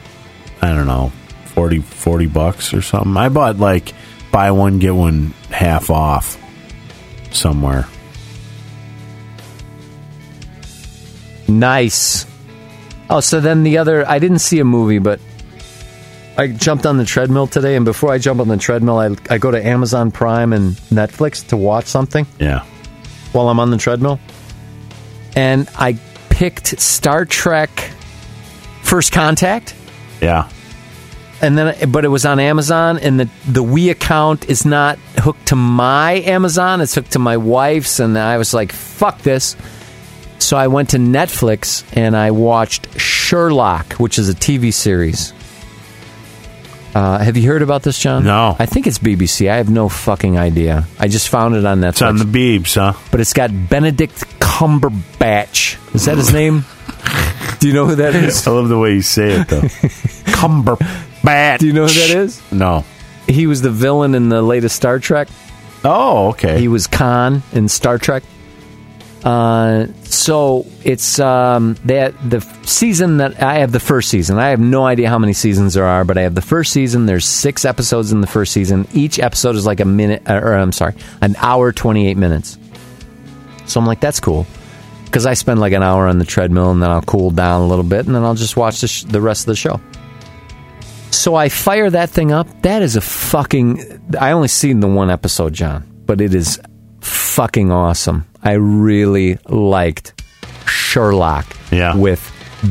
I 0.61 0.69
don't 0.75 0.85
know 0.85 1.11
40, 1.55 1.79
40 1.79 2.27
bucks 2.27 2.71
or 2.71 2.83
something. 2.83 3.17
I 3.17 3.29
bought 3.29 3.57
like 3.57 3.93
buy 4.31 4.51
one 4.51 4.77
get 4.77 4.93
one 4.93 5.33
half 5.49 5.89
off 5.89 6.37
somewhere. 7.31 7.87
nice. 11.47 12.25
Oh, 13.09 13.21
so 13.21 13.39
then 13.41 13.63
the 13.63 13.79
other, 13.79 14.07
I 14.07 14.19
didn't 14.19 14.37
see 14.39 14.59
a 14.59 14.63
movie, 14.63 14.99
but 14.99 15.19
I 16.37 16.47
jumped 16.47 16.85
on 16.85 16.97
the 16.97 17.05
treadmill 17.05 17.47
today, 17.47 17.75
and 17.75 17.85
before 17.85 18.11
I 18.13 18.19
jump 18.19 18.39
on 18.39 18.47
the 18.47 18.57
treadmill, 18.57 18.99
I, 18.99 19.15
I 19.31 19.39
go 19.39 19.49
to 19.49 19.65
Amazon 19.65 20.11
Prime 20.11 20.53
and 20.53 20.73
Netflix 20.91 21.47
to 21.47 21.57
watch 21.57 21.85
something. 21.85 22.27
Yeah. 22.39 22.63
while 23.31 23.49
I'm 23.49 23.59
on 23.59 23.71
the 23.71 23.77
treadmill. 23.77 24.19
And 25.35 25.67
I 25.75 25.93
picked 26.39 26.79
Star 26.79 27.25
Trek 27.25 27.69
First 28.81 29.11
Contact. 29.11 29.75
Yeah. 30.21 30.49
And 31.41 31.57
then 31.57 31.91
but 31.91 32.05
it 32.05 32.07
was 32.07 32.25
on 32.25 32.39
Amazon 32.39 32.97
and 32.97 33.19
the 33.19 33.29
the 33.45 33.61
Wii 33.61 33.91
account 33.91 34.49
is 34.49 34.65
not 34.65 34.97
hooked 35.17 35.47
to 35.47 35.57
my 35.57 36.13
Amazon, 36.13 36.79
it's 36.79 36.95
hooked 36.95 37.11
to 37.11 37.19
my 37.19 37.35
wife's 37.35 37.99
and 37.99 38.17
I 38.17 38.37
was 38.37 38.53
like, 38.53 38.71
fuck 38.71 39.21
this. 39.21 39.57
So 40.37 40.55
I 40.55 40.67
went 40.67 40.91
to 40.91 40.97
Netflix 40.97 41.83
and 41.91 42.15
I 42.15 42.31
watched 42.31 42.97
Sherlock, 42.97 43.95
which 43.95 44.17
is 44.17 44.29
a 44.29 44.33
TV 44.33 44.73
series. 44.73 45.33
Uh, 46.95 47.19
have 47.19 47.35
you 47.35 47.47
heard 47.47 47.61
about 47.61 47.83
this, 47.83 47.99
John? 47.99 48.23
No. 48.23 48.55
I 48.57 48.65
think 48.65 48.87
it's 48.87 48.97
BBC. 48.97 49.51
I 49.51 49.57
have 49.57 49.69
no 49.69 49.89
fucking 49.89 50.37
idea. 50.39 50.85
I 50.97 51.09
just 51.09 51.27
found 51.27 51.55
it 51.55 51.65
on 51.65 51.81
Netflix. 51.81 51.89
It's 51.89 52.01
on 52.01 52.17
the 52.17 52.23
Beebs, 52.23 52.75
huh? 52.75 52.93
but 53.11 53.19
it's 53.19 53.33
got 53.33 53.51
Benedict 53.69 54.38
Cumberbatch. 54.59 55.95
Is 55.95 56.03
that 56.05 56.17
his 56.17 56.33
name? 56.33 56.65
Do 57.59 57.67
you 57.69 57.73
know 57.73 57.85
who 57.85 57.95
that 57.95 58.13
is? 58.13 58.45
I 58.45 58.51
love 58.51 58.67
the 58.67 58.77
way 58.77 58.93
you 58.93 59.01
say 59.01 59.31
it 59.39 59.47
though. 59.47 59.61
Cumberbatch. 60.35 61.59
Do 61.59 61.67
you 61.67 61.71
know 61.71 61.85
who 61.85 61.93
that 61.93 62.09
is? 62.09 62.41
No. 62.51 62.83
he 63.25 63.47
was 63.47 63.61
the 63.61 63.69
villain 63.69 64.15
in 64.15 64.27
the 64.27 64.41
latest 64.41 64.75
Star 64.75 64.99
Trek. 64.99 65.29
Oh, 65.85 66.29
okay. 66.31 66.59
He 66.59 66.67
was 66.67 66.87
Khan 66.87 67.41
in 67.53 67.69
Star 67.69 67.97
Trek. 67.97 68.23
Uh, 69.23 69.87
so 70.03 70.65
it's 70.83 71.19
um, 71.19 71.77
that 71.85 72.13
the 72.29 72.41
season 72.63 73.17
that 73.17 73.41
I 73.41 73.59
have 73.59 73.71
the 73.71 73.79
first 73.79 74.09
season. 74.09 74.37
I 74.39 74.49
have 74.49 74.59
no 74.59 74.85
idea 74.85 75.07
how 75.07 75.19
many 75.19 75.31
seasons 75.33 75.73
there 75.73 75.85
are, 75.85 76.03
but 76.03 76.17
I 76.17 76.21
have 76.23 76.35
the 76.35 76.41
first 76.41 76.73
season. 76.73 77.05
There's 77.05 77.25
six 77.25 77.63
episodes 77.63 78.11
in 78.11 78.19
the 78.19 78.27
first 78.27 78.51
season. 78.51 78.89
Each 78.93 79.19
episode 79.19 79.55
is 79.55 79.65
like 79.65 79.79
a 79.79 79.85
minute, 79.85 80.23
or 80.29 80.53
I'm 80.53 80.73
sorry, 80.73 80.95
an 81.21 81.37
hour 81.37 81.71
twenty 81.71 82.07
eight 82.09 82.17
minutes. 82.17 82.57
So 83.69 83.79
I'm 83.79 83.85
like, 83.85 83.99
that's 83.99 84.19
cool, 84.19 84.47
because 85.05 85.25
I 85.25 85.33
spend 85.33 85.59
like 85.59 85.73
an 85.73 85.83
hour 85.83 86.07
on 86.07 86.19
the 86.19 86.25
treadmill 86.25 86.71
and 86.71 86.81
then 86.81 86.89
I'll 86.89 87.01
cool 87.01 87.31
down 87.31 87.61
a 87.61 87.67
little 87.67 87.83
bit 87.83 88.05
and 88.05 88.15
then 88.15 88.23
I'll 88.23 88.35
just 88.35 88.57
watch 88.57 88.81
the, 88.81 88.87
sh- 88.87 89.03
the 89.03 89.21
rest 89.21 89.43
of 89.43 89.47
the 89.47 89.55
show. 89.55 89.79
So 91.11 91.35
I 91.35 91.49
fire 91.49 91.89
that 91.89 92.09
thing 92.09 92.31
up. 92.31 92.47
That 92.61 92.81
is 92.81 92.95
a 92.95 93.01
fucking. 93.01 94.15
I 94.19 94.31
only 94.31 94.47
seen 94.47 94.79
the 94.79 94.87
one 94.87 95.09
episode, 95.09 95.53
John, 95.53 95.83
but 96.05 96.21
it 96.21 96.33
is 96.33 96.59
fucking 97.01 97.71
awesome. 97.71 98.25
I 98.43 98.53
really 98.53 99.37
liked 99.47 100.21
Sherlock. 100.67 101.45
Yeah. 101.71 101.95
With 101.95 102.21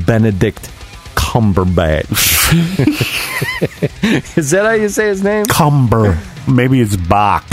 Benedict 0.07 0.71
Cumberbatch. 1.15 2.09
is 4.39 4.51
that 4.53 4.65
how 4.65 4.73
you 4.73 4.89
say 4.89 5.09
his 5.09 5.23
name? 5.23 5.47
Cumber. 5.47 6.19
Maybe 6.47 6.81
it's 6.81 6.97
Bach. 6.97 7.47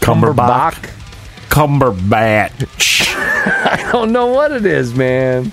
Cumberbach. 0.00 0.90
Cumberbatch. 1.52 3.14
I 3.16 3.88
don't 3.92 4.10
know 4.12 4.28
what 4.28 4.52
it 4.52 4.64
is, 4.64 4.94
man. 4.94 5.52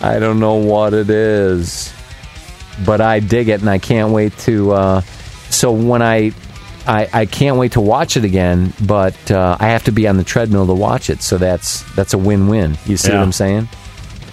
I 0.00 0.18
don't 0.20 0.38
know 0.38 0.54
what 0.54 0.94
it 0.94 1.10
is. 1.10 1.92
But 2.86 3.00
I 3.00 3.18
dig 3.20 3.48
it 3.48 3.60
and 3.60 3.68
I 3.68 3.78
can't 3.78 4.12
wait 4.12 4.36
to 4.38 4.72
uh 4.72 5.00
so 5.50 5.72
when 5.72 6.02
I 6.02 6.32
I, 6.86 7.08
I 7.12 7.26
can't 7.26 7.56
wait 7.56 7.72
to 7.72 7.80
watch 7.80 8.16
it 8.18 8.24
again, 8.24 8.72
but 8.86 9.30
uh, 9.30 9.56
I 9.58 9.68
have 9.68 9.84
to 9.84 9.92
be 9.92 10.06
on 10.06 10.18
the 10.18 10.24
treadmill 10.24 10.66
to 10.66 10.74
watch 10.74 11.08
it, 11.08 11.22
so 11.22 11.38
that's 11.38 11.80
that's 11.94 12.12
a 12.12 12.18
win-win. 12.18 12.76
You 12.84 12.96
see 12.98 13.08
Yeah. 13.08 13.18
what 13.18 13.24
I'm 13.24 13.32
saying? 13.32 13.68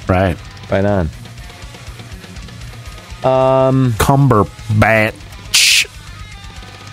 Right. 0.09 0.37
Right 0.69 0.83
on. 0.83 1.09
Um, 3.23 3.93
Cumberbatch. 3.93 5.85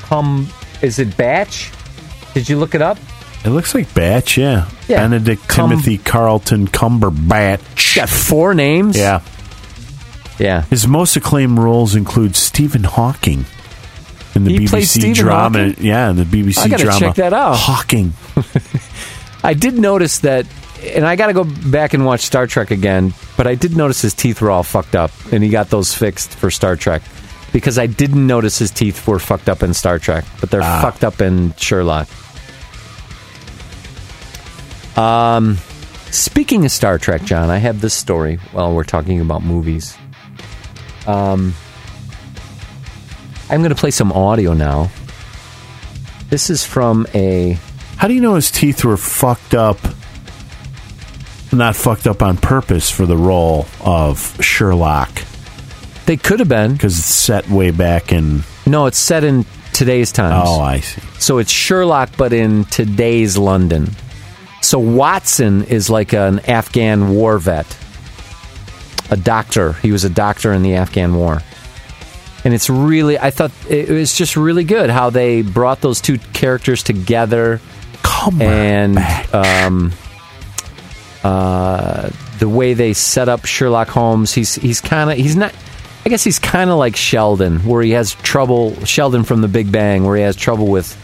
Cum, 0.02 0.48
is 0.80 0.98
it 1.01 1.16
Batch? 1.16 1.72
Did 2.35 2.48
you 2.48 2.56
look 2.59 2.74
it 2.76 2.82
up? 2.82 2.98
It 3.44 3.51
looks 3.51 3.74
like 3.74 3.93
Batch, 3.94 4.36
yeah. 4.36 4.69
Yeah. 4.89 4.98
Benedict 4.98 5.47
Cum- 5.48 5.70
Timothy 5.70 5.98
Carlton 5.98 6.69
Cumberbatch. 6.69 7.97
Got 7.97 8.09
four 8.09 8.52
names. 8.55 8.97
Yeah. 8.97 9.20
yeah. 10.39 10.62
His 10.65 10.86
most 10.86 11.16
acclaimed 11.16 11.59
roles 11.59 11.94
include 11.94 12.36
Stephen 12.36 12.85
Hawking 12.85 13.44
in 14.35 14.44
the 14.44 14.52
He 14.52 14.59
BBC 14.66 14.86
Stephen 14.86 15.12
drama. 15.15 15.69
Hawking? 15.69 15.85
Yeah, 15.85 16.10
in 16.10 16.16
the 16.16 16.24
BBC 16.24 16.59
I 16.59 16.69
gotta 16.69 16.85
drama. 16.85 16.98
check 17.01 17.15
that 17.16 17.32
out. 17.32 17.55
Hawking. 17.56 18.12
I 19.44 19.55
did 19.55 19.78
notice 19.78 20.19
that, 20.20 20.47
and 20.82 21.06
I 21.06 21.15
got 21.16 21.28
to 21.28 21.32
go 21.32 21.44
back 21.44 21.94
and 21.94 22.05
watch 22.05 22.23
Star 22.23 22.47
Trek 22.48 22.70
again. 22.73 23.15
But 23.36 23.47
I 23.47 23.55
did 23.55 23.77
notice 23.77 24.02
his 24.02 24.15
teeth 24.15 24.40
were 24.40 24.51
all 24.51 24.65
fucked 24.65 24.97
up, 24.97 25.12
and 25.32 25.43
he 25.44 25.48
got 25.48 25.70
those 25.70 25.94
fixed 25.94 26.31
for 26.35 26.51
Star 26.51 26.74
Trek. 26.77 27.02
Because 27.52 27.78
I 27.78 27.86
didn't 27.86 28.27
notice 28.27 28.59
his 28.59 28.70
teeth 28.70 29.06
were 29.06 29.19
fucked 29.19 29.48
up 29.48 29.62
in 29.62 29.73
Star 29.74 29.98
Trek, 29.98 30.24
but 30.40 30.51
they're 30.51 30.60
Ah. 30.62 30.81
fucked 30.82 31.02
up 31.05 31.20
in 31.23 31.55
Sherlock. 31.56 32.09
Um, 34.99 35.59
speaking 36.11 36.65
of 36.65 36.70
Star 36.70 36.99
Trek, 36.99 37.23
John, 37.23 37.51
I 37.51 37.59
have 37.59 37.81
this 37.81 37.95
story 37.95 38.37
while 38.53 38.75
we're 38.75 38.85
talking 38.85 39.20
about 39.20 39.43
movies. 39.43 39.97
Um, 41.07 41.55
I'm 43.49 43.61
going 43.61 43.70
to 43.70 43.77
play 43.77 43.91
some 43.93 44.12
audio 44.12 44.53
now. 44.55 44.91
This 46.31 46.51
is 46.51 46.65
from 46.65 47.07
a 47.15 47.57
How 47.97 48.09
do 48.09 48.15
you 48.15 48.20
know 48.20 48.35
his 48.35 48.51
teeth 48.51 48.85
were 48.85 48.97
fucked 48.99 49.55
up? 49.55 49.79
Not 51.53 51.77
fucked 51.77 52.07
up 52.07 52.23
on 52.23 52.37
purpose 52.37 52.91
for 52.91 53.07
the 53.07 53.16
role 53.16 53.66
of 53.81 54.37
Sherlock, 54.45 55.23
They 56.05 56.19
could 56.19 56.41
have 56.41 56.49
been. 56.49 56.75
because 56.75 56.99
it's 56.99 57.07
set 57.07 57.49
way 57.49 57.70
back 57.70 58.12
in. 58.12 58.43
No, 58.66 58.85
it's 58.85 58.99
set 58.99 59.25
in 59.25 59.47
today's 59.73 60.12
times. 60.12 60.45
Oh, 60.47 60.61
I 60.61 60.81
see. 60.81 61.01
So 61.19 61.39
it's 61.39 61.51
Sherlock, 61.51 62.11
but 62.19 62.35
in 62.35 62.65
today's 62.66 63.39
London. 63.39 63.93
So 64.60 64.78
Watson 64.78 65.64
is 65.64 65.89
like 65.89 66.12
an 66.12 66.40
Afghan 66.40 67.10
war 67.10 67.39
vet, 67.39 67.66
a 69.10 69.16
doctor. 69.16 69.74
He 69.74 69.93
was 69.93 70.05
a 70.05 70.10
doctor 70.10 70.52
in 70.52 70.62
the 70.62 70.74
Afghan 70.74 71.14
war. 71.14 71.40
And 72.44 72.55
it's 72.55 72.70
really, 72.70 73.18
I 73.18 73.30
thought 73.30 73.51
it 73.68 73.89
was 73.89 74.14
just 74.14 74.36
really 74.36 74.64
good 74.64 74.90
how 74.90 75.10
they 75.10 75.43
brought 75.43 75.80
those 75.80 76.01
two 76.01 76.18
characters 76.32 76.82
together 76.82 77.60
Come 78.02 78.40
on. 78.40 78.43
and 78.43 78.98
um, 79.35 79.93
uh, 81.24 82.10
the 82.39 82.48
way 82.48 82.74
they 82.74 82.93
set 82.93 83.28
up 83.28 83.44
Sherlock 83.44 83.89
Holmes. 83.89 84.32
He's 84.32 84.55
he's 84.55 84.80
kind 84.80 85.10
of 85.10 85.16
he's 85.16 85.36
not. 85.36 85.55
I 86.06 86.09
guess 86.09 86.24
he's 86.24 86.39
kind 86.39 86.70
of 86.70 86.78
like 86.78 86.97
Sheldon, 86.97 87.59
where 87.66 87.82
he 87.82 87.90
has 87.90 88.14
trouble. 88.14 88.82
Sheldon 88.85 89.24
from 89.24 89.40
The 89.40 89.48
Big 89.48 89.70
Bang, 89.70 90.05
where 90.05 90.16
he 90.16 90.22
has 90.22 90.36
trouble 90.36 90.68
with 90.68 90.97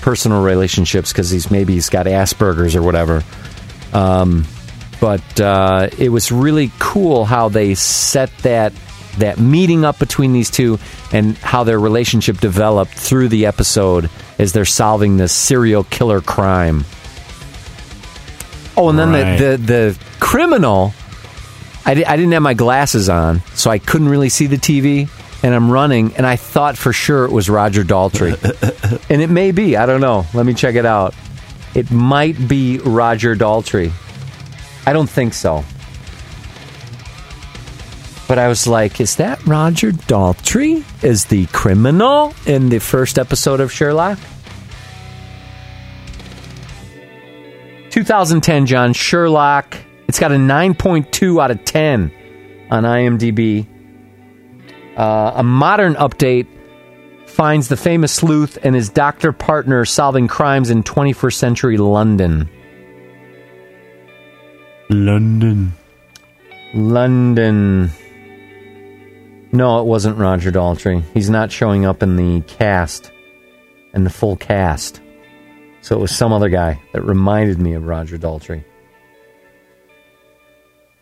personal 0.00 0.42
relationships 0.42 1.12
because 1.12 1.30
he's 1.30 1.50
maybe 1.50 1.74
he's 1.74 1.88
got 1.88 2.06
Asperger's 2.06 2.74
or 2.76 2.82
whatever. 2.82 3.22
Um, 3.92 4.44
but 5.00 5.40
uh, 5.40 5.88
it 5.98 6.10
was 6.10 6.30
really 6.30 6.70
cool 6.78 7.24
how 7.24 7.48
they 7.48 7.74
set 7.74 8.36
that 8.38 8.72
that 9.18 9.38
meeting 9.38 9.84
up 9.84 9.98
between 9.98 10.32
these 10.32 10.50
two 10.50 10.78
and 11.12 11.36
how 11.38 11.64
their 11.64 11.80
relationship 11.80 12.38
developed 12.38 12.92
through 12.92 13.28
the 13.28 13.46
episode 13.46 14.08
as 14.38 14.52
they're 14.52 14.64
solving 14.64 15.16
this 15.16 15.32
serial 15.32 15.84
killer 15.84 16.20
crime. 16.20 16.84
Oh, 18.76 18.88
and 18.88 18.98
then 18.98 19.10
Right. 19.12 19.36
the, 19.38 19.56
the 19.56 19.56
the 19.66 19.98
criminal. 20.20 20.94
I, 21.84 21.94
di- 21.94 22.04
I 22.04 22.16
didn't 22.16 22.32
have 22.32 22.42
my 22.42 22.54
glasses 22.54 23.08
on, 23.08 23.40
so 23.54 23.70
I 23.70 23.78
couldn't 23.78 24.08
really 24.08 24.28
see 24.28 24.46
the 24.46 24.56
TV. 24.58 25.08
And 25.42 25.54
I'm 25.54 25.70
running, 25.70 26.14
and 26.16 26.26
I 26.26 26.36
thought 26.36 26.76
for 26.76 26.92
sure 26.92 27.24
it 27.24 27.32
was 27.32 27.48
Roger 27.48 27.82
Daltrey, 27.82 28.34
and 29.10 29.22
it 29.22 29.30
may 29.30 29.52
be. 29.52 29.76
I 29.76 29.86
don't 29.86 30.02
know. 30.02 30.26
Let 30.34 30.44
me 30.44 30.52
check 30.52 30.74
it 30.74 30.84
out. 30.84 31.14
It 31.74 31.90
might 31.90 32.48
be 32.48 32.78
Roger 32.78 33.34
Daltrey. 33.34 33.90
I 34.86 34.92
don't 34.92 35.08
think 35.08 35.34
so. 35.34 35.64
But 38.28 38.38
I 38.38 38.48
was 38.48 38.66
like, 38.66 39.00
is 39.00 39.16
that 39.16 39.44
Roger 39.46 39.92
Daltrey? 39.92 40.84
Is 41.02 41.24
the 41.24 41.46
criminal 41.46 42.34
in 42.46 42.68
the 42.68 42.78
first 42.78 43.18
episode 43.18 43.60
of 43.60 43.72
Sherlock? 43.72 44.18
2010, 47.90 48.66
John 48.66 48.92
Sherlock. 48.92 49.76
It's 50.06 50.18
got 50.18 50.32
a 50.32 50.36
9.2 50.36 51.42
out 51.42 51.50
of 51.50 51.64
10 51.64 52.12
on 52.70 52.84
IMDb. 52.84 53.66
Uh, 54.96 55.32
a 55.36 55.42
modern 55.42 55.94
update 55.94 56.46
finds 57.26 57.68
the 57.68 57.76
famous 57.76 58.12
sleuth 58.12 58.58
and 58.62 58.74
his 58.74 58.88
doctor 58.88 59.32
partner 59.32 59.84
solving 59.84 60.28
crimes 60.28 60.68
in 60.70 60.82
21st 60.82 61.34
century 61.34 61.76
London. 61.76 62.48
London. 64.90 65.72
London. 66.74 67.90
No, 69.52 69.80
it 69.80 69.86
wasn't 69.86 70.18
Roger 70.18 70.52
Daltrey. 70.52 71.02
He's 71.14 71.30
not 71.30 71.50
showing 71.50 71.84
up 71.84 72.02
in 72.02 72.16
the 72.16 72.40
cast, 72.42 73.10
in 73.94 74.04
the 74.04 74.10
full 74.10 74.36
cast. 74.36 75.00
So 75.82 75.96
it 75.96 76.00
was 76.00 76.14
some 76.14 76.32
other 76.32 76.48
guy 76.48 76.80
that 76.92 77.02
reminded 77.02 77.58
me 77.58 77.74
of 77.74 77.86
Roger 77.86 78.18
Daltrey. 78.18 78.64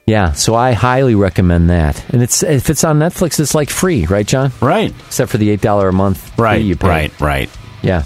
Yeah, 0.08 0.32
so 0.32 0.54
I 0.54 0.72
highly 0.72 1.14
recommend 1.14 1.68
that. 1.70 2.02
And 2.12 2.22
it's 2.22 2.42
if 2.42 2.70
it's 2.70 2.82
on 2.82 2.98
Netflix, 2.98 3.38
it's 3.38 3.54
like 3.54 3.68
free, 3.70 4.06
right, 4.06 4.26
John? 4.26 4.52
Right. 4.60 4.94
Except 5.06 5.30
for 5.30 5.36
the 5.38 5.50
eight 5.50 5.60
dollar 5.60 5.88
a 5.88 5.92
month 5.92 6.18
fee 6.18 6.42
Right. 6.42 6.62
you 6.64 6.76
pay. 6.76 6.88
Right. 6.88 7.20
Right. 7.20 7.50
Yeah, 7.82 8.02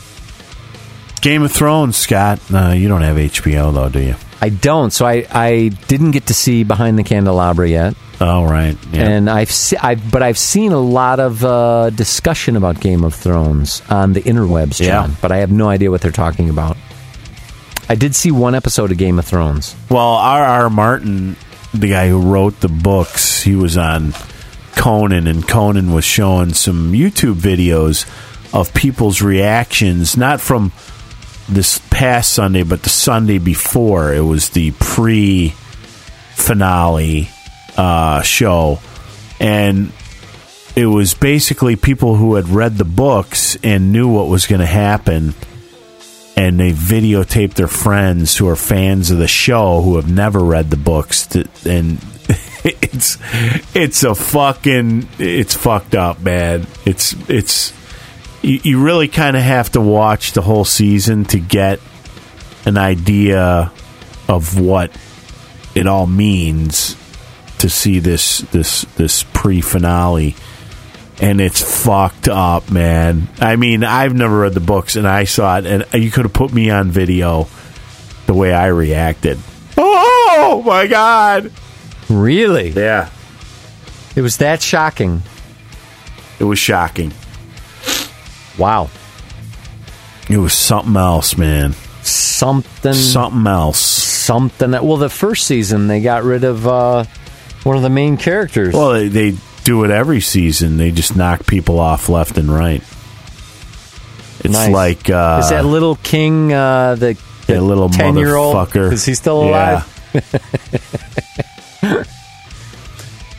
Game 1.20 1.42
of 1.42 1.52
Thrones, 1.52 1.96
Scott. 1.96 2.40
Uh, 2.52 2.70
you 2.70 2.88
don't 2.88 3.02
have 3.02 3.16
HBO 3.16 3.72
though, 3.72 3.88
do 3.88 4.00
you? 4.00 4.16
I 4.40 4.48
don't. 4.48 4.90
So 4.90 5.06
I 5.06 5.24
I 5.30 5.68
didn't 5.86 6.10
get 6.10 6.26
to 6.26 6.34
see 6.34 6.64
Behind 6.64 6.98
the 6.98 7.04
Candelabra 7.04 7.68
yet. 7.68 7.94
Oh, 8.20 8.44
right. 8.44 8.76
Yeah. 8.92 9.02
and 9.08 9.30
I've 9.30 9.50
se- 9.50 9.78
I 9.80 9.94
but 9.96 10.22
I've 10.22 10.38
seen 10.38 10.72
a 10.72 10.78
lot 10.80 11.20
of 11.20 11.44
uh, 11.44 11.90
discussion 11.90 12.56
about 12.56 12.80
Game 12.80 13.04
of 13.04 13.14
Thrones 13.14 13.82
on 13.88 14.12
the 14.12 14.22
interwebs, 14.22 14.76
John. 14.82 15.10
Yeah. 15.10 15.16
But 15.22 15.32
I 15.32 15.38
have 15.38 15.50
no 15.52 15.68
idea 15.68 15.90
what 15.90 16.00
they're 16.00 16.10
talking 16.12 16.48
about. 16.50 16.76
I 17.88 17.94
did 17.94 18.14
see 18.14 18.30
one 18.30 18.54
episode 18.54 18.90
of 18.92 18.98
Game 18.98 19.18
of 19.18 19.24
Thrones. 19.24 19.74
Well, 19.90 20.00
R. 20.14 20.42
R. 20.42 20.70
Martin, 20.70 21.36
the 21.74 21.88
guy 21.88 22.08
who 22.08 22.20
wrote 22.20 22.60
the 22.60 22.68
books, 22.68 23.42
he 23.42 23.56
was 23.56 23.76
on 23.76 24.14
Conan, 24.76 25.26
and 25.26 25.46
Conan 25.46 25.92
was 25.92 26.04
showing 26.04 26.54
some 26.54 26.92
YouTube 26.92 27.34
videos 27.34 28.06
of 28.54 28.74
people's 28.74 29.22
reactions, 29.22 30.16
not 30.16 30.40
from 30.40 30.72
this 31.48 31.80
past 31.90 32.32
Sunday, 32.32 32.62
but 32.62 32.82
the 32.82 32.90
Sunday 32.90 33.38
before. 33.38 34.12
It 34.12 34.20
was 34.20 34.50
the 34.50 34.72
pre 34.72 35.54
finale 36.34 37.28
uh, 37.76 38.22
show. 38.22 38.78
And 39.40 39.92
it 40.76 40.86
was 40.86 41.14
basically 41.14 41.76
people 41.76 42.16
who 42.16 42.34
had 42.34 42.48
read 42.48 42.76
the 42.76 42.84
books 42.84 43.56
and 43.62 43.92
knew 43.92 44.08
what 44.08 44.28
was 44.28 44.46
going 44.46 44.60
to 44.60 44.66
happen 44.66 45.34
and 46.36 46.58
they 46.58 46.72
videotaped 46.72 47.54
their 47.54 47.68
friends 47.68 48.36
who 48.36 48.48
are 48.48 48.56
fans 48.56 49.10
of 49.10 49.18
the 49.18 49.28
show 49.28 49.82
who 49.82 49.96
have 49.96 50.10
never 50.10 50.40
read 50.40 50.70
the 50.70 50.76
books 50.76 51.26
to, 51.28 51.48
and 51.64 51.98
it's 52.64 53.18
it's 53.74 54.02
a 54.02 54.14
fucking 54.14 55.08
it's 55.18 55.54
fucked 55.54 55.94
up 55.94 56.20
man. 56.20 56.66
It's 56.86 57.14
it's 57.28 57.72
you, 58.42 58.60
you 58.62 58.84
really 58.84 59.08
kind 59.08 59.36
of 59.36 59.42
have 59.42 59.72
to 59.72 59.80
watch 59.80 60.32
the 60.32 60.42
whole 60.42 60.64
season 60.64 61.24
to 61.26 61.38
get 61.38 61.80
an 62.64 62.76
idea 62.78 63.72
of 64.28 64.58
what 64.58 64.90
it 65.74 65.86
all 65.86 66.06
means 66.06 66.96
to 67.58 67.68
see 67.68 67.98
this 67.98 68.38
this 68.38 68.82
this 68.96 69.24
pre-finale 69.32 70.34
and 71.22 71.40
it's 71.40 71.62
fucked 71.84 72.28
up 72.28 72.70
man 72.70 73.28
i 73.40 73.56
mean 73.56 73.84
i've 73.84 74.14
never 74.14 74.40
read 74.40 74.52
the 74.54 74.60
books 74.60 74.96
and 74.96 75.06
i 75.08 75.24
saw 75.24 75.56
it 75.58 75.64
and 75.66 76.02
you 76.02 76.10
could 76.10 76.24
have 76.24 76.32
put 76.32 76.52
me 76.52 76.68
on 76.68 76.90
video 76.90 77.46
the 78.26 78.34
way 78.34 78.52
i 78.52 78.66
reacted 78.66 79.38
oh 79.78 80.62
my 80.66 80.86
god 80.86 81.50
Really? 82.10 82.70
yeah 82.70 83.08
It 84.16 84.20
was 84.20 84.36
that 84.38 84.60
shocking. 84.60 85.22
it 86.38 86.44
was 86.44 86.58
shocking 86.58 87.12
Wow. 88.58 88.90
it 90.28 90.36
was 90.36 90.52
something 90.52 90.96
else 90.96 91.38
man 91.38 91.72
Something. 92.02 92.92
something 92.94 93.46
else 93.46 93.78
Something. 93.78 94.70
That, 94.72 94.84
well, 94.84 94.96
the 94.98 95.08
first 95.08 95.46
season 95.46 95.86
they 95.88 96.00
got 96.00 96.22
rid 96.24 96.44
of 96.44 96.66
uh, 96.66 97.04
one 97.64 97.76
of 97.76 97.82
the 97.82 97.90
main 97.90 98.16
characters. 98.16 98.72
well 98.74 98.92
they, 98.92 99.08
they 99.08 99.36
do 99.64 99.84
it 99.84 99.90
every 99.90 100.20
season 100.20 100.76
they 100.76 100.90
just 100.90 101.16
knock 101.16 101.46
people 101.46 101.78
off 101.78 102.08
left 102.08 102.36
and 102.38 102.52
right 102.52 102.82
it's 104.44 104.52
Nice. 104.52 104.72
like 104.72 105.08
uh 105.10 105.40
Is 105.44 105.50
that 105.50 105.64
little 105.64 105.94
King 105.96 106.52
uh, 106.52 106.96
the, 106.96 107.16
the 107.46 107.60
little 107.60 107.88
ten 107.88 108.16
year 108.16 108.34
old? 108.34 108.74
Is 108.76 109.04
he 109.04 109.14
still 109.14 109.40
alive? 109.44 109.86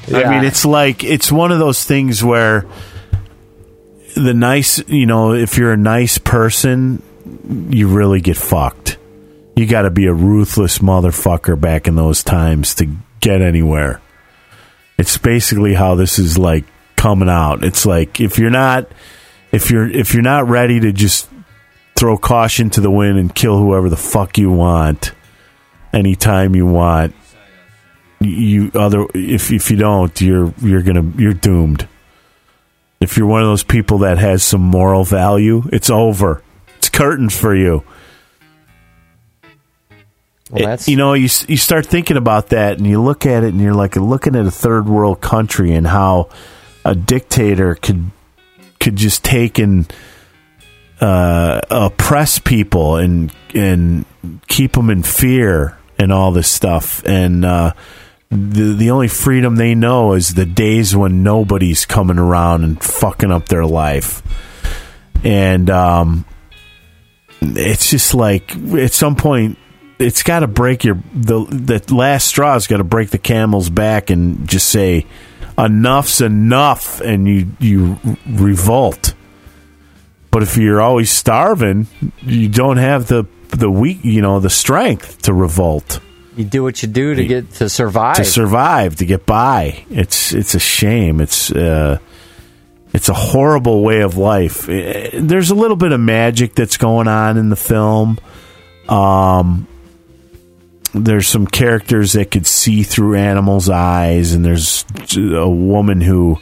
I 0.07 0.29
mean, 0.29 0.43
it's 0.45 0.65
like 0.65 1.03
it's 1.03 1.31
one 1.31 1.51
of 1.51 1.59
those 1.59 1.83
things 1.83 2.23
where 2.23 2.65
the 4.15 4.33
nice, 4.33 4.81
you 4.87 5.05
know, 5.05 5.33
if 5.33 5.57
you're 5.57 5.73
a 5.73 5.77
nice 5.77 6.17
person, 6.17 7.01
you 7.69 7.87
really 7.87 8.21
get 8.21 8.37
fucked. 8.37 8.97
You 9.55 9.65
got 9.65 9.83
to 9.83 9.91
be 9.91 10.05
a 10.05 10.13
ruthless 10.13 10.79
motherfucker 10.79 11.59
back 11.59 11.87
in 11.87 11.95
those 11.95 12.23
times 12.23 12.75
to 12.75 12.87
get 13.19 13.41
anywhere. 13.41 14.01
It's 14.97 15.17
basically 15.17 15.73
how 15.73 15.95
this 15.95 16.19
is 16.19 16.37
like 16.37 16.65
coming 16.95 17.29
out. 17.29 17.63
It's 17.63 17.85
like 17.85 18.19
if 18.21 18.37
you're 18.37 18.49
not 18.49 18.87
if 19.51 19.69
you're 19.71 19.89
if 19.89 20.13
you're 20.13 20.23
not 20.23 20.47
ready 20.47 20.79
to 20.79 20.91
just 20.91 21.29
throw 21.95 22.17
caution 22.17 22.69
to 22.71 22.81
the 22.81 22.91
wind 22.91 23.17
and 23.17 23.33
kill 23.33 23.57
whoever 23.57 23.89
the 23.89 23.97
fuck 23.97 24.37
you 24.37 24.51
want 24.51 25.13
anytime 25.93 26.55
you 26.55 26.65
want 26.65 27.13
you 28.19 28.71
other 28.73 29.05
if 29.13 29.51
if 29.51 29.69
you 29.69 29.77
don't 29.77 30.19
you're 30.21 30.53
you're 30.61 30.81
gonna 30.81 31.11
you're 31.17 31.33
doomed. 31.33 31.87
If 32.99 33.17
you're 33.17 33.27
one 33.27 33.41
of 33.41 33.47
those 33.47 33.63
people 33.63 33.97
that 33.99 34.17
has 34.17 34.43
some 34.43 34.61
moral 34.61 35.03
value 35.03 35.63
it's 35.71 35.89
over. 35.89 36.41
It's 36.77 36.89
curtains 36.89 37.37
for 37.37 37.55
you 37.55 37.83
Well, 40.53 40.63
It- 40.63 40.87
you 40.87 40.97
know 40.97 41.13
you 41.13 41.29
you 41.47 41.57
start 41.57 41.85
thinking 41.87 42.17
about 42.17 42.49
that 42.49 42.77
and 42.77 42.85
you 42.85 43.01
look 43.01 43.25
at 43.25 43.43
it 43.43 43.53
and 43.53 43.61
you're 43.61 43.73
like 43.73 43.95
looking 43.95 44.35
at 44.35 44.45
a 44.45 44.51
third 44.51 44.87
world 44.87 45.19
country 45.19 45.73
and 45.73 45.87
how 45.87 46.29
a 46.85 46.93
dictator 46.95 47.75
could 47.75 48.11
could 48.79 48.95
just 48.95 49.23
take 49.23 49.57
and 49.59 49.91
uh, 51.01 51.59
oppress 51.71 52.37
people 52.39 52.97
and 52.97 53.31
and 53.55 54.05
keep 54.47 54.73
them 54.73 54.89
in 54.89 55.01
fear 55.03 55.77
and 55.97 56.11
all 56.13 56.31
this 56.31 56.49
stuff. 56.49 57.01
And 57.05 57.43
uh, 57.43 57.73
the 58.29 58.73
the 58.75 58.91
only 58.91 59.07
freedom 59.07 59.55
they 59.55 59.73
know 59.75 60.13
is 60.13 60.35
the 60.35 60.45
days 60.45 60.95
when 60.95 61.23
nobody's 61.23 61.85
coming 61.85 62.19
around 62.19 62.63
and 62.63 62.81
fucking 62.81 63.31
up 63.31 63.47
their 63.49 63.65
life. 63.65 64.21
And 65.23 65.69
um, 65.69 66.25
it's 67.41 67.89
just 67.89 68.13
like 68.13 68.55
at 68.73 68.91
some 68.93 69.15
point 69.15 69.57
it's 69.99 70.23
got 70.23 70.39
to 70.39 70.47
break 70.47 70.83
your 70.83 70.97
the 71.13 71.45
the 71.45 71.95
last 71.95 72.27
straw's 72.27 72.67
got 72.67 72.77
to 72.77 72.83
break 72.83 73.09
the 73.09 73.17
camel's 73.17 73.69
back 73.69 74.09
and 74.09 74.47
just 74.47 74.69
say 74.69 75.05
enough's 75.57 76.21
enough 76.21 76.99
and 77.01 77.27
you 77.27 77.47
you 77.59 77.99
revolt. 78.25 79.13
But 80.31 80.43
if 80.43 80.57
you're 80.57 80.81
always 80.81 81.11
starving 81.11 81.87
you 82.21 82.49
don't 82.49 82.77
have 82.77 83.07
the 83.07 83.25
the 83.49 83.69
weak 83.69 84.03
you 84.03 84.21
know 84.21 84.39
the 84.39 84.49
strength 84.49 85.21
to 85.23 85.33
revolt. 85.33 85.99
You 86.35 86.45
do 86.45 86.63
what 86.63 86.81
you 86.81 86.87
do 86.87 87.13
to 87.13 87.25
get 87.25 87.51
to 87.53 87.69
survive. 87.69 88.15
to 88.15 88.25
survive 88.25 88.95
to 88.95 89.05
get 89.05 89.25
by. 89.25 89.85
It's 89.91 90.33
it's 90.33 90.55
a 90.55 90.59
shame. 90.59 91.21
It's 91.21 91.51
uh 91.51 91.99
it's 92.91 93.09
a 93.09 93.13
horrible 93.13 93.83
way 93.83 94.01
of 94.01 94.17
life. 94.17 94.67
Eh, 94.67 95.11
there's 95.13 95.51
a 95.51 95.55
little 95.55 95.77
bit 95.77 95.91
of 95.91 95.99
magic 95.99 96.55
that's 96.55 96.77
going 96.77 97.07
on 97.07 97.37
in 97.37 97.49
the 97.49 97.55
film. 97.55 98.17
Um 98.89 99.67
there's 100.93 101.27
some 101.27 101.47
characters 101.47 102.13
that 102.13 102.31
could 102.31 102.47
see 102.47 102.83
through 102.83 103.15
animals 103.15 103.69
eyes 103.69 104.33
and 104.33 104.45
there's 104.45 104.85
a 105.17 105.49
woman 105.49 106.01
who 106.01 106.37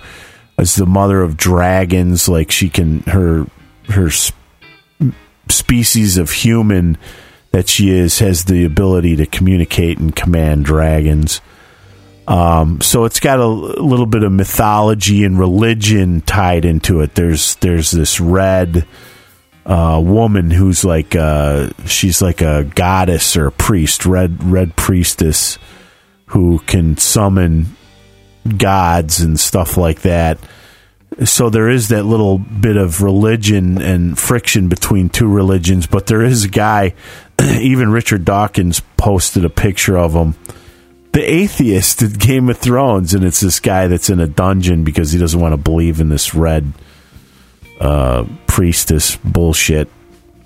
is 0.57 0.75
the 0.75 0.85
mother 0.85 1.21
of 1.21 1.37
dragons 1.37 2.27
like 2.27 2.51
she 2.51 2.69
can 2.69 2.99
her 3.01 3.47
her 3.89 4.09
sp- 4.11 4.35
species 5.49 6.17
of 6.17 6.31
human 6.31 6.97
that 7.51 7.67
she 7.67 7.89
is 7.89 8.19
has 8.19 8.45
the 8.45 8.63
ability 8.63 9.17
to 9.17 9.25
communicate 9.25 9.99
and 9.99 10.15
command 10.15 10.65
dragons. 10.65 11.41
Um, 12.27 12.79
so 12.81 13.05
it's 13.05 13.19
got 13.19 13.39
a 13.39 13.47
little 13.47 14.05
bit 14.05 14.23
of 14.23 14.31
mythology 14.31 15.25
and 15.25 15.37
religion 15.37 16.21
tied 16.21 16.63
into 16.65 17.01
it. 17.01 17.15
There's 17.15 17.55
there's 17.55 17.91
this 17.91 18.21
red 18.21 18.85
uh, 19.65 20.01
woman 20.03 20.51
who's 20.51 20.83
like 20.83 21.15
uh, 21.15 21.69
she's 21.85 22.21
like 22.21 22.41
a 22.41 22.63
goddess 22.63 23.37
or 23.37 23.47
a 23.47 23.51
priest, 23.51 24.05
red 24.05 24.43
red 24.43 24.75
priestess 24.75 25.57
who 26.27 26.59
can 26.59 26.97
summon 26.97 27.75
gods 28.57 29.21
and 29.21 29.39
stuff 29.39 29.77
like 29.77 30.01
that. 30.01 30.39
So 31.25 31.49
there 31.49 31.69
is 31.69 31.89
that 31.89 32.03
little 32.03 32.37
bit 32.37 32.77
of 32.77 33.01
religion 33.01 33.81
and 33.81 34.17
friction 34.17 34.69
between 34.69 35.09
two 35.09 35.27
religions, 35.27 35.85
but 35.85 36.07
there 36.07 36.23
is 36.23 36.45
a 36.45 36.49
guy, 36.49 36.93
even 37.41 37.91
Richard 37.91 38.23
Dawkins 38.23 38.81
posted 38.95 39.43
a 39.43 39.49
picture 39.49 39.97
of 39.97 40.13
him. 40.13 40.35
The 41.11 41.21
atheist 41.21 42.01
at 42.01 42.17
Game 42.17 42.49
of 42.49 42.57
Thrones, 42.57 43.13
and 43.13 43.25
it's 43.25 43.41
this 43.41 43.59
guy 43.59 43.87
that's 43.87 44.09
in 44.09 44.21
a 44.21 44.27
dungeon 44.27 44.85
because 44.85 45.11
he 45.11 45.19
doesn't 45.19 45.39
want 45.39 45.51
to 45.51 45.57
believe 45.57 45.99
in 45.99 46.07
this 46.07 46.33
red 46.33 46.71
uh, 47.81 48.25
priestess 48.47 49.17
bullshit. 49.17 49.89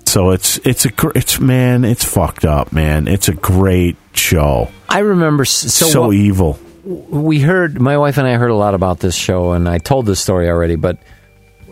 So 0.06 0.30
it's 0.30 0.58
it's 0.58 0.86
a 0.86 0.90
it's 1.14 1.38
man, 1.40 1.84
it's 1.84 2.04
fucked 2.04 2.44
up, 2.44 2.72
man. 2.72 3.06
It's 3.08 3.28
a 3.28 3.34
great 3.34 3.96
show. 4.14 4.70
I 4.88 5.00
remember 5.00 5.44
so, 5.44 5.86
So, 5.86 6.12
evil. 6.12 6.58
we 6.84 7.40
heard 7.40 7.80
my 7.80 7.98
wife 7.98 8.16
and 8.16 8.26
I 8.26 8.34
heard 8.34 8.50
a 8.50 8.54
lot 8.54 8.74
about 8.74 9.00
this 9.00 9.14
show, 9.14 9.52
and 9.52 9.68
I 9.68 9.78
told 9.78 10.06
this 10.06 10.20
story 10.20 10.48
already. 10.48 10.76
But 10.76 10.98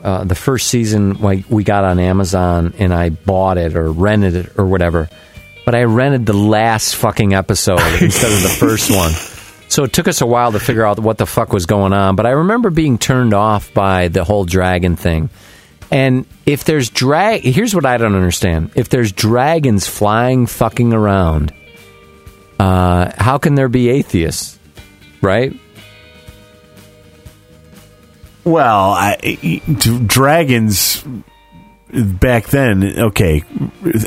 uh, 0.02 0.24
the 0.24 0.34
first 0.34 0.66
season, 0.68 1.20
like, 1.20 1.44
we 1.48 1.64
got 1.64 1.84
on 1.84 1.98
Amazon, 1.98 2.74
and 2.78 2.92
I 2.92 3.08
bought 3.10 3.56
it 3.56 3.76
or 3.76 3.90
rented 3.90 4.34
it 4.34 4.58
or 4.58 4.66
whatever. 4.66 5.08
But 5.64 5.74
I 5.74 5.84
rented 5.84 6.26
the 6.26 6.34
last 6.36 6.96
fucking 6.96 7.32
episode 7.32 7.78
instead 8.02 8.32
of 8.32 8.42
the 8.42 8.48
first 8.58 8.90
one. 8.90 9.12
So 9.68 9.84
it 9.84 9.92
took 9.94 10.08
us 10.08 10.20
a 10.20 10.26
while 10.26 10.52
to 10.52 10.60
figure 10.60 10.84
out 10.84 10.98
what 10.98 11.16
the 11.16 11.24
fuck 11.26 11.52
was 11.52 11.64
going 11.66 11.92
on. 11.94 12.16
But 12.16 12.26
I 12.26 12.30
remember 12.30 12.68
being 12.70 12.98
turned 12.98 13.32
off 13.32 13.72
by 13.72 14.08
the 14.08 14.22
whole 14.24 14.44
dragon 14.44 14.96
thing. 14.96 15.30
And 15.90 16.26
if 16.46 16.64
there's 16.64 16.90
drag, 16.90 17.42
here's 17.42 17.74
what 17.74 17.86
I 17.86 17.96
don't 17.96 18.14
understand: 18.14 18.70
if 18.74 18.88
there's 18.88 19.12
dragons 19.12 19.86
flying 19.86 20.46
fucking 20.46 20.92
around, 20.92 21.52
uh, 22.58 23.12
how 23.16 23.38
can 23.38 23.54
there 23.54 23.68
be 23.68 23.88
atheists? 23.88 24.58
Right? 25.20 25.54
Well, 28.44 28.90
I, 28.90 29.62
dragons 30.06 31.02
back 31.94 32.48
then. 32.48 32.98
Okay, 32.98 33.42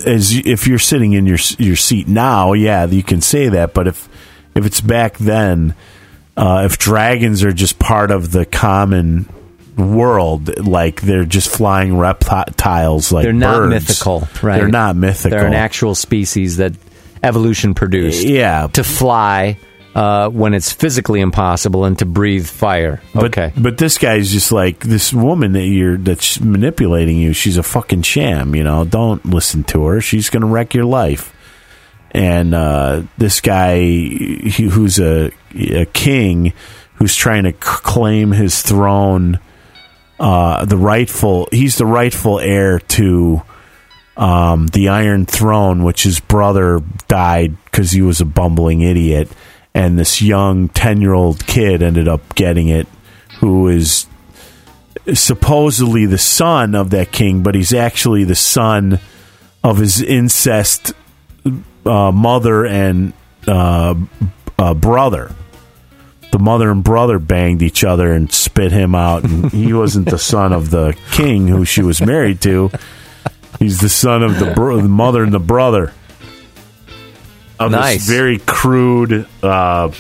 as 0.06 0.34
if 0.34 0.68
you're 0.68 0.80
sitting 0.80 1.14
in 1.14 1.26
your 1.26 1.40
your 1.58 1.76
seat 1.76 2.08
now, 2.08 2.54
yeah, 2.54 2.86
you 2.86 3.04
can 3.04 3.22
say 3.22 3.50
that. 3.50 3.74
But 3.74 3.88
if 3.88 4.10
if 4.56 4.66
it's 4.66 4.82
back 4.82 5.18
then, 5.18 5.74
uh, 6.36 6.64
if 6.66 6.78
dragons 6.78 7.44
are 7.44 7.54
just 7.54 7.80
part 7.80 8.12
of 8.12 8.32
the 8.32 8.46
common 8.46 9.28
world, 9.78 10.66
like 10.66 11.02
they're 11.02 11.26
just 11.26 11.50
flying 11.50 11.98
reptiles, 11.98 13.12
like 13.12 13.24
They're 13.24 13.34
not 13.34 13.58
birds, 13.58 13.88
mythical, 13.88 14.28
right? 14.42 14.58
They're 14.58 14.68
not 14.68 14.96
mythical. 14.96 15.38
They're 15.38 15.48
an 15.48 15.54
actual 15.54 15.96
species 15.96 16.58
that 16.58 16.74
evolution 17.24 17.74
produced. 17.76 18.26
Yeah. 18.26 18.68
To 18.74 18.84
fly, 18.84 19.60
uh, 19.96 20.30
when 20.30 20.54
it's 20.54 20.72
physically 20.72 21.22
impossible 21.22 21.86
and 21.86 21.98
to 22.00 22.06
breathe 22.06 22.46
fire. 22.46 23.02
But, 23.14 23.26
okay. 23.26 23.54
But 23.58 23.78
this 23.78 23.98
guy's 23.98 24.32
just 24.32 24.52
like 24.52 24.80
this 24.82 25.12
woman 25.14 25.54
that 25.54 25.66
you're 25.66 25.98
that's 25.98 26.40
manipulating 26.40 27.18
you. 27.18 27.34
She's 27.34 27.58
a 27.58 27.64
fucking 27.64 28.04
sham. 28.04 28.56
You 28.56 28.64
know, 28.64 28.86
don't 28.86 29.26
listen 29.26 29.64
to 29.66 29.86
her. 29.86 30.02
She's 30.02 30.30
going 30.30 30.42
to 30.42 30.48
wreck 30.48 30.74
your 30.74 30.86
life. 30.86 31.34
And 32.12 32.54
uh, 32.56 33.04
this 33.18 33.42
guy, 33.42 33.80
he, 33.80 34.70
who's 34.72 35.00
a 35.00 35.32
a 35.56 35.86
king, 35.86 36.54
who's 36.96 37.16
trying 37.16 37.44
to 37.44 37.52
c- 37.52 37.58
claim 37.60 38.32
his 38.32 38.62
throne, 38.62 39.40
uh, 40.20 40.66
the 40.66 40.78
rightful. 40.78 41.48
He's 41.52 41.78
the 41.78 41.86
rightful 41.86 42.40
heir 42.40 42.80
to 42.80 43.42
um, 44.16 44.68
the 44.68 44.90
Iron 44.90 45.26
Throne, 45.26 45.84
which 45.84 46.04
his 46.04 46.20
brother 46.20 46.82
died 47.08 47.56
because 47.66 47.92
he 47.92 48.02
was 48.02 48.22
a 48.22 48.26
bumbling 48.26 48.82
idiot, 48.82 49.30
and 49.74 49.98
this 49.98 50.22
young 50.22 50.70
ten 50.70 51.02
year 51.02 51.14
old 51.14 51.46
kid 51.46 51.82
ended 51.82 52.08
up 52.08 52.36
getting 52.36 52.68
it, 52.68 52.88
who 53.40 53.68
is 53.68 54.08
supposedly 55.14 56.06
the 56.06 56.18
son 56.18 56.76
of 56.76 56.90
that 56.90 57.12
king, 57.12 57.44
but 57.44 57.56
he's 57.56 57.74
actually 57.74 58.24
the 58.24 58.36
son 58.36 59.00
of 59.64 59.78
his 59.78 60.02
incest 60.02 60.94
uh, 61.86 62.12
mother 62.12 62.66
and 62.66 63.14
uh, 63.48 63.96
uh, 64.58 64.74
brother. 64.74 65.32
The 66.32 66.40
mother 66.40 66.70
and 66.70 66.84
brother 66.84 67.20
banged 67.20 67.62
each 67.62 67.84
other 67.84 68.12
and 68.12 68.32
spit 68.58 68.72
him 68.72 68.96
out, 68.96 69.24
and 69.24 69.52
he 69.52 69.72
wasn't 69.72 70.10
the 70.10 70.18
son 70.18 70.52
of 70.52 70.72
the 70.72 70.98
king 71.12 71.48
who 71.48 71.64
she 71.64 71.84
was 71.84 72.02
married 72.02 72.42
to. 72.42 72.72
He's 73.60 73.82
the 73.82 73.90
son 73.90 74.24
of 74.24 74.40
the, 74.40 74.52
bro- 74.56 74.82
the 74.82 74.88
mother 74.90 75.22
and 75.24 75.32
the 75.32 75.40
brother 75.40 75.94
of 77.60 77.70
Nice. 77.70 78.00
this 78.00 78.08
very 78.10 78.40
crude 78.40 79.28
uh, 79.44 79.92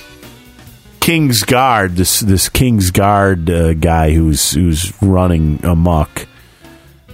King's 0.99 1.43
Guard. 1.43 1.97
This 1.97 2.19
this 2.19 2.49
King's 2.49 2.89
Guard 2.89 3.47
uh, 3.47 3.73
guy 3.75 4.13
who's 4.13 4.51
who's 4.51 4.91
running 5.03 5.63
amok 5.63 6.27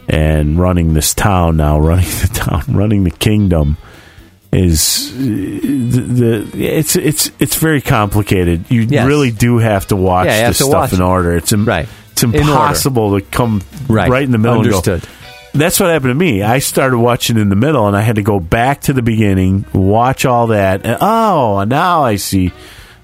and 0.07 0.57
running 0.57 0.94
this 0.94 1.14
town 1.14 1.57
now, 1.57 1.78
running 1.82 2.06
the 2.06 2.32
town, 2.34 2.64
running 2.70 3.03
the 3.03 3.11
kingdom 3.11 3.76
is 4.53 5.11
the, 5.17 6.01
the 6.51 6.63
it's 6.65 6.95
it's 6.95 7.31
it's 7.39 7.55
very 7.55 7.81
complicated. 7.81 8.65
You 8.69 8.81
Yes. 8.81 9.05
really 9.07 9.31
do 9.31 9.57
have 9.57 9.88
to 9.88 9.95
watch 9.95 10.27
Yeah, 10.27 10.47
this 10.49 10.57
stuff 10.57 10.69
watch 10.69 10.93
in 10.93 11.01
order. 11.01 11.35
It's 11.35 11.51
im- 11.53 11.65
Right. 11.65 11.88
It's 12.11 12.23
impossible 12.23 13.19
to 13.19 13.25
come 13.25 13.61
Right. 13.88 14.09
right, 14.09 14.23
in 14.23 14.31
the 14.31 14.38
middle. 14.38 14.61
and 14.61 14.69
go, 14.69 14.77
Understood. 14.77 15.09
that's 15.55 15.80
what 15.80 15.89
happened 15.89 16.11
to 16.11 16.15
me. 16.15 16.43
I 16.43 16.59
started 16.59 16.97
watching 16.99 17.38
in 17.38 17.49
the 17.49 17.55
middle, 17.55 17.88
and 17.88 17.97
I 17.97 18.01
had 18.01 18.15
to 18.17 18.21
go 18.21 18.39
back 18.39 18.81
to 18.81 18.93
the 18.93 19.01
beginning, 19.01 19.65
watch 19.73 20.25
all 20.25 20.47
that. 20.47 20.85
And, 20.85 20.97
oh, 21.01 21.63
now 21.67 22.03
I 22.03 22.17
see 22.17 22.51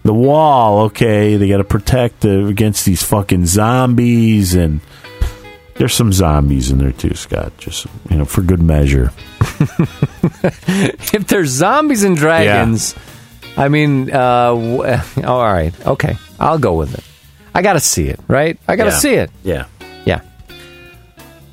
the 0.03 0.13
wall. 0.13 0.83
Okay, 0.85 1.37
they 1.37 1.47
got 1.49 1.57
to 1.57 1.63
protect 1.63 2.23
uh, 2.23 2.45
against 2.45 2.85
these 2.85 3.01
fucking 3.03 3.47
zombies, 3.47 4.53
and 4.53 4.79
there's 5.79 5.93
some 5.95 6.13
zombies 6.13 6.69
in 6.69 6.77
there 6.77 6.91
too, 6.91 7.15
Scott. 7.15 7.57
Just 7.57 7.87
you 8.11 8.17
know, 8.17 8.25
for 8.25 8.41
good 8.43 8.61
measure. 8.61 9.11
if 9.41 11.27
there's 11.27 11.49
zombies 11.49 12.03
and 12.03 12.15
dragons, 12.15 12.93
I 13.57 13.69
mean, 13.69 14.11
uh, 14.11 14.49
w- 14.53 14.83
all 15.25 15.41
right, 15.43 15.73
okay, 15.87 16.17
I'll 16.39 16.59
go 16.59 16.73
with 16.75 16.93
it. 16.97 17.03
I 17.55 17.61
got 17.61 17.73
to 17.73 17.79
see 17.79 18.05
it, 18.07 18.19
right? 18.27 18.59
I 18.67 18.75
got 18.75 18.85
to 18.85 18.89
Yeah. 18.91 18.97
see 18.97 19.13
it. 19.15 19.31
Yeah. 19.43 19.65
Yeah. 20.05 20.21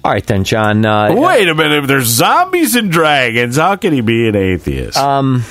All 0.05 0.13
right 0.13 0.25
then, 0.27 0.45
John. 0.45 0.85
Uh, 0.85 1.15
Wait 1.17 1.49
a 1.49 1.55
minute. 1.55 1.83
If 1.85 1.89
there's 1.89 2.07
zombies 2.07 2.77
and 2.77 2.93
dragons, 2.93 3.57
how 3.57 3.77
can 3.77 3.93
he 3.93 4.03
be 4.03 4.29
an 4.29 4.37
atheist? 4.37 4.97
Um, 4.99 5.43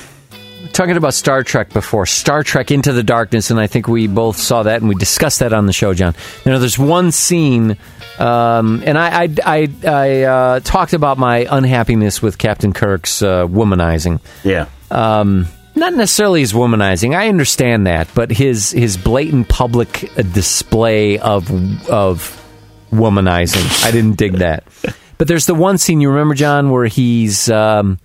talking 0.72 0.96
about 0.96 1.14
Star 1.14 1.42
Trek 1.42 1.72
before, 1.72 2.06
Star 2.06 2.42
Trek 2.42 2.70
Into 2.70 2.92
the 2.92 3.02
Darkness, 3.02 3.50
and 3.50 3.58
I 3.60 3.66
think 3.66 3.88
we 3.88 4.06
both 4.06 4.36
saw 4.36 4.62
that 4.64 4.80
and 4.80 4.88
we 4.88 4.94
discussed 4.94 5.40
that 5.40 5.52
on 5.52 5.66
the 5.66 5.72
show, 5.72 5.94
John. 5.94 6.14
You 6.44 6.52
know, 6.52 6.58
there's 6.58 6.78
one 6.78 7.12
scene, 7.12 7.76
um, 8.18 8.82
and 8.84 8.98
I 8.98 9.24
I, 9.24 9.28
I, 9.44 9.68
I 9.84 10.22
uh, 10.22 10.60
talked 10.60 10.92
about 10.92 11.18
my 11.18 11.46
unhappiness 11.50 12.20
with 12.22 12.38
Captain 12.38 12.72
Kirk's 12.72 13.22
uh, 13.22 13.46
womanizing. 13.46 14.20
yeah. 14.44 14.66
Um, 14.90 15.46
not 15.74 15.92
necessarily 15.92 16.40
his 16.40 16.54
womanizing. 16.54 17.14
I 17.14 17.28
understand 17.28 17.86
that, 17.86 18.08
but 18.14 18.30
his 18.30 18.70
his 18.70 18.96
blatant 18.96 19.48
public 19.48 20.10
uh, 20.18 20.22
display 20.22 21.18
of 21.18 21.50
of 21.90 22.42
womanizing. 22.90 23.84
I 23.84 23.90
didn't 23.90 24.16
dig 24.16 24.34
that. 24.34 24.64
But 25.18 25.28
there's 25.28 25.46
the 25.46 25.54
one 25.54 25.78
scene 25.78 26.02
you 26.02 26.10
remember, 26.10 26.34
John, 26.34 26.68
where 26.70 26.84
he's 26.84 27.48
um, 27.48 27.98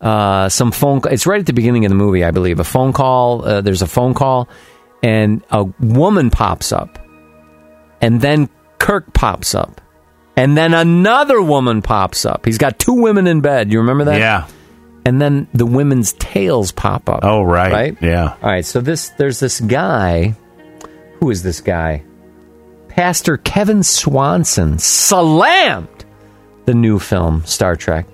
uh, 0.00 0.48
some 0.48 0.72
phone. 0.72 1.00
It's 1.10 1.26
right 1.26 1.40
at 1.40 1.46
the 1.46 1.52
beginning 1.52 1.84
of 1.84 1.90
the 1.90 1.94
movie, 1.96 2.24
I 2.24 2.30
believe. 2.30 2.60
A 2.60 2.64
phone 2.64 2.92
call. 2.92 3.44
Uh, 3.44 3.60
there's 3.60 3.82
a 3.82 3.86
phone 3.86 4.14
call, 4.14 4.48
and 5.02 5.42
a 5.50 5.64
woman 5.80 6.30
pops 6.30 6.72
up, 6.72 6.98
and 8.00 8.20
then 8.20 8.48
Kirk 8.78 9.12
pops 9.12 9.54
up, 9.54 9.80
and 10.36 10.56
then 10.56 10.72
another 10.74 11.42
woman 11.42 11.82
pops 11.82 12.24
up. 12.24 12.44
He's 12.46 12.58
got 12.58 12.78
two 12.78 12.94
women 12.94 13.26
in 13.26 13.40
bed. 13.40 13.70
You 13.72 13.80
remember 13.80 14.04
that? 14.04 14.18
Yeah. 14.20 14.46
and 15.06 15.20
then 15.20 15.48
the 15.54 15.66
women's 15.66 16.12
tails 16.14 16.72
pop 16.72 17.08
up. 17.08 17.20
Oh, 17.22 17.42
right. 17.42 17.72
Right? 17.72 17.96
Yeah. 18.02 18.36
All 18.42 18.50
right, 18.50 18.64
so 18.64 18.80
this 18.80 19.10
there's 19.18 19.40
this 19.40 19.60
guy. 19.60 20.34
Who 21.20 21.30
is 21.30 21.42
this 21.42 21.60
guy? 21.60 22.02
Pastor 22.88 23.36
Kevin 23.36 23.82
Swanson 23.82 24.78
slammed 24.78 26.04
the 26.64 26.74
new 26.74 26.98
film 26.98 27.44
Star 27.44 27.76
Trek 27.76 28.06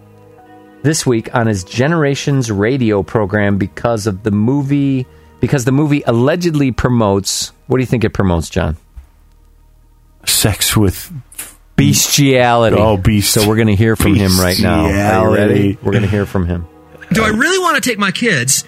this 0.87 1.05
week 1.05 1.35
on 1.35 1.49
his 1.49 1.65
Generations 1.65 2.49
radio 2.49 3.03
program 3.03 3.59
because 3.59 4.07
of 4.07 4.23
the 4.23 4.31
movie 4.31 5.05
because 5.41 5.65
the 5.65 5.73
movie 5.73 6.03
allegedly 6.07 6.71
promotes 6.71 7.53
what 7.67 7.79
do 7.79 7.83
you 7.83 7.87
think 7.87 8.05
it 8.05 8.11
promotes, 8.11 8.49
John? 8.49 8.77
Sex 10.25 10.77
with 10.77 11.13
Bestiality. 11.75 12.77
Oh, 12.79 12.97
beast- 12.97 13.33
So 13.35 13.47
we're 13.49 13.57
going 13.57 13.67
to 13.67 13.75
hear 13.75 13.97
from 13.97 14.15
him 14.15 14.39
right 14.41 14.57
now. 14.61 14.85
Are 14.85 15.29
you 15.31 15.35
ready? 15.35 15.79
We're 15.83 15.91
going 15.93 16.05
to 16.05 16.09
hear 16.09 16.25
from 16.25 16.47
him. 16.47 16.67
do 17.13 17.23
I 17.25 17.29
really 17.31 17.59
want 17.59 17.83
to 17.83 17.87
take 17.91 17.99
my 17.99 18.13
kids 18.13 18.65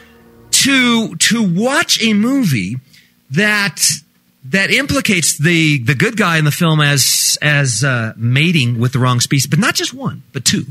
to 0.51 1.15
to 1.15 1.43
watch 1.43 2.03
a 2.03 2.13
movie 2.15 2.77
that 3.31 3.81
that 4.47 4.71
implicates 4.73 5.39
the 5.39 5.79
the 5.79 5.95
good 5.95 6.17
guy 6.17 6.37
in 6.39 6.45
the 6.45 6.51
film 6.51 6.81
as 6.81 7.39
as 7.41 7.85
uh, 7.85 8.13
mating 8.17 8.79
with 8.81 8.93
the 8.93 8.99
wrong 8.99 9.21
species, 9.21 9.47
but 9.47 9.59
not 9.61 9.75
just 9.77 9.95
one, 9.95 10.23
but 10.33 10.45
two? 10.45 10.67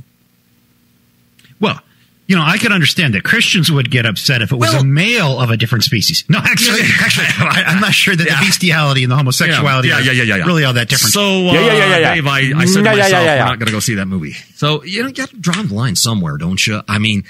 Well, 1.59 1.79
you 2.27 2.35
know, 2.35 2.43
I 2.45 2.57
could 2.57 2.73
understand 2.73 3.13
that 3.13 3.23
Christians 3.23 3.71
would 3.71 3.89
get 3.89 4.05
upset 4.05 4.41
if 4.41 4.51
it 4.51 4.55
was 4.57 4.71
Well- 4.73 4.81
a 4.81 4.85
male 4.85 5.39
of 5.39 5.49
a 5.49 5.55
different 5.55 5.85
species. 5.85 6.25
No, 6.27 6.39
actually, 6.39 6.81
actually, 6.99 7.27
I, 7.39 7.63
I'm 7.67 7.79
not 7.79 7.93
sure 7.93 8.15
that 8.15 8.27
Yeah. 8.27 8.39
the 8.41 8.45
bestiality 8.47 9.03
and 9.03 9.11
the 9.11 9.15
homosexuality 9.15 9.87
yeah, 9.87 9.99
yeah, 9.99 10.11
yeah, 10.11 10.23
yeah, 10.23 10.35
yeah. 10.37 10.45
really 10.45 10.65
all 10.65 10.73
that 10.73 10.89
different. 10.89 11.13
So, 11.13 11.21
uh, 11.21 11.53
Yeah, 11.53 11.61
yeah, 11.61 11.61
yeah, 11.61 11.73
yeah, 11.87 11.97
yeah. 11.99 12.15
Dave, 12.15 12.27
I, 12.27 12.37
I 12.39 12.65
said 12.65 12.83
Yeah, 12.83 12.91
to 12.91 12.97
myself, 12.97 13.11
yeah, 13.11 13.21
yeah, 13.21 13.23
yeah. 13.23 13.43
we're 13.43 13.49
not 13.49 13.59
going 13.59 13.67
to 13.67 13.71
go 13.71 13.79
see 13.79 13.95
that 13.95 14.07
movie. 14.07 14.33
So, 14.55 14.83
you 14.83 15.01
know, 15.03 15.07
you 15.07 15.13
got 15.13 15.29
to 15.29 15.37
draw 15.37 15.61
the 15.63 15.73
line 15.73 15.95
somewhere, 15.95 16.35
don't 16.37 16.65
you? 16.67 16.81
I 16.89 16.97
mean, 16.99 17.23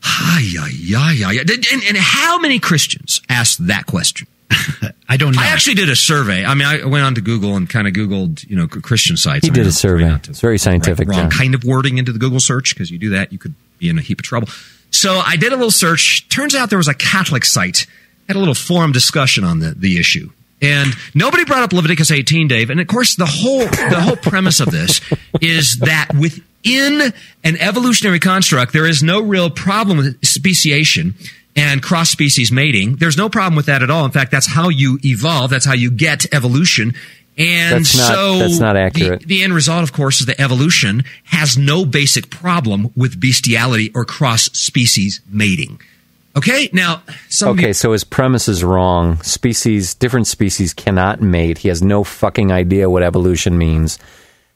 hi, 0.00 0.40
yeah, 0.40 0.66
yeah, 0.72 1.12
yeah, 1.12 1.30
yeah. 1.30 1.42
And, 1.72 1.82
and 1.84 1.96
how 1.98 2.38
many 2.38 2.58
Christians 2.58 3.20
asked 3.28 3.66
that 3.66 3.84
question? 3.86 4.26
I 5.08 5.16
don't 5.16 5.34
know. 5.34 5.40
I 5.42 5.48
actually 5.48 5.74
did 5.74 5.88
a 5.88 5.96
survey. 5.96 6.44
I 6.44 6.54
mean, 6.54 6.66
I 6.66 6.84
went 6.84 7.04
on 7.04 7.14
to 7.14 7.20
Google 7.20 7.56
and 7.56 7.68
kind 7.68 7.86
of 7.88 7.94
Googled, 7.94 8.48
you 8.48 8.56
know, 8.56 8.66
Christian 8.68 9.16
sites. 9.16 9.46
He 9.46 9.50
I 9.50 9.54
did 9.54 9.62
know, 9.62 9.68
a 9.68 9.72
survey. 9.72 10.02
try 10.02 10.10
not 10.10 10.22
to 10.24 10.30
It's 10.30 10.40
very 10.40 10.58
scientific, 10.58 11.08
write 11.08 11.16
wrong 11.16 11.30
John. 11.30 11.38
kind 11.38 11.54
of 11.54 11.64
wording 11.64 11.98
into 11.98 12.12
the 12.12 12.18
Google 12.18 12.40
search 12.40 12.74
because 12.74 12.90
you 12.90 12.98
do 12.98 13.10
that, 13.10 13.32
you 13.32 13.38
could 13.38 13.54
be 13.78 13.88
in 13.88 13.98
a 13.98 14.02
heap 14.02 14.20
of 14.20 14.24
trouble. 14.24 14.48
So 14.90 15.20
I 15.24 15.36
did 15.36 15.52
a 15.52 15.56
little 15.56 15.70
search. 15.70 16.28
Turns 16.28 16.54
out 16.54 16.70
there 16.70 16.78
was 16.78 16.88
a 16.88 16.94
Catholic 16.94 17.44
site 17.44 17.86
had 18.26 18.36
a 18.36 18.38
little 18.38 18.54
forum 18.54 18.92
discussion 18.92 19.44
on 19.44 19.58
the 19.60 19.70
the 19.70 19.98
issue. 19.98 20.30
And 20.60 20.92
nobody 21.14 21.44
brought 21.44 21.62
up 21.62 21.72
Leviticus 21.72 22.10
18, 22.10 22.48
Dave. 22.48 22.68
And 22.68 22.80
of 22.80 22.86
course, 22.88 23.14
the 23.14 23.26
whole 23.26 23.60
the 23.60 24.00
whole 24.00 24.16
premise 24.16 24.60
of 24.60 24.70
this 24.70 25.00
is 25.40 25.78
that 25.78 26.08
within 26.18 27.12
an 27.44 27.56
evolutionary 27.58 28.18
construct, 28.18 28.72
there 28.72 28.86
is 28.86 29.02
no 29.02 29.22
real 29.22 29.50
problem 29.50 29.98
with 29.98 30.24
speciation 30.26 31.14
and 31.58 31.82
cross 31.82 32.10
species 32.10 32.52
mating. 32.52 32.96
There's 32.96 33.16
no 33.16 33.28
problem 33.28 33.56
with 33.56 33.66
that 33.66 33.82
at 33.82 33.90
all. 33.90 34.04
In 34.04 34.10
fact, 34.12 34.30
that's 34.30 34.46
how 34.46 34.68
you 34.68 34.98
evolve. 35.04 35.50
That's 35.50 35.64
how 35.66 35.74
you 35.74 35.90
get 35.90 36.26
evolution. 36.32 36.94
And 37.36 37.84
That's 37.84 37.96
not- 37.96 38.08
so 38.08 38.38
that's 38.38 38.58
not 38.58 38.72
the- 38.72 38.80
accurate. 38.80 39.20
The, 39.26 39.42
end 39.42 39.54
result, 39.54 39.82
of 39.84 39.92
course, 39.92 40.20
is 40.20 40.26
that 40.26 40.40
evolution 40.40 41.04
has 41.24 41.56
no 41.56 41.84
basic 41.84 42.30
problem 42.30 42.90
with 42.96 43.20
bestiality 43.20 43.92
or 43.94 44.04
cross 44.04 44.44
species 44.52 45.20
mating. 45.30 45.80
Okay, 46.36 46.68
now 46.72 47.02
Okay, 47.42 47.72
so 47.72 47.92
his 47.92 48.04
premise 48.04 48.48
is 48.48 48.62
wrong. 48.62 49.20
Species, 49.22 49.94
different 49.94 50.26
species 50.26 50.72
cannot 50.74 51.20
mate. 51.20 51.58
He 51.58 51.68
has 51.68 51.82
no 51.82 52.04
fucking 52.04 52.52
idea 52.52 52.90
what 52.90 53.02
evolution 53.02 53.56
means. 53.58 53.98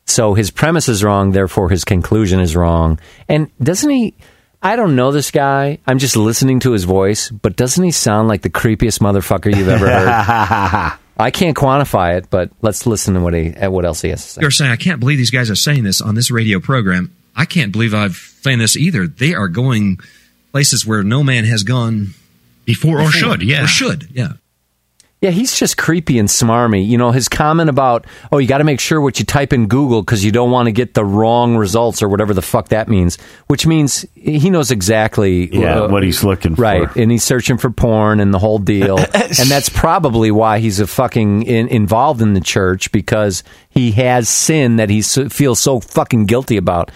So 0.07 0.35
his 0.35 0.51
premise 0.51 0.89
is 0.89 1.03
wrong, 1.03 1.33
therefore 1.33 1.71
his 1.71 1.85
conclusion 1.85 2.41
is 2.41 2.55
wrong. 2.57 2.99
And 3.29 3.49
doesn't 3.61 3.91
he? 3.91 4.15
I 4.63 4.77
don't 4.77 4.95
know 4.95 5.11
this 5.11 5.31
guy. 5.31 5.79
I'm 5.87 5.99
just 5.99 6.17
listening 6.17 6.61
to 6.61 6.73
his 6.73 6.85
voice, 6.85 7.31
but 7.31 7.57
doesn't 7.57 7.83
he 7.83 7.91
sound 7.91 8.29
like 8.29 8.43
the 8.43 8.51
creepiest 8.51 9.01
motherfucker 9.01 9.55
you've 9.55 9.69
ever 9.69 9.89
heard? 9.89 10.99
I 11.19 11.31
can't 11.31 11.57
quantify 11.57 12.17
it, 12.17 12.31
but 12.31 12.51
let's 12.63 12.87
listen 12.87 13.15
to 13.15 13.21
what 13.21 13.35
he 13.35 13.53
uh, 13.55 13.71
what 13.71 13.85
else 13.85 14.03
he 14.03 14.11
has 14.11 14.23
to 14.23 14.29
say. 14.31 14.41
You're 14.41 14.51
saying, 14.51 14.71
I 14.71 14.77
can't 14.77 15.01
believe 15.01 15.19
these 15.19 15.31
guys 15.31 15.51
are 15.51 15.57
saying 15.57 15.85
this 15.85 16.01
on 16.01 16.15
this 16.15 16.31
radio 16.31 16.61
program. 16.61 17.15
I 17.35 17.45
can't 17.45 17.73
believe 17.73 17.93
I've 17.95 18.17
saying 18.17 18.59
this 18.59 18.77
either. 18.77 19.07
They 19.07 19.35
are 19.35 19.49
going 19.49 19.99
places 20.53 20.87
where 20.87 21.03
no 21.03 21.23
man 21.23 21.45
has 21.45 21.65
gone 21.65 22.15
before, 22.65 23.01
or 23.01 23.11
should, 23.11 23.43
yeah. 23.43 23.65
Or 23.65 23.67
should, 23.67 24.09
yeah. 24.13 24.35
Yeah, 25.23 25.31
he's 25.31 25.57
just 25.57 25.77
creepy 25.77 26.19
and 26.19 26.29
smarmy. 26.29 26.85
You 26.85 26.99
know, 26.99 27.13
his 27.13 27.29
comment 27.29 27.71
about, 27.71 28.07
oh, 28.33 28.39
you 28.39 28.49
got 28.49 28.59
to 28.59 28.65
make 28.65 28.81
sure 28.81 29.01
what 29.01 29.21
you 29.21 29.25
type 29.25 29.53
in 29.53 29.69
Google 29.69 30.03
because 30.03 30.25
you 30.25 30.33
don't 30.33 30.51
want 30.51 30.67
to 30.67 30.73
get 30.73 30.95
the 30.95 31.05
wrong 31.05 31.57
results 31.57 32.03
or 32.03 32.09
whatever 32.09 32.35
the 32.35 32.43
fuck 32.43 32.71
that 32.71 32.89
means, 32.89 33.19
which 33.47 33.65
means 33.65 34.05
he 34.17 34.51
knows 34.51 34.73
exactly 34.73 35.49
Yeah, 35.57 35.87
what 35.87 36.03
he's 36.03 36.25
looking 36.25 36.57
for. 36.57 36.63
Right. 36.63 36.97
And 36.97 37.09
he's 37.13 37.23
searching 37.23 37.57
for 37.57 37.71
porn 37.71 38.19
and 38.19 38.35
the 38.35 38.41
whole 38.41 38.59
deal. 38.59 38.99
and 39.15 39.49
that's 39.49 39.69
probably 39.69 40.33
why 40.33 40.59
he's 40.59 40.81
a 40.81 40.89
fucking 40.89 41.45
in, 41.45 41.69
involved 41.69 42.21
in 42.21 42.35
the 42.35 42.41
church 42.41 42.91
because 42.91 43.45
he 43.71 43.93
has 43.93 44.29
sin 44.29 44.75
that 44.75 44.91
he 44.91 45.03
so, 45.03 45.29
feels 45.29 45.61
so 45.61 45.79
fucking 45.79 46.27
guilty 46.27 46.57
about. 46.57 46.91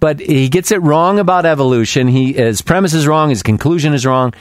But 0.00 0.20
he 0.20 0.48
gets 0.48 0.70
it 0.72 0.80
wrong 0.80 1.18
about 1.18 1.44
evolution. 1.44 2.08
He 2.08 2.32
his 2.32 2.62
premise 2.62 2.94
is 2.94 3.06
wrong. 3.06 3.28
His 3.28 3.42
conclusion 3.42 3.92
is 3.92 4.06
wrong. 4.06 4.32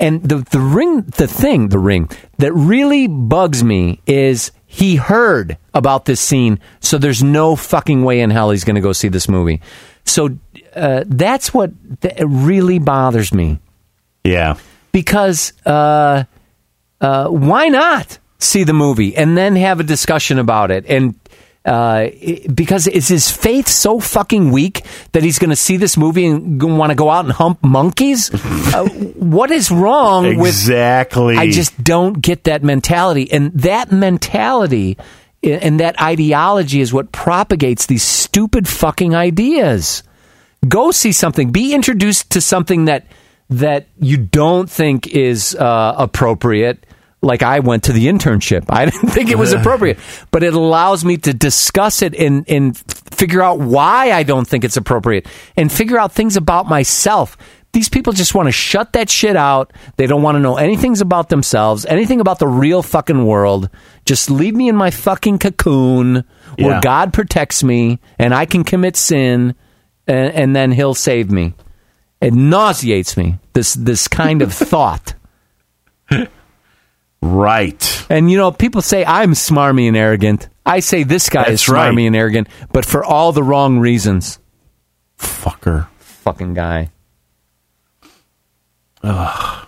And 0.00 0.22
the 0.22 0.38
the 0.38 0.60
ring, 0.60 1.02
the 1.02 1.26
thing, 1.28 1.68
the 1.68 1.78
ring 1.78 2.08
that 2.38 2.52
really 2.54 3.06
bugs 3.06 3.62
me 3.62 4.00
is 4.06 4.50
he 4.66 4.96
heard 4.96 5.58
about 5.74 6.06
this 6.06 6.20
scene, 6.20 6.58
so 6.80 6.96
there's 6.96 7.22
no 7.22 7.54
fucking 7.54 8.02
way 8.02 8.20
in 8.20 8.30
hell 8.30 8.50
he's 8.50 8.64
going 8.64 8.76
to 8.76 8.80
go 8.80 8.92
see 8.92 9.08
this 9.08 9.28
movie. 9.28 9.60
So 10.06 10.38
uh, 10.74 11.04
that's 11.06 11.52
what 11.52 11.72
that 12.00 12.16
really 12.26 12.78
bothers 12.78 13.34
me 13.34 13.58
Yeah. 14.24 14.56
because 14.92 15.52
uh, 15.66 16.24
uh, 17.00 17.28
why 17.28 17.68
not 17.68 18.18
see 18.38 18.64
the 18.64 18.72
movie 18.72 19.14
and 19.14 19.36
then 19.36 19.54
have 19.56 19.80
a 19.80 19.84
discussion 19.84 20.38
about 20.38 20.70
it? 20.70 20.86
And 20.88 21.14
uh, 21.64 22.06
it- 22.12 22.54
because 22.54 22.86
is 22.86 23.08
his 23.08 23.30
faith 23.30 23.68
so 23.68 24.00
fucking 24.00 24.50
weak 24.50 24.84
that 25.12 25.22
he's 25.22 25.38
going 25.38 25.50
to 25.50 25.56
see 25.56 25.76
this 25.76 25.96
movie 25.96 26.26
and 26.26 26.62
want 26.78 26.90
to 26.90 26.94
go 26.96 27.10
out 27.10 27.24
and 27.24 27.32
hump 27.32 27.62
monkeys? 27.62 28.30
uh, 28.74 28.88
what 29.16 29.50
is 29.50 29.70
wrong 29.70 30.24
with? 30.38 30.48
Exactly. 30.48 31.36
I 31.36 31.50
just 31.50 31.82
don't 31.82 32.20
get 32.20 32.44
that 32.44 32.62
mentality, 32.62 33.30
and 33.30 33.52
that 33.52 33.92
mentality 33.92 34.96
and 35.42 35.80
that 35.80 36.00
ideology 36.00 36.80
is 36.80 36.92
what 36.92 37.12
propagates 37.12 37.86
these 37.86 38.02
stupid 38.02 38.68
fucking 38.68 39.14
ideas 39.14 40.02
go 40.68 40.90
see 40.90 41.12
something 41.12 41.50
be 41.50 41.72
introduced 41.72 42.28
to 42.28 42.40
something 42.42 42.84
that 42.84 43.06
that 43.48 43.86
you 43.98 44.18
don't 44.18 44.68
think 44.70 45.06
is 45.08 45.54
uh, 45.54 45.94
appropriate 45.96 46.84
like 47.22 47.42
i 47.42 47.60
went 47.60 47.84
to 47.84 47.92
the 47.92 48.06
internship 48.06 48.64
i 48.68 48.84
didn't 48.90 49.10
think 49.10 49.30
it 49.30 49.38
was 49.38 49.52
uh-huh. 49.52 49.60
appropriate 49.60 49.98
but 50.30 50.42
it 50.42 50.54
allows 50.54 51.04
me 51.04 51.16
to 51.16 51.32
discuss 51.32 52.02
it 52.02 52.14
and 52.14 52.44
and 52.48 52.76
figure 53.12 53.42
out 53.42 53.58
why 53.58 54.12
i 54.12 54.22
don't 54.22 54.46
think 54.46 54.64
it's 54.64 54.76
appropriate 54.76 55.26
and 55.56 55.70
figure 55.70 55.98
out 55.98 56.12
things 56.12 56.36
about 56.36 56.66
myself 56.66 57.36
these 57.72 57.88
people 57.88 58.12
just 58.12 58.34
want 58.34 58.48
to 58.48 58.52
shut 58.52 58.94
that 58.94 59.08
shit 59.08 59.36
out. 59.36 59.72
They 59.96 60.06
don't 60.06 60.22
want 60.22 60.36
to 60.36 60.40
know 60.40 60.56
anything 60.56 61.00
about 61.00 61.28
themselves, 61.28 61.86
anything 61.86 62.20
about 62.20 62.40
the 62.40 62.48
real 62.48 62.82
fucking 62.82 63.24
world. 63.24 63.70
Just 64.04 64.30
leave 64.30 64.54
me 64.54 64.68
in 64.68 64.74
my 64.74 64.90
fucking 64.90 65.38
cocoon 65.38 66.24
where 66.56 66.74
Yeah. 66.74 66.80
God 66.80 67.12
protects 67.12 67.62
me 67.62 68.00
and 68.18 68.34
I 68.34 68.44
can 68.44 68.64
commit 68.64 68.96
sin 68.96 69.54
and, 70.08 70.34
and 70.34 70.56
then 70.56 70.72
he'll 70.72 70.94
save 70.94 71.30
me. 71.30 71.54
It 72.20 72.34
nauseates 72.34 73.16
me, 73.16 73.38
this, 73.52 73.74
this 73.74 74.08
kind 74.08 74.42
of 74.42 74.52
thought. 74.52 75.14
Right. 77.22 78.06
And 78.08 78.30
you 78.30 78.36
know, 78.38 78.50
people 78.50 78.82
say 78.82 79.04
I'm 79.04 79.32
smarmy 79.32 79.88
and 79.88 79.96
arrogant. 79.96 80.48
I 80.64 80.80
say 80.80 81.02
this 81.02 81.28
guy 81.28 81.42
is 81.44 81.48
That's 81.48 81.68
right. 81.68 81.92
smarmy 81.92 82.06
and 82.06 82.16
arrogant, 82.16 82.48
but 82.72 82.84
for 82.84 83.04
all 83.04 83.32
the 83.32 83.42
wrong 83.42 83.78
reasons. 83.78 84.38
Fucker. 85.18 85.88
Fucking 85.98 86.54
guy. 86.54 86.90
Ugh. 89.02 89.66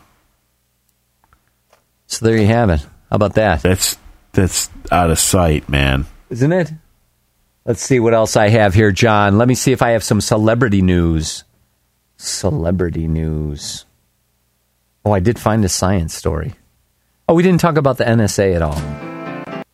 So 2.07 2.27
there 2.27 2.37
you 2.37 2.47
have 2.47 2.71
it. 2.71 2.81
How 3.11 3.17
about 3.17 3.35
that? 3.35 3.63
That's 3.63 3.97
that's 4.33 4.71
out 4.91 5.11
of 5.11 5.19
sight, 5.19 5.69
man. 5.69 6.07
Isn't 6.31 6.53
it? 6.53 6.73
Let's 7.65 7.81
see 7.83 8.01
what 8.01 8.15
else 8.15 8.37
I 8.37 8.49
have 8.49 8.75
here, 8.75 8.91
John. 8.93 9.39
Let 9.39 9.49
me 9.49 9.55
see 9.55 9.73
if 9.73 9.83
I 9.83 9.91
have 9.91 10.03
some 10.03 10.21
celebrity 10.21 10.83
news. 10.83 11.45
Celebrity 12.17 13.07
news. 13.07 13.85
Oh, 15.05 15.13
I 15.13 15.21
did 15.21 15.39
find 15.39 15.65
a 15.65 15.69
science 15.69 16.15
story. 16.15 16.55
Oh, 17.29 17.35
we 17.35 17.43
didn't 17.43 17.61
talk 17.61 17.77
about 17.77 17.99
the 17.99 18.05
NSA 18.05 18.55
at 18.57 18.63
all. 18.63 18.75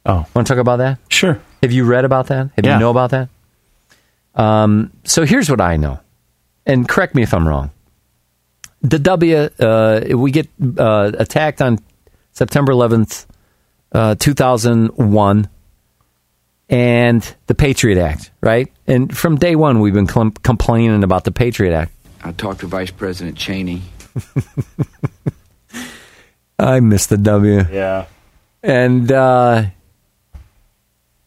Oh, 0.07 0.27
Want 0.35 0.47
to 0.47 0.55
talk 0.55 0.59
about 0.61 0.77
that? 0.77 0.99
sure. 1.09 1.41
Have 1.63 1.73
you 1.73 1.85
read 1.85 2.05
about 2.05 2.29
that? 2.29 2.51
Have 2.57 2.65
Yeah. 2.65 2.75
you 2.75 2.81
know 2.81 2.91
about 2.91 3.11
that? 3.11 3.29
Um, 4.35 4.91
so 5.05 5.25
here's 5.25 5.51
what 5.51 5.61
I 5.61 5.77
know, 5.77 5.99
and 6.67 6.89
correct 6.89 7.15
me 7.15 7.23
if 7.23 7.35
I'm 7.35 7.47
wrong. 7.49 7.71
The 8.83 8.99
W, 9.01 9.37
uh, 9.59 10.01
we 10.15 10.31
get 10.31 10.49
uh, 10.79 11.11
attacked 11.19 11.61
on 11.61 11.81
September 12.33 12.73
11th, 12.73 13.27
uh, 13.91 14.15
2001, 14.15 15.49
and 16.69 17.35
the 17.49 17.55
Patriot 17.57 17.99
Act, 18.01 18.31
right? 18.41 18.71
And 18.87 19.15
from 19.17 19.37
day 19.37 19.57
one, 19.57 19.81
we've 19.81 19.95
been 19.95 20.07
com- 20.07 20.31
complaining 20.31 21.03
about 21.03 21.25
the 21.25 21.33
Patriot 21.33 21.75
Act. 21.75 21.93
I 22.23 22.31
talked 22.33 22.61
to 22.61 22.67
Vice 22.69 22.93
President 22.93 23.37
Cheney. 23.37 23.83
I 26.59 26.81
miss 26.81 27.07
the 27.07 27.17
W. 27.19 27.65
Yeah. 27.71 28.07
and 28.63 29.11
uh, 29.13 29.67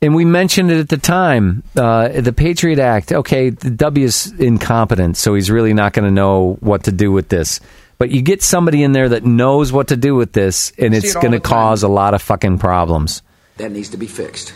and 0.01 0.15
we 0.15 0.25
mentioned 0.25 0.71
it 0.71 0.79
at 0.79 0.89
the 0.89 0.97
time. 0.97 1.63
Uh, 1.75 2.09
the 2.09 2.33
Patriot 2.33 2.79
Act. 2.79 3.11
Okay, 3.13 3.49
the 3.51 3.69
W 3.69 4.05
is 4.05 4.33
incompetent, 4.39 5.15
so 5.17 5.35
he's 5.35 5.51
really 5.51 5.73
not 5.73 5.93
going 5.93 6.05
to 6.05 6.11
know 6.11 6.57
what 6.59 6.83
to 6.85 6.91
do 6.91 7.11
with 7.11 7.29
this. 7.29 7.59
But 7.97 8.09
you 8.09 8.23
get 8.23 8.41
somebody 8.41 8.81
in 8.81 8.93
there 8.93 9.09
that 9.09 9.23
knows 9.23 9.71
what 9.71 9.89
to 9.89 9.95
do 9.95 10.15
with 10.15 10.33
this, 10.33 10.73
and 10.79 10.93
it's 10.95 11.15
it 11.15 11.21
going 11.21 11.33
to 11.33 11.39
cause 11.39 11.83
a 11.83 11.87
lot 11.87 12.15
of 12.15 12.21
fucking 12.21 12.57
problems. 12.57 13.21
That 13.57 13.71
needs 13.71 13.89
to 13.89 13.97
be 13.97 14.07
fixed. 14.07 14.53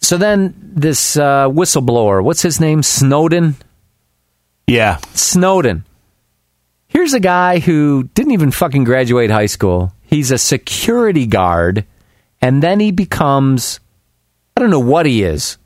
So 0.00 0.16
then 0.16 0.54
this 0.58 1.16
uh, 1.18 1.48
whistleblower, 1.50 2.24
what's 2.24 2.40
his 2.42 2.60
name? 2.60 2.82
Snowden. 2.82 3.56
Yeah. 4.66 4.96
Snowden. 5.12 5.84
Here's 6.92 7.14
a 7.14 7.20
guy 7.20 7.58
who 7.58 8.04
didn't 8.14 8.32
even 8.32 8.50
fucking 8.50 8.84
graduate 8.84 9.30
high 9.30 9.46
school. 9.46 9.94
He's 10.02 10.30
a 10.30 10.36
security 10.36 11.26
guard, 11.26 11.86
and 12.42 12.62
then 12.62 12.80
he 12.80 12.90
becomes 12.92 13.80
I 14.54 14.60
don't 14.60 14.68
know 14.70 14.78
what 14.78 15.06
he 15.06 15.22
is, 15.22 15.56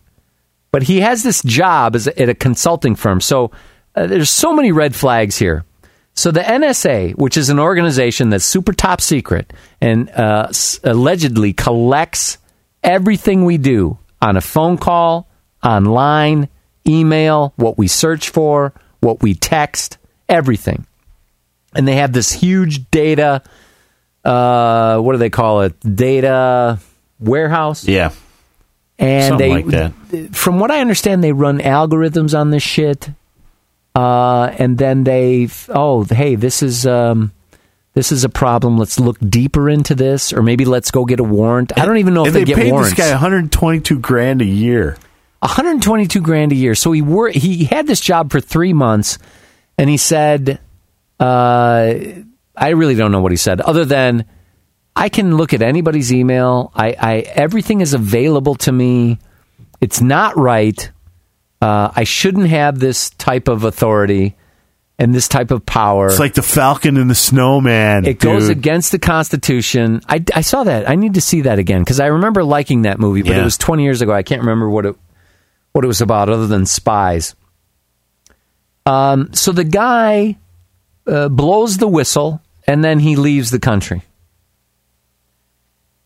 but 0.71 0.85
he 0.85 1.01
has 1.01 1.25
this 1.25 1.43
job 1.43 1.97
as 1.97 2.07
a, 2.07 2.17
at 2.23 2.29
a 2.29 2.35
consulting 2.35 2.95
firm. 2.95 3.21
So 3.21 3.51
uh, 3.97 4.07
there's 4.07 4.31
so 4.31 4.53
many 4.53 4.71
red 4.71 4.95
flags 4.95 5.37
here. 5.37 5.65
So 6.15 6.31
the 6.31 6.41
NSA, 6.41 7.17
which 7.17 7.37
is 7.37 7.51
an 7.51 7.59
organization 7.59 8.31
that's 8.31 8.45
super 8.45 8.73
top 8.73 9.01
secret 9.01 9.53
and 9.81 10.09
uh, 10.11 10.47
s- 10.51 10.79
allegedly 10.85 11.53
collects 11.53 12.39
everything 12.85 13.45
we 13.45 13.59
do 13.59 13.99
on 14.23 14.37
a 14.37 14.41
phone 14.41 14.79
call, 14.79 15.29
online, 15.65 16.49
email, 16.87 17.53
what 17.57 17.77
we 17.77 17.89
search 17.89 18.31
for, 18.31 18.73
what 19.01 19.23
we 19.23 19.35
text, 19.35 19.99
everything. 20.29 20.87
And 21.77 21.87
they 21.87 21.97
have 21.97 22.13
this 22.13 22.33
huge 22.33 22.91
data, 22.91 23.43
uh, 24.25 24.99
what 24.99 25.13
do 25.13 25.19
they 25.19 25.31
call 25.31 25.63
it? 25.63 25.79
Data 25.81 26.79
warehouse. 27.21 27.87
Yeah. 27.87 28.13
And 28.99 29.29
Something 29.29 29.55
they, 29.55 29.63
like 29.63 29.93
that. 30.11 30.35
from 30.35 30.59
what 30.59 30.71
I 30.71 30.81
understand, 30.81 31.23
they 31.23 31.33
run 31.33 31.59
algorithms 31.59 32.39
on 32.39 32.51
this 32.51 32.63
shit. 32.63 33.11
Uh, 33.95 34.55
and 34.59 34.79
then 34.79 35.05
they, 35.05 35.49
oh, 35.69 36.05
hey, 36.05 36.35
this 36.35 36.63
is 36.63 36.87
um, 36.87 37.33
this 37.95 38.13
is 38.13 38.25
a 38.25 38.29
problem. 38.29 38.77
Let's 38.77 39.01
look 39.01 39.19
deeper 39.21 39.71
into 39.71 39.95
this, 39.95 40.35
or 40.35 40.43
maybe 40.43 40.67
let's 40.67 40.91
go 40.91 41.07
get 41.07 41.19
a 41.19 41.25
warrant. 41.25 41.73
I 41.79 41.87
don't 41.87 41.97
even 41.97 42.13
know 42.13 42.27
if 42.27 42.35
they, 42.35 42.41
they, 42.41 42.45
get 42.45 42.57
paid 42.57 42.73
warrants. 42.73 42.95
this 42.95 43.07
guy 43.07 43.11
122 43.11 43.99
grand 43.99 44.43
a 44.43 44.45
year. 44.45 44.99
122 45.41 46.21
grand 46.21 46.53
a 46.53 46.55
year. 46.55 46.75
So 46.75 46.93
he 46.93 47.01
wor- 47.01 47.31
he 47.31 47.65
had 47.65 47.87
this 47.87 48.01
job 48.01 48.31
for 48.31 48.39
three 48.39 48.75
months, 48.75 49.19
and 49.79 49.89
he 49.89 49.97
said, 49.97 50.59
uh, 51.21 51.95
I 52.57 52.69
really 52.71 52.95
don't 52.95 53.13
know 53.13 53.21
what 53.21 53.33
he 53.33 53.37
said, 53.37 53.61
other 53.61 53.85
than 53.85 54.25
I 54.95 55.09
can 55.09 55.37
look 55.37 55.53
at 55.53 55.63
anybody's 55.63 56.13
email. 56.13 56.73
I, 56.75 56.97
I 56.99 57.15
everything 57.21 57.81
is 57.81 57.95
available 57.95 58.55
to 58.57 58.73
me. 58.73 59.19
It's 59.81 60.01
not 60.01 60.37
right. 60.37 60.91
Uh, 61.61 61.91
I 61.95 62.05
shouldn't 62.05 62.49
have 62.49 62.79
this 62.79 63.11
type 63.11 63.49
of 63.49 63.65
authority 63.65 64.37
and 64.99 65.15
this 65.15 65.29
type 65.29 65.51
of 65.51 65.67
power. 65.67 66.07
It's 66.07 66.19
like 66.19 66.35
the 66.35 66.43
Falcon 66.43 66.97
and 66.97 67.11
the 67.11 67.15
Snowman. 67.15 68.07
It 68.07 68.19
goes 68.19 68.49
against 68.49 68.93
the 68.93 68.99
Constitution. 68.99 70.01
I, 70.09 70.25
I 70.35 70.41
saw 70.41 70.65
that. 70.65 70.89
I 70.89 70.95
need 70.95 71.15
to 71.15 71.21
see 71.21 71.43
that 71.43 71.59
again 71.59 71.83
because 71.83 72.01
I 72.01 72.07
remember 72.07 72.43
liking 72.45 72.83
that 72.83 72.99
movie, 72.99 73.23
but 73.23 73.33
Yeah. 73.33 73.41
it 73.41 73.45
was 73.45 73.59
20 73.59 73.83
years 73.85 74.01
ago. 74.01 74.13
I 74.13 74.23
can't 74.23 74.41
remember 74.43 74.69
what 74.71 74.87
it 74.87 74.97
what 75.73 75.85
it 75.85 75.89
was 75.89 76.01
about 76.01 76.31
other 76.31 76.47
than 76.47 76.65
spies. 76.65 77.35
Um, 78.87 79.35
so 79.35 79.53
the 79.53 79.65
guy 79.65 80.39
uh, 81.07 81.29
blows 81.29 81.77
the 81.79 81.89
whistle 81.89 82.41
and 82.67 82.83
then 82.85 82.99
he 82.99 83.17
leaves 83.17 83.51
the 83.51 83.61
country. 83.61 84.03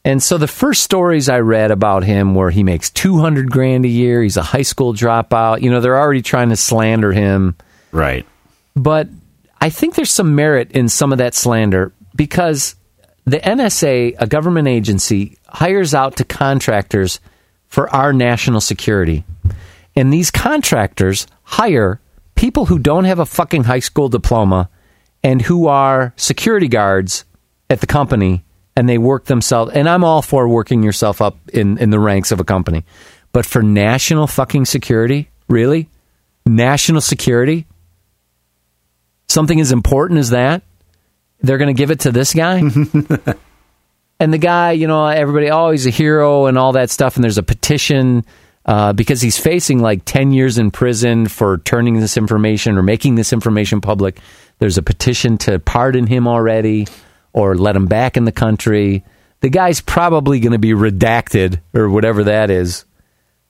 And 0.05 0.23
so 0.23 0.39
the 0.39 0.49
first 0.49 0.83
stories 0.83 1.29
I 1.29 1.41
read 1.41 1.71
about 1.71 2.05
him 2.05 2.35
were 2.35 2.51
he 2.51 2.63
makes 2.65 2.89
200 2.91 3.51
grand 3.51 3.85
a 3.85 3.89
year, 3.89 4.23
he's 4.23 4.39
a 4.39 4.43
high 4.43 4.63
school 4.63 4.95
dropout. 4.95 5.61
You 5.61 5.71
know, 5.71 5.81
they're 5.81 5.99
already 6.01 6.23
trying 6.23 6.49
to 6.51 6.57
slander 6.57 7.13
him 7.13 7.55
Right. 7.93 8.25
but 8.75 9.09
I 9.61 9.69
think 9.69 9.95
there's 9.95 10.11
some 10.11 10.35
merit 10.35 10.73
in 10.73 10.89
some 10.89 11.13
of 11.13 11.19
that 11.19 11.35
slander 11.35 11.93
because 12.17 12.77
the 13.27 13.37
NSA, 13.39 14.15
a 14.19 14.27
government 14.27 14.69
agency, 14.69 15.37
hires 15.47 15.93
out 15.93 16.17
to 16.17 16.25
contractors 16.25 17.21
for 17.67 17.91
our 17.91 18.15
national 18.15 18.63
security. 18.63 19.25
And 19.95 20.11
these 20.11 20.31
contractors 20.31 21.27
hire 21.43 22.01
people 22.37 22.67
who 22.67 22.79
don't 22.79 23.05
have 23.05 23.19
a 23.19 23.27
fucking 23.27 23.65
high 23.65 23.81
school 23.81 24.09
diploma 24.09 24.71
and 25.23 25.43
who 25.43 25.67
are 25.67 26.13
security 26.17 26.69
guards 26.69 27.25
at 27.69 27.81
the 27.81 27.87
company 27.87 28.45
and 28.77 28.89
they 28.89 28.99
work 28.99 29.27
themselves 29.27 29.73
and 29.73 29.89
I'm 29.89 30.05
all 30.05 30.23
for 30.23 30.49
working 30.49 30.83
yourself 30.83 31.21
up 31.21 31.37
in, 31.53 31.79
in 31.79 31.91
the 31.91 31.99
ranks 31.99 32.33
of 32.33 32.41
a 32.41 32.45
company. 32.45 32.85
But 33.33 33.47
for 33.47 33.63
national 33.63 34.27
fucking 34.27 34.65
security, 34.65 35.31
really? 35.49 35.89
National 36.47 37.01
security? 37.01 37.67
Something 39.29 39.61
as 39.61 39.71
important 39.71 40.19
as 40.19 40.31
that? 40.31 40.63
They're 41.43 41.59
going 41.59 41.75
to 41.75 41.79
give 41.79 41.91
it 41.91 42.01
to 42.01 42.13
this 42.13 42.35
guy? 42.35 42.59
and 44.21 44.33
the 44.33 44.39
guy, 44.39 44.73
you 44.73 44.87
know, 44.87 45.07
everybody, 45.07 45.51
oh, 45.51 45.71
he's 45.71 45.87
a 45.87 45.91
hero 45.91 46.47
and 46.47 46.59
all 46.59 46.73
that 46.73 46.91
stuff. 46.91 47.17
And 47.17 47.25
there's 47.25 47.39
a 47.39 47.43
petition 47.43 48.25
uh, 48.67 48.93
because 48.93 49.23
he's 49.23 49.39
facing 49.39 49.79
like 49.79 50.05
10 50.05 50.33
years 50.33 50.59
in 50.59 50.71
prison 50.71 51.27
for 51.27 51.59
turning 51.59 52.01
this 52.01 52.17
information 52.17 52.77
or 52.77 52.83
making 52.83 53.15
this 53.15 53.33
information 53.33 53.81
public. 53.81 54.21
There's 54.61 54.79
a 54.79 54.83
petition 54.83 55.37
to 55.39 55.59
pardon 55.59 56.07
him 56.07 56.29
already 56.29 56.87
or 57.33 57.57
let 57.57 57.75
him 57.75 57.87
back 57.87 58.17
in 58.17 58.25
the 58.25 58.33
country. 58.33 59.05
The 59.41 59.49
guy's 59.49 59.81
probably 59.81 60.39
going 60.39 60.53
to 60.53 60.59
be 60.59 60.73
redacted 60.73 61.61
or 61.75 61.91
whatever 61.91 62.25
that 62.25 62.51
is. 62.51 62.85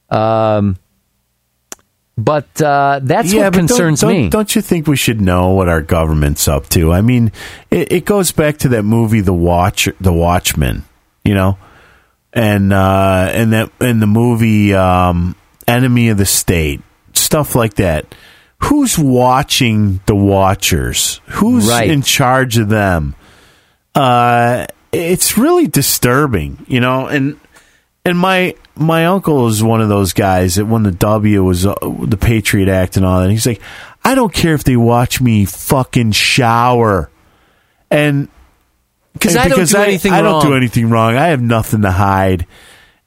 Um, 0.08 0.76
but 2.16 2.60
uh, 2.62 3.00
that's 3.02 3.32
what 3.34 3.40
but 3.40 3.52
don't- 3.52 3.68
concerns 3.68 4.00
don't, 4.00 4.12
me. 4.12 4.28
Don't 4.28 4.54
you 4.54 4.62
think 4.62 4.86
we 4.86 4.96
should 4.96 5.20
know 5.20 5.50
what 5.50 5.68
our 5.68 5.82
government's 5.82 6.46
up 6.48 6.68
to? 6.70 6.92
I 6.92 7.00
mean, 7.00 7.32
it, 7.70 7.92
it 7.92 8.04
goes 8.04 8.30
back 8.32 8.58
to 8.58 8.68
that 8.70 8.84
movie, 8.84 9.20
The 9.20 9.34
Watch, 9.34 9.88
The 10.00 10.12
Watchmen. 10.12 10.84
You 11.24 11.34
know, 11.34 11.58
and 12.32 12.72
uh, 12.72 13.30
and 13.32 13.52
that 13.52 13.70
in 13.80 14.00
the 14.00 14.06
movie 14.06 14.72
um, 14.74 15.36
Enemy 15.68 16.08
of 16.08 16.16
the 16.18 16.24
State, 16.24 16.80
stuff 17.12 17.54
like 17.54 17.74
that. 17.74 18.06
Who's 18.64 18.98
watching 18.98 20.00
the 20.06 20.14
Watchers? 20.14 21.20
Who's 21.26 21.68
Right. 21.68 21.90
in 21.90 22.02
charge 22.02 22.58
of 22.58 22.68
them? 22.68 23.14
Uh, 23.94 24.66
it's 24.92 25.36
really 25.38 25.66
disturbing, 25.66 26.64
you 26.68 26.80
know, 26.80 27.06
and 27.06 27.38
and 28.04 28.18
my 28.18 28.54
my 28.76 29.06
uncle 29.06 29.48
is 29.48 29.62
one 29.62 29.80
of 29.80 29.88
those 29.88 30.12
guys 30.12 30.54
that 30.56 30.66
when 30.66 30.82
the 30.84 30.90
W 30.92 31.42
was 31.44 31.66
uh, 31.66 31.74
the 31.82 32.16
Patriot 32.16 32.68
Act 32.68 32.96
and 32.96 33.04
all 33.04 33.20
that, 33.20 33.30
he's 33.30 33.46
like, 33.46 33.60
I 34.04 34.14
don't 34.14 34.32
care 34.32 34.54
if 34.54 34.64
they 34.64 34.76
watch 34.76 35.20
me 35.20 35.44
fucking 35.44 36.12
shower, 36.12 37.10
and 37.90 38.28
I 39.36 39.48
don't 39.48 39.68
do 39.68 39.76
anything 39.78 40.12
I 40.12 40.22
don't 40.22 40.42
do 40.42 40.48
wrong. 40.48 40.56
anything 40.56 40.90
wrong. 40.90 41.16
I 41.16 41.28
have 41.28 41.42
nothing 41.42 41.82
to 41.82 41.90
hide. 41.90 42.46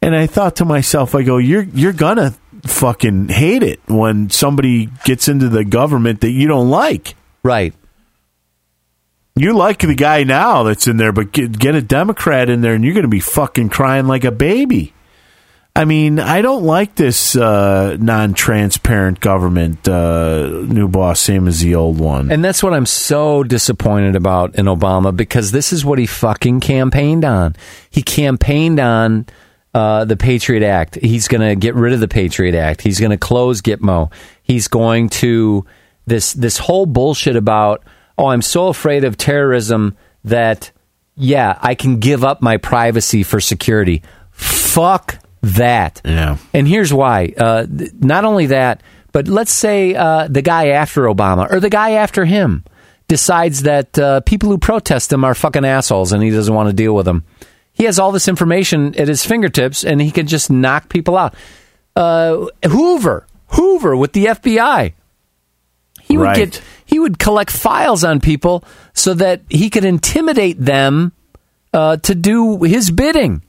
And 0.01 0.15
I 0.15 0.27
thought 0.27 0.57
to 0.57 0.65
myself, 0.65 1.15
I 1.15 1.23
go, 1.23 1.37
you're 1.37 1.63
you're 1.63 1.93
gonna 1.93 2.33
fucking 2.65 3.29
hate 3.29 3.63
it 3.63 3.79
when 3.87 4.29
somebody 4.29 4.89
gets 5.05 5.27
into 5.27 5.49
the 5.49 5.65
government 5.65 6.21
that 6.21 6.31
you 6.31 6.47
don't 6.47 6.69
like. 6.69 7.15
Right. 7.43 7.73
You 9.35 9.53
like 9.53 9.79
the 9.79 9.95
guy 9.95 10.23
now 10.23 10.63
that's 10.63 10.87
in 10.87 10.97
there, 10.97 11.11
but 11.11 11.31
get, 11.31 11.57
get 11.57 11.75
a 11.75 11.81
Democrat 11.81 12.49
in 12.49 12.61
there 12.61 12.73
and 12.73 12.83
you're 12.83 12.93
going 12.93 13.03
to 13.03 13.09
be 13.09 13.19
fucking 13.19 13.69
crying 13.69 14.05
like 14.05 14.23
a 14.23 14.31
baby. 14.31 14.93
I 15.75 15.85
mean, 15.85 16.19
I 16.19 16.43
don't 16.43 16.65
like 16.65 16.93
this 16.93 17.35
uh, 17.35 17.97
non 17.99 18.35
transparent 18.35 19.19
government, 19.19 19.87
uh, 19.87 20.47
new 20.67 20.87
boss, 20.87 21.19
same 21.19 21.47
as 21.47 21.61
the 21.61 21.73
old 21.73 21.97
one. 21.97 22.31
And 22.31 22.45
that's 22.45 22.61
what 22.61 22.75
I'm 22.75 22.85
so 22.85 23.41
disappointed 23.41 24.15
about 24.15 24.53
in 24.53 24.67
Obama 24.67 25.15
because 25.15 25.51
this 25.51 25.73
is 25.73 25.83
what 25.83 25.97
he 25.97 26.05
fucking 26.05 26.59
campaigned 26.59 27.25
on. 27.25 27.55
He 27.89 28.03
campaigned 28.03 28.79
on 28.79 29.25
uh, 29.73 30.05
the 30.05 30.17
Patriot 30.17 30.65
Act. 30.65 30.95
He's 30.95 31.27
going 31.27 31.41
to 31.41 31.55
get 31.55 31.75
rid 31.75 31.93
of 31.93 31.99
the 31.99 32.07
Patriot 32.07 32.55
Act. 32.55 32.81
He's 32.81 32.99
going 32.99 33.11
to 33.11 33.17
close 33.17 33.61
Gitmo. 33.61 34.11
He's 34.43 34.67
going 34.67 35.09
to 35.09 35.65
this 36.05 36.33
this 36.33 36.57
whole 36.57 36.85
bullshit 36.85 37.35
about 37.35 37.83
oh 38.17 38.27
I'm 38.27 38.41
so 38.41 38.67
afraid 38.67 39.03
of 39.03 39.17
terrorism 39.17 39.95
that 40.25 40.71
yeah 41.15 41.57
I 41.61 41.75
can 41.75 41.99
give 41.99 42.23
up 42.23 42.41
my 42.41 42.57
privacy 42.57 43.23
for 43.23 43.39
security. 43.39 44.03
Fuck 44.31 45.19
that. 45.41 46.01
Yeah. 46.03 46.37
And 46.53 46.67
here's 46.67 46.93
why. 46.93 47.33
Uh, 47.37 47.65
th- 47.65 47.93
not 47.99 48.25
only 48.25 48.47
that, 48.47 48.81
but 49.11 49.27
let's 49.27 49.51
say 49.51 49.95
uh, 49.95 50.27
the 50.27 50.41
guy 50.41 50.69
after 50.69 51.03
Obama 51.03 51.51
or 51.51 51.59
the 51.59 51.69
guy 51.69 51.91
after 51.91 52.25
him 52.25 52.63
decides 53.07 53.63
that 53.63 53.97
uh, 53.99 54.21
people 54.21 54.49
who 54.49 54.57
protest 54.57 55.11
him 55.13 55.23
are 55.23 55.35
fucking 55.35 55.65
assholes 55.65 56.11
and 56.11 56.23
he 56.23 56.31
doesn't 56.31 56.53
want 56.53 56.69
to 56.69 56.73
deal 56.73 56.95
with 56.95 57.05
them. 57.05 57.23
He 57.73 57.85
has 57.85 57.99
all 57.99 58.11
this 58.11 58.27
information 58.27 58.95
at 58.99 59.07
his 59.07 59.25
fingertips 59.25 59.83
and 59.83 60.01
he 60.01 60.11
can 60.11 60.27
just 60.27 60.49
knock 60.51 60.89
people 60.89 61.17
out. 61.17 61.33
Uh, 61.95 62.45
Hoover, 62.67 63.25
Hoover 63.47 63.95
with 63.95 64.13
the 64.13 64.25
FBI. 64.27 64.93
He 66.01 66.17
would 66.17 66.23
Right. 66.25 66.35
get 66.35 66.61
he 66.85 66.99
would 66.99 67.17
collect 67.17 67.49
files 67.51 68.03
on 68.03 68.19
people 68.19 68.63
so 68.93 69.13
that 69.15 69.41
he 69.49 69.69
could 69.71 69.85
intimidate 69.85 70.59
them 70.63 71.11
uh, 71.73 71.97
to 71.97 72.13
do 72.13 72.61
his 72.63 72.91
bidding. 72.91 73.41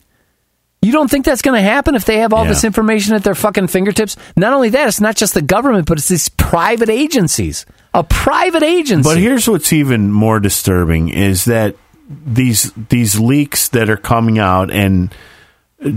You 0.81 0.93
don't 0.93 1.11
think 1.11 1.25
that's 1.27 1.43
going 1.43 1.57
to 1.63 1.67
happen 1.69 1.95
if 1.95 2.05
they 2.07 2.19
have 2.19 2.33
all 2.33 2.45
Yeah. 2.45 2.51
this 2.51 2.65
information 2.65 3.15
at 3.15 3.25
their 3.25 3.35
fucking 3.35 3.67
fingertips? 3.69 4.17
Not 4.37 4.53
only 4.55 4.69
that, 4.71 4.89
it's 4.89 5.01
not 5.01 5.17
just 5.17 5.35
the 5.35 5.43
government, 5.43 5.87
but 5.87 5.99
it's 5.99 6.09
these 6.09 6.29
private 6.31 6.89
agencies. 6.91 7.67
A 7.93 8.03
private 8.03 8.63
agency. 8.63 9.09
But 9.09 9.19
here's 9.19 9.49
what's 9.49 9.73
even 9.73 10.11
more 10.13 10.41
disturbing 10.41 11.09
is 11.11 11.45
that 11.47 11.77
these 12.09 12.73
these 12.89 13.19
leaks 13.19 13.69
that 13.69 13.89
are 13.89 13.97
coming 13.97 14.39
out 14.39 14.71
and 14.71 15.15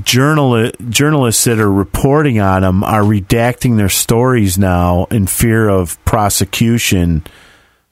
journal 0.04 0.72
journalists 0.90 1.44
that 1.46 1.60
are 1.60 1.72
reporting 1.72 2.40
on 2.40 2.62
them 2.62 2.84
are 2.84 3.04
redacting 3.04 3.78
their 3.78 3.90
stories 3.90 4.58
now 4.58 5.06
in 5.06 5.28
fear 5.28 5.70
of 5.70 6.04
prosecution 6.06 7.26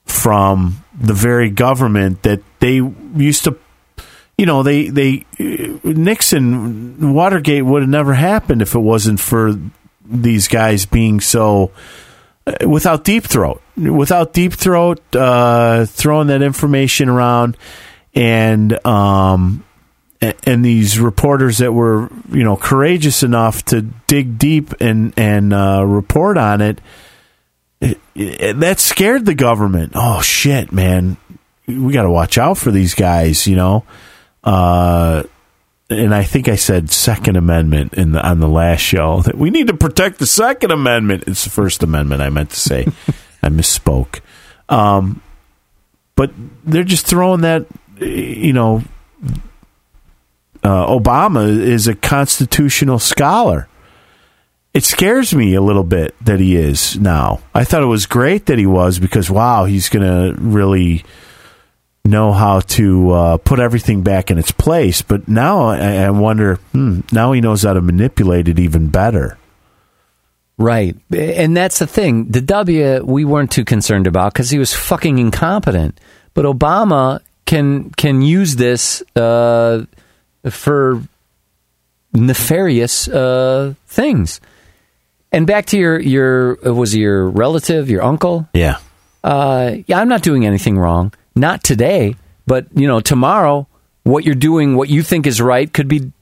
from 0.04 0.84
the 0.98 1.14
very 1.14 1.50
government 1.50 2.22
that 2.22 2.42
they 2.60 2.74
used 2.74 3.44
to 3.44 3.58
you 4.38 4.46
know 4.46 4.62
they 4.62 4.88
they 4.88 5.24
Nixon 5.38 7.14
Watergate 7.14 7.64
would 7.64 7.82
have 7.82 7.90
never 7.90 8.14
happened 8.14 8.62
if 8.62 8.74
it 8.74 8.80
wasn't 8.80 9.20
for 9.20 9.58
these 10.04 10.48
guys 10.48 10.86
being 10.86 11.20
so 11.20 11.72
uh, 12.46 12.68
without 12.68 13.04
deep 13.04 13.24
throat 13.24 13.62
without 13.76 14.32
deep 14.32 14.52
throat 14.52 15.00
uh, 15.14 15.86
throwing 15.86 16.28
that 16.28 16.42
information 16.42 17.08
around 17.08 17.56
and 18.16 18.84
um 18.84 19.62
and 20.20 20.64
these 20.64 20.98
reporters 20.98 21.58
that 21.58 21.72
were 21.72 22.08
you 22.30 22.42
know 22.42 22.56
courageous 22.56 23.22
enough 23.22 23.64
to 23.66 23.82
dig 23.82 24.38
deep 24.38 24.72
and 24.80 25.12
and 25.16 25.52
uh, 25.52 25.84
report 25.86 26.38
on 26.38 26.60
it, 26.60 26.80
it, 27.80 28.00
it 28.14 28.58
that 28.58 28.80
scared 28.80 29.26
the 29.26 29.34
government 29.34 29.92
oh 29.94 30.20
shit 30.22 30.72
man 30.72 31.16
we 31.68 31.92
got 31.92 32.02
to 32.02 32.10
watch 32.10 32.38
out 32.38 32.56
for 32.56 32.70
these 32.70 32.94
guys 32.94 33.46
you 33.46 33.54
know 33.54 33.84
uh 34.42 35.22
and 35.88 36.12
I 36.12 36.24
think 36.24 36.48
I 36.48 36.56
said 36.56 36.90
Second 36.90 37.36
Amendment 37.36 37.94
in 37.94 38.12
the 38.12 38.26
on 38.26 38.40
the 38.40 38.48
last 38.48 38.80
show 38.80 39.20
that 39.22 39.38
we 39.38 39.50
need 39.50 39.68
to 39.68 39.74
protect 39.74 40.18
the 40.18 40.26
Second 40.26 40.72
Amendment. 40.72 41.24
It's 41.28 41.44
the 41.44 41.50
First 41.50 41.82
Amendment 41.82 42.22
I 42.22 42.30
meant 42.30 42.50
to 42.50 42.58
say. 42.58 42.86
I 43.42 43.48
misspoke. 43.48 44.20
Um, 44.68 45.22
but 46.16 46.32
they're 46.64 46.82
just 46.82 47.06
throwing 47.06 47.42
that, 47.42 47.66
you 48.00 48.52
know. 48.52 48.82
Uh, 50.62 50.86
Obama 50.88 51.46
is 51.46 51.86
a 51.86 51.94
constitutional 51.94 52.98
scholar. 52.98 53.68
It 54.74 54.82
scares 54.82 55.32
me 55.32 55.54
a 55.54 55.60
little 55.60 55.84
bit 55.84 56.14
that 56.24 56.40
he 56.40 56.56
is 56.56 56.98
now. 56.98 57.40
I 57.54 57.62
thought 57.62 57.82
it 57.82 57.86
was 57.86 58.06
great 58.06 58.46
that 58.46 58.58
he 58.58 58.66
was 58.66 58.98
because 58.98 59.30
wow, 59.30 59.64
he's 59.64 59.88
going 59.88 60.04
to 60.04 60.40
really 60.40 61.04
know 62.04 62.32
how 62.32 62.60
to 62.60 63.10
uh, 63.10 63.36
put 63.38 63.60
everything 63.60 64.02
back 64.02 64.30
in 64.30 64.38
its 64.38 64.50
place. 64.50 65.02
But 65.02 65.28
now 65.28 65.66
I, 65.66 66.04
I 66.04 66.10
wonder, 66.10 66.56
hmm, 66.72 67.00
now 67.12 67.32
he 67.32 67.40
knows 67.40 67.62
how 67.62 67.74
to 67.74 67.80
manipulate 67.80 68.48
it 68.48 68.58
even 68.58 68.88
better. 68.88 69.38
Right. 70.58 70.96
And 71.14 71.56
that's 71.56 71.78
the 71.78 71.86
thing. 71.86 72.30
The 72.30 72.40
W 72.40 73.04
we 73.04 73.24
weren't 73.24 73.52
too 73.52 73.64
concerned 73.64 74.06
about 74.06 74.32
because 74.32 74.50
he 74.50 74.58
was 74.58 74.72
fucking 74.72 75.18
incompetent. 75.18 76.00
But 76.32 76.46
Obama 76.46 77.20
can 77.46 77.90
can 77.90 78.20
use 78.22 78.56
this 78.56 79.02
uh, 79.16 79.84
for 80.50 81.02
nefarious 82.12 83.08
uh, 83.08 83.74
things. 83.86 84.40
And 85.32 85.46
back 85.46 85.66
to 85.66 85.78
your 85.78 86.00
your 86.00 86.58
uh, 86.66 86.74
was 86.74 86.94
it 86.94 86.98
your 86.98 87.28
relative, 87.28 87.88
your 87.88 88.02
uncle? 88.02 88.48
Yeah. 88.52 88.78
Uh, 89.24 89.78
yeah, 89.86 89.98
I'm 89.98 90.08
not 90.08 90.22
doing 90.22 90.46
anything 90.46 90.78
wrong. 90.78 91.12
Not 91.34 91.64
today, 91.64 92.16
but 92.46 92.66
you 92.74 92.86
know, 92.86 93.00
tomorrow, 93.00 93.66
what 94.04 94.24
you're 94.24 94.34
doing, 94.34 94.76
what 94.76 94.88
you 94.88 95.02
think 95.02 95.26
is 95.26 95.40
right, 95.40 95.72
could 95.72 95.88
be 95.88 96.12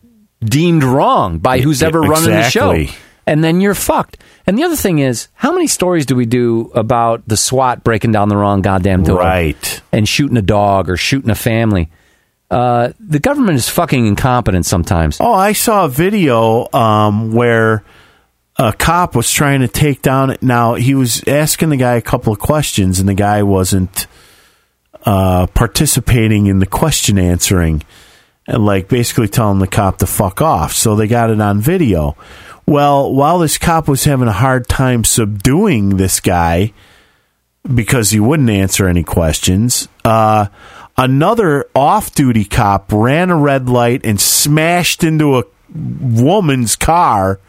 deemed 0.43 0.85
wrong 0.85 1.39
by 1.39 1.61
who's 1.61 1.83
ever 1.83 2.01
running 2.01 2.31
the 2.31 2.51
show. 2.51 2.71
And 3.27 3.43
then 3.43 3.61
you're 3.61 3.75
fucked. 3.75 4.19
And 4.47 4.59
the 4.59 4.65
other 4.65 4.77
thing 4.77 4.99
is, 4.99 5.29
how 5.35 5.53
many 5.53 5.67
stories 5.67 6.07
do 6.07 6.15
we 6.17 6.27
do 6.27 6.71
about 6.75 7.27
the 7.27 7.37
SWAT 7.37 7.83
breaking 7.85 8.13
down 8.13 8.29
the 8.29 8.37
wrong 8.37 8.61
goddamn 8.63 9.03
door, 9.05 9.19
Right. 9.21 9.83
and 9.93 10.09
shooting 10.09 10.37
a 10.37 10.43
dog 10.43 10.91
or 10.91 10.97
shooting 10.97 11.31
a 11.31 11.35
family? 11.35 11.91
Uh, 12.51 12.91
the 13.01 13.19
government 13.19 13.57
is 13.57 13.69
fucking 13.69 14.07
incompetent 14.07 14.67
sometimes. 14.67 15.17
Oh, 15.21 15.33
I 15.33 15.53
saw 15.55 15.87
a 15.87 15.89
video 15.89 16.69
um, 16.73 17.33
where 17.33 17.83
a 18.57 18.73
cop 18.73 19.17
was 19.17 19.33
trying 19.33 19.61
to 19.61 19.69
take 19.69 20.03
down. 20.03 20.31
it. 20.31 20.43
Now 20.43 20.75
he 20.75 20.95
was 20.95 21.25
asking 21.27 21.71
the 21.71 21.77
guy 21.77 21.95
a 21.95 22.03
couple 22.03 22.33
of 22.33 22.39
questions, 22.39 23.01
and 23.01 23.09
the 23.09 23.15
guy 23.15 23.43
wasn't 23.43 24.07
uh, 25.07 25.47
participating 25.49 26.47
in 26.47 26.59
the 26.61 26.67
question 26.67 27.19
answering, 27.19 27.83
and 28.47 28.65
like 28.65 28.89
basically 28.89 29.29
telling 29.29 29.59
the 29.59 29.67
cop 29.67 29.99
to 29.99 30.07
fuck 30.07 30.43
off. 30.43 30.73
So 30.73 30.97
they 30.97 31.07
got 31.07 31.31
it 31.31 31.41
on 31.41 31.61
video. 31.61 32.17
Well, 32.67 33.13
while 33.13 33.39
this 33.39 33.59
cop 33.59 33.89
was 33.89 34.05
having 34.05 34.29
a 34.29 34.33
hard 34.33 34.69
time 34.69 35.05
subduing 35.05 35.97
this 35.97 36.21
guy 36.21 36.73
because 37.73 38.11
he 38.11 38.21
wouldn't 38.21 38.51
answer 38.51 38.89
any 38.89 39.03
questions, 39.03 39.89
uh, 40.05 40.47
another 40.97 41.67
off-duty 41.75 42.45
cop 42.47 42.91
ran 42.93 43.31
a 43.31 43.37
red 43.37 43.69
light 43.69 44.05
and 44.05 44.21
smashed 44.21 45.05
into 45.05 45.39
a 45.39 45.45
woman's 45.75 46.77
car 46.77 47.41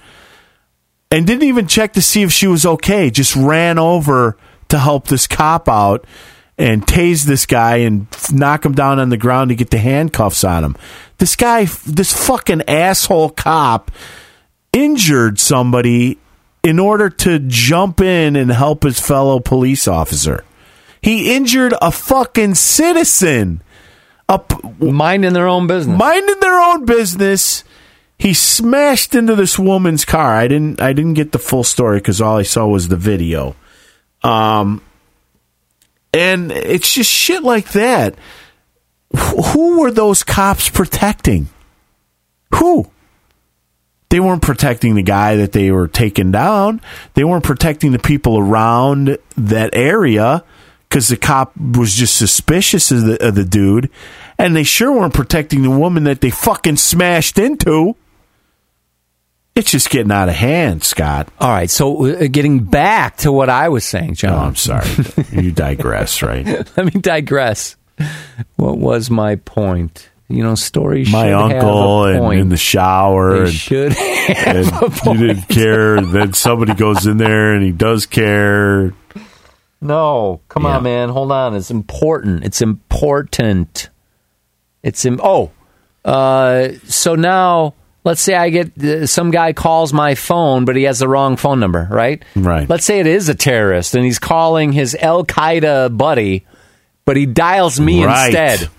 and 1.12 1.28
didn't 1.28 1.44
even 1.44 1.68
check 1.68 1.94
to 1.94 2.02
see 2.02 2.24
if 2.24 2.32
she 2.32 2.48
was 2.48 2.66
okay. 2.66 3.10
Just 3.10 3.36
ran 3.36 3.78
over 3.78 4.38
to 4.70 4.80
help 4.80 5.08
this 5.08 5.28
cop 5.28 5.70
out 5.70 6.06
and 6.57 6.86
tase 6.86 7.23
this 7.26 7.45
guy 7.45 7.77
and 7.77 8.07
f- 8.14 8.32
knock 8.32 8.65
him 8.65 8.73
down 8.73 8.99
on 8.99 9.10
the 9.10 9.18
ground 9.18 9.49
to 9.49 9.56
get 9.56 9.69
the 9.72 9.77
handcuffs 9.77 10.44
on 10.44 10.64
him. 10.64 10.76
This 11.18 11.36
guy, 11.36 11.65
this 11.86 12.14
fucking 12.27 12.64
asshole 12.68 13.32
cop, 13.32 13.91
injured 14.73 15.40
somebody 15.40 16.18
in 16.64 16.80
order 16.80 17.10
to 17.10 17.40
jump 17.40 18.02
in 18.02 18.36
and 18.36 18.52
help 18.52 18.84
his 18.84 18.99
fellow 18.99 19.40
police 19.40 19.88
officer. 19.88 20.44
He 21.02 21.36
injured 21.36 21.73
a 21.82 21.91
fucking 21.91 22.56
citizen. 22.56 23.61
A 24.27 24.40
p- 24.40 24.57
Minding 24.80 25.34
their 25.34 25.48
own 25.48 25.68
business. 25.68 25.98
minding 25.99 26.40
their 26.40 26.60
own 26.60 26.86
business. 26.86 27.64
He 28.18 28.34
smashed 28.34 29.14
into 29.14 29.36
this 29.36 29.60
woman's 29.60 30.03
car. 30.03 30.34
I 30.34 30.48
didn't. 30.48 30.82
I 30.82 30.94
didn't 30.94 31.14
get 31.14 31.32
the 31.32 31.38
full 31.38 31.64
story 31.64 31.98
because 31.99 32.22
all 32.22 32.38
I 32.38 32.44
saw 32.44 32.65
was 32.65 32.88
the 32.88 32.95
video. 32.95 33.56
Um, 34.23 34.82
and 36.16 36.52
it's 36.52 36.94
just 36.94 37.12
shit 37.12 37.44
like 37.44 37.74
that. 37.74 38.16
Who 39.16 39.82
were 39.82 39.92
those 39.92 40.24
cops 40.24 40.70
protecting? 40.70 41.50
Who? 42.56 42.90
They 44.10 44.20
weren't 44.22 44.42
protecting 44.42 44.96
the 44.96 45.04
guy 45.04 45.36
that 45.36 45.52
they 45.52 45.72
were 45.72 45.90
taking 45.90 46.32
down. 46.32 46.80
They 47.16 47.26
weren't 47.26 47.44
protecting 47.44 47.92
the 47.92 48.00
people 48.00 48.38
around 48.38 49.18
that 49.36 49.76
area 49.76 50.44
because 50.88 51.10
the 51.10 51.18
cop 51.18 51.56
was 51.58 51.94
just 51.94 52.16
suspicious 52.16 52.92
of 52.92 53.04
the, 53.04 53.28
of 53.28 53.36
the 53.36 53.44
dude. 53.44 53.90
And 54.38 54.56
they 54.56 54.64
sure 54.64 54.92
weren't 54.92 55.14
protecting 55.14 55.64
the 55.64 55.70
woman 55.70 56.06
that 56.06 56.22
they 56.22 56.30
fucking 56.30 56.78
smashed 56.78 57.38
into. 57.38 57.96
It's 59.56 59.72
just 59.72 59.90
getting 59.90 60.11
out 60.11 60.27
of 60.27 60.36
hand, 60.36 60.84
Scott. 60.84 61.30
All 61.40 61.49
right, 61.49 61.69
so 61.69 62.06
uh, 62.06 62.27
getting 62.27 62.60
back 62.65 63.18
to 63.18 63.32
what 63.32 63.49
I 63.49 63.69
was 63.69 63.86
saying, 63.86 64.15
John. 64.15 64.32
Oh, 64.34 64.36
John. 64.36 64.48
I'm 64.48 64.56
sorry. 64.56 65.23
you 65.44 65.52
digress, 65.53 66.22
right? 66.22 66.45
Let 66.77 66.94
me 66.94 66.99
digress. 66.99 67.77
What 68.57 68.77
was 68.77 69.10
my 69.10 69.38
point? 69.38 70.10
You 70.27 70.44
know, 70.44 70.56
stories. 70.56 71.10
My 71.10 71.26
should 71.27 71.34
uncle 71.34 72.06
have 72.06 72.22
a 72.22 72.23
and 72.27 72.40
in 72.41 72.49
the 72.49 72.57
shower. 72.57 73.34
They 73.38 73.40
and, 73.44 73.53
should 73.53 73.91
have 73.94 74.56
and 74.57 74.68
a 74.68 74.90
point. 74.90 75.19
you 75.22 75.27
didn't 75.27 75.48
care. 75.48 76.02
Then 76.02 76.34
somebody 76.34 76.73
goes 76.73 77.06
in 77.06 77.15
there 77.18 77.53
and 77.53 77.64
he 77.64 77.72
does 77.72 78.06
care. 78.07 78.94
No, 79.80 80.41
come 80.49 80.64
Yeah. 80.64 80.77
on, 80.77 80.84
man. 80.84 81.10
Hold 81.10 81.32
on. 81.32 81.56
It's 81.56 81.69
important. 81.72 82.44
It's 82.44 82.61
important. 82.61 83.90
It's 84.84 85.06
Im- 85.06 85.22
oh. 85.23 85.52
Uh, 86.03 86.69
so 86.86 87.15
now, 87.15 87.76
let's 88.06 88.22
say 88.22 88.34
I 88.36 88.49
get 88.49 88.82
uh, 88.82 89.06
some 89.07 89.32
guy 89.32 89.52
calls 89.52 89.91
my 89.91 90.15
phone, 90.15 90.64
but 90.64 90.77
he 90.77 90.84
has 90.84 90.99
the 90.99 91.07
wrong 91.10 91.36
phone 91.36 91.60
number, 91.60 91.86
right? 91.91 92.23
Right. 92.36 92.69
Let's 92.69 92.86
say 92.86 92.99
it 92.99 93.07
is 93.07 93.27
a 93.27 93.36
terrorist, 93.36 93.95
and 93.95 94.06
he's 94.06 94.19
calling 94.19 94.72
his 94.72 94.95
Al 94.95 95.26
Qaeda 95.26 95.98
buddy, 95.98 96.45
but 97.03 97.18
he 97.18 97.26
dials 97.26 97.77
me 97.80 98.06
Right. 98.06 98.27
instead. 98.27 98.69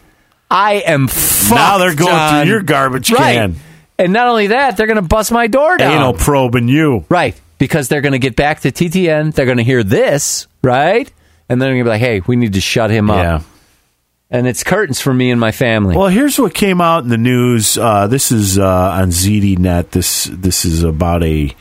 I 0.50 0.74
am 0.74 1.08
fucked. 1.08 1.50
Now 1.50 1.78
they're 1.78 1.94
going 1.94 2.44
through 2.44 2.50
your 2.50 2.62
garbage 2.62 3.10
right. 3.12 3.34
can. 3.34 3.56
And 3.98 4.12
not 4.12 4.28
only 4.28 4.48
that, 4.48 4.76
they're 4.76 4.86
going 4.86 4.96
to 4.96 5.02
bust 5.02 5.32
my 5.32 5.46
door 5.48 5.76
down. 5.76 5.92
Anal 5.92 6.12
probing 6.12 6.68
you. 6.68 7.04
Right. 7.08 7.38
Because 7.58 7.88
they're 7.88 8.02
going 8.02 8.12
to 8.12 8.18
get 8.18 8.36
back 8.36 8.60
to 8.60 8.70
TTN. 8.70 9.34
They're 9.34 9.46
going 9.46 9.56
to 9.58 9.64
hear 9.64 9.82
this, 9.82 10.46
right? 10.62 11.10
And 11.48 11.60
then 11.60 11.68
they're 11.68 11.74
going 11.74 11.84
to 11.84 11.84
be 11.84 11.90
like, 11.90 12.00
hey, 12.00 12.20
we 12.26 12.36
need 12.36 12.52
to 12.52 12.60
shut 12.60 12.90
him 12.90 13.10
up. 13.10 13.42
And 14.30 14.46
it's 14.48 14.64
curtains 14.64 15.00
for 15.00 15.14
me 15.14 15.30
and 15.30 15.40
my 15.40 15.52
family. 15.52 15.96
Well, 15.96 16.08
here's 16.08 16.38
what 16.38 16.52
came 16.52 16.80
out 16.80 17.04
in 17.04 17.10
the 17.10 17.18
news. 17.18 17.78
Uh, 17.78 18.08
this 18.08 18.32
is 18.32 18.58
uh, 18.58 18.66
on 18.66 19.10
ZDNet. 19.10 19.90
This 19.90 20.24
this 20.24 20.64
is 20.64 20.82
about 20.82 21.22
a 21.22 21.54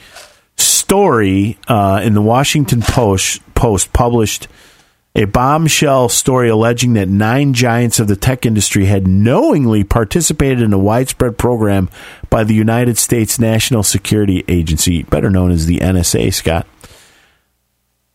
story 0.58 1.60
uh, 1.68 2.02
in 2.04 2.14
the 2.16 2.22
Washington 2.22 2.82
Post. 2.82 3.42
Post 3.54 3.94
published 3.94 4.48
a 5.16 5.26
bombshell 5.26 6.10
story 6.10 6.50
alleging 6.50 6.94
that 6.94 7.08
nine 7.08 7.54
giants 7.54 8.00
of 8.00 8.08
the 8.08 8.18
tech 8.18 8.46
industry 8.46 8.86
had 8.86 9.08
knowingly 9.08 9.84
participated 9.84 10.62
in 10.62 10.74
a 10.74 10.78
widespread 10.78 11.38
program 11.38 11.90
by 12.30 12.44
the 12.44 12.54
United 12.54 12.98
States 12.98 13.40
National 13.40 13.82
Security 13.82 14.44
Agency, 14.48 15.04
better 15.04 15.30
known 15.30 15.52
as 15.52 15.68
the 15.68 15.78
NSA. 15.78 16.34
Scott. 16.34 16.68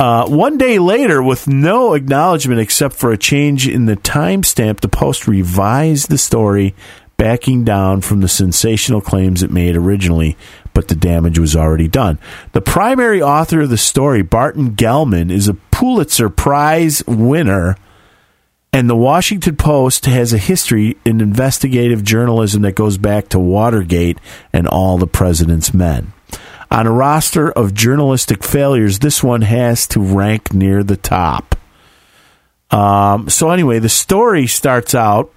Uh, 0.01 0.27
one 0.27 0.57
day 0.57 0.79
later, 0.79 1.23
with 1.23 1.47
no 1.47 1.93
acknowledgement 1.93 2.59
except 2.59 2.95
for 2.95 3.13
a 3.13 3.19
change 3.19 3.69
in 3.69 3.85
the 3.85 3.97
timestamp, 3.97 4.81
the 4.81 4.89
Post 4.89 5.29
revised 5.29 6.09
the 6.09 6.17
story, 6.17 6.75
backing 7.19 7.65
down 7.65 8.01
from 8.01 8.23
the 8.23 8.29
sensational 8.29 9.03
claims 9.03 9.43
it 9.43 9.51
made 9.51 9.77
originally, 9.77 10.39
but 10.73 10.89
the 10.89 10.95
damage 10.95 11.39
was 11.39 11.55
already 11.55 11.87
done. 11.87 12.19
The 12.53 12.63
primary 12.63 13.21
author 13.21 13.61
of 13.61 13.69
the 13.69 13.77
story, 13.77 14.23
Barton 14.23 14.71
Gellman, 14.71 15.31
is 15.31 15.49
a 15.49 15.55
Pulitzer 15.71 16.31
Prize 16.31 17.05
winner, 17.07 17.77
and 18.73 18.89
the 18.89 18.97
Washington 18.97 19.57
Post 19.57 20.07
has 20.07 20.33
a 20.33 20.39
history 20.39 20.97
in 21.05 21.21
investigative 21.21 22.03
journalism 22.03 22.63
that 22.63 22.75
goes 22.75 22.97
back 22.97 23.29
to 23.29 23.39
Watergate 23.39 24.17
and 24.51 24.67
all 24.67 24.97
the 24.97 25.07
president's 25.07 25.75
men. 25.75 26.15
On 26.71 26.87
a 26.87 26.93
roster 26.93 27.51
of 27.51 27.75
journalistic 27.75 28.45
failures, 28.45 29.01
this 29.01 29.23
one 29.25 29.43
has 29.43 29.89
to 29.89 30.01
rank 30.01 30.53
near 30.53 30.85
the 30.85 30.97
top. 30.97 31.57
Um, 32.71 33.29
so, 33.29 33.51
anyway, 33.51 33.81
the 33.81 33.89
story 33.89 34.47
starts 34.47 34.95
out. 34.95 35.33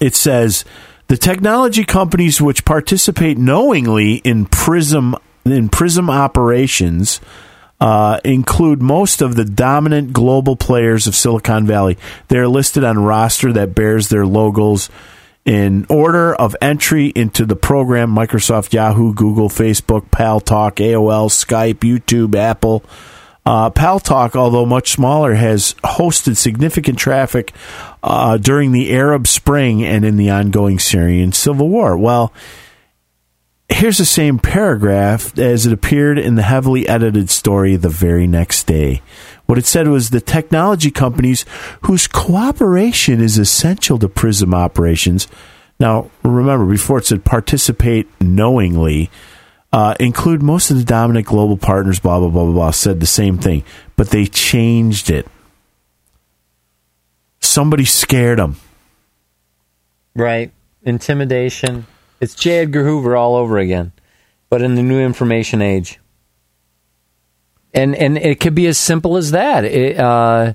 It 0.00 0.14
says 0.14 0.64
the 1.08 1.16
technology 1.16 1.84
companies 1.84 2.40
which 2.40 2.64
participate 2.64 3.38
knowingly 3.38 4.16
in 4.16 4.46
Prism 4.46 5.16
in 5.44 5.68
Prism 5.68 6.08
operations 6.08 7.20
uh, 7.80 8.20
include 8.24 8.80
most 8.80 9.20
of 9.20 9.34
the 9.34 9.44
dominant 9.44 10.12
global 10.12 10.54
players 10.54 11.08
of 11.08 11.16
Silicon 11.16 11.66
Valley. 11.66 11.98
They 12.28 12.38
are 12.38 12.46
listed 12.46 12.84
on 12.84 13.02
roster 13.02 13.52
that 13.52 13.74
bears 13.74 14.08
their 14.08 14.24
logos 14.24 14.88
in 15.44 15.86
order 15.88 16.34
of 16.34 16.54
entry 16.60 17.06
into 17.08 17.44
the 17.44 17.56
program 17.56 18.14
Microsoft, 18.14 18.72
Yahoo, 18.72 19.12
Google, 19.12 19.48
Facebook, 19.48 20.08
PalTalk, 20.10 20.74
AOL, 20.76 21.28
Skype, 21.28 21.80
YouTube, 21.80 22.34
Apple. 22.34 22.84
Uh, 23.44 23.70
PalTalk, 23.70 24.36
although 24.36 24.64
much 24.64 24.92
smaller, 24.92 25.34
has 25.34 25.74
hosted 25.82 26.36
significant 26.36 26.96
traffic 26.96 27.52
uh, 28.04 28.36
during 28.36 28.70
the 28.70 28.92
Arab 28.92 29.26
Spring 29.26 29.82
and 29.82 30.04
in 30.04 30.16
the 30.16 30.30
ongoing 30.30 30.78
Syrian 30.78 31.32
civil 31.32 31.68
war. 31.68 31.98
Well, 31.98 32.32
here's 33.68 33.98
the 33.98 34.04
same 34.04 34.38
paragraph 34.38 35.36
as 35.38 35.66
it 35.66 35.72
appeared 35.72 36.18
in 36.18 36.36
the 36.36 36.42
heavily 36.42 36.86
edited 36.86 37.30
story 37.30 37.74
the 37.74 37.88
very 37.88 38.28
next 38.28 38.68
day. 38.68 39.02
What 39.52 39.58
it 39.58 39.66
said 39.66 39.86
was 39.86 40.08
the 40.08 40.22
technology 40.22 40.90
companies 40.90 41.44
whose 41.82 42.06
cooperation 42.06 43.20
is 43.20 43.36
essential 43.36 43.98
to 43.98 44.08
PRISM 44.08 44.54
operations. 44.54 45.28
Now, 45.78 46.10
remember, 46.22 46.64
before 46.64 46.96
it 46.96 47.04
said 47.04 47.22
participate 47.22 48.08
knowingly, 48.18 49.10
uh, 49.70 49.94
include 50.00 50.42
most 50.42 50.70
of 50.70 50.78
the 50.78 50.84
dominant 50.84 51.26
global 51.26 51.58
partners, 51.58 52.00
blah, 52.00 52.18
blah, 52.18 52.30
blah, 52.30 52.44
blah, 52.44 52.52
blah, 52.54 52.70
said 52.70 53.00
the 53.00 53.04
same 53.04 53.36
thing, 53.36 53.62
but 53.94 54.08
they 54.08 54.24
changed 54.24 55.10
it. 55.10 55.28
Somebody 57.40 57.84
scared 57.84 58.38
them. 58.38 58.56
right. 60.14 60.50
Intimidation. 60.82 61.84
It's 62.22 62.34
J. 62.34 62.60
Edgar 62.60 62.84
Hoover 62.84 63.16
all 63.16 63.36
over 63.36 63.58
again, 63.58 63.92
but 64.48 64.62
in 64.62 64.76
the 64.76 64.82
new 64.82 64.98
information 64.98 65.60
age. 65.60 65.98
And 67.74 67.94
and 67.94 68.18
it 68.18 68.38
could 68.40 68.54
be 68.54 68.66
as 68.66 68.76
simple 68.78 69.16
as 69.16 69.30
that. 69.30 69.64
It, 69.64 69.98
uh, 69.98 70.52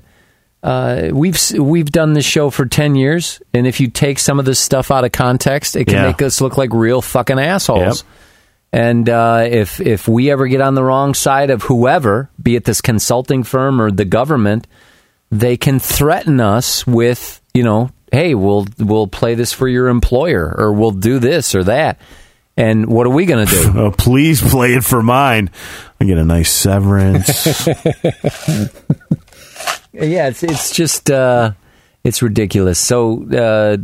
uh, 0.62 1.10
we've 1.12 1.38
we've 1.58 1.90
done 1.90 2.12
this 2.12 2.24
show 2.24 2.50
for 2.50 2.66
ten 2.66 2.94
years, 2.94 3.40
and 3.52 3.66
if 3.66 3.80
you 3.80 3.88
take 3.88 4.18
some 4.18 4.38
of 4.38 4.44
this 4.44 4.60
stuff 4.60 4.90
out 4.90 5.04
of 5.04 5.12
context, 5.12 5.76
it 5.76 5.86
can 5.86 5.94
Yeah. 5.94 6.06
make 6.06 6.22
us 6.22 6.40
look 6.40 6.56
like 6.56 6.72
real 6.72 7.00
fucking 7.02 7.38
assholes. 7.38 8.04
And 8.72 9.08
uh, 9.08 9.46
if 9.48 9.80
if 9.80 10.06
we 10.08 10.30
ever 10.30 10.46
get 10.46 10.60
on 10.60 10.74
the 10.74 10.82
wrong 10.82 11.14
side 11.14 11.50
of 11.50 11.62
whoever, 11.62 12.28
be 12.42 12.54
it 12.54 12.64
this 12.64 12.80
consulting 12.80 13.42
firm 13.42 13.80
or 13.80 13.90
the 13.90 14.04
government, 14.04 14.66
they 15.30 15.56
can 15.56 15.78
threaten 15.80 16.38
us 16.40 16.86
with, 16.86 17.40
you 17.54 17.62
know, 17.62 17.90
hey, 18.12 18.34
we'll 18.34 18.66
we'll 18.78 19.06
play 19.06 19.34
this 19.34 19.52
for 19.52 19.68
your 19.68 19.88
employer, 19.88 20.54
or 20.58 20.72
we'll 20.72 20.90
do 20.90 21.18
this 21.18 21.54
or 21.54 21.64
that. 21.64 21.98
And 22.58 22.86
what 22.86 23.06
are 23.06 23.10
we 23.10 23.24
going 23.24 23.46
to 23.46 23.52
do? 23.52 23.72
Oh, 23.78 23.92
please 23.92 24.42
play 24.42 24.74
it 24.74 24.82
for 24.82 25.00
mine. 25.00 25.50
I 26.00 26.04
get 26.04 26.18
a 26.18 26.24
nice 26.24 26.50
severance. 26.50 27.56
yeah, 29.92 30.26
it's 30.26 30.42
it's 30.42 30.74
just 30.74 31.08
uh, 31.08 31.52
it's 32.02 32.20
ridiculous. 32.20 32.80
So 32.80 33.22
uh, 33.30 33.76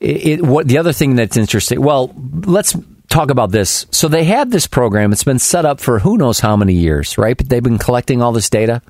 it, 0.00 0.26
it 0.26 0.42
what 0.42 0.68
the 0.68 0.76
other 0.76 0.92
thing 0.92 1.16
that's 1.16 1.38
interesting. 1.38 1.80
Well, 1.80 2.14
let's 2.44 2.76
talk 3.08 3.30
about 3.30 3.50
this. 3.52 3.86
So 3.90 4.08
they 4.08 4.24
had 4.24 4.50
this 4.50 4.66
program. 4.66 5.10
It's 5.10 5.24
been 5.24 5.38
set 5.38 5.64
up 5.64 5.80
for 5.80 6.00
who 6.00 6.18
knows 6.18 6.40
how 6.40 6.56
many 6.56 6.74
years, 6.74 7.16
right? 7.16 7.36
But 7.36 7.48
they've 7.48 7.62
been 7.62 7.78
collecting 7.78 8.20
all 8.20 8.32
this 8.32 8.50
data. 8.50 8.82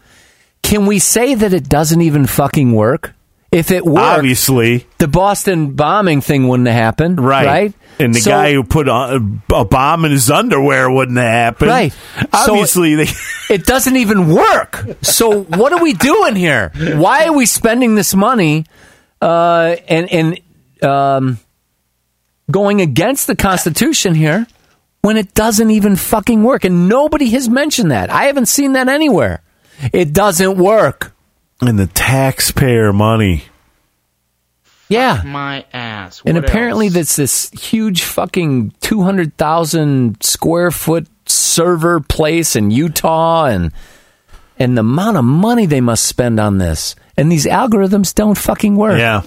Can 0.65 0.87
we 0.87 0.99
say 0.99 1.37
that 1.37 1.53
it 1.53 1.69
doesn't 1.69 2.01
even 2.01 2.27
fucking 2.27 2.73
work? 2.73 3.15
If 3.55 3.71
it 3.71 3.85
worked, 3.85 4.19
Obviously, 4.19 4.87
the 4.99 5.07
Boston 5.09 5.73
bombing 5.75 6.21
thing 6.21 6.49
wouldn't 6.49 6.67
have 6.67 6.77
happened, 6.77 7.21
right. 7.21 7.47
Right? 7.47 7.75
And 8.01 8.13
the 8.13 8.19
So- 8.21 8.31
guy 8.33 8.53
who 8.53 8.65
put 8.65 8.89
a, 8.89 9.25
a 9.53 9.65
bomb 9.65 10.05
in 10.05 10.11
his 10.11 10.29
underwear 10.29 10.91
wouldn't 10.91 11.17
have 11.19 11.27
happened. 11.27 11.71
Right. 11.71 11.93
So- 11.93 12.27
Obviously, 12.53 12.97
they. 12.97 13.07
it 13.51 13.65
doesn't 13.65 13.97
even 13.97 14.35
work. 14.35 14.85
So 15.03 15.43
what 15.45 15.73
are 15.73 15.81
we 15.83 15.93
doing 15.93 16.35
here? 16.35 16.73
Why 16.97 17.27
are 17.27 17.33
we 17.33 17.47
spending 17.47 17.95
this 17.95 18.13
money 18.15 18.67
uh, 19.23 19.77
and 19.89 20.11
and 20.13 20.41
um, 20.83 21.39
going 22.51 22.81
against 22.81 23.29
the 23.29 23.37
Constitution 23.37 24.15
here 24.17 24.47
when 25.03 25.17
it 25.17 25.33
doesn't 25.35 25.71
even 25.71 25.95
fucking 25.95 26.43
work? 26.43 26.65
And 26.65 26.89
nobody 26.89 27.31
has 27.31 27.49
mentioned 27.49 27.93
that. 27.93 28.11
I 28.11 28.25
haven't 28.25 28.47
seen 28.47 28.73
that 28.73 28.89
anywhere. 28.89 29.43
It 29.93 30.13
doesn't 30.13 30.59
work. 30.59 31.14
And 31.61 31.79
the 31.79 31.87
taxpayer 31.87 32.93
money. 32.93 33.45
Yeah. 34.89 35.23
My 35.25 35.65
ass. 35.73 36.23
and 36.27 36.37
apparently, 36.37 36.87
else? 36.87 36.95
that's 36.95 37.17
this 37.17 37.51
huge 37.51 38.03
fucking 38.03 38.75
two 38.81 39.03
hundred 39.03 39.37
thousand 39.37 40.23
square 40.23 40.71
foot 40.71 41.07
server 41.27 42.01
place 42.01 42.55
in 42.55 42.71
Utah, 42.71 43.47
and 43.47 43.73
and 44.59 44.77
the 44.77 44.81
amount 44.81 45.17
of 45.17 45.25
money 45.25 45.67
they 45.67 45.81
must 45.81 46.05
spend 46.05 46.39
on 46.39 46.59
this, 46.59 46.97
and 47.17 47.31
these 47.31 47.47
algorithms 47.47 48.15
don't 48.15 48.37
fucking 48.37 48.77
work. 48.77 48.99
Yeah. 48.99 49.23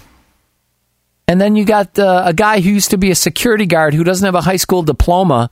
And 1.27 1.41
then 1.41 1.57
you 1.57 1.65
got 1.65 1.99
uh, 1.99 2.23
a 2.25 2.33
guy 2.33 2.61
who 2.61 2.69
used 2.69 2.91
to 2.91 2.97
be 2.97 3.11
a 3.11 3.15
security 3.15 3.65
guard 3.65 3.93
who 3.93 4.05
doesn't 4.05 4.25
have 4.25 4.35
a 4.35 4.41
high 4.41 4.55
school 4.55 4.83
diploma 4.83 5.49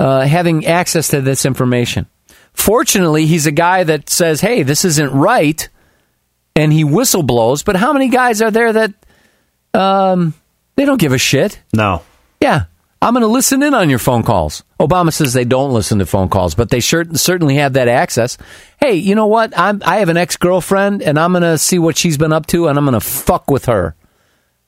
uh, 0.00 0.22
having 0.22 0.66
access 0.66 1.08
to 1.08 1.20
this 1.20 1.46
information. 1.46 2.06
Fortunately, 2.52 3.26
he's 3.26 3.46
a 3.46 3.52
guy 3.52 3.84
that 3.84 4.10
says, 4.10 4.40
"Hey, 4.40 4.62
this 4.62 4.84
isn't 4.84 5.12
right," 5.12 5.68
and 6.56 6.72
he 6.72 6.84
whistleblows. 6.84 7.64
But 7.64 7.76
how 7.76 7.92
many 7.92 8.08
guys 8.08 8.42
are 8.42 8.50
there 8.50 8.72
that 8.72 8.92
um, 9.74 10.34
they 10.74 10.84
don't 10.84 11.00
give 11.00 11.12
a 11.12 11.18
shit? 11.18 11.60
No. 11.72 12.02
Yeah, 12.40 12.64
I'm 13.00 13.14
going 13.14 13.22
to 13.22 13.28
listen 13.28 13.62
in 13.62 13.74
on 13.74 13.88
your 13.88 13.98
phone 13.98 14.22
calls. 14.22 14.64
Obama 14.80 15.12
says 15.12 15.32
they 15.32 15.44
don't 15.44 15.72
listen 15.72 15.98
to 16.00 16.06
phone 16.06 16.28
calls, 16.28 16.54
but 16.54 16.70
they 16.70 16.80
sure, 16.80 17.04
certainly 17.14 17.56
have 17.56 17.74
that 17.74 17.88
access. 17.88 18.36
Hey, 18.80 18.94
you 18.94 19.14
know 19.14 19.26
what? 19.26 19.56
I'm, 19.56 19.82
I 19.84 19.98
have 19.98 20.08
an 20.08 20.16
ex 20.16 20.36
girlfriend, 20.36 21.02
and 21.02 21.18
I'm 21.18 21.32
going 21.32 21.42
to 21.42 21.58
see 21.58 21.78
what 21.78 21.96
she's 21.96 22.18
been 22.18 22.32
up 22.32 22.46
to, 22.48 22.68
and 22.68 22.78
I'm 22.78 22.84
going 22.84 22.98
to 22.98 23.00
fuck 23.00 23.50
with 23.50 23.66
her 23.66 23.94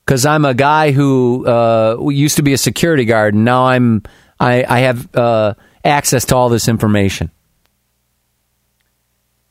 because 0.05 0.25
I'm 0.25 0.45
a 0.45 0.53
guy 0.53 0.91
who 0.91 1.45
uh, 1.45 1.97
used 2.09 2.37
to 2.37 2.43
be 2.43 2.53
a 2.53 2.57
security 2.57 3.05
guard, 3.05 3.33
and 3.33 3.45
now 3.45 3.65
I'm 3.65 4.03
I, 4.39 4.63
I 4.67 4.79
have 4.79 5.15
uh, 5.15 5.53
access 5.83 6.25
to 6.25 6.35
all 6.35 6.49
this 6.49 6.67
information. 6.67 7.31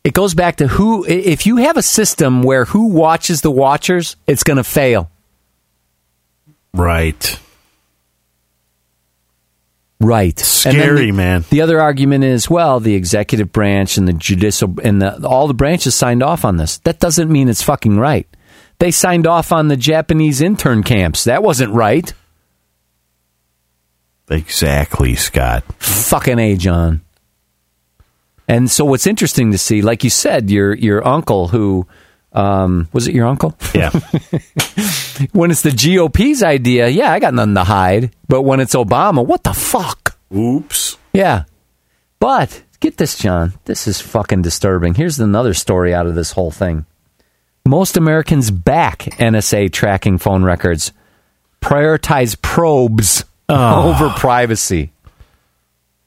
It 0.04 0.14
goes 0.14 0.34
back 0.34 0.56
to 0.56 0.68
who. 0.68 1.04
If 1.04 1.46
you 1.46 1.56
have 1.56 1.76
a 1.76 1.82
system 1.82 2.42
where 2.42 2.64
who 2.64 2.88
watches 2.88 3.42
the 3.42 3.50
watchers, 3.50 4.16
it's 4.26 4.42
going 4.44 4.56
to 4.56 4.64
fail. 4.64 5.10
Right. 6.72 7.38
Right. 10.00 10.38
Scary, 10.38 11.06
the, 11.06 11.12
man. 11.12 11.44
The 11.50 11.60
other 11.60 11.80
argument 11.80 12.24
is, 12.24 12.48
well, 12.48 12.78
the 12.78 12.94
executive 12.94 13.52
branch 13.52 13.98
and 13.98 14.06
the 14.06 14.12
judicial 14.12 14.76
and 14.82 15.02
the, 15.02 15.26
all 15.26 15.48
the 15.48 15.54
branches 15.54 15.94
signed 15.94 16.22
off 16.22 16.44
on 16.44 16.56
this. 16.56 16.78
That 16.78 17.00
doesn't 17.00 17.30
mean 17.30 17.48
it's 17.48 17.62
fucking 17.62 17.98
right. 17.98 18.28
They 18.78 18.92
signed 18.92 19.26
off 19.26 19.50
on 19.50 19.66
the 19.68 19.76
Japanese 19.76 20.40
intern 20.40 20.84
camps. 20.84 21.24
That 21.24 21.42
wasn't 21.42 21.72
right. 21.74 22.12
Exactly, 24.30 25.16
Scott. 25.16 25.64
Fucking 25.78 26.38
A, 26.38 26.56
John. 26.56 27.00
And 28.48 28.70
so 28.70 28.84
what's 28.86 29.06
interesting 29.06 29.52
to 29.52 29.58
see, 29.58 29.82
like 29.82 30.02
you 30.04 30.10
said, 30.10 30.50
your 30.50 30.74
your 30.74 31.06
uncle 31.06 31.48
who 31.48 31.86
um, 32.32 32.88
was 32.92 33.06
it 33.06 33.14
your 33.14 33.26
uncle? 33.26 33.54
Yeah. 33.74 33.90
when 35.32 35.50
it's 35.50 35.62
the 35.62 35.70
GOP's 35.72 36.42
idea, 36.42 36.88
yeah, 36.88 37.12
I 37.12 37.20
got 37.20 37.34
nothing 37.34 37.54
to 37.54 37.64
hide. 37.64 38.10
But 38.26 38.42
when 38.42 38.60
it's 38.60 38.74
Obama, 38.74 39.24
what 39.26 39.44
the 39.44 39.52
fuck? 39.52 40.18
Oops. 40.34 40.96
Yeah. 41.12 41.44
But 42.20 42.62
get 42.80 42.96
this, 42.96 43.18
John. 43.18 43.52
This 43.64 43.86
is 43.86 44.00
fucking 44.00 44.42
disturbing. 44.42 44.94
Here's 44.94 45.18
another 45.20 45.54
story 45.54 45.94
out 45.94 46.06
of 46.06 46.14
this 46.14 46.32
whole 46.32 46.50
thing. 46.50 46.86
Most 47.66 47.96
Americans 47.96 48.50
back 48.50 49.00
NSA 49.18 49.72
tracking 49.72 50.16
phone 50.18 50.42
records, 50.42 50.92
prioritize 51.60 52.40
probes 52.40 53.24
Oh. 53.50 53.90
over 53.94 54.10
privacy. 54.10 54.92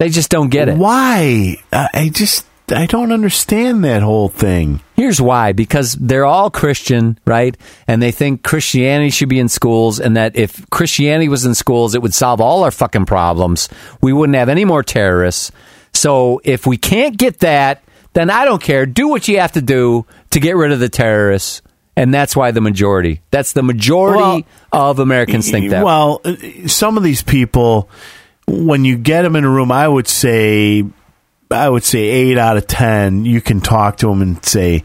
They 0.02 0.10
just 0.10 0.32
don't 0.32 0.49
get 0.49 0.68
it. 0.68 0.80
Why? 0.80 1.57
I 1.72 1.88
I 1.94 2.10
just 2.10 2.48
I 2.72 2.88
don't 2.88 3.11
understand 3.11 3.84
that 3.84 4.02
whole 4.02 4.30
thing. 4.30 4.82
Here's 4.95 5.22
why 5.22 5.52
because 5.52 5.94
they're 5.94 6.26
all 6.26 6.49
Christian, 6.49 7.19
right? 7.23 7.56
And 7.88 8.02
they 8.02 8.10
think 8.10 8.41
Christianity 8.41 9.11
should 9.11 9.30
be 9.30 9.38
in 9.38 9.48
schools, 9.48 9.99
and 9.99 10.18
that 10.18 10.36
if 10.36 10.68
Christianity 10.72 11.30
was 11.30 11.45
in 11.45 11.53
schools, 11.53 11.94
it 11.94 12.02
would 12.02 12.15
solve 12.15 12.41
all 12.41 12.64
our 12.64 12.72
fucking 12.72 13.06
problems. 13.06 13.69
We 14.02 14.11
wouldn't 14.11 14.36
have 14.38 14.49
any 14.49 14.65
more 14.65 14.82
terrorists. 14.82 15.52
So 15.94 16.41
if 16.44 16.65
we 16.65 16.78
can't 16.78 17.15
get 17.15 17.41
that, 17.41 17.84
then 18.14 18.32
I 18.32 18.45
don't 18.45 18.64
care. 18.64 18.88
Do 18.88 19.07
what 19.07 19.28
you 19.28 19.40
have 19.40 19.52
to 19.52 19.61
do 19.61 20.07
to 20.32 20.40
get 20.40 20.56
rid 20.56 20.72
of 20.72 20.80
the 20.80 20.90
terrorists. 20.90 21.61
And 21.95 22.11
that's 22.11 22.36
why 22.36 22.49
the 22.49 22.61
majority. 22.61 23.22
That's 23.30 23.53
the 23.53 23.61
majority 23.61 24.48
of 24.72 24.98
Americans 24.98 25.52
think 25.52 25.69
that. 25.69 25.86
Well, 25.86 26.22
uh, 26.26 26.36
some 26.65 26.98
of 26.98 27.03
these 27.03 27.22
people, 27.22 27.88
when 28.52 28.86
you 28.86 28.98
get 28.98 29.22
them 29.22 29.36
in 29.36 29.44
a 29.44 29.49
room, 29.49 29.72
I 29.72 29.88
would 29.88 30.07
say, 30.07 30.84
I 31.49 31.69
would 31.69 31.84
say 31.84 31.99
eight 31.99 32.38
out 32.38 32.57
of 32.57 32.68
ten. 32.68 33.26
You 33.26 33.41
can 33.41 33.61
talk 33.61 33.98
to 33.98 34.07
them 34.07 34.22
and 34.22 34.44
say, 34.45 34.84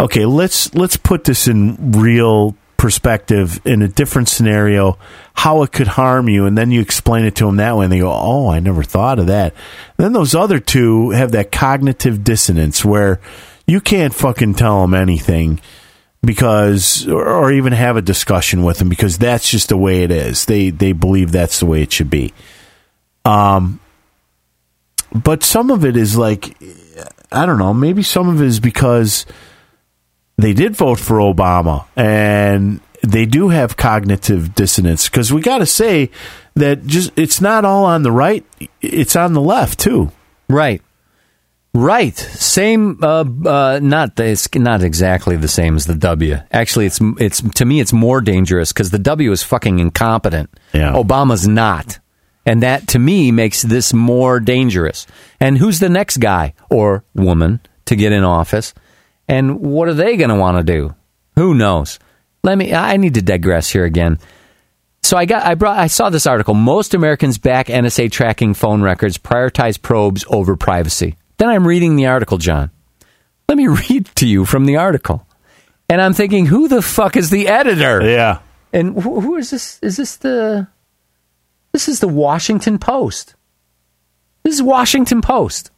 okay, 0.00 0.24
let's 0.26 0.74
let's 0.74 0.96
put 0.96 1.24
this 1.24 1.46
in 1.48 1.92
real 1.92 2.56
perspective 2.76 3.64
in 3.64 3.80
a 3.82 3.88
different 3.88 4.28
scenario, 4.28 4.98
how 5.32 5.62
it 5.62 5.72
could 5.72 5.86
harm 5.86 6.28
you, 6.28 6.44
and 6.44 6.58
then 6.58 6.70
you 6.70 6.80
explain 6.80 7.24
it 7.24 7.36
to 7.36 7.46
them 7.46 7.56
that 7.56 7.76
way, 7.76 7.84
and 7.84 7.92
they 7.92 8.00
go, 8.00 8.12
"Oh, 8.12 8.48
I 8.48 8.60
never 8.60 8.82
thought 8.82 9.18
of 9.18 9.28
that." 9.28 9.54
then 9.96 10.12
those 10.12 10.34
other 10.34 10.58
two 10.58 11.10
have 11.10 11.32
that 11.32 11.52
cognitive 11.52 12.24
dissonance 12.24 12.84
where 12.84 13.20
you 13.66 13.80
can't 13.80 14.14
fucking 14.14 14.54
tell 14.54 14.82
them 14.82 14.94
anything 14.94 15.60
because 16.22 17.06
or, 17.08 17.26
or 17.26 17.52
even 17.52 17.72
have 17.72 17.96
a 17.96 18.02
discussion 18.02 18.62
with 18.62 18.78
them 18.78 18.88
because 18.88 19.18
that's 19.18 19.50
just 19.50 19.68
the 19.68 19.76
way 19.76 20.02
it 20.02 20.10
is. 20.10 20.44
They 20.46 20.70
they 20.70 20.92
believe 20.92 21.32
that's 21.32 21.60
the 21.60 21.66
way 21.66 21.82
it 21.82 21.92
should 21.92 22.10
be. 22.10 22.34
Um 23.24 23.80
but 25.12 25.42
some 25.42 25.70
of 25.70 25.84
it 25.84 25.96
is 25.96 26.16
like 26.16 26.56
I 27.32 27.46
don't 27.46 27.58
know, 27.58 27.74
maybe 27.74 28.02
some 28.02 28.28
of 28.28 28.40
it 28.40 28.46
is 28.46 28.60
because 28.60 29.26
they 30.36 30.52
did 30.52 30.76
vote 30.76 30.98
for 30.98 31.18
Obama 31.18 31.86
and 31.96 32.80
they 33.02 33.26
do 33.26 33.50
have 33.50 33.76
cognitive 33.76 34.54
dissonance 34.54 35.08
because 35.08 35.32
we 35.32 35.40
got 35.40 35.58
to 35.58 35.66
say 35.66 36.10
that 36.54 36.86
just 36.86 37.12
it's 37.16 37.40
not 37.40 37.64
all 37.64 37.84
on 37.84 38.02
the 38.02 38.12
right, 38.12 38.44
it's 38.80 39.16
on 39.16 39.32
the 39.32 39.40
left 39.40 39.78
too. 39.78 40.10
Right. 40.48 40.82
Right. 41.74 42.16
Same. 42.16 43.02
Uh, 43.02 43.24
uh, 43.44 43.80
not 43.82 44.14
the, 44.14 44.26
it's 44.26 44.52
not 44.54 44.84
exactly 44.84 45.36
the 45.36 45.48
same 45.48 45.74
as 45.74 45.86
the 45.86 45.96
W. 45.96 46.38
Actually, 46.52 46.86
it's 46.86 47.00
it's 47.18 47.42
to 47.56 47.64
me 47.64 47.80
it's 47.80 47.92
more 47.92 48.20
dangerous 48.20 48.72
because 48.72 48.90
the 48.90 48.98
W 49.00 49.32
is 49.32 49.42
fucking 49.42 49.80
incompetent. 49.80 50.50
Yeah. 50.72 50.92
Obama's 50.92 51.48
not, 51.48 51.98
and 52.46 52.62
that 52.62 52.88
to 52.88 52.98
me 52.98 53.32
makes 53.32 53.62
this 53.62 53.92
more 53.92 54.40
dangerous. 54.40 55.06
And 55.40 55.58
who's 55.58 55.78
the 55.78 55.88
next 55.88 56.18
guy 56.18 56.54
or 56.70 57.04
woman 57.14 57.60
to 57.86 57.96
get 57.96 58.12
in 58.12 58.24
office? 58.24 58.74
And 59.28 59.60
what 59.60 59.88
are 59.88 59.94
they 59.94 60.16
going 60.16 60.30
to 60.30 60.36
want 60.36 60.58
to 60.58 60.72
do? 60.72 60.94
Who 61.36 61.54
knows? 61.54 61.98
Let 62.42 62.58
me. 62.58 62.74
I 62.74 62.96
need 62.98 63.14
to 63.14 63.22
digress 63.22 63.70
here 63.70 63.84
again. 63.84 64.18
So 65.02 65.16
I 65.16 65.24
got 65.24 65.44
I 65.44 65.54
brought 65.54 65.78
I 65.78 65.86
saw 65.86 66.10
this 66.10 66.26
article. 66.26 66.54
Most 66.54 66.94
Americans 66.94 67.38
back 67.38 67.66
NSA 67.66 68.10
tracking 68.10 68.54
phone 68.54 68.82
records, 68.82 69.18
prioritize 69.18 69.80
probes 69.80 70.24
over 70.28 70.56
privacy. 70.56 71.16
Then 71.38 71.48
I'm 71.48 71.66
reading 71.66 71.96
the 71.96 72.06
article, 72.06 72.38
John. 72.38 72.70
Let 73.48 73.58
me 73.58 73.66
read 73.88 74.06
to 74.16 74.26
you 74.26 74.44
from 74.44 74.66
the 74.66 74.76
article. 74.76 75.26
And 75.88 76.00
I'm 76.00 76.14
thinking, 76.14 76.46
who 76.46 76.68
the 76.68 76.82
fuck 76.82 77.16
is 77.16 77.30
the 77.30 77.48
editor? 77.48 78.02
Yeah. 78.02 78.40
And 78.72 79.00
who, 79.00 79.20
who 79.20 79.36
is 79.36 79.50
this? 79.50 79.78
Is 79.82 79.96
this 79.96 80.16
the 80.16 80.68
This 81.74 81.88
is 81.88 81.98
the 81.98 82.06
Washington 82.06 82.78
Post. 82.78 83.34
This 84.44 84.54
is 84.54 84.62
Washington 84.62 85.20
Post. 85.20 85.72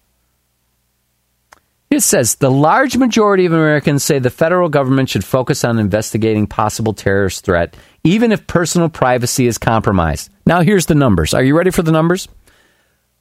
It 1.88 2.00
says 2.00 2.34
the 2.34 2.50
large 2.50 2.98
majority 2.98 3.46
of 3.46 3.54
Americans 3.54 4.04
say 4.04 4.18
the 4.18 4.28
federal 4.28 4.68
government 4.68 5.08
should 5.08 5.24
focus 5.24 5.64
on 5.64 5.78
investigating 5.78 6.48
possible 6.48 6.92
terrorist 6.92 7.46
threat, 7.46 7.78
even 8.04 8.30
if 8.30 8.46
personal 8.46 8.90
privacy 8.90 9.46
is 9.46 9.56
compromised. 9.56 10.30
Now, 10.44 10.60
here's 10.60 10.84
the 10.84 10.94
numbers. 10.94 11.32
Are 11.32 11.42
you 11.42 11.56
ready 11.56 11.70
for 11.70 11.82
the 11.82 11.92
numbers? 11.92 12.28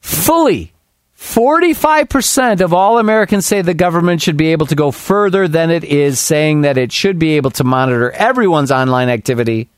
Fully 0.01 0.73
45% 1.17 2.59
of 2.59 2.73
all 2.73 2.99
Americans 2.99 3.45
say 3.45 3.61
the 3.61 3.73
government 3.73 4.21
should 4.21 4.35
be 4.35 4.51
able 4.51 4.65
to 4.65 4.75
go 4.75 4.91
further 4.91 5.47
than 5.47 5.71
it 5.71 5.85
is, 5.85 6.19
saying 6.19 6.63
that 6.63 6.77
it 6.77 6.91
should 6.91 7.19
be 7.19 7.37
able 7.37 7.51
to 7.51 7.63
monitor 7.63 8.11
everyone's 8.11 8.69
online 8.69 9.07
activity, 9.07 9.69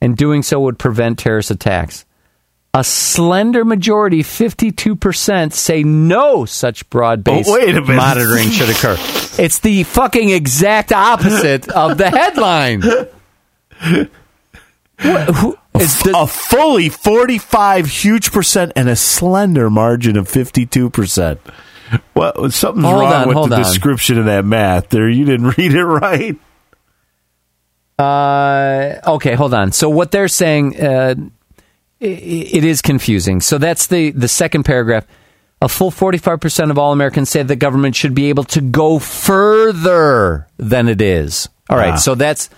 and 0.00 0.16
doing 0.16 0.42
so 0.42 0.58
would 0.60 0.78
prevent 0.78 1.18
terrorist 1.18 1.50
attacks. 1.50 2.06
A 2.76 2.82
slender 2.82 3.64
majority, 3.64 4.24
52%, 4.24 5.52
say 5.52 5.84
no 5.84 6.44
such 6.44 6.90
broad 6.90 7.22
based 7.22 7.48
Oh, 7.48 7.54
wait 7.54 7.68
a 7.76 7.80
minute. 7.80 7.94
monitoring 7.96 8.48
should 8.50 8.68
occur. 8.68 8.96
It's 9.40 9.60
the 9.60 9.84
fucking 9.84 10.30
exact 10.30 10.90
opposite 10.92 11.68
of 11.72 11.98
the 11.98 12.10
headline. 12.10 12.82
What, 15.02 15.28
who, 15.36 15.56
is 15.78 16.00
the, 16.02 16.14
a 16.16 16.26
fully 16.26 16.88
45 16.88 17.86
huge 17.86 18.32
percent 18.32 18.72
and 18.74 18.88
a 18.88 18.96
slender 18.96 19.70
margin 19.70 20.16
of 20.16 20.28
52%. 20.28 21.38
What 22.14 22.52
something's 22.52 22.84
Hold 22.86 23.00
wrong 23.02 23.12
on, 23.12 23.28
with 23.28 23.50
the 23.50 23.56
on. 23.56 23.62
description 23.62 24.18
of 24.18 24.24
that 24.24 24.44
math 24.44 24.88
there. 24.88 25.08
You 25.08 25.24
didn't 25.24 25.48
read 25.58 25.74
it 25.74 25.84
right. 25.84 26.36
Uh, 27.98 29.00
okay, 29.14 29.34
hold 29.34 29.54
on. 29.54 29.70
So 29.70 29.88
what 29.88 30.10
they're 30.10 30.26
saying, 30.28 30.80
uh, 30.80 31.14
it 32.04 32.64
is 32.64 32.82
confusing. 32.82 33.40
So 33.40 33.58
that's 33.58 33.86
the 33.86 34.10
the 34.10 34.28
second 34.28 34.64
paragraph. 34.64 35.06
A 35.62 35.68
full 35.68 35.90
forty 35.90 36.18
five 36.18 36.40
percent 36.40 36.70
of 36.70 36.78
all 36.78 36.92
Americans 36.92 37.30
say 37.30 37.42
the 37.42 37.56
government 37.56 37.96
should 37.96 38.14
be 38.14 38.28
able 38.28 38.44
to 38.44 38.60
go 38.60 38.98
further 38.98 40.46
than 40.58 40.88
it 40.88 41.00
is. 41.00 41.48
All 41.70 41.76
right, 41.76 41.94
Ah. 41.94 41.96
so 41.96 42.14
that's 42.14 42.50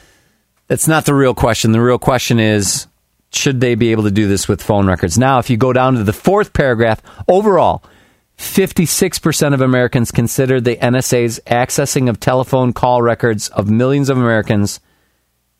that's 0.66 0.88
not 0.88 1.04
the 1.04 1.14
real 1.14 1.34
question. 1.34 1.72
The 1.72 1.80
real 1.80 1.98
question 1.98 2.40
is 2.40 2.86
should 3.32 3.60
they 3.60 3.74
be 3.74 3.92
able 3.92 4.04
to 4.04 4.10
do 4.10 4.26
this 4.28 4.48
with 4.48 4.62
phone 4.62 4.86
records? 4.86 5.18
Now, 5.18 5.38
if 5.38 5.50
you 5.50 5.56
go 5.56 5.72
down 5.72 5.94
to 5.94 6.04
the 6.04 6.12
fourth 6.12 6.52
paragraph, 6.52 7.02
overall, 7.28 7.82
56% 8.38 9.54
of 9.54 9.60
Americans 9.60 10.10
consider 10.10 10.60
the 10.60 10.76
NSA's 10.76 11.40
accessing 11.46 12.08
of 12.08 12.18
telephone 12.20 12.72
call 12.72 13.02
records 13.02 13.48
of 13.50 13.70
millions 13.70 14.08
of 14.10 14.16
Americans 14.18 14.80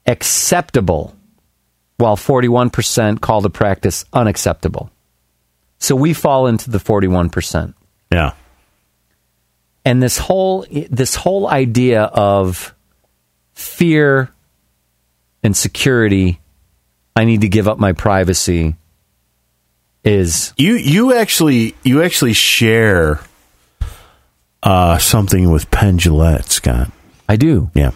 acceptable, 0.07 1.16
while 1.97 2.17
41% 2.17 3.21
call 3.21 3.41
the 3.41 3.51
practice 3.51 4.05
unacceptable. 4.13 4.91
So 5.79 5.95
we 5.97 6.13
fall 6.13 6.47
into 6.47 6.71
the 6.71 6.79
41%. 6.79 7.75
Yeah. 8.11 8.33
And 9.85 10.03
this 10.03 10.19
whole 10.19 10.67
this 10.91 11.15
whole 11.15 11.49
idea 11.49 12.03
of 12.03 12.75
fear 13.53 14.31
and 15.43 15.57
security, 15.57 16.41
I 17.15 17.25
need 17.25 17.43
to 17.43 17.49
give 17.49 17.69
up 17.69 17.79
my 17.79 17.93
privacy 17.93 18.75
is 20.03 20.53
You 20.57 20.75
you 20.75 21.15
actually 21.15 21.75
you 21.85 22.03
actually 22.03 22.33
share 22.33 23.21
uh, 24.63 24.99
something 24.99 25.51
with 25.51 25.71
Penn 25.71 25.99
Scott. 26.01 26.91
I 27.29 27.37
do. 27.37 27.71
Yeah. 27.75 27.93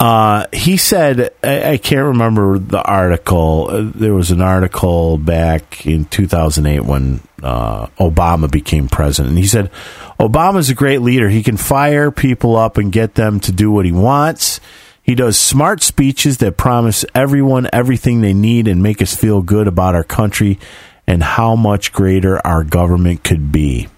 Uh, 0.00 0.46
he 0.50 0.78
said, 0.78 1.34
I, 1.44 1.72
I 1.72 1.76
can't 1.76 2.06
remember 2.06 2.58
the 2.58 2.82
article. 2.82 3.68
Uh, 3.70 3.92
there 3.94 4.14
was 4.14 4.30
an 4.30 4.40
article 4.40 5.18
back 5.18 5.84
in 5.86 6.06
2008 6.06 6.80
when 6.80 7.20
uh, 7.42 7.86
Obama 7.98 8.50
became 8.50 8.88
president. 8.88 9.30
And 9.32 9.38
he 9.38 9.46
said, 9.46 9.70
Obama's 10.18 10.70
a 10.70 10.74
great 10.74 11.02
leader. 11.02 11.28
He 11.28 11.42
can 11.42 11.58
fire 11.58 12.10
people 12.10 12.56
up 12.56 12.78
and 12.78 12.90
get 12.90 13.14
them 13.14 13.40
to 13.40 13.52
do 13.52 13.70
what 13.70 13.84
he 13.84 13.92
wants. 13.92 14.58
He 15.02 15.14
does 15.14 15.36
smart 15.36 15.82
speeches 15.82 16.38
that 16.38 16.56
promise 16.56 17.04
everyone 17.14 17.68
everything 17.70 18.22
they 18.22 18.34
need 18.34 18.68
and 18.68 18.82
make 18.82 19.02
us 19.02 19.14
feel 19.14 19.42
good 19.42 19.68
about 19.68 19.94
our 19.94 20.04
country 20.04 20.58
and 21.06 21.22
how 21.22 21.56
much 21.56 21.92
greater 21.92 22.44
our 22.46 22.64
government 22.64 23.22
could 23.22 23.52
be. 23.52 23.88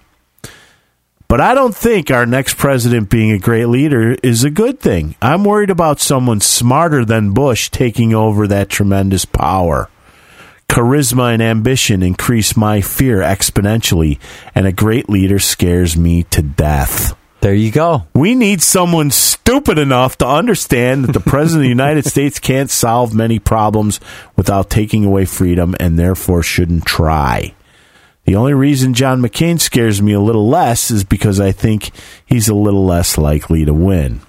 But 1.32 1.40
I 1.40 1.54
don't 1.54 1.74
think 1.74 2.10
our 2.10 2.26
next 2.26 2.58
president 2.58 3.08
being 3.08 3.30
a 3.30 3.38
great 3.38 3.64
leader 3.64 4.14
is 4.22 4.44
a 4.44 4.50
good 4.50 4.80
thing. 4.80 5.14
I'm 5.22 5.44
worried 5.44 5.70
about 5.70 5.98
someone 5.98 6.40
smarter 6.42 7.06
than 7.06 7.32
Bush 7.32 7.70
taking 7.70 8.14
over 8.14 8.46
that 8.46 8.68
tremendous 8.68 9.24
power. 9.24 9.88
Charisma 10.68 11.32
and 11.32 11.40
ambition 11.40 12.02
increase 12.02 12.54
my 12.54 12.82
fear 12.82 13.20
exponentially, 13.20 14.18
and 14.54 14.66
a 14.66 14.72
great 14.72 15.08
leader 15.08 15.38
scares 15.38 15.96
me 15.96 16.24
to 16.24 16.42
death. 16.42 17.16
There 17.40 17.54
you 17.54 17.70
go. 17.70 18.06
We 18.14 18.34
need 18.34 18.60
someone 18.60 19.10
stupid 19.10 19.78
enough 19.78 20.18
to 20.18 20.26
understand 20.26 21.06
that 21.06 21.12
the 21.12 21.20
President 21.20 21.60
of 21.60 21.64
the 21.64 21.68
United 21.70 22.04
States 22.14 22.40
can't 22.40 22.68
solve 22.68 23.14
many 23.14 23.38
problems 23.38 24.00
without 24.36 24.68
taking 24.68 25.06
away 25.06 25.24
freedom 25.24 25.76
and 25.80 25.98
therefore 25.98 26.42
shouldn't 26.42 26.84
try. 26.84 27.54
The 28.24 28.36
only 28.36 28.54
reason 28.54 28.94
John 28.94 29.20
McCain 29.20 29.60
scares 29.60 30.00
me 30.00 30.12
a 30.12 30.20
little 30.20 30.48
less 30.48 30.90
is 30.90 31.02
because 31.04 31.40
I 31.40 31.50
think 31.52 31.90
he's 32.24 32.48
a 32.48 32.54
little 32.54 32.84
less 32.84 33.18
likely 33.18 33.64
to 33.64 33.74
win. 33.74 34.20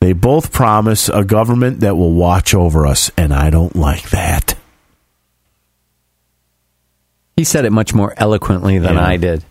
They 0.00 0.12
both 0.12 0.52
promise 0.52 1.08
a 1.08 1.24
government 1.24 1.80
that 1.80 1.96
will 1.96 2.12
watch 2.14 2.54
over 2.54 2.86
us, 2.86 3.10
and 3.16 3.32
I 3.32 3.50
don't 3.50 3.76
like 3.76 4.10
that. 4.10 4.54
He 7.36 7.44
said 7.44 7.64
it 7.64 7.72
much 7.72 7.94
more 7.94 8.14
eloquently 8.16 8.78
than 8.78 8.94
Yeah. 8.94 9.06
I 9.06 9.16
did. 9.16 9.44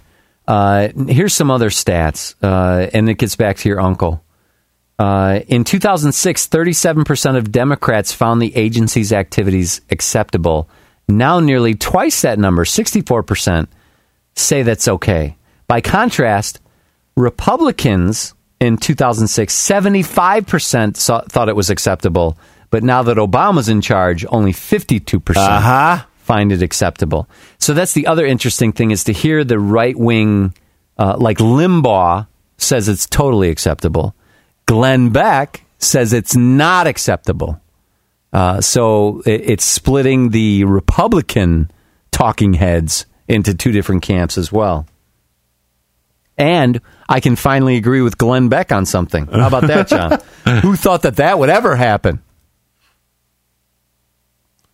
Uh, 0.48 0.90
here's 1.08 1.34
some 1.34 1.52
other 1.52 1.70
stats, 1.70 2.36
uh, 2.42 2.90
and 2.94 3.10
it 3.10 3.18
gets 3.18 3.36
back 3.36 3.58
to 3.58 3.70
your 3.70 3.80
uncle. 3.80 4.24
Uh, 5.00 5.40
in 5.48 5.64
2006, 5.64 6.48
37% 6.48 7.36
of 7.38 7.52
Democrats 7.52 8.14
found 8.14 8.42
the 8.42 8.56
agency's 8.56 9.12
activities 9.12 9.82
acceptable. 9.90 10.70
Now, 11.08 11.40
nearly 11.40 11.76
twice 11.76 12.22
that 12.22 12.40
number, 12.40 12.64
64%, 12.66 13.68
say 14.36 14.64
that's 14.64 14.88
okay. 14.88 15.36
By 15.68 15.82
contrast, 15.82 16.60
Republicans 17.16 18.34
in 18.60 18.78
2006, 18.78 19.54
75% 19.54 20.96
saw, 20.98 21.22
thought 21.22 21.50
it 21.50 21.56
was 21.56 21.70
acceptable. 21.70 22.38
But 22.70 22.84
now 22.84 23.04
that 23.04 23.18
Obama's 23.18 23.70
in 23.70 23.82
charge, 23.82 24.26
only 24.30 24.52
52% 24.54 25.38
Uh-huh. 25.38 26.06
find 26.18 26.52
it 26.52 26.62
acceptable. 26.62 27.28
So 27.60 27.74
that's 27.74 27.94
the 27.94 28.08
other 28.08 28.26
interesting 28.26 28.72
thing 28.72 28.92
is 28.92 29.04
to 29.06 29.14
hear 29.14 29.44
the 29.44 29.60
right 29.60 29.96
wing, 29.98 30.54
uh, 30.98 31.16
like 31.18 31.38
Limbaugh 31.40 32.28
says 32.58 32.88
it's 32.88 33.06
totally 33.06 33.50
acceptable. 33.50 34.16
Glenn 34.66 35.10
Beck 35.10 35.64
says 35.80 36.14
it's 36.14 36.36
not 36.36 36.88
acceptable. 36.88 37.60
Uh, 38.34 38.60
so 38.62 39.22
it, 39.26 39.42
it's 39.52 39.64
splitting 39.64 40.32
the 40.32 40.64
Republican 40.66 41.72
talking 42.12 42.54
heads 42.54 43.06
into 43.28 43.54
two 43.54 43.72
different 43.72 44.02
camps 44.02 44.38
as 44.38 44.52
well. 44.52 44.86
And 46.38 46.82
I 47.08 47.20
can 47.20 47.36
finally 47.36 47.76
agree 47.78 48.02
with 48.02 48.18
Glenn 48.18 48.50
Beck 48.50 48.72
on 48.72 48.86
something. 48.88 49.28
How 49.28 49.48
about 49.48 49.68
that, 49.68 49.88
John? 49.88 50.20
Who 50.62 50.76
thought 50.76 51.04
that 51.04 51.18
that 51.18 51.38
would 51.38 51.50
ever 51.50 51.76
happen? 51.76 52.24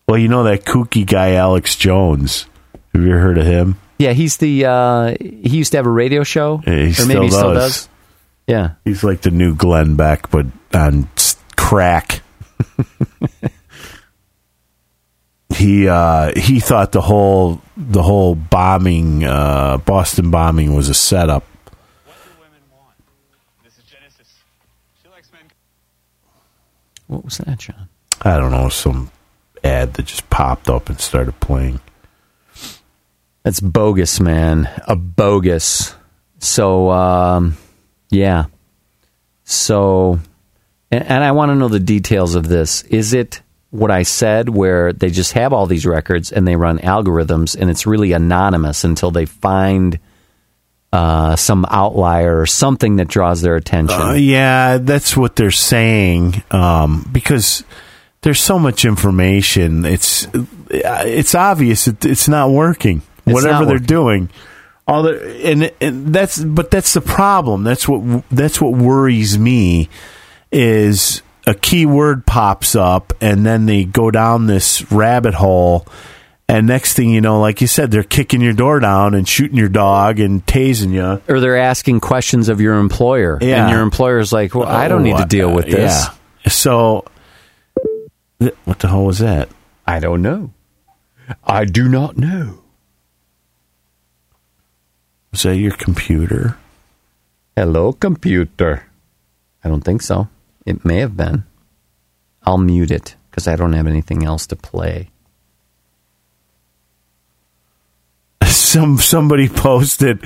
Well, 0.08 0.18
you 0.18 0.28
know 0.28 0.44
that 0.44 0.64
kooky 0.66 1.06
guy, 1.06 1.34
Alex 1.34 1.76
Jones. 1.76 2.46
Have 2.94 3.04
you 3.04 3.12
ever 3.12 3.20
heard 3.20 3.38
of 3.38 3.46
him? 3.46 3.76
Yeah, 4.00 4.14
he's 4.14 4.38
the 4.38 4.66
uh, 4.66 5.16
he 5.20 5.58
used 5.58 5.72
to 5.74 5.78
have 5.78 5.86
a 5.86 5.90
radio 5.92 6.24
show, 6.24 6.64
Yeah, 6.66 6.76
he 6.76 6.90
or 6.90 6.94
still 6.94 7.08
maybe 7.08 7.26
he 7.26 7.32
still 7.32 7.54
does. 7.54 7.72
does. 7.84 7.90
Yeah, 8.48 8.72
He's 8.86 9.04
like 9.04 9.22
the 9.22 9.30
new 9.30 9.54
Glenn 9.54 9.96
Beck, 9.96 10.32
but 10.32 10.48
on 10.74 11.08
crack. 11.58 12.22
he 15.56 15.88
uh, 15.88 16.34
he 16.36 16.60
thought 16.60 16.92
the 16.92 17.02
whole 17.02 17.62
the 17.78 18.04
whole 18.04 18.36
bombing, 18.36 19.24
uh, 19.24 19.78
Boston 19.78 20.32
bombing, 20.32 20.76
was 20.76 20.90
a 20.90 20.94
setup. 20.94 21.46
what 27.10 27.26
was 27.26 27.38
that, 27.40 27.58
John? 27.58 27.90
I 28.22 28.38
don't 28.38 28.52
know 28.52 28.70
some 28.70 29.12
ad 29.64 29.96
that 29.96 30.06
just 30.06 30.30
popped 30.30 30.70
up 30.70 30.90
and 30.90 31.02
started 31.02 31.40
playing. 31.40 31.82
That's 33.44 33.60
bogus, 33.60 34.20
man. 34.20 34.70
A 34.88 34.96
bogus. 34.96 35.96
So, 36.38 36.92
um, 36.92 37.58
yeah. 38.10 38.46
So, 39.44 40.20
and, 40.92 41.04
and 41.04 41.24
I 41.24 41.32
want 41.32 41.50
to 41.50 41.56
know 41.56 41.68
the 41.68 41.80
details 41.80 42.36
of 42.36 42.48
this. 42.48 42.84
Is 42.84 43.14
it 43.14 43.42
what 43.72 43.92
I 43.92 44.04
said, 44.04 44.50
where 44.50 44.94
they 44.94 45.10
just 45.10 45.34
have 45.34 45.54
all 45.54 45.68
these 45.68 45.86
records 45.86 46.32
and 46.32 46.48
they 46.48 46.56
run 46.56 46.80
algorithms, 46.80 47.56
and 47.60 47.70
it's 47.70 47.86
really 47.86 48.14
anonymous 48.14 48.84
until 48.84 49.12
they 49.12 49.26
find 49.26 50.00
uh, 50.92 51.36
some 51.36 51.66
outlier 51.70 52.40
or 52.40 52.46
something 52.46 52.96
that 52.96 53.08
draws 53.08 53.42
their 53.42 53.56
attention? 53.56 54.02
Uh, 54.02 54.14
yeah, 54.14 54.78
that's 54.80 55.16
what 55.16 55.36
they're 55.36 55.52
saying. 55.52 56.42
Um, 56.52 57.08
because 57.12 57.64
there's 58.22 58.40
so 58.40 58.58
much 58.58 58.86
information. 58.86 59.86
It's 59.86 60.28
it's 60.70 61.36
obvious 61.36 61.88
it, 61.88 62.06
it's 62.06 62.28
not 62.28 62.50
working. 62.50 63.02
It's 63.26 63.34
Whatever 63.36 63.66
not 63.66 63.68
they're 63.68 63.80
doing, 63.80 64.30
all 64.88 65.04
the 65.04 65.42
and, 65.46 65.72
and 65.80 66.14
that's 66.14 66.44
but 66.44 66.72
that's 66.72 66.94
the 66.94 67.02
problem. 67.02 67.64
That's 67.64 67.88
what 67.88 68.24
that's 68.32 68.60
what 68.60 68.74
worries 68.74 69.38
me 69.38 69.90
is 70.52 71.22
a 71.46 71.54
keyword 71.54 72.26
pops 72.26 72.76
up 72.76 73.14
and 73.22 73.46
then 73.46 73.66
they 73.66 73.86
go 73.86 74.12
down 74.12 74.48
this 74.48 74.92
rabbit 74.92 75.34
hole. 75.34 75.86
And 76.48 76.66
next 76.66 76.94
thing 76.94 77.12
you 77.12 77.22
know, 77.22 77.40
like 77.40 77.62
you 77.62 77.68
said, 77.68 77.92
they're 77.92 78.02
kicking 78.04 78.42
your 78.42 78.54
door 78.54 78.80
down 78.80 79.14
and 79.14 79.28
shooting 79.28 79.56
your 79.56 79.70
dog 79.70 80.20
and 80.20 80.44
tasing 80.48 80.92
you. 80.92 81.22
Or 81.32 81.40
they're 81.40 81.58
asking 81.60 82.00
questions 82.00 82.50
of 82.50 82.60
your 82.60 82.80
employer, 82.80 83.38
Yeah. 83.40 83.62
and 83.64 83.72
your 83.72 83.82
employer's 83.82 84.34
like, 84.34 84.56
"Well, 84.56 84.68
I 84.68 84.88
don't 84.88 85.04
need 85.04 85.18
to 85.18 85.24
oh, 85.24 85.28
deal 85.28 85.54
with 85.54 85.66
uh, 85.66 85.72
this." 85.78 86.06
Yeah. 86.44 86.50
So, 86.50 87.06
th- 88.40 88.56
what 88.66 88.80
the 88.80 88.88
hell 88.88 89.06
was 89.06 89.20
that? 89.20 89.50
I 89.86 90.00
don't 90.00 90.24
know. 90.24 90.52
I 91.44 91.66
do 91.66 91.88
not 91.88 92.18
know. 92.18 92.60
Was 95.32 95.44
that 95.44 95.58
your 95.58 95.74
computer? 95.74 96.58
Hello, 97.56 97.94
computer. 97.94 98.88
I 99.64 99.70
don't 99.70 99.84
think 99.84 100.02
so. 100.02 100.28
It 100.66 100.86
may 100.86 100.98
have 101.00 101.16
been. 101.18 101.44
I'll 102.44 102.58
mute 102.58 102.92
it 102.92 103.16
because 103.30 103.48
I 103.48 103.56
don't 103.56 103.74
have 103.74 103.88
anything 103.88 104.24
else 104.24 104.48
to 104.48 104.56
play. 104.56 105.10
Some 108.46 108.98
somebody 108.98 109.50
posted 109.50 110.24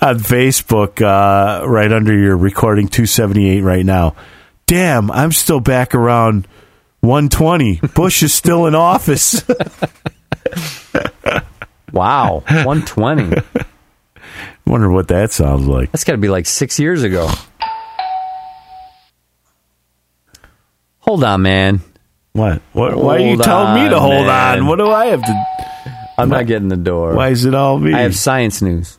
on 0.00 0.18
Facebook 0.18 1.00
uh, 1.00 1.66
right 1.66 1.92
under 1.92 2.16
your 2.16 2.36
recording 2.36 2.88
278 2.88 3.60
right 3.62 3.84
now. 3.84 4.14
Damn, 4.66 5.10
I'm 5.10 5.32
still 5.32 5.60
back 5.60 5.94
around 5.94 6.48
120. 7.00 7.80
Bush 7.94 8.22
is 8.22 8.32
still 8.32 8.66
in 8.66 8.74
office. 8.74 9.44
Wow, 11.94 12.42
120. 12.48 13.40
Wonder 14.66 14.90
what 14.90 15.06
that 15.08 15.30
sounds 15.30 15.64
like. 15.66 15.92
That's 15.92 16.02
got 16.02 16.12
to 16.12 16.18
be 16.18 16.28
like 16.28 16.46
six 16.46 16.80
years 16.80 17.04
ago. 17.04 17.30
Hold 21.04 21.22
on, 21.22 21.42
man. 21.42 21.80
What? 22.32 22.62
What? 22.72 22.96
Why 22.96 23.16
are 23.16 23.18
you 23.18 23.26
Hold 23.36 23.42
telling 23.42 23.74
me 23.82 23.88
to 23.90 23.96
on, 23.96 24.00
hold 24.00 24.26
man. 24.26 24.58
on? 24.60 24.66
What 24.66 24.76
do 24.76 24.90
I 24.90 25.06
have 25.06 25.22
to? 25.22 25.46
I'm 26.16 26.28
not 26.30 26.46
getting 26.46 26.68
the 26.68 26.76
door. 26.76 27.14
Why 27.14 27.28
is 27.28 27.44
it 27.44 27.54
all 27.54 27.78
me? 27.78 27.92
I 27.92 28.00
have 28.00 28.16
science 28.16 28.62
news. 28.62 28.98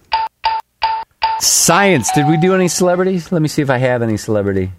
Science. 1.39 2.11
Did 2.11 2.27
we 2.27 2.37
do 2.37 2.53
any 2.53 2.67
celebrities? 2.67 3.31
Let 3.31 3.41
me 3.41 3.47
see 3.47 3.61
if 3.61 3.69
I 3.69 3.77
have 3.77 4.01
any 4.01 4.17
celebrity. 4.17 4.71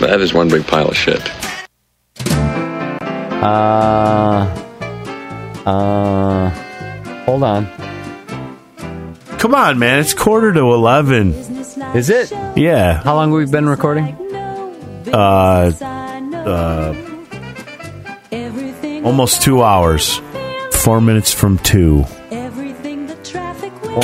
That 0.00 0.20
is 0.20 0.32
one 0.32 0.48
big 0.48 0.66
pile 0.66 0.88
of 0.88 0.96
shit. 0.96 1.20
Uh, 3.42 4.46
uh, 5.66 6.50
hold 7.24 7.42
on. 7.42 7.66
Come 9.40 9.54
on, 9.54 9.78
man! 9.78 10.00
It's 10.00 10.12
quarter 10.12 10.52
to 10.52 10.60
eleven. 10.60 11.32
Is 11.94 12.10
it? 12.10 12.30
Yeah. 12.56 13.02
How 13.02 13.14
long 13.14 13.30
have 13.30 13.38
we 13.38 13.46
been 13.50 13.66
recording? 13.66 14.14
Uh, 15.12 15.72
uh, 16.34 16.94
almost 19.02 19.40
two 19.40 19.62
hours. 19.62 20.20
Four 20.72 21.00
minutes 21.00 21.32
from 21.32 21.56
two. 21.58 22.04
Four 22.04 22.42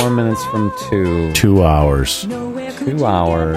minutes 0.09 0.43
from 0.45 0.73
two. 0.89 1.31
Two 1.33 1.63
hours. 1.63 2.23
Two 2.23 3.05
hours. 3.05 3.53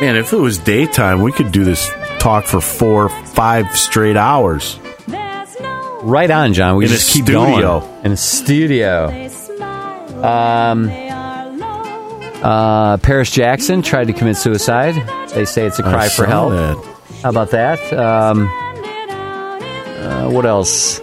Man, 0.00 0.16
if 0.16 0.32
it 0.32 0.38
was 0.38 0.56
daytime, 0.58 1.20
we 1.20 1.30
could 1.30 1.52
do 1.52 1.64
this 1.64 1.90
talk 2.18 2.46
for 2.46 2.62
four, 2.62 3.10
five 3.10 3.76
straight 3.76 4.16
hours. 4.16 4.78
Right 6.02 6.30
on, 6.30 6.52
John. 6.52 6.76
We 6.76 6.84
In 6.86 6.90
a 6.90 6.94
just 6.94 7.12
keep 7.12 7.24
studio. 7.24 7.80
going. 7.80 8.04
In 8.04 8.12
a 8.12 8.16
studio. 8.16 9.23
Um, 10.24 10.90
uh, 12.42 12.96
Paris 12.98 13.30
Jackson 13.30 13.82
tried 13.82 14.06
to 14.08 14.12
commit 14.12 14.36
suicide. 14.36 14.94
They 15.30 15.44
say 15.44 15.66
it's 15.66 15.78
a 15.78 15.82
cry 15.82 16.08
for 16.08 16.26
help. 16.26 16.50
that. 16.52 16.76
How 17.22 17.30
about 17.30 17.50
that? 17.52 17.80
Um, 17.92 18.48
uh, 20.02 20.30
what 20.30 20.44
else? 20.46 21.00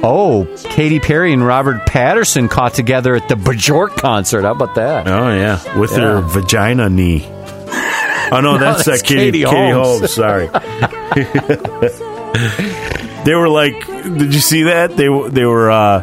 Oh, 0.00 0.46
Katy 0.70 1.00
Perry 1.00 1.32
and 1.32 1.44
Robert 1.44 1.80
Pattinson 1.86 2.48
caught 2.48 2.72
together 2.74 3.16
at 3.16 3.28
the 3.28 3.34
Bajork 3.34 3.96
concert. 3.96 4.42
How 4.42 4.52
about 4.52 4.76
that? 4.76 5.08
Oh 5.08 5.34
yeah, 5.34 5.78
with 5.78 5.90
Yeah. 5.92 5.98
her 5.98 6.20
vagina 6.20 6.88
knee. 6.88 7.24
Oh 7.26 8.38
no, 8.40 8.40
No, 8.40 8.58
that's, 8.58 8.84
that's 8.84 9.02
that 9.02 9.08
Katie, 9.08 9.42
Katie 9.42 9.44
Holmes. 9.44 10.00
Holmes. 10.00 10.14
Sorry. 10.14 10.46
they 13.24 13.34
were 13.34 13.48
like, 13.48 13.86
did 13.86 14.34
you 14.34 14.40
see 14.40 14.64
that? 14.64 14.96
They 14.96 15.08
were- 15.08 15.30
they 15.30 15.44
were 15.44 15.70
uh, 15.70 16.02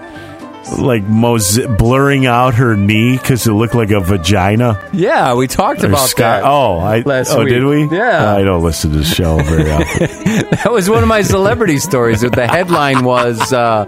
like 0.80 1.04
mose- 1.04 1.66
blurring 1.78 2.26
out 2.26 2.56
her 2.56 2.76
knee 2.76 3.18
because 3.18 3.46
it 3.48 3.54
looked 3.54 3.76
like 3.76 3.92
a 3.92 4.00
vagina. 4.00 4.82
Yeah, 4.94 5.34
we 5.36 5.48
talked 5.48 5.84
Or 5.84 5.88
about 5.88 6.10
sky- 6.10 6.42
that. 6.42 6.44
Oh, 6.44 6.80
I 6.80 7.02
last 7.02 7.32
oh 7.34 7.40
week. 7.44 7.50
did 7.54 7.64
we? 7.64 7.88
Yeah. 7.96 8.36
I 8.36 8.44
don't 8.44 8.64
listen 8.64 8.92
to 8.92 8.98
the 8.98 9.04
show 9.04 9.38
very 9.38 9.70
often. 9.72 10.08
That 10.66 10.72
was 10.72 10.90
one 10.90 11.04
of 11.04 11.10
my 11.10 11.22
celebrity 11.22 11.78
stories. 11.78 12.22
That 12.22 12.32
The 12.34 12.48
headline 12.48 13.04
was, 13.04 13.54
uh, 13.54 13.86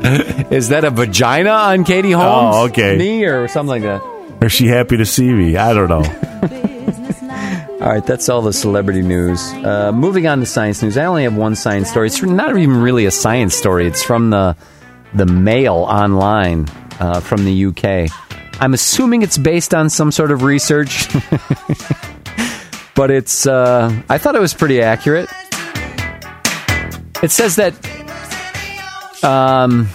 "Is 0.52 0.70
that 0.70 0.84
a 0.84 0.90
vagina 0.92 1.50
on 1.50 1.84
Katie 1.84 2.12
Holmes' 2.12 2.56
Oh, 2.56 2.66
okay. 2.66 2.98
knee 2.98 3.26
or 3.26 3.48
something 3.48 3.82
like 3.82 3.84
that?" 3.84 4.02
Is 4.42 4.52
she 4.52 4.68
happy 4.68 4.98
to 4.98 5.06
see 5.06 5.28
me? 5.32 5.58
I 5.58 5.74
don't 5.74 5.90
know. 5.90 6.04
All 7.82 7.90
right, 7.94 8.06
that's 8.06 8.28
all 8.28 8.42
the 8.42 8.54
celebrity 8.54 9.02
news. 9.04 9.40
Uh, 9.54 9.92
moving 9.94 10.26
on 10.28 10.40
to 10.40 10.46
science 10.48 10.82
news, 10.82 10.98
I 10.98 11.06
only 11.06 11.24
have 11.24 11.36
one 11.36 11.56
science 11.56 11.90
story. 11.92 12.08
It's 12.08 12.22
not 12.24 12.50
even 12.58 12.82
really 12.82 13.06
a 13.06 13.12
science 13.12 13.56
story. 13.56 13.86
It's 13.88 14.02
from 14.04 14.32
the 14.32 14.56
the 15.14 15.26
Mail 15.26 15.76
online 15.76 16.68
uh, 17.00 17.20
from 17.20 17.46
the 17.46 17.66
UK. 17.68 18.10
I'm 18.60 18.74
assuming 18.74 19.22
it's 19.22 19.38
based 19.38 19.74
on 19.74 19.90
some 19.90 20.12
sort 20.12 20.32
of 20.32 20.42
research, 20.44 21.08
but 22.96 23.12
it's. 23.12 23.46
Uh, 23.46 24.02
I 24.10 24.18
thought 24.18 24.36
it 24.36 24.42
was 24.42 24.54
pretty 24.54 24.82
accurate. 24.82 25.30
It 27.22 27.32
says 27.32 27.56
that 27.58 27.74
um, 29.24 29.88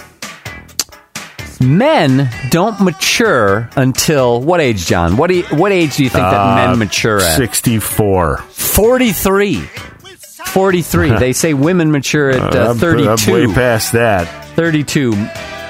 men 1.60 2.28
don't 2.50 2.80
mature 2.80 3.68
until 3.76 4.40
what 4.40 4.60
age, 4.60 4.86
John? 4.86 5.16
What 5.16 5.32
you, 5.34 5.42
what 5.44 5.72
age 5.72 5.96
do 5.96 6.04
you 6.04 6.10
think 6.10 6.22
that 6.24 6.34
Uh, 6.34 6.54
men 6.68 6.78
mature 6.78 7.18
at? 7.20 7.36
Sixty-four. 7.36 8.38
43. 8.38 9.56
43. 9.60 11.10
They 11.18 11.32
say 11.32 11.54
women 11.54 11.90
mature 11.92 12.30
at 12.30 12.54
uh, 12.54 12.66
I'm- 12.68 12.78
32. 12.78 13.08
I'm 13.10 13.32
way 13.48 13.54
past 13.54 13.92
that. 13.92 14.28
32. 14.54 15.12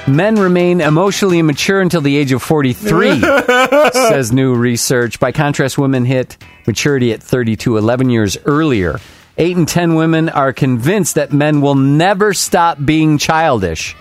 Men 0.05 0.35
remain 0.35 0.81
emotionally 0.81 1.39
immature 1.39 1.79
until 1.79 2.01
the 2.01 2.17
age 2.17 2.33
of 2.33 2.43
43, 2.43 3.21
says 3.93 4.33
new 4.33 4.53
research. 4.53 5.19
By 5.19 5.31
contrast, 5.31 5.77
women 5.77 6.03
hit 6.03 6.37
maturity 6.67 7.13
at 7.13 7.23
32, 7.23 7.77
11 7.77 8.09
years 8.09 8.37
earlier. 8.45 8.99
8 9.37 9.57
in 9.57 9.65
10 9.65 9.95
women 9.95 10.29
are 10.29 10.51
convinced 10.51 11.15
that 11.15 11.31
men 11.31 11.61
will 11.61 11.75
never 11.75 12.33
stop 12.33 12.77
being 12.83 13.17
childish. 13.17 13.95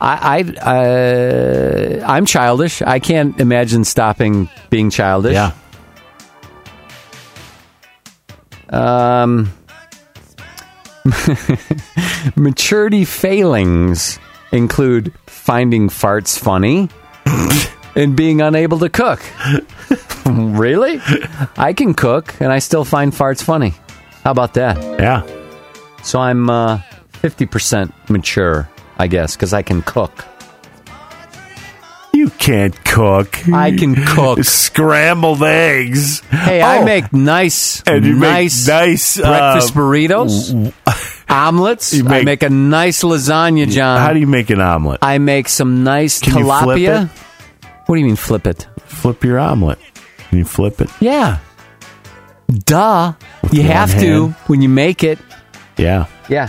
I, 0.00 0.44
I, 0.60 2.00
uh, 2.02 2.04
I'm 2.06 2.26
childish. 2.26 2.82
I 2.82 2.98
can't 2.98 3.38
imagine 3.40 3.84
stopping 3.84 4.48
being 4.70 4.90
childish. 4.90 5.34
Yeah. 5.34 5.52
Um, 8.70 9.52
maturity 12.36 13.04
failings 13.04 14.18
include 14.52 15.12
finding 15.26 15.88
farts 15.88 16.38
funny 16.38 16.88
and 17.94 18.16
being 18.16 18.40
unable 18.40 18.78
to 18.78 18.88
cook. 18.88 19.20
really? 20.26 21.00
I 21.56 21.72
can 21.72 21.94
cook 21.94 22.34
and 22.40 22.52
I 22.52 22.58
still 22.58 22.84
find 22.84 23.12
farts 23.12 23.42
funny. 23.42 23.74
How 24.24 24.30
about 24.30 24.54
that? 24.54 24.76
Yeah. 25.00 25.26
So 26.02 26.20
I'm 26.20 26.48
uh, 26.48 26.78
50% 27.14 27.92
mature, 28.08 28.68
I 28.98 29.06
guess, 29.06 29.36
because 29.36 29.52
I 29.52 29.62
can 29.62 29.82
cook. 29.82 30.24
You 32.18 32.30
can't 32.30 32.74
cook. 32.84 33.48
I 33.52 33.70
can 33.76 33.94
cook. 33.94 34.42
Scrambled 34.42 35.42
eggs. 35.44 36.20
Hey, 36.30 36.60
I 36.60 36.78
Oh. 36.78 36.84
make 36.84 37.12
nice, 37.12 37.80
And 37.86 38.04
you 38.04 38.14
make 38.16 38.30
nice, 38.30 38.66
nice, 38.66 39.16
breakfast 39.18 39.70
uh, 39.70 39.78
burritos, 39.78 40.72
omelets. 41.28 41.94
You 41.94 42.04
I 42.06 42.08
make- 42.08 42.24
make 42.24 42.42
a 42.42 42.50
nice 42.50 43.04
lasagna, 43.04 43.70
John. 43.70 44.00
How 44.00 44.12
do 44.12 44.18
you 44.18 44.26
make 44.26 44.50
an 44.50 44.60
omelet? 44.60 44.98
I 45.00 45.18
make 45.18 45.48
some 45.48 45.84
nice 45.84 46.18
Can 46.20 46.36
you 46.38 46.44
flip 46.44 46.78
tilapia. 46.78 47.08
What 47.86 47.94
do 47.94 48.00
you 48.00 48.06
mean 48.06 48.16
flip 48.16 48.46
it? 48.48 48.66
Flip 48.86 49.22
your 49.22 49.38
omelet. 49.38 49.78
Can 50.28 50.38
you 50.38 50.44
flip 50.44 50.80
it? 50.80 50.90
Yeah. 51.00 51.38
Duh. 52.64 53.12
you 53.52 53.62
one 53.62 53.70
have 53.70 53.90
to 54.00 54.22
hand? 54.22 54.34
when 54.48 54.60
you 54.60 54.68
make 54.68 55.04
it. 55.04 55.18
Yeah. 55.76 56.06
Yeah. 56.28 56.48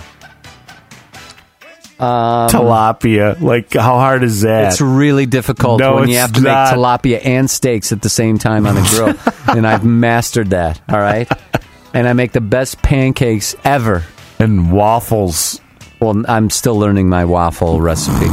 Um, 2.00 2.50
tilapia. 2.50 3.40
Like, 3.42 3.74
how 3.74 3.96
hard 4.00 4.24
is 4.24 4.42
that? 4.42 4.72
It's 4.72 4.82
really 4.82 5.26
difficult 5.26 5.80
No, 5.80 5.96
when 5.96 6.10
you 6.10 6.18
have 6.18 6.34
to 6.34 6.42
not. 6.42 6.72
make 6.72 6.80
tilapia 6.80 7.26
and 7.26 7.50
steaks 7.50 7.92
at 7.92 8.02
the 8.02 8.10
same 8.10 8.38
time 8.38 8.66
on 8.66 8.78
a 8.78 8.84
grill. 8.90 9.16
and 9.58 9.68
I've 9.68 9.84
mastered 9.84 10.52
that. 10.52 10.80
All 10.90 11.00
right. 11.00 11.30
And 11.94 12.08
I 12.08 12.14
make 12.14 12.32
the 12.32 12.42
best 12.42 12.82
pancakes 12.82 13.56
ever. 13.64 14.04
and 14.40 14.72
waffles. 14.72 15.60
Well, 16.00 16.24
I'm 16.30 16.50
still 16.50 16.78
learning 16.80 17.10
my 17.10 17.26
waffle 17.26 17.82
recipe. 17.82 18.28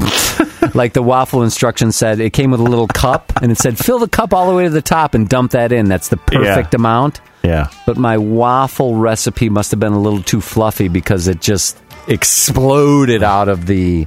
like 0.75 0.93
the 0.93 1.03
waffle 1.03 1.43
instruction 1.43 1.91
said, 1.91 2.21
it 2.21 2.33
came 2.33 2.53
with 2.53 2.61
a 2.61 2.65
little 2.65 2.87
cup 2.87 3.33
and 3.43 3.51
it 3.51 3.59
said, 3.59 3.77
fill 3.77 3.99
the 3.99 4.07
cup 4.09 4.33
all 4.33 4.49
the 4.49 4.55
way 4.55 4.65
to 4.65 4.71
the 4.71 4.83
top 4.83 5.15
and 5.15 5.29
dump 5.29 5.51
that 5.53 5.73
in. 5.73 5.89
That's 5.89 6.09
the 6.09 6.17
perfect 6.19 6.73
Yeah. 6.75 6.77
amount. 6.79 7.21
Yeah. 7.43 7.71
But 7.87 7.97
my 7.97 8.19
waffle 8.19 8.95
recipe 8.95 9.49
must 9.49 9.73
have 9.73 9.81
been 9.81 9.93
a 9.93 9.99
little 10.01 10.23
too 10.23 10.41
fluffy 10.41 10.87
because 10.87 11.27
it 11.27 11.41
just 11.41 11.77
exploded 12.09 13.23
out 13.23 13.49
of 13.49 13.66
the 13.66 14.07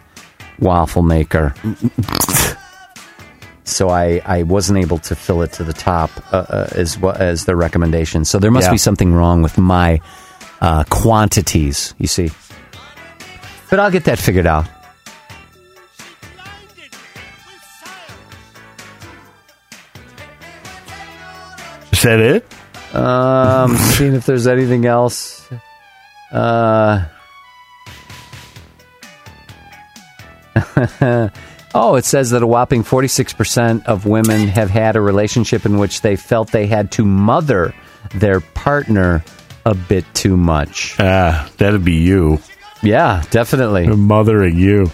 waffle 0.59 1.01
maker. 1.03 1.53
so 3.63 3.89
I, 3.89 4.21
I 4.25 4.43
wasn't 4.43 4.79
able 4.79 4.97
to 4.99 5.15
fill 5.15 5.41
it 5.41 5.53
to 5.53 5.63
the 5.63 5.73
top 5.73 6.09
uh, 6.33 6.37
uh, 6.49 6.67
as 6.75 6.97
wa- 6.97 7.15
as 7.17 7.45
the 7.45 7.55
recommendation. 7.55 8.25
So 8.25 8.39
there 8.39 8.51
must 8.51 8.67
Yeah. 8.67 8.71
be 8.71 8.77
something 8.77 9.13
wrong 9.13 9.41
with 9.41 9.57
my 9.57 9.99
uh, 10.61 10.83
quantities. 10.89 11.93
You 11.97 12.07
see, 12.07 12.29
but 13.69 13.79
I'll 13.79 13.91
get 13.91 14.05
that 14.05 14.19
figured 14.19 14.47
out. 14.47 14.65
Is 21.91 22.03
that 22.03 22.19
it? 22.19 22.95
Um, 22.95 23.75
seeing 23.75 24.13
if 24.15 24.25
there's 24.25 24.47
anything 24.47 24.85
else. 24.85 25.47
Uh, 26.31 27.05
oh, 31.75 31.95
it 31.95 32.05
says 32.05 32.31
that 32.31 32.43
a 32.43 32.47
whopping 32.47 32.83
46% 32.83 33.85
of 33.85 34.05
women 34.05 34.47
have 34.47 34.69
had 34.69 34.95
a 34.95 35.01
relationship 35.01 35.65
in 35.65 35.77
which 35.77 36.01
they 36.01 36.15
felt 36.15 36.51
they 36.51 36.67
had 36.67 36.91
to 36.93 37.05
mother 37.05 37.73
their 38.15 38.39
partner 38.39 39.23
a 39.65 39.75
bit 39.75 40.05
too 40.13 40.37
much. 40.37 40.95
Ah, 40.99 41.49
that'd 41.57 41.83
be 41.85 41.95
you. 41.95 42.39
Yeah, 42.81 43.23
definitely. 43.29 43.87
Mothering 43.87 44.57
you. 44.57 44.91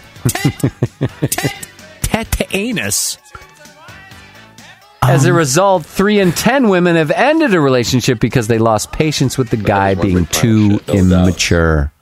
Tet 2.02 2.30
to 2.32 2.46
anus. 2.56 3.18
As 5.02 5.24
a 5.24 5.32
result, 5.32 5.86
three 5.86 6.18
in 6.18 6.32
ten 6.32 6.68
women 6.68 6.96
have 6.96 7.12
ended 7.12 7.54
a 7.54 7.60
relationship 7.60 8.18
because 8.18 8.48
they 8.48 8.58
lost 8.58 8.90
patience 8.90 9.38
with 9.38 9.50
the 9.50 9.56
guy 9.56 9.94
being 9.94 10.24
big 10.24 10.30
pile 10.30 10.36
of 10.36 10.42
too 10.42 10.70
shit, 10.78 11.04
no 11.04 11.22
immature. 11.22 11.92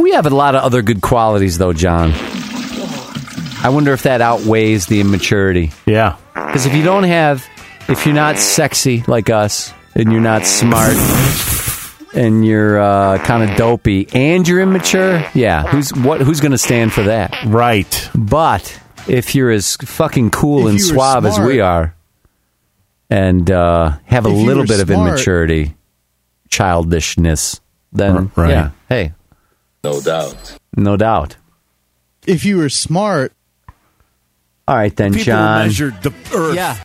We 0.00 0.12
have 0.12 0.26
a 0.26 0.30
lot 0.30 0.54
of 0.54 0.62
other 0.62 0.82
good 0.82 1.00
qualities, 1.02 1.58
though, 1.58 1.72
John. 1.72 2.12
I 3.62 3.68
wonder 3.70 3.92
if 3.92 4.04
that 4.04 4.20
outweighs 4.20 4.86
the 4.86 5.00
immaturity. 5.00 5.70
Yeah. 5.86 6.16
Because 6.34 6.66
if 6.66 6.74
you 6.74 6.82
don't 6.82 7.04
have, 7.04 7.46
if 7.88 8.06
you're 8.06 8.14
not 8.14 8.38
sexy 8.38 9.04
like 9.06 9.28
us, 9.30 9.72
and 9.94 10.10
you're 10.12 10.20
not 10.22 10.46
smart, 10.46 10.96
and 12.14 12.44
you're 12.46 12.80
uh, 12.80 13.18
kind 13.24 13.48
of 13.48 13.56
dopey, 13.56 14.08
and 14.12 14.46
you're 14.48 14.60
immature, 14.60 15.24
yeah, 15.34 15.64
who's 15.64 15.90
what? 15.92 16.20
Who's 16.20 16.40
going 16.40 16.52
to 16.52 16.58
stand 16.58 16.92
for 16.92 17.02
that? 17.02 17.36
Right. 17.46 18.10
But 18.14 18.80
if 19.08 19.34
you're 19.34 19.50
as 19.50 19.76
fucking 19.76 20.30
cool 20.30 20.66
If 20.66 20.70
and 20.70 20.78
you 20.80 20.84
were 20.86 20.94
suave 20.94 21.26
as 21.26 21.38
we 21.38 21.60
are, 21.60 21.94
and 23.10 23.50
uh, 23.50 23.92
have 24.06 24.26
a 24.26 24.30
If 24.30 24.36
you 24.36 24.44
little 24.46 24.62
were 24.62 24.66
bit 24.68 24.80
of 24.80 24.88
smart- 24.88 25.08
immaturity, 25.08 25.74
childishness, 26.48 27.60
then 27.92 28.30
right. 28.36 28.50
yeah, 28.50 28.70
hey, 28.88 29.12
No 29.82 30.00
doubt. 30.00 30.58
no 30.76 30.96
doubt. 30.96 31.36
If 32.26 32.44
you 32.44 32.58
were 32.58 32.68
smart, 32.68 33.32
All 34.68 34.76
right 34.76 34.94
then, 34.94 35.12
People 35.12 35.24
John. 35.24 35.66
measured 35.66 36.02
the 36.02 36.12
earth. 36.34 36.54
Yeah. 36.54 36.82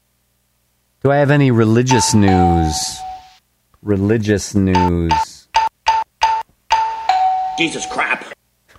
Do 1.04 1.12
I 1.12 1.18
have 1.18 1.30
any 1.30 1.52
religious 1.52 2.14
news? 2.14 2.98
Religious 3.82 4.56
news. 4.56 5.48
Jesus 7.58 7.86
crap. 7.86 8.26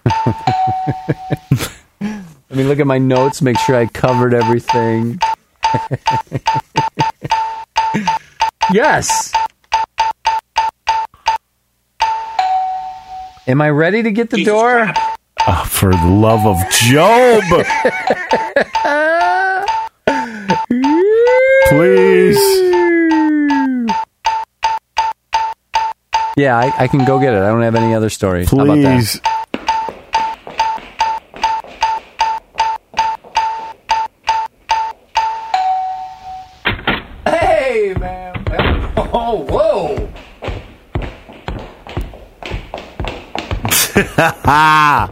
Let 2.00 2.58
me 2.58 2.64
look 2.64 2.80
at 2.80 2.86
my 2.86 2.98
notes, 2.98 3.42
make 3.42 3.58
sure 3.58 3.76
I 3.76 3.86
covered 3.86 4.34
everything. 4.34 5.20
yes. 8.72 9.32
Am 13.48 13.60
I 13.60 13.70
ready 13.70 14.02
to 14.02 14.10
get 14.10 14.30
the 14.30 14.44
door? 14.44 14.92
Oh, 15.46 15.64
for 15.68 15.90
the 15.92 16.06
love 16.06 16.44
of 16.46 16.58
Job. 16.70 17.42
Please. 21.68 22.38
Yeah, 26.36 26.58
I, 26.58 26.72
I 26.76 26.88
can 26.88 27.04
go 27.04 27.18
get 27.20 27.34
it. 27.34 27.42
I 27.42 27.46
don't 27.48 27.62
have 27.62 27.74
any 27.76 27.94
other 27.94 28.10
stories. 28.10 28.50
How 28.50 28.58
about 28.60 28.76
that? 28.78 28.96
Please. 28.96 29.20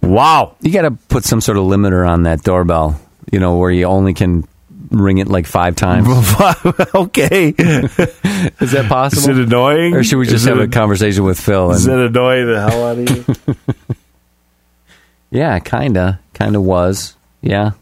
Wow. 0.00 0.56
You 0.62 0.72
got 0.72 0.82
to 0.82 0.92
put 0.92 1.24
some 1.24 1.40
sort 1.40 1.58
of 1.58 1.64
limiter 1.64 2.08
on 2.08 2.22
that 2.22 2.42
doorbell, 2.42 2.98
you 3.30 3.40
know, 3.40 3.56
where 3.58 3.70
you 3.70 3.84
only 3.84 4.14
can 4.14 4.46
ring 4.90 5.18
it 5.18 5.28
like 5.28 5.44
five 5.44 5.76
times. 5.76 6.08
okay. 6.94 7.48
Is 7.58 8.72
that 8.72 8.86
possible? 8.88 9.22
Is 9.22 9.28
it 9.28 9.36
annoying? 9.36 9.94
or 9.94 10.02
should 10.04 10.16
we 10.18 10.24
just 10.24 10.36
Is 10.36 10.44
have 10.46 10.58
it- 10.58 10.64
a 10.64 10.68
conversation 10.68 11.24
with 11.24 11.38
Phil? 11.38 11.72
And, 11.72 11.80
that 11.84 11.98
annoy 11.98 12.44
the 12.46 12.60
hell 12.70 12.86
out 12.86 12.98
of 12.98 13.10
you? 13.10 13.56
yeah, 15.30 15.58
kinda, 15.58 16.20
kinda 16.32 16.60
was. 16.60 17.14
Yeah. 17.42 17.72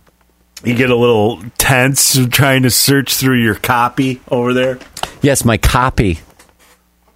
you 0.64 0.74
get 0.74 0.90
a 0.90 0.96
little 0.96 1.42
tense 1.58 2.18
trying 2.30 2.62
to 2.64 2.70
search 2.70 3.14
through 3.14 3.40
your 3.42 3.54
copy 3.54 4.20
over 4.28 4.52
there. 4.52 4.78
Yes, 5.22 5.44
my 5.44 5.58
copy. 5.58 6.18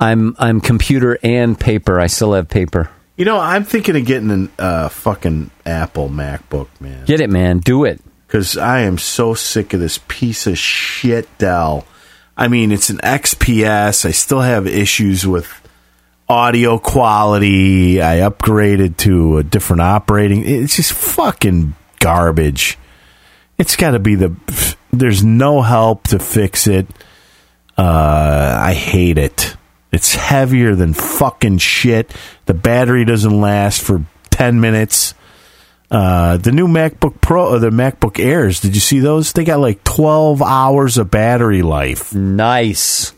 I'm 0.01 0.35
I'm 0.39 0.61
computer 0.61 1.19
and 1.23 1.59
paper. 1.59 2.01
I 2.01 2.07
still 2.07 2.33
have 2.33 2.49
paper. 2.49 2.91
You 3.17 3.27
know, 3.27 3.39
I'm 3.39 3.65
thinking 3.65 3.97
of 3.97 4.07
getting 4.07 4.51
a 4.59 4.63
uh, 4.63 4.89
fucking 4.89 5.51
Apple 5.67 6.09
MacBook, 6.09 6.69
man. 6.81 7.05
Get 7.05 7.21
it, 7.21 7.29
man. 7.29 7.59
Do 7.59 7.85
it. 7.85 8.01
Because 8.27 8.57
I 8.57 8.81
am 8.81 8.97
so 8.97 9.35
sick 9.35 9.75
of 9.75 9.81
this 9.81 10.01
piece 10.09 10.47
of 10.47 10.57
shit 10.57 11.29
Dell. 11.37 11.87
I 12.35 12.49
mean, 12.49 12.73
it's 12.73 12.89
an 12.89 12.97
XPS. 12.99 14.07
I 14.07 14.13
still 14.13 14.41
have 14.41 14.67
issues 14.67 15.27
with 15.27 15.53
audio 16.31 16.79
quality. 16.79 18.01
I 18.01 18.19
upgraded 18.19 18.97
to 18.99 19.37
a 19.37 19.43
different 19.43 19.83
operating. 19.83 20.45
It's 20.47 20.77
just 20.77 20.93
fucking 20.93 21.75
garbage. 21.99 22.79
It's 23.59 23.77
got 23.77 23.91
to 23.91 23.99
be 23.99 24.15
the. 24.15 24.35
There's 24.91 25.23
no 25.23 25.61
help 25.61 26.05
to 26.09 26.19
fix 26.19 26.67
it. 26.67 26.87
Uh, 27.77 28.59
I 28.63 28.73
hate 28.73 29.19
it. 29.19 29.57
It's 29.93 30.15
heavier 30.15 30.75
than 30.75 30.95
fucking 30.95 31.59
shit. 31.59 32.15
The 32.47 32.55
battery 32.55 33.05
doesn't 33.05 33.41
last 33.41 33.83
for 33.83 34.05
10 34.31 34.61
minutes. 34.61 35.15
Uh, 35.91 36.37
the 36.37 36.53
new 36.53 36.69
MacBook 36.69 37.21
Pro, 37.21 37.49
or 37.49 37.59
the 37.59 37.71
MacBook 37.71 38.21
Airs, 38.25 38.61
did 38.61 38.75
you 38.77 38.81
see 38.81 39.01
those? 39.01 39.33
They 39.33 39.43
got 39.45 39.59
like 39.59 39.83
12 39.83 40.41
hours 40.43 40.97
of 40.99 41.11
battery 41.11 41.63
life. 41.63 42.15
Nice. 42.15 43.13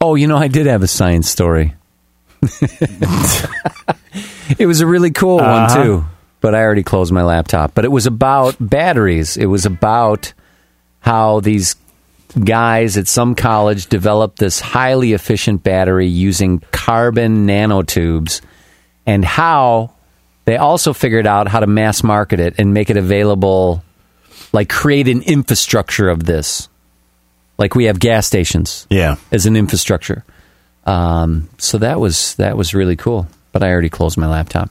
Oh, 0.00 0.14
you 0.14 0.26
know, 0.26 0.38
I 0.38 0.48
did 0.48 0.66
have 0.66 0.82
a 0.82 0.86
science 0.88 1.28
story. 1.28 1.74
it 4.58 4.66
was 4.66 4.80
a 4.80 4.86
really 4.86 5.10
cool 5.10 5.40
Uh-huh. 5.40 5.74
one 5.74 5.84
too, 5.84 6.04
but 6.40 6.54
I 6.54 6.62
already 6.62 6.82
closed 6.82 7.12
my 7.12 7.22
laptop. 7.22 7.74
But 7.74 7.84
it 7.84 7.92
was 7.92 8.06
about 8.06 8.56
batteries. 8.60 9.36
It 9.36 9.46
was 9.46 9.66
about 9.66 10.32
how 11.00 11.40
these 11.40 11.76
guys 12.44 12.96
at 12.96 13.08
some 13.08 13.34
college 13.34 13.86
developed 13.86 14.38
this 14.38 14.60
highly 14.60 15.12
efficient 15.12 15.62
battery 15.62 16.06
using 16.06 16.60
carbon 16.72 17.46
nanotubes 17.46 18.40
and 19.06 19.24
how 19.24 19.92
they 20.44 20.56
also 20.56 20.92
figured 20.92 21.26
out 21.26 21.48
how 21.48 21.60
to 21.60 21.66
mass 21.66 22.02
market 22.02 22.40
it 22.40 22.54
and 22.58 22.72
make 22.74 22.90
it 22.90 22.96
available 22.96 23.82
like 24.52 24.68
create 24.68 25.08
an 25.08 25.22
infrastructure 25.22 26.08
of 26.08 26.24
this. 26.24 26.68
Like 27.58 27.74
we 27.74 27.84
have 27.84 27.98
gas 28.00 28.26
stations 28.26 28.86
Yeah. 28.90 29.16
as 29.32 29.46
an 29.46 29.56
infrastructure. 29.56 30.24
Um, 30.84 31.48
so 31.58 31.78
that 31.78 32.00
was 32.00 32.34
that 32.36 32.56
was 32.56 32.72
really 32.74 32.96
cool 32.96 33.26
but 33.52 33.62
i 33.62 33.70
already 33.70 33.90
closed 33.90 34.16
my 34.16 34.26
laptop 34.26 34.70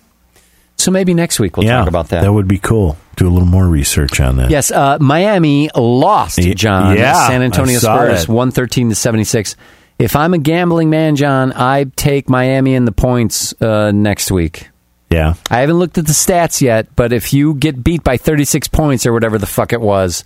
so 0.78 0.92
maybe 0.92 1.14
next 1.14 1.40
week 1.40 1.58
we'll 1.58 1.66
yeah. 1.66 1.80
talk 1.80 1.88
about 1.88 2.10
that 2.10 2.22
That 2.22 2.34
would 2.34 2.48
be 2.48 2.60
cool. 2.60 2.98
Do 3.16 3.28
a 3.28 3.32
little 3.32 3.48
more 3.48 3.68
research 3.68 4.20
on 4.20 4.38
that. 4.38 4.52
Yes, 4.52 4.70
uh, 4.70 5.00
Miami 5.00 5.70
lost, 5.76 6.40
John. 6.40 6.96
yeah, 6.96 7.28
San 7.28 7.42
Antonio 7.42 7.80
Spurs, 7.80 8.28
113 8.28 8.90
to 8.90 8.96
76. 8.96 9.56
If 9.98 10.16
I'm 10.16 10.36
a 10.36 10.38
gambling 10.38 10.92
man, 10.92 11.16
John, 11.16 11.52
I 11.52 11.86
take 11.96 12.30
Miami 12.30 12.76
in 12.76 12.86
the 12.86 12.92
points 12.92 13.60
uh, 13.60 13.92
next 13.92 14.30
week. 14.32 14.70
Yeah. 15.10 15.36
I 15.50 15.62
haven't 15.62 15.80
looked 15.80 15.98
at 15.98 16.06
the 16.06 16.14
stats 16.14 16.62
yet, 16.62 16.96
but 16.96 17.14
if 17.14 17.34
you 17.34 17.56
get 17.56 17.84
beat 17.84 18.04
by 18.04 18.18
36 18.18 18.68
points 18.68 19.06
or 19.06 19.14
whatever 19.14 19.38
the 19.38 19.46
fuck 19.46 19.74
it 19.74 19.82
was, 19.82 20.24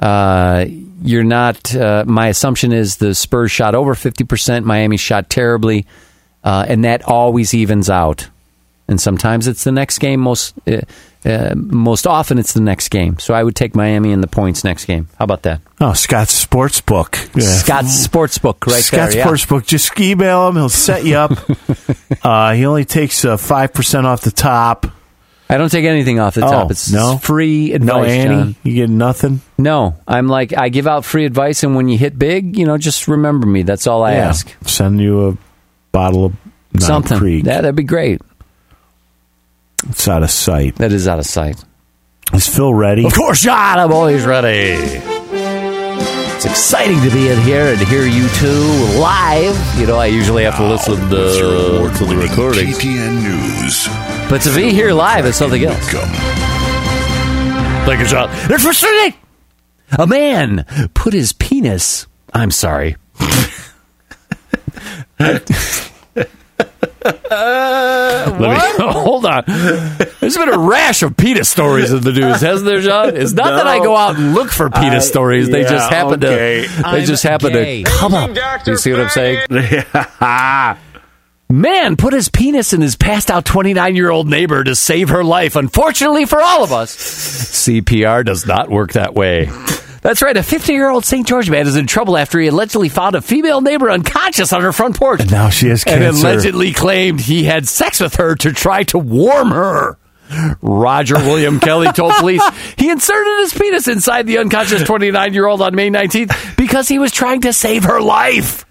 uh, 0.00 0.66
you're 1.02 1.24
not. 1.24 1.74
Uh, 1.74 2.04
my 2.06 2.28
assumption 2.28 2.72
is 2.72 2.96
the 2.96 3.14
Spurs 3.14 3.50
shot 3.50 3.74
over 3.74 3.94
50%, 3.94 4.64
Miami 4.64 4.96
shot 4.96 5.30
terribly, 5.30 5.86
uh, 6.42 6.64
and 6.68 6.84
that 6.84 7.02
always 7.02 7.54
evens 7.54 7.88
out. 7.88 8.28
And 8.90 9.00
sometimes 9.00 9.46
it's 9.46 9.62
the 9.64 9.70
next 9.72 9.98
game. 10.00 10.18
Most 10.20 10.52
uh, 10.66 10.80
uh, 11.24 11.54
most 11.54 12.06
often 12.08 12.38
it's 12.38 12.52
the 12.54 12.60
next 12.60 12.88
game. 12.88 13.18
So 13.20 13.32
I 13.34 13.42
would 13.44 13.54
take 13.54 13.74
Miami 13.76 14.10
in 14.10 14.20
the 14.20 14.26
points 14.26 14.64
next 14.64 14.84
game. 14.86 15.06
How 15.16 15.24
about 15.24 15.42
that? 15.44 15.60
Oh, 15.80 15.92
Scott's 15.94 16.44
Sportsbook. 16.44 17.14
Yeah. 17.40 17.46
Scott's 17.46 18.06
Sportsbook, 18.06 18.66
right 18.66 18.82
Scott's 18.82 19.14
there. 19.14 19.24
yeah. 19.24 19.30
Sportsbook. 19.30 19.64
Just 19.64 19.98
email 20.00 20.48
him. 20.48 20.56
He'll 20.56 20.68
set 20.68 21.04
you 21.04 21.14
up. 21.16 21.32
uh, 22.24 22.52
he 22.54 22.66
only 22.66 22.84
takes 22.84 23.24
uh, 23.24 23.36
5% 23.36 24.04
off 24.04 24.22
the 24.22 24.32
top. 24.32 24.86
I 25.48 25.56
don't 25.56 25.68
take 25.70 25.84
anything 25.84 26.18
off 26.20 26.34
the 26.34 26.44
Oh, 26.44 26.50
top. 26.50 26.70
It's 26.72 26.90
no? 26.92 27.18
free 27.18 27.72
advice. 27.72 27.88
No, 27.88 28.02
Annie. 28.04 28.34
John. 28.34 28.56
You 28.64 28.74
get 28.74 28.90
nothing? 28.90 29.40
No, 29.58 29.96
I'm 30.08 30.26
like 30.28 30.56
I 30.56 30.68
give 30.68 30.86
out 30.88 31.04
free 31.04 31.24
advice, 31.26 31.62
and 31.64 31.74
when 31.76 31.88
you 31.88 31.96
hit 31.98 32.18
big, 32.18 32.56
you 32.56 32.66
know, 32.66 32.76
just 32.78 33.06
remember 33.08 33.46
me. 33.46 33.62
That's 33.62 33.86
all 33.86 34.02
I 34.04 34.12
Yeah. 34.14 34.28
ask. 34.28 34.52
Send 34.66 35.00
you 35.00 35.28
a 35.28 35.36
bottle 35.92 36.24
of 36.26 36.34
Something. 36.78 37.18
Creek. 37.18 37.44
Yeah, 37.44 37.60
that'd 37.62 37.74
be 37.76 37.82
great. 37.82 38.20
It's 39.88 40.06
out 40.08 40.22
of 40.22 40.30
sight. 40.30 40.76
That 40.76 40.92
is 40.92 41.08
out 41.08 41.18
of 41.18 41.26
sight. 41.26 41.62
Is 42.32 42.48
Phil 42.48 42.72
ready? 42.72 43.04
Of 43.06 43.14
course, 43.14 43.42
John. 43.42 43.78
I'm 43.78 43.92
always 43.92 44.24
ready. 44.24 44.76
It's 46.36 46.44
exciting 46.44 47.00
to 47.02 47.10
be 47.10 47.28
in 47.28 47.40
here 47.42 47.66
and 47.66 47.78
hear 47.88 48.06
you 48.06 48.28
two 48.30 48.98
live. 48.98 49.78
You 49.78 49.86
know, 49.86 49.96
I 49.96 50.06
usually 50.06 50.44
have 50.44 50.56
to 50.56 50.66
listen 50.66 50.96
to, 51.10 51.90
to 51.98 52.04
the 52.04 52.16
recording, 52.16 52.68
TTN 52.68 53.22
News. 53.22 53.88
but 54.30 54.40
to 54.42 54.54
be 54.54 54.72
here 54.72 54.92
live 54.92 55.26
is 55.26 55.36
something 55.36 55.62
else. 55.64 55.90
Come. 55.90 56.08
Thank 57.84 58.00
you, 58.00 58.06
John. 58.06 58.30
There's 58.48 58.62
frustrating. 58.62 59.14
A 59.98 60.06
man 60.06 60.64
put 60.94 61.12
his 61.12 61.32
penis. 61.32 62.06
I'm 62.32 62.50
sorry. 62.50 62.96
Uh, 67.04 68.36
Let 68.38 68.78
me 68.78 68.84
hold 68.92 69.24
on. 69.24 69.44
There's 69.46 70.36
been 70.36 70.48
a 70.52 70.58
rash 70.58 71.02
of 71.02 71.16
penis 71.16 71.48
stories 71.48 71.92
in 71.92 72.00
the 72.02 72.12
news, 72.12 72.40
hasn't 72.40 72.66
there, 72.66 72.80
John? 72.80 73.16
It's 73.16 73.32
not 73.32 73.50
that 73.50 73.66
I 73.66 73.78
go 73.78 73.96
out 73.96 74.16
and 74.16 74.34
look 74.34 74.50
for 74.50 74.68
penis 74.70 75.04
I- 75.04 75.08
stories; 75.08 75.48
they 75.48 75.62
yeah, 75.62 75.70
just 75.70 75.90
happen 75.90 76.24
okay. 76.24 76.62
to. 76.66 76.68
They 76.68 76.82
I'm 76.82 77.04
just 77.04 77.22
happen 77.22 77.52
gay. 77.52 77.84
to 77.84 77.90
come 77.90 78.14
up. 78.14 78.34
Do 78.64 78.70
you 78.72 78.76
see 78.76 78.92
what 78.92 79.00
I'm 79.00 79.08
saying? 79.08 79.46
Man 81.50 81.96
put 81.96 82.12
his 82.12 82.28
penis 82.28 82.72
in 82.72 82.80
his 82.80 82.94
passed 82.94 83.28
out 83.28 83.44
29 83.44 83.96
year 83.96 84.08
old 84.10 84.28
neighbor 84.28 84.62
to 84.62 84.76
save 84.76 85.08
her 85.08 85.24
life. 85.24 85.56
Unfortunately 85.56 86.24
for 86.24 86.40
all 86.40 86.62
of 86.62 86.72
us, 86.72 86.94
CPR 86.96 88.24
does 88.24 88.46
not 88.46 88.70
work 88.70 88.92
that 88.92 89.14
way. 89.14 89.50
That's 90.02 90.22
right. 90.22 90.36
A 90.36 90.42
50 90.42 90.72
year 90.72 90.88
old 90.88 91.04
St. 91.04 91.26
George 91.26 91.50
man 91.50 91.66
is 91.66 91.76
in 91.76 91.86
trouble 91.86 92.16
after 92.16 92.38
he 92.38 92.48
allegedly 92.48 92.88
found 92.88 93.14
a 93.14 93.20
female 93.20 93.60
neighbor 93.60 93.90
unconscious 93.90 94.52
on 94.52 94.62
her 94.62 94.72
front 94.72 94.96
porch. 94.98 95.20
And 95.20 95.30
now 95.30 95.50
she 95.50 95.68
has 95.68 95.84
and 95.84 96.02
allegedly 96.02 96.72
claimed 96.72 97.20
he 97.20 97.44
had 97.44 97.68
sex 97.68 98.00
with 98.00 98.16
her 98.16 98.34
to 98.36 98.52
try 98.52 98.84
to 98.84 98.98
warm 98.98 99.50
her. 99.50 99.98
Roger 100.62 101.16
William 101.16 101.58
Kelly 101.60 101.92
told 101.92 102.12
police 102.14 102.42
he 102.76 102.88
inserted 102.88 103.40
his 103.40 103.52
penis 103.52 103.88
inside 103.88 104.26
the 104.26 104.38
unconscious 104.38 104.82
29 104.84 105.34
year 105.34 105.46
old 105.46 105.60
on 105.60 105.74
May 105.74 105.90
19th 105.90 106.56
because 106.56 106.88
he 106.88 106.98
was 106.98 107.12
trying 107.12 107.42
to 107.42 107.52
save 107.52 107.84
her 107.84 108.00
life. 108.00 108.64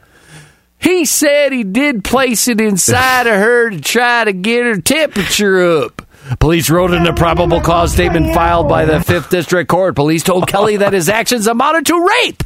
He 0.79 1.03
said 1.03 1.51
he 1.51 1.65
did 1.65 2.05
place 2.05 2.47
it 2.47 2.61
inside 2.61 3.27
of 3.27 3.35
her 3.35 3.69
to 3.69 3.81
try 3.81 4.23
to 4.23 4.31
get 4.31 4.63
her 4.63 4.79
temperature 4.79 5.83
up. 5.83 6.01
Police 6.37 6.69
wrote 6.69 6.91
in 6.91 7.07
a 7.07 7.13
probable 7.13 7.59
cause 7.59 7.91
statement 7.91 8.33
filed 8.33 8.69
by 8.69 8.85
the 8.85 8.99
5th 8.99 9.29
District 9.29 9.67
Court. 9.69 9.95
Police 9.95 10.23
told 10.23 10.47
Kelly 10.47 10.77
that 10.77 10.93
his 10.93 11.09
actions 11.09 11.47
amounted 11.47 11.87
to 11.87 12.07
rape. 12.21 12.43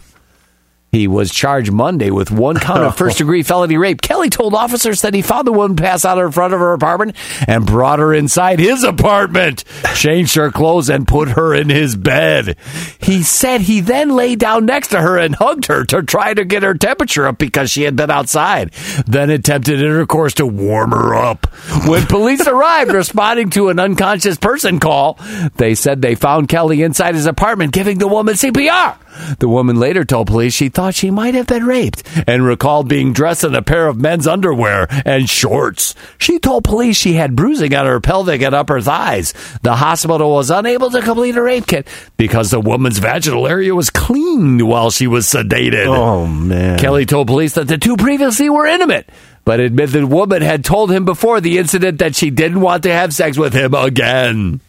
He 0.93 1.07
was 1.07 1.31
charged 1.31 1.71
Monday 1.71 2.11
with 2.11 2.29
one 2.29 2.55
count 2.55 2.83
of 2.83 2.95
first 2.97 3.17
degree 3.17 3.41
felony 3.41 3.77
rape. 3.77 3.99
Kelly 3.99 4.29
told 4.29 4.53
officers 4.53 5.01
that 5.01 5.15
he 5.15 5.23
found 5.23 5.47
the 5.47 5.51
woman 5.51 5.75
pass 5.75 6.05
out 6.05 6.19
in 6.19 6.31
front 6.31 6.53
of 6.53 6.59
her 6.59 6.71
apartment 6.71 7.15
and 7.47 7.65
brought 7.65 7.97
her 7.97 8.13
inside 8.13 8.59
his 8.59 8.83
apartment, 8.83 9.63
changed 9.95 10.35
her 10.35 10.51
clothes, 10.51 10.91
and 10.91 11.07
put 11.07 11.29
her 11.29 11.51
in 11.51 11.69
his 11.69 11.95
bed. 11.95 12.57
He 12.99 13.23
said 13.23 13.61
he 13.61 13.81
then 13.81 14.15
lay 14.15 14.35
down 14.35 14.67
next 14.67 14.89
to 14.89 15.01
her 15.01 15.17
and 15.17 15.33
hugged 15.33 15.65
her 15.65 15.83
to 15.85 16.03
try 16.03 16.35
to 16.35 16.45
get 16.45 16.61
her 16.61 16.75
temperature 16.75 17.25
up 17.25 17.39
because 17.39 17.71
she 17.71 17.81
had 17.81 17.95
been 17.95 18.11
outside, 18.11 18.71
then 19.07 19.31
attempted 19.31 19.81
intercourse 19.81 20.35
to 20.35 20.45
warm 20.45 20.91
her 20.91 21.15
up. 21.15 21.47
When 21.87 22.05
police 22.05 22.45
arrived 22.47 22.93
responding 22.93 23.49
to 23.51 23.69
an 23.69 23.79
unconscious 23.79 24.37
person 24.37 24.79
call, 24.79 25.17
they 25.55 25.73
said 25.73 26.03
they 26.03 26.13
found 26.13 26.49
Kelly 26.49 26.83
inside 26.83 27.15
his 27.15 27.25
apartment 27.25 27.73
giving 27.73 27.97
the 27.97 28.07
woman 28.07 28.35
CPR. 28.35 28.99
The 29.39 29.47
woman 29.47 29.79
later 29.79 30.03
told 30.05 30.27
police 30.27 30.53
she 30.53 30.69
thought 30.69 30.95
she 30.95 31.11
might 31.11 31.35
have 31.35 31.47
been 31.47 31.65
raped 31.65 32.03
and 32.27 32.45
recalled 32.45 32.87
being 32.87 33.13
dressed 33.13 33.43
in 33.43 33.55
a 33.55 33.61
pair 33.61 33.87
of 33.87 33.99
men's 33.99 34.27
underwear 34.27 34.87
and 35.05 35.29
shorts. 35.29 35.95
She 36.17 36.39
told 36.39 36.63
police 36.63 36.97
she 36.97 37.13
had 37.13 37.35
bruising 37.35 37.73
on 37.75 37.85
her 37.85 37.99
pelvic 37.99 38.41
and 38.41 38.55
upper 38.55 38.81
thighs. 38.81 39.33
The 39.61 39.75
hospital 39.75 40.31
was 40.33 40.49
unable 40.49 40.89
to 40.91 41.01
complete 41.01 41.35
a 41.35 41.41
rape 41.41 41.67
kit 41.67 41.87
because 42.17 42.51
the 42.51 42.59
woman's 42.61 42.99
vaginal 42.99 43.47
area 43.47 43.75
was 43.75 43.89
cleaned 43.89 44.67
while 44.67 44.91
she 44.91 45.07
was 45.07 45.25
sedated. 45.27 45.87
Oh, 45.87 46.25
man. 46.25 46.79
Kelly 46.79 47.05
told 47.05 47.27
police 47.27 47.53
that 47.53 47.67
the 47.67 47.77
two 47.77 47.97
previously 47.97 48.49
were 48.49 48.65
intimate, 48.65 49.09
but 49.45 49.59
admitted 49.59 49.93
the 49.93 50.07
woman 50.07 50.41
had 50.41 50.63
told 50.65 50.91
him 50.91 51.05
before 51.05 51.41
the 51.41 51.57
incident 51.57 51.99
that 51.99 52.15
she 52.15 52.29
didn't 52.29 52.61
want 52.61 52.83
to 52.83 52.91
have 52.91 53.13
sex 53.13 53.37
with 53.37 53.53
him 53.53 53.73
again. 53.73 54.61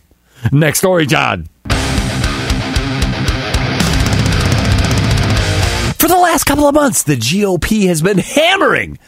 Next 0.52 0.78
story, 0.78 1.06
John. 1.06 1.48
For 6.04 6.08
the 6.08 6.18
last 6.18 6.44
couple 6.44 6.68
of 6.68 6.74
months, 6.74 7.04
the 7.04 7.16
GOP 7.16 7.86
has 7.86 8.02
been 8.02 8.18
hammering 8.18 8.98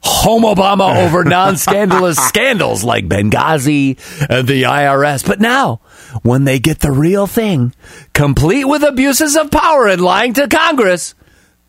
home 0.00 0.44
Obama 0.44 1.04
over 1.04 1.22
non 1.28 1.58
scandalous 1.58 2.16
scandals 2.16 2.82
like 2.82 3.06
Benghazi 3.06 3.98
and 4.30 4.48
the 4.48 4.62
IRS. 4.62 5.26
But 5.26 5.38
now, 5.38 5.82
when 6.22 6.44
they 6.44 6.58
get 6.58 6.78
the 6.78 6.92
real 6.92 7.26
thing, 7.26 7.74
complete 8.14 8.64
with 8.64 8.82
abuses 8.82 9.36
of 9.36 9.50
power 9.50 9.86
and 9.86 10.00
lying 10.00 10.32
to 10.32 10.48
Congress, 10.48 11.14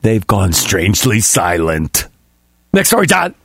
they've 0.03 0.25
gone 0.25 0.53
strangely 0.53 1.19
silent. 1.19 2.07
Next 2.71 2.87
story, 2.87 3.07
John. 3.07 3.35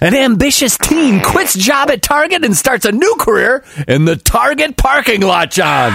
An 0.00 0.14
ambitious 0.14 0.78
teen 0.78 1.20
quits 1.20 1.52
job 1.52 1.90
at 1.90 2.00
Target 2.00 2.46
and 2.46 2.56
starts 2.56 2.86
a 2.86 2.92
new 2.92 3.16
career 3.20 3.62
in 3.86 4.06
the 4.06 4.16
Target 4.16 4.78
parking 4.78 5.20
lot, 5.20 5.50
John. 5.50 5.92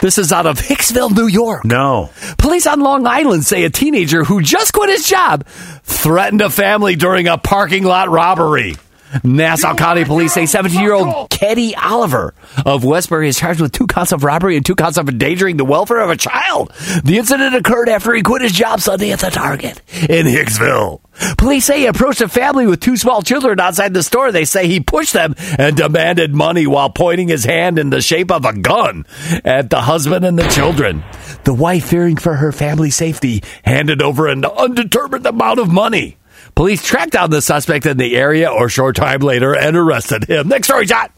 This 0.00 0.16
is 0.16 0.32
out 0.32 0.46
of 0.46 0.58
Hicksville, 0.58 1.14
New 1.14 1.26
York. 1.26 1.64
No. 1.64 2.08
Police 2.38 2.66
on 2.66 2.80
Long 2.80 3.06
Island 3.06 3.44
say 3.44 3.64
a 3.64 3.70
teenager 3.70 4.24
who 4.24 4.40
just 4.40 4.72
quit 4.72 4.88
his 4.88 5.06
job 5.06 5.46
threatened 5.82 6.40
a 6.40 6.48
family 6.48 6.96
during 6.96 7.28
a 7.28 7.36
parking 7.36 7.84
lot 7.84 8.08
robbery. 8.08 8.76
Nassau 9.24 9.74
County 9.74 10.04
Police 10.04 10.32
say 10.32 10.46
17 10.46 10.80
year 10.80 10.92
old 10.92 11.30
Ketty 11.30 11.74
Oliver 11.74 12.34
of 12.64 12.84
Westbury 12.84 13.28
is 13.28 13.38
charged 13.38 13.60
with 13.60 13.72
two 13.72 13.86
counts 13.86 14.12
of 14.12 14.24
robbery 14.24 14.56
and 14.56 14.64
two 14.64 14.74
counts 14.74 14.98
of 14.98 15.08
endangering 15.08 15.56
the 15.56 15.64
welfare 15.64 16.00
of 16.00 16.10
a 16.10 16.16
child. 16.16 16.72
The 17.04 17.18
incident 17.18 17.54
occurred 17.54 17.88
after 17.88 18.12
he 18.14 18.22
quit 18.22 18.42
his 18.42 18.52
job 18.52 18.80
Sunday 18.80 19.12
at 19.12 19.20
the 19.20 19.30
Target 19.30 19.80
in 20.08 20.26
Hicksville. 20.26 21.00
Police 21.36 21.66
say 21.66 21.80
he 21.80 21.86
approached 21.86 22.20
a 22.20 22.28
family 22.28 22.66
with 22.66 22.80
two 22.80 22.96
small 22.96 23.22
children 23.22 23.60
outside 23.60 23.92
the 23.92 24.02
store. 24.02 24.32
They 24.32 24.44
say 24.44 24.66
he 24.66 24.80
pushed 24.80 25.12
them 25.12 25.34
and 25.58 25.76
demanded 25.76 26.34
money 26.34 26.66
while 26.66 26.90
pointing 26.90 27.28
his 27.28 27.44
hand 27.44 27.78
in 27.78 27.90
the 27.90 28.00
shape 28.00 28.30
of 28.30 28.44
a 28.44 28.58
gun 28.58 29.04
at 29.44 29.70
the 29.70 29.82
husband 29.82 30.24
and 30.24 30.38
the 30.38 30.48
children. 30.48 31.02
The 31.44 31.54
wife, 31.54 31.88
fearing 31.88 32.16
for 32.16 32.34
her 32.34 32.52
family's 32.52 32.96
safety, 32.96 33.42
handed 33.64 34.00
over 34.00 34.28
an 34.28 34.44
undetermined 34.44 35.26
amount 35.26 35.58
of 35.58 35.70
money. 35.70 36.16
Police 36.60 36.84
tracked 36.84 37.12
down 37.12 37.30
the 37.30 37.40
suspect 37.40 37.86
in 37.86 37.96
the 37.96 38.14
area 38.14 38.50
or 38.50 38.68
short 38.68 38.94
time 38.94 39.20
later 39.20 39.56
and 39.56 39.74
arrested 39.74 40.24
him. 40.24 40.46
Next 40.46 40.66
story, 40.66 40.84
John. 40.84 41.08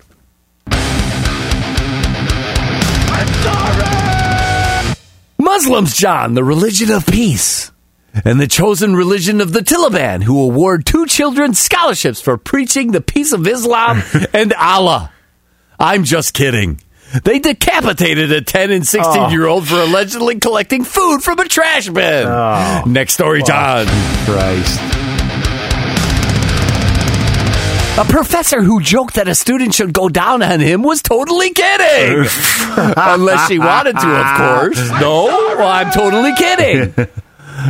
Muslims, 5.40 5.97
John, 5.97 6.35
the 6.35 6.44
religion 6.44 6.93
of 6.93 7.05
peace, 7.05 7.73
and 8.24 8.40
the 8.40 8.47
chosen 8.47 8.94
religion 8.94 9.40
of 9.40 9.52
the 9.52 9.62
Taliban, 9.62 10.23
who 10.23 10.40
award 10.40 10.86
two 10.86 11.06
children 11.06 11.55
scholarships 11.55 12.20
for 12.20 12.39
preaching 12.39 12.93
the 12.93 13.01
peace 13.01 13.32
of 13.32 13.44
Islam 13.44 14.01
and 14.32 14.52
Allah. 14.52 15.10
I'm 15.77 16.05
just 16.05 16.35
kidding. 16.35 16.81
They 17.24 17.40
decapitated 17.40 18.31
a 18.31 18.43
10 18.43 18.70
and 18.70 18.86
16 18.86 19.31
year 19.31 19.47
old 19.47 19.66
for 19.66 19.81
allegedly 19.81 20.39
collecting 20.39 20.85
food 20.85 21.24
from 21.24 21.40
a 21.40 21.48
trash 21.48 21.89
bin. 21.89 22.28
Oh. 22.28 22.85
Next 22.86 23.14
story, 23.14 23.43
oh, 23.43 23.47
John. 23.47 23.86
Christ. 24.24 25.22
A 27.98 28.06
professor 28.06 28.62
who 28.62 28.81
joked 28.81 29.16
that 29.16 29.28
a 29.28 29.35
student 29.35 29.74
should 29.74 29.93
go 29.93 30.09
down 30.09 30.43
on 30.43 30.60
him 30.60 30.82
was 30.82 31.02
totally 31.02 31.51
kidding. 31.51 32.20
Unless 32.97 33.48
she 33.48 33.59
wanted 33.59 33.98
to, 33.98 34.09
of 34.09 34.36
course. 34.39 34.90
No, 34.98 35.27
well, 35.27 35.69
I'm 35.69 35.90
totally 35.93 36.35
kidding. 36.35 36.94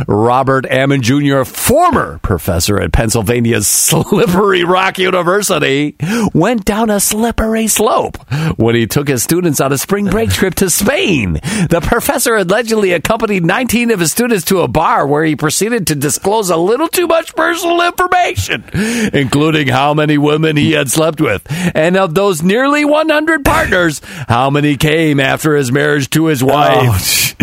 Robert 0.07 0.65
Ammon 0.65 1.01
Jr., 1.01 1.43
former 1.43 2.19
professor 2.19 2.79
at 2.79 2.91
Pennsylvania's 2.91 3.67
Slippery 3.67 4.63
Rock 4.63 4.97
University, 4.97 5.95
went 6.33 6.65
down 6.65 6.89
a 6.89 6.99
slippery 6.99 7.67
slope 7.67 8.17
when 8.57 8.75
he 8.75 8.87
took 8.87 9.07
his 9.07 9.23
students 9.23 9.59
on 9.61 9.71
a 9.71 9.77
spring 9.77 10.07
break 10.09 10.29
trip 10.31 10.55
to 10.55 10.69
Spain. 10.69 11.33
The 11.69 11.81
professor 11.83 12.35
allegedly 12.35 12.91
accompanied 12.93 13.45
19 13.45 13.91
of 13.91 13.99
his 13.99 14.11
students 14.11 14.45
to 14.45 14.61
a 14.61 14.67
bar 14.67 15.05
where 15.05 15.23
he 15.23 15.35
proceeded 15.35 15.87
to 15.87 15.95
disclose 15.95 16.49
a 16.49 16.57
little 16.57 16.87
too 16.87 17.07
much 17.07 17.35
personal 17.35 17.81
information, 17.81 18.63
including 19.13 19.67
how 19.67 19.93
many 19.93 20.17
women 20.17 20.57
he 20.57 20.71
had 20.71 20.89
slept 20.89 21.21
with. 21.21 21.45
And 21.75 21.97
of 21.97 22.15
those 22.15 22.41
nearly 22.41 22.85
100 22.85 23.45
partners, 23.45 24.01
how 24.27 24.49
many 24.49 24.77
came 24.77 25.19
after 25.19 25.55
his 25.55 25.71
marriage 25.71 26.09
to 26.11 26.25
his 26.25 26.43
wife. 26.43 27.35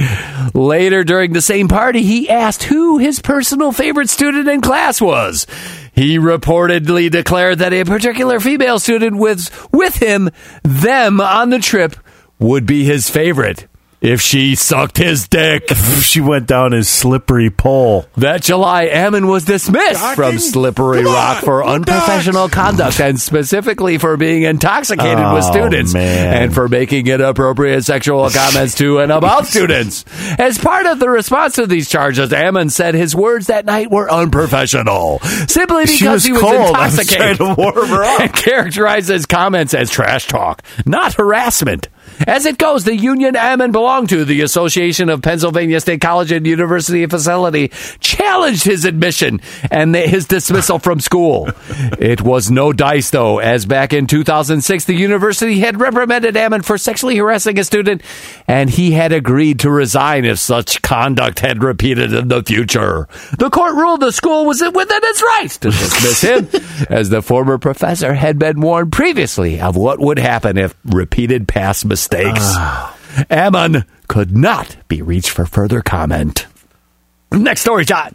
Later 0.54 1.04
during 1.04 1.32
the 1.32 1.42
same 1.42 1.68
party, 1.68 2.02
he 2.02 2.28
asked 2.28 2.39
who 2.64 2.96
his 2.96 3.20
personal 3.20 3.70
favorite 3.70 4.08
student 4.08 4.48
in 4.48 4.62
class 4.62 4.98
was. 4.98 5.46
He 5.92 6.18
reportedly 6.18 7.10
declared 7.10 7.58
that 7.58 7.74
a 7.74 7.84
particular 7.84 8.40
female 8.40 8.78
student 8.78 9.18
was 9.18 9.50
with 9.70 9.96
him, 9.96 10.30
them 10.62 11.20
on 11.20 11.50
the 11.50 11.58
trip, 11.58 11.96
would 12.38 12.64
be 12.64 12.84
his 12.84 13.10
favorite 13.10 13.66
if 14.00 14.20
she 14.20 14.54
sucked 14.54 14.96
his 14.98 15.28
dick. 15.28 15.68
If 16.00 16.04
she 16.06 16.20
went 16.20 16.46
down 16.46 16.72
his 16.72 16.88
slippery 16.88 17.50
pole. 17.50 18.06
That 18.16 18.42
July, 18.42 18.84
Ammon 18.84 19.26
was 19.26 19.44
dismissed 19.44 20.14
from 20.14 20.38
Slippery 20.38 21.04
Rock 21.04 21.44
for 21.44 21.64
unprofessional 21.64 22.48
conduct 22.48 23.00
and 23.00 23.20
specifically 23.20 23.98
for 23.98 24.16
being 24.16 24.42
intoxicated 24.44 25.18
with 25.18 25.44
Oh, 25.44 25.50
students 25.52 25.92
man. 25.94 26.42
and 26.44 26.54
for 26.54 26.68
making 26.68 27.06
inappropriate 27.06 27.84
sexual 27.84 28.28
comments 28.34 28.76
to 28.76 28.98
and 29.00 29.12
about 29.12 29.46
students. 29.46 30.04
As 30.38 30.58
part 30.58 30.86
of 30.86 30.98
the 31.00 31.08
response 31.10 31.56
to 31.56 31.66
these 31.66 31.88
charges, 31.88 32.32
Ammon 32.32 32.70
said 32.70 32.94
his 32.94 33.14
words 33.14 33.48
that 33.48 33.66
night 33.66 33.90
were 33.90 34.10
unprofessional, 34.10 35.18
simply 35.48 35.84
because 35.86 36.02
was 36.02 36.24
he 36.24 36.32
was 36.32 36.40
cold. 36.40 36.54
Was 36.54 36.98
intoxicated 36.98 37.36
to 37.38 37.54
warm 37.54 37.88
her 37.88 38.04
up. 38.04 38.20
and 38.20 38.32
characterized 38.32 39.08
his 39.08 39.26
comments 39.26 39.74
as 39.74 39.90
trash 39.90 40.26
talk, 40.28 40.62
not 40.86 41.14
harassment. 41.14 41.88
As 42.26 42.44
it 42.44 42.58
goes, 42.58 42.84
the 42.84 42.96
union 42.96 43.34
Ammon 43.34 43.72
belonged 43.72 44.10
to, 44.10 44.24
the 44.24 44.42
Association 44.42 45.08
of 45.08 45.22
Pennsylvania 45.22 45.80
State 45.80 46.00
College 46.00 46.32
and 46.32 46.46
University 46.46 47.06
Facility, 47.06 47.68
challenged 48.00 48.64
his 48.64 48.84
admission 48.84 49.40
and 49.70 49.94
his 49.94 50.26
dismissal 50.26 50.78
from 50.78 51.00
school. 51.00 51.48
It 51.98 52.20
was 52.20 52.50
no 52.50 52.72
dice, 52.72 53.10
though, 53.10 53.38
as 53.38 53.64
back 53.64 53.92
in 53.92 54.06
2006, 54.06 54.84
the 54.84 54.94
university 54.94 55.60
had 55.60 55.80
reprimanded 55.80 56.36
Ammon 56.36 56.62
for 56.62 56.76
sexually 56.76 57.16
harassing 57.16 57.58
a 57.58 57.64
student, 57.64 58.02
and 58.46 58.68
he 58.68 58.90
had 58.90 59.12
agreed 59.12 59.60
to 59.60 59.70
resign 59.70 60.24
if 60.24 60.38
such 60.38 60.82
conduct 60.82 61.40
had 61.40 61.62
repeated 61.62 62.12
in 62.12 62.28
the 62.28 62.42
future. 62.42 63.08
The 63.38 63.50
court 63.50 63.74
ruled 63.74 64.00
the 64.00 64.12
school 64.12 64.44
was 64.44 64.60
within 64.60 65.00
its 65.04 65.22
rights 65.22 65.58
to 65.58 65.70
dismiss 65.70 66.20
him, 66.20 66.48
as 66.90 67.08
the 67.08 67.22
former 67.22 67.56
professor 67.56 68.12
had 68.12 68.38
been 68.38 68.60
warned 68.60 68.92
previously 68.92 69.60
of 69.60 69.76
what 69.76 69.98
would 70.00 70.18
happen 70.18 70.58
if 70.58 70.74
repeated 70.84 71.48
past 71.48 71.86
mistakes. 71.86 72.09
Ah. 72.12 72.96
Ammon 73.28 73.84
could 74.08 74.36
not 74.36 74.76
be 74.88 75.02
reached 75.02 75.30
for 75.30 75.46
further 75.46 75.80
comment. 75.82 76.46
Next 77.32 77.60
story, 77.62 77.84
John. 77.84 78.14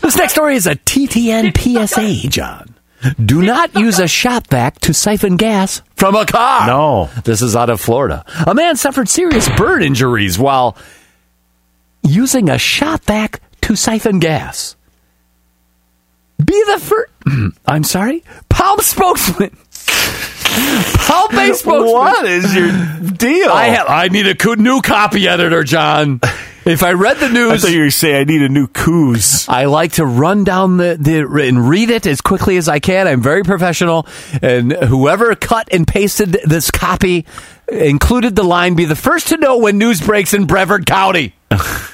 This 0.00 0.16
next 0.16 0.32
story 0.32 0.56
is 0.56 0.66
a 0.66 0.74
TTN 0.74 1.56
PSA, 1.56 2.28
John. 2.28 2.74
Do 3.24 3.42
not 3.42 3.74
use 3.74 3.98
a 3.98 4.08
shop 4.08 4.46
vac 4.48 4.78
to 4.80 4.94
siphon 4.94 5.36
gas 5.36 5.82
from 5.96 6.14
a 6.14 6.26
car. 6.26 6.66
No. 6.66 7.10
This 7.24 7.42
is 7.42 7.54
out 7.54 7.70
of 7.70 7.80
Florida. 7.80 8.24
A 8.46 8.54
man 8.54 8.76
suffered 8.76 9.08
serious 9.08 9.48
burn 9.56 9.82
injuries 9.82 10.38
while 10.38 10.76
using 12.02 12.48
a 12.48 12.58
shop 12.58 13.04
vac 13.04 13.40
to 13.62 13.76
siphon 13.76 14.18
gas. 14.18 14.76
Be 16.44 16.64
the 16.66 16.78
first. 16.80 17.12
I'm 17.66 17.84
sorry? 17.84 18.24
Palm 18.48 18.78
spokesman. 18.80 19.56
Palm 21.06 21.30
Bay 21.30 21.52
spokesman. 21.52 21.92
What 21.92 22.26
is 22.26 22.54
your 22.54 22.68
deal? 23.16 23.50
I 23.50 23.66
have. 23.66 23.86
I 23.88 24.08
need 24.08 24.26
a 24.26 24.34
co- 24.34 24.54
new 24.54 24.80
copy 24.82 25.26
editor, 25.26 25.64
John. 25.64 26.20
If 26.64 26.82
I 26.82 26.92
read 26.92 27.18
the 27.18 27.26
I 27.26 27.32
news, 27.32 27.62
thought 27.62 27.72
you 27.72 27.80
were 27.80 27.90
saying 27.90 28.16
I 28.16 28.24
need 28.24 28.40
a 28.42 28.48
new 28.48 28.66
coos. 28.68 29.46
I 29.48 29.66
like 29.66 29.92
to 29.92 30.06
run 30.06 30.44
down 30.44 30.76
the, 30.78 30.96
the 30.98 31.46
and 31.46 31.68
read 31.68 31.90
it 31.90 32.06
as 32.06 32.20
quickly 32.20 32.56
as 32.56 32.68
I 32.68 32.78
can. 32.78 33.06
I'm 33.06 33.20
very 33.20 33.42
professional, 33.42 34.06
and 34.40 34.72
whoever 34.72 35.34
cut 35.34 35.68
and 35.72 35.86
pasted 35.86 36.38
this 36.44 36.70
copy 36.70 37.26
included 37.68 38.34
the 38.36 38.44
line 38.44 38.76
"Be 38.76 38.84
the 38.86 38.96
first 38.96 39.28
to 39.28 39.36
know 39.36 39.58
when 39.58 39.76
news 39.76 40.00
breaks 40.00 40.32
in 40.32 40.46
Brevard 40.46 40.86
County." 40.86 41.34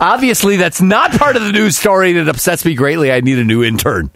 Obviously, 0.00 0.56
that's 0.56 0.80
not 0.80 1.12
part 1.12 1.36
of 1.36 1.42
the 1.42 1.52
news 1.52 1.76
story, 1.76 2.10
and 2.10 2.18
it 2.18 2.28
upsets 2.28 2.64
me 2.64 2.74
greatly. 2.74 3.12
I 3.12 3.20
need 3.20 3.38
a 3.38 3.44
new 3.44 3.62
intern. 3.62 4.10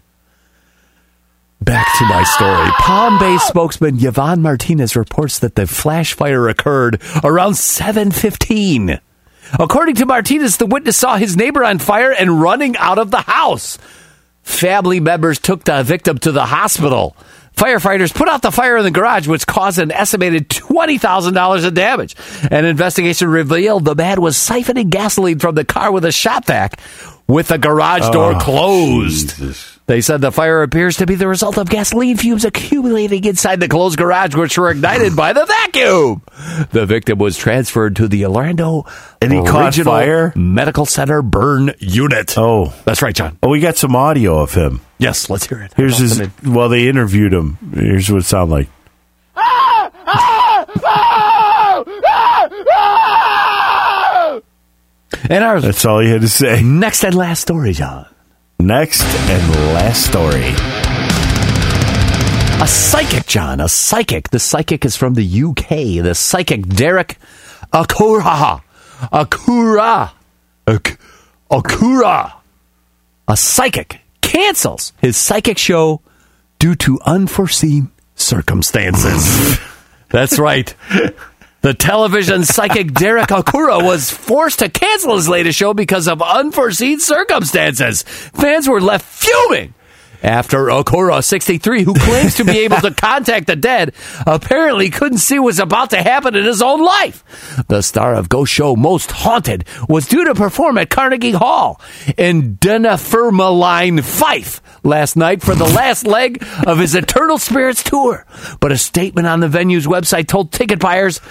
Back 1.61 1.87
to 1.97 2.05
my 2.05 2.23
story. 2.23 2.69
Palm 2.79 3.17
Bay 3.17 3.37
spokesman 3.37 4.03
Yvonne 4.03 4.41
Martinez 4.41 4.95
reports 4.95 5.39
that 5.39 5.55
the 5.55 5.65
flash 5.65 6.13
fire 6.13 6.47
occurred 6.47 7.01
around 7.23 7.55
715. 7.55 8.99
According 9.59 9.95
to 9.95 10.05
Martinez, 10.05 10.57
the 10.57 10.65
witness 10.65 10.97
saw 10.97 11.17
his 11.17 11.37
neighbor 11.37 11.63
on 11.63 11.79
fire 11.79 12.11
and 12.11 12.41
running 12.41 12.75
out 12.77 12.99
of 12.99 13.11
the 13.11 13.21
house. 13.21 13.77
Family 14.43 14.99
members 14.99 15.39
took 15.39 15.63
the 15.63 15.81
victim 15.83 16.17
to 16.19 16.31
the 16.31 16.45
hospital. 16.45 17.15
Firefighters 17.55 18.13
put 18.13 18.27
out 18.27 18.41
the 18.41 18.51
fire 18.51 18.77
in 18.77 18.83
the 18.83 18.91
garage, 18.91 19.27
which 19.27 19.47
caused 19.47 19.79
an 19.79 19.91
estimated 19.91 20.49
$20,000 20.49 21.67
in 21.67 21.73
damage. 21.73 22.15
An 22.51 22.65
investigation 22.65 23.29
revealed 23.29 23.85
the 23.85 23.95
man 23.95 24.21
was 24.21 24.35
siphoning 24.37 24.89
gasoline 24.89 25.39
from 25.39 25.55
the 25.55 25.65
car 25.65 25.91
with 25.91 26.03
a 26.05 26.11
shop 26.11 26.45
vac 26.45 26.79
with 27.27 27.47
the 27.47 27.57
garage 27.57 28.07
door 28.11 28.33
Oh, 28.35 28.39
closed. 28.39 29.37
Jesus. 29.37 29.71
They 29.87 30.01
said 30.01 30.19
the 30.19 30.31
fire 30.31 30.63
appears 30.63 30.97
to 30.97 31.05
be 31.05 31.13
the 31.15 31.27
result 31.27 31.57
of 31.59 31.69
gasoline 31.69 32.17
fumes 32.17 32.43
accumulating 32.43 33.23
inside 33.23 33.59
the 33.59 33.67
closed 33.67 33.97
garage, 33.99 34.35
which 34.35 34.57
were 34.57 34.71
ignited 34.71 35.15
by 35.15 35.31
the 35.33 35.45
vacuum. 35.45 36.23
The 36.71 36.85
victim 36.87 37.19
was 37.19 37.37
transferred 37.37 37.95
to 37.97 38.07
the 38.07 38.25
Orlando 38.25 38.85
And 39.21 39.31
he 39.31 39.43
caught 39.43 39.75
fire? 39.75 40.33
Medical 40.35 40.85
Center 40.87 41.21
burn 41.21 41.73
unit. 41.79 42.33
Oh. 42.37 42.73
That's 42.85 43.01
right, 43.03 43.13
John. 43.15 43.37
Oh, 43.43 43.49
we 43.49 43.59
got 43.59 43.77
some 43.77 43.95
audio 43.95 44.39
of 44.39 44.53
him. 44.53 44.81
Yes, 44.97 45.29
let's 45.29 45.45
hear 45.47 45.61
it. 45.61 45.73
Here's 45.75 45.97
his. 45.97 46.21
Well, 46.43 46.69
they 46.69 46.87
interviewed 46.87 47.33
him. 47.33 47.57
Here's 47.73 48.09
what 48.11 48.21
it 48.21 48.25
sounded 48.25 48.51
like. 48.53 48.69
And 55.29 55.43
our 55.43 55.59
That's 55.61 55.85
all 55.85 55.99
he 55.99 56.09
had 56.09 56.21
to 56.21 56.27
say. 56.29 56.61
next 56.61 57.03
and 57.03 57.15
last 57.15 57.41
story, 57.41 57.73
John. 57.73 58.05
Next 58.59 59.01
and 59.03 59.73
last 59.73 60.05
story. 60.05 60.53
A 62.61 62.67
psychic, 62.67 63.25
John, 63.25 63.59
a 63.59 63.67
psychic. 63.69 64.29
The 64.29 64.39
psychic 64.39 64.85
is 64.85 64.95
from 64.95 65.13
the 65.15 65.25
UK. 65.43 66.03
The 66.03 66.13
psychic 66.15 66.67
Derek 66.67 67.17
Acorah. 67.73 68.61
Acorah. 69.11 70.11
Ak- 70.67 70.99
Acorah. 71.49 72.33
A 73.27 73.37
psychic 73.37 73.99
cancels 74.25 74.91
his 74.99 75.15
psychic 75.15 75.57
show 75.57 76.01
due 76.59 76.75
to 76.75 76.99
unforeseen 77.05 77.91
circumstances. 78.15 79.59
That's 80.09 80.39
right. 80.39 80.73
The 81.61 81.73
television 81.73 82.43
psychic 82.43 82.93
Derek 82.93 83.29
Acorah 83.29 83.83
was 83.83 84.09
forced 84.11 84.59
to 84.59 84.69
cancel 84.69 85.15
his 85.15 85.29
latest 85.29 85.57
show 85.57 85.73
because 85.73 86.07
of 86.07 86.21
unforeseen 86.21 86.99
circumstances. 86.99 88.01
Fans 88.01 88.67
were 88.67 88.81
left 88.81 89.05
fuming 89.05 89.74
after 90.25 90.65
Acorah, 90.65 91.23
63, 91.23 91.83
who 91.83 91.93
claims 91.93 92.35
to 92.35 92.43
be 92.43 92.59
able 92.59 92.77
to 92.77 92.91
contact 92.95 93.45
the 93.47 93.55
dead, 93.55 93.93
apparently 94.25 94.89
couldn't 94.89 95.19
see 95.19 95.37
what 95.37 95.45
was 95.45 95.59
about 95.59 95.91
to 95.91 96.01
happen 96.01 96.35
in 96.35 96.43
his 96.43 96.61
own 96.61 96.83
life. 96.83 97.63
The 97.67 97.83
star 97.83 98.15
of 98.15 98.27
Ghost 98.27 98.51
Show 98.51 98.75
Most 98.75 99.11
Haunted 99.11 99.65
was 99.87 100.07
due 100.07 100.25
to 100.25 100.33
perform 100.33 100.79
at 100.79 100.89
Carnegie 100.89 101.31
Hall 101.31 101.79
in 102.17 102.55
Dunfermline, 102.55 104.01
Fife 104.01 104.61
last 104.83 105.15
night 105.15 105.43
for 105.43 105.53
the 105.53 105.65
last 105.65 106.07
leg 106.07 106.43
of 106.65 106.79
his 106.79 106.95
Eternal 106.95 107.37
Spirits 107.37 107.83
tour. 107.83 108.25
But 108.59 108.71
a 108.71 108.77
statement 108.77 109.27
on 109.27 109.39
the 109.39 109.47
venue's 109.47 109.85
website 109.85 110.27
told 110.27 110.51
ticket 110.51 110.79
buyers, 110.79 111.21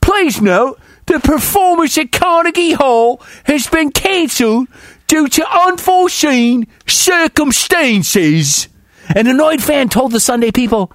Please 0.00 0.40
note, 0.40 0.78
the 1.06 1.18
performance 1.18 1.98
at 1.98 2.12
Carnegie 2.12 2.72
Hall 2.72 3.20
has 3.44 3.66
been 3.66 3.90
cancelled 3.90 4.68
due 5.14 5.28
to 5.28 5.48
unforeseen 5.48 6.66
circumstances. 6.88 8.66
An 9.14 9.28
annoyed 9.28 9.62
fan 9.62 9.88
told 9.88 10.10
the 10.10 10.18
Sunday 10.18 10.50
People, 10.50 10.92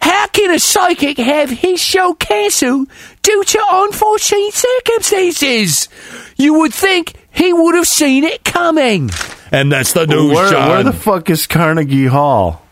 How 0.00 0.28
can 0.28 0.50
a 0.50 0.58
psychic 0.58 1.18
have 1.18 1.50
his 1.50 1.78
show 1.78 2.14
cancelled 2.14 2.88
due 3.20 3.44
to 3.44 3.62
unforeseen 3.70 4.50
circumstances? 4.50 5.90
You 6.38 6.54
would 6.60 6.72
think 6.72 7.12
he 7.32 7.52
would 7.52 7.74
have 7.74 7.86
seen 7.86 8.24
it 8.24 8.44
coming. 8.44 9.10
And 9.52 9.70
that's 9.70 9.92
the 9.92 10.06
news, 10.06 10.34
where, 10.34 10.50
John. 10.50 10.68
where 10.70 10.82
the 10.82 10.94
fuck 10.94 11.28
is 11.28 11.46
Carnegie 11.46 12.06
Hall? 12.06 12.62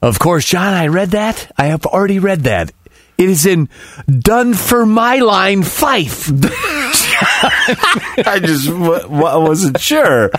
Of 0.00 0.18
course, 0.18 0.46
John, 0.46 0.72
I 0.72 0.86
read 0.86 1.10
that. 1.10 1.52
I 1.58 1.66
have 1.66 1.84
already 1.84 2.20
read 2.20 2.44
that. 2.44 2.72
It 3.18 3.28
is 3.28 3.44
in 3.44 3.68
Dunfermline, 4.08 5.62
Fife. 5.62 6.30
I 8.26 8.40
just 8.42 8.66
w- 8.68 9.00
w- 9.00 9.40
wasn't 9.40 9.80
sure. 9.80 10.30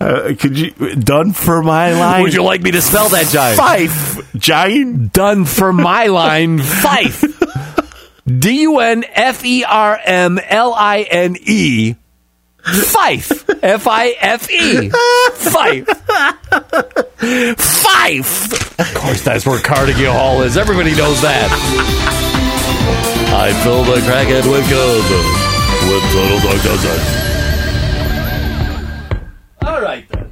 Uh, 0.00 0.32
could 0.38 0.58
you 0.58 0.70
done 0.96 1.32
for 1.32 1.62
my 1.62 1.92
line? 1.92 2.22
Would 2.22 2.34
you 2.34 2.42
like 2.42 2.62
me 2.62 2.70
to 2.70 2.80
spell 2.80 3.08
that, 3.10 3.26
John? 3.26 3.56
Fife, 3.56 4.32
giant. 4.34 5.16
line. 5.16 6.58
Fife. 6.62 7.24
D 8.26 8.62
U 8.62 8.78
N 8.78 9.04
F 9.12 9.44
E 9.44 9.64
R 9.64 10.00
M 10.04 10.38
L 10.42 10.72
I 10.74 11.02
N 11.02 11.36
E. 11.40 11.94
Fife. 12.62 13.48
F 13.62 13.86
I 13.88 14.14
F 14.20 14.50
E. 14.50 14.90
Fife. 15.34 15.86
Fife. 17.58 18.80
Of 18.80 18.94
course, 18.94 19.22
that's 19.22 19.44
where 19.46 19.58
Carnegie 19.60 20.04
Hall 20.04 20.42
is. 20.42 20.56
Everybody 20.56 20.94
knows 20.94 21.20
that. 21.22 21.48
I 23.32 23.52
fill 23.64 23.84
the 23.84 24.00
crackhead 24.00 24.50
with 24.50 24.68
good. 24.68 25.49
With 25.88 26.02
Total 26.12 26.38
Dog 26.40 26.62
Dozen. 26.62 27.00
All 29.62 29.80
right, 29.80 30.06
then. 30.08 30.30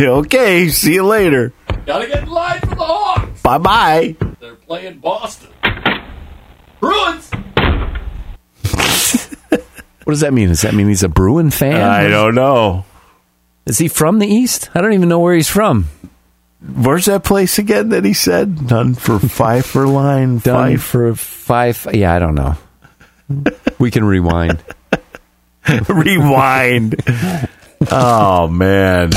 okay, 0.00 0.68
see 0.68 0.94
you 0.94 1.04
later. 1.04 1.52
Gotta 1.86 2.06
get 2.06 2.22
in 2.22 2.30
line 2.30 2.60
for 2.60 2.66
the 2.66 2.74
Hawks. 2.76 3.42
Bye 3.42 3.58
bye. 3.58 4.16
They're 4.40 4.54
playing 4.54 4.98
Boston. 4.98 5.50
Bruins. 6.80 7.30
what 9.50 10.06
does 10.06 10.20
that 10.20 10.32
mean? 10.32 10.48
Does 10.48 10.62
that 10.62 10.74
mean 10.74 10.88
he's 10.88 11.02
a 11.02 11.08
Bruin 11.08 11.50
fan? 11.50 11.80
I 11.82 12.08
don't 12.08 12.34
know. 12.34 12.84
Is 13.66 13.78
he 13.78 13.88
from 13.88 14.18
the 14.18 14.26
East? 14.26 14.70
I 14.74 14.80
don't 14.80 14.92
even 14.92 15.08
know 15.08 15.20
where 15.20 15.34
he's 15.34 15.48
from. 15.50 15.86
Where's 16.74 17.06
that 17.06 17.24
place 17.24 17.58
again 17.58 17.90
that 17.90 18.04
he 18.04 18.14
said? 18.14 18.66
Done 18.68 18.94
for 18.94 19.18
Pfeiffer 19.18 19.86
line. 19.86 20.38
Done 20.38 20.72
Fife. 20.78 20.82
for 20.82 21.14
five. 21.14 21.86
Yeah, 21.92 22.14
I 22.14 22.18
don't 22.18 22.34
know. 22.34 22.56
We 23.78 23.90
can 23.90 24.04
rewind. 24.04 24.62
Rewind. 25.88 26.96
oh 27.90 28.48
man. 28.48 29.10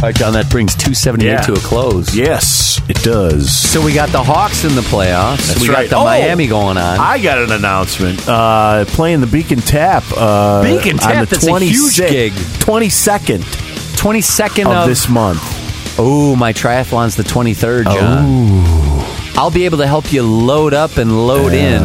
All 0.00 0.08
right, 0.08 0.14
John, 0.14 0.32
that 0.34 0.48
brings 0.48 0.74
278 0.76 1.26
Yeah. 1.26 1.40
to 1.42 1.52
a 1.54 1.56
close. 1.56 2.14
Yes, 2.14 2.80
it 2.88 3.02
does. 3.02 3.50
So 3.50 3.84
we 3.84 3.92
got 3.92 4.10
the 4.10 4.22
Hawks 4.22 4.64
in 4.64 4.76
the 4.76 4.80
playoffs. 4.82 5.48
That's 5.48 5.60
we 5.60 5.68
right. 5.68 5.90
got 5.90 5.90
the 5.90 5.96
Oh, 5.96 6.04
Miami 6.04 6.46
going 6.46 6.76
on. 6.76 6.98
I 7.00 7.20
got 7.20 7.38
an 7.38 7.50
announcement. 7.50 8.26
Uh, 8.28 8.84
playing 8.86 9.20
the 9.20 9.26
Beacon 9.26 9.58
Tap. 9.58 10.04
Uh, 10.16 10.62
Beacon 10.62 10.92
on 10.92 10.98
Tap, 10.98 11.28
the 11.28 11.34
that's 11.36 11.46
a 11.48 11.58
huge 11.58 11.96
gig. 11.96 12.32
22nd 12.32 13.40
22nd 13.96 14.66
of, 14.66 14.72
of, 14.72 14.88
this 14.88 15.08
month. 15.08 15.40
Oh, 15.98 16.36
my 16.36 16.52
triathlon's 16.52 17.16
the 17.16 17.24
23rd, 17.24 17.84
John. 17.84 18.18
Oh. 18.20 19.34
I'll 19.36 19.50
be 19.50 19.64
able 19.64 19.78
to 19.78 19.86
help 19.88 20.12
you 20.12 20.22
load 20.22 20.74
up 20.74 20.96
and 20.96 21.26
load 21.26 21.52
in. 21.52 21.82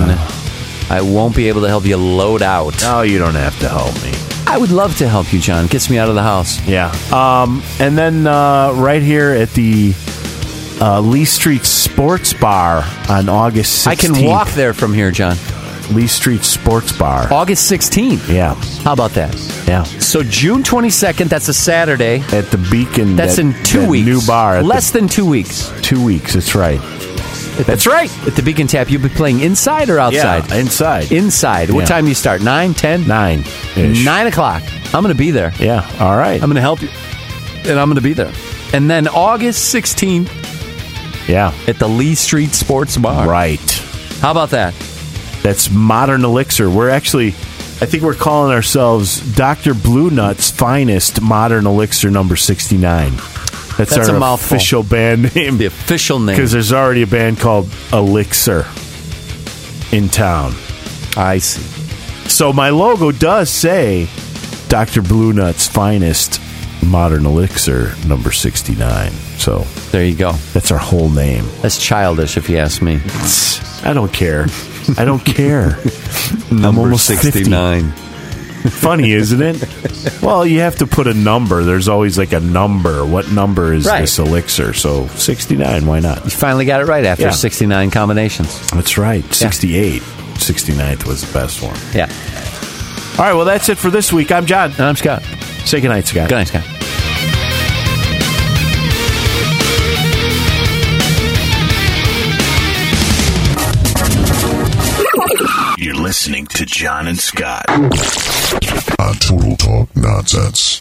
I 0.90 1.02
won't 1.02 1.36
be 1.36 1.48
able 1.50 1.62
to 1.62 1.68
help 1.68 1.86
you 1.86 1.98
load 1.98 2.42
out. 2.42 2.80
No, 2.82 3.02
you 3.02 3.18
don't 3.18 3.36
have 3.36 3.58
to 3.60 3.70
help 3.70 3.94
me. 4.04 4.12
I 4.46 4.58
would 4.58 4.72
love 4.72 4.98
to 4.98 5.08
help 5.08 5.32
you, 5.34 5.40
John. 5.40 5.68
Gets 5.68 5.90
me 5.90 5.98
out 5.98 6.10
of 6.10 6.16
the 6.16 6.22
house. 6.24 6.62
Yeah. 6.68 6.92
Um, 7.12 7.64
and 7.80 7.98
then 7.98 8.28
uh, 8.28 8.74
right 8.74 9.02
here 9.02 9.32
at 9.32 9.50
the 9.52 9.94
uh, 10.82 11.00
Lee 11.00 11.26
Street 11.26 11.64
Sports 11.66 12.34
Bar 12.34 12.84
on 13.10 13.30
August 13.30 13.88
16th. 13.88 13.92
I 13.92 13.96
can 13.96 14.26
walk 14.26 14.50
there 14.52 14.74
from 14.74 14.94
here, 14.94 15.12
John. 15.12 15.38
Lee 15.92 16.08
Street 16.08 16.44
Sports 16.44 16.92
Bar. 16.98 17.32
August 17.32 17.72
16th. 17.72 18.30
Yeah. 18.32 18.54
How 18.84 18.94
about 18.94 19.12
that? 19.12 19.34
Yeah. 19.68 19.84
So 19.84 20.24
June 20.24 20.64
22nd, 20.64 21.30
that's 21.30 21.48
a 21.50 21.54
Saturday. 21.54 22.20
At 22.32 22.52
the 22.52 22.68
Beacon. 22.72 23.16
That's 23.16 23.36
that- 23.38 23.42
in 23.42 23.64
two 23.64 23.82
that 23.82 23.90
weeks. 23.90 24.06
New 24.06 24.22
bar. 24.26 24.62
Less 24.64 24.92
than 24.92 25.08
two 25.08 25.26
weeks. 25.26 25.72
two 25.82 26.04
weeks. 26.04 26.34
That's 26.34 26.56
right. 26.56 26.80
That's 27.68 27.86
right. 27.86 28.10
At 28.28 28.36
the 28.36 28.42
Beacon 28.42 28.68
Tap, 28.68 28.90
you'll 28.90 29.02
be 29.02 29.10
playing 29.10 29.42
inside 29.42 29.90
or 29.90 30.00
outside? 30.00 30.50
Yeah, 30.50 30.56
inside. 30.58 31.12
Inside. 31.12 31.70
What 31.70 31.82
Yeah. 31.82 31.86
time 31.86 32.06
do 32.06 32.10
you 32.10 32.16
start? 32.16 32.42
9, 32.42 32.74
10? 32.74 33.08
Nine. 33.08 33.44
Nine 33.76 34.28
o'clock. 34.28 34.64
I'm 34.94 35.04
going 35.04 35.14
to 35.14 35.18
be 35.18 35.32
there. 35.32 35.54
Yeah. 35.60 35.88
All 36.00 36.18
right. 36.18 36.42
I'm 36.42 36.50
going 36.50 36.56
to 36.56 36.62
help 36.62 36.82
you. 36.82 36.90
And 37.70 37.80
I'm 37.80 37.88
going 37.88 37.96
to 37.96 38.02
be 38.02 38.14
there. 38.14 38.32
And 38.74 38.90
then 38.90 39.08
August 39.08 39.74
16th 39.74 40.30
yeah. 41.30 41.54
at 41.68 41.78
the 41.78 41.88
Lee 41.88 42.16
Street 42.16 42.52
Sports 42.54 42.98
Bar. 42.98 43.28
Right. 43.28 43.60
How 44.20 44.32
about 44.32 44.50
that? 44.50 44.74
That's 45.44 45.70
Modern 45.70 46.24
Elixir. 46.26 46.70
We're 46.70 46.90
actually, 46.90 47.28
I 47.30 47.86
think 47.86 48.02
we're 48.04 48.16
calling 48.16 48.52
ourselves 48.54 49.20
Dr. 49.36 49.74
Blue 49.74 50.10
Nut's 50.10 50.50
finest 50.50 51.22
Modern 51.22 51.68
Elixir 51.68 52.10
number 52.10 52.36
69. 52.36 53.12
That's, 53.78 53.96
That's 53.96 54.10
our 54.10 54.16
a 54.16 54.20
mouthful. 54.20 54.56
official 54.58 54.84
band 54.84 55.36
name. 55.36 55.58
The 55.58 55.66
official 55.66 56.20
name. 56.20 56.36
Because 56.36 56.52
there's 56.52 56.72
already 56.74 57.02
a 57.04 57.08
band 57.08 57.40
called 57.40 57.70
Elixir 57.92 58.66
in 59.92 60.10
town. 60.10 60.54
I 61.18 61.38
see. 61.40 61.62
So 62.30 62.54
my 62.54 62.70
logo 62.70 63.12
does 63.12 63.50
say 63.50 64.08
Dr. 64.70 65.02
Blue 65.02 65.34
Nut's 65.34 65.68
finest 65.68 66.40
Modern 66.86 67.26
Elixir 67.26 67.94
number 68.08 68.32
69. 68.32 69.12
So 69.38 69.60
There 69.92 70.06
you 70.06 70.16
go. 70.16 70.34
that's 70.54 70.72
our 70.72 70.78
whole 70.78 71.10
name. 71.10 71.46
That's 71.62 71.78
childish, 71.84 72.38
if 72.38 72.50
you 72.50 72.58
ask 72.58 72.82
me. 72.82 73.00
I 73.84 73.94
don't 73.94 74.12
care. 74.14 74.48
I 74.98 75.06
don't 75.06 75.24
care. 75.24 75.78
I'm 76.52 76.62
Number 76.62 76.82
almost 76.82 77.10
50. 77.10 77.44
69. 78.64 78.72
Funny, 78.82 79.12
isn't 79.12 79.42
it? 79.42 80.22
Well, 80.22 80.46
you 80.46 80.60
have 80.62 80.78
to 80.78 80.88
put 80.88 81.08
a 81.08 81.14
number. 81.14 81.64
There's 81.64 81.88
always 81.88 82.18
like 82.18 82.34
a 82.34 82.40
number. 82.40 83.06
What 83.06 83.32
number 83.32 83.74
is 83.74 83.86
Right. 83.86 84.02
this 84.02 84.18
elixir? 84.20 84.74
So 84.74 85.08
69, 85.16 85.86
why 85.86 86.00
not? 86.00 86.24
You 86.26 86.32
finally 86.32 86.66
got 86.66 86.82
it 86.82 86.86
right 86.86 87.06
after 87.06 87.26
Yeah. 87.26 87.32
69 87.32 87.92
combinations. 87.92 88.70
That's 88.72 88.98
right. 88.98 89.24
68. 89.34 90.02
69th 90.38 91.06
was 91.06 91.22
the 91.24 91.32
best 91.34 91.62
one. 91.62 91.78
Yeah. 91.94 92.10
All 93.20 93.26
right, 93.26 93.34
well, 93.36 93.46
that's 93.46 93.70
it 93.70 93.78
for 93.78 93.90
this 93.92 94.12
week. 94.12 94.32
I'm 94.32 94.46
John. 94.46 94.72
And 94.72 94.82
I'm 94.82 94.96
Scott. 94.96 95.24
Say 95.66 95.80
goodnight, 95.82 96.08
Scott. 96.08 96.30
Good 96.30 96.36
night, 96.36 96.48
Scott. 96.48 96.64
Listening 106.14 106.46
to 106.46 106.64
John 106.64 107.08
and 107.08 107.18
Scott 107.18 107.68
on 107.68 109.16
Total 109.16 109.58
Talk 109.58 109.96
Nonsense. 109.96 110.80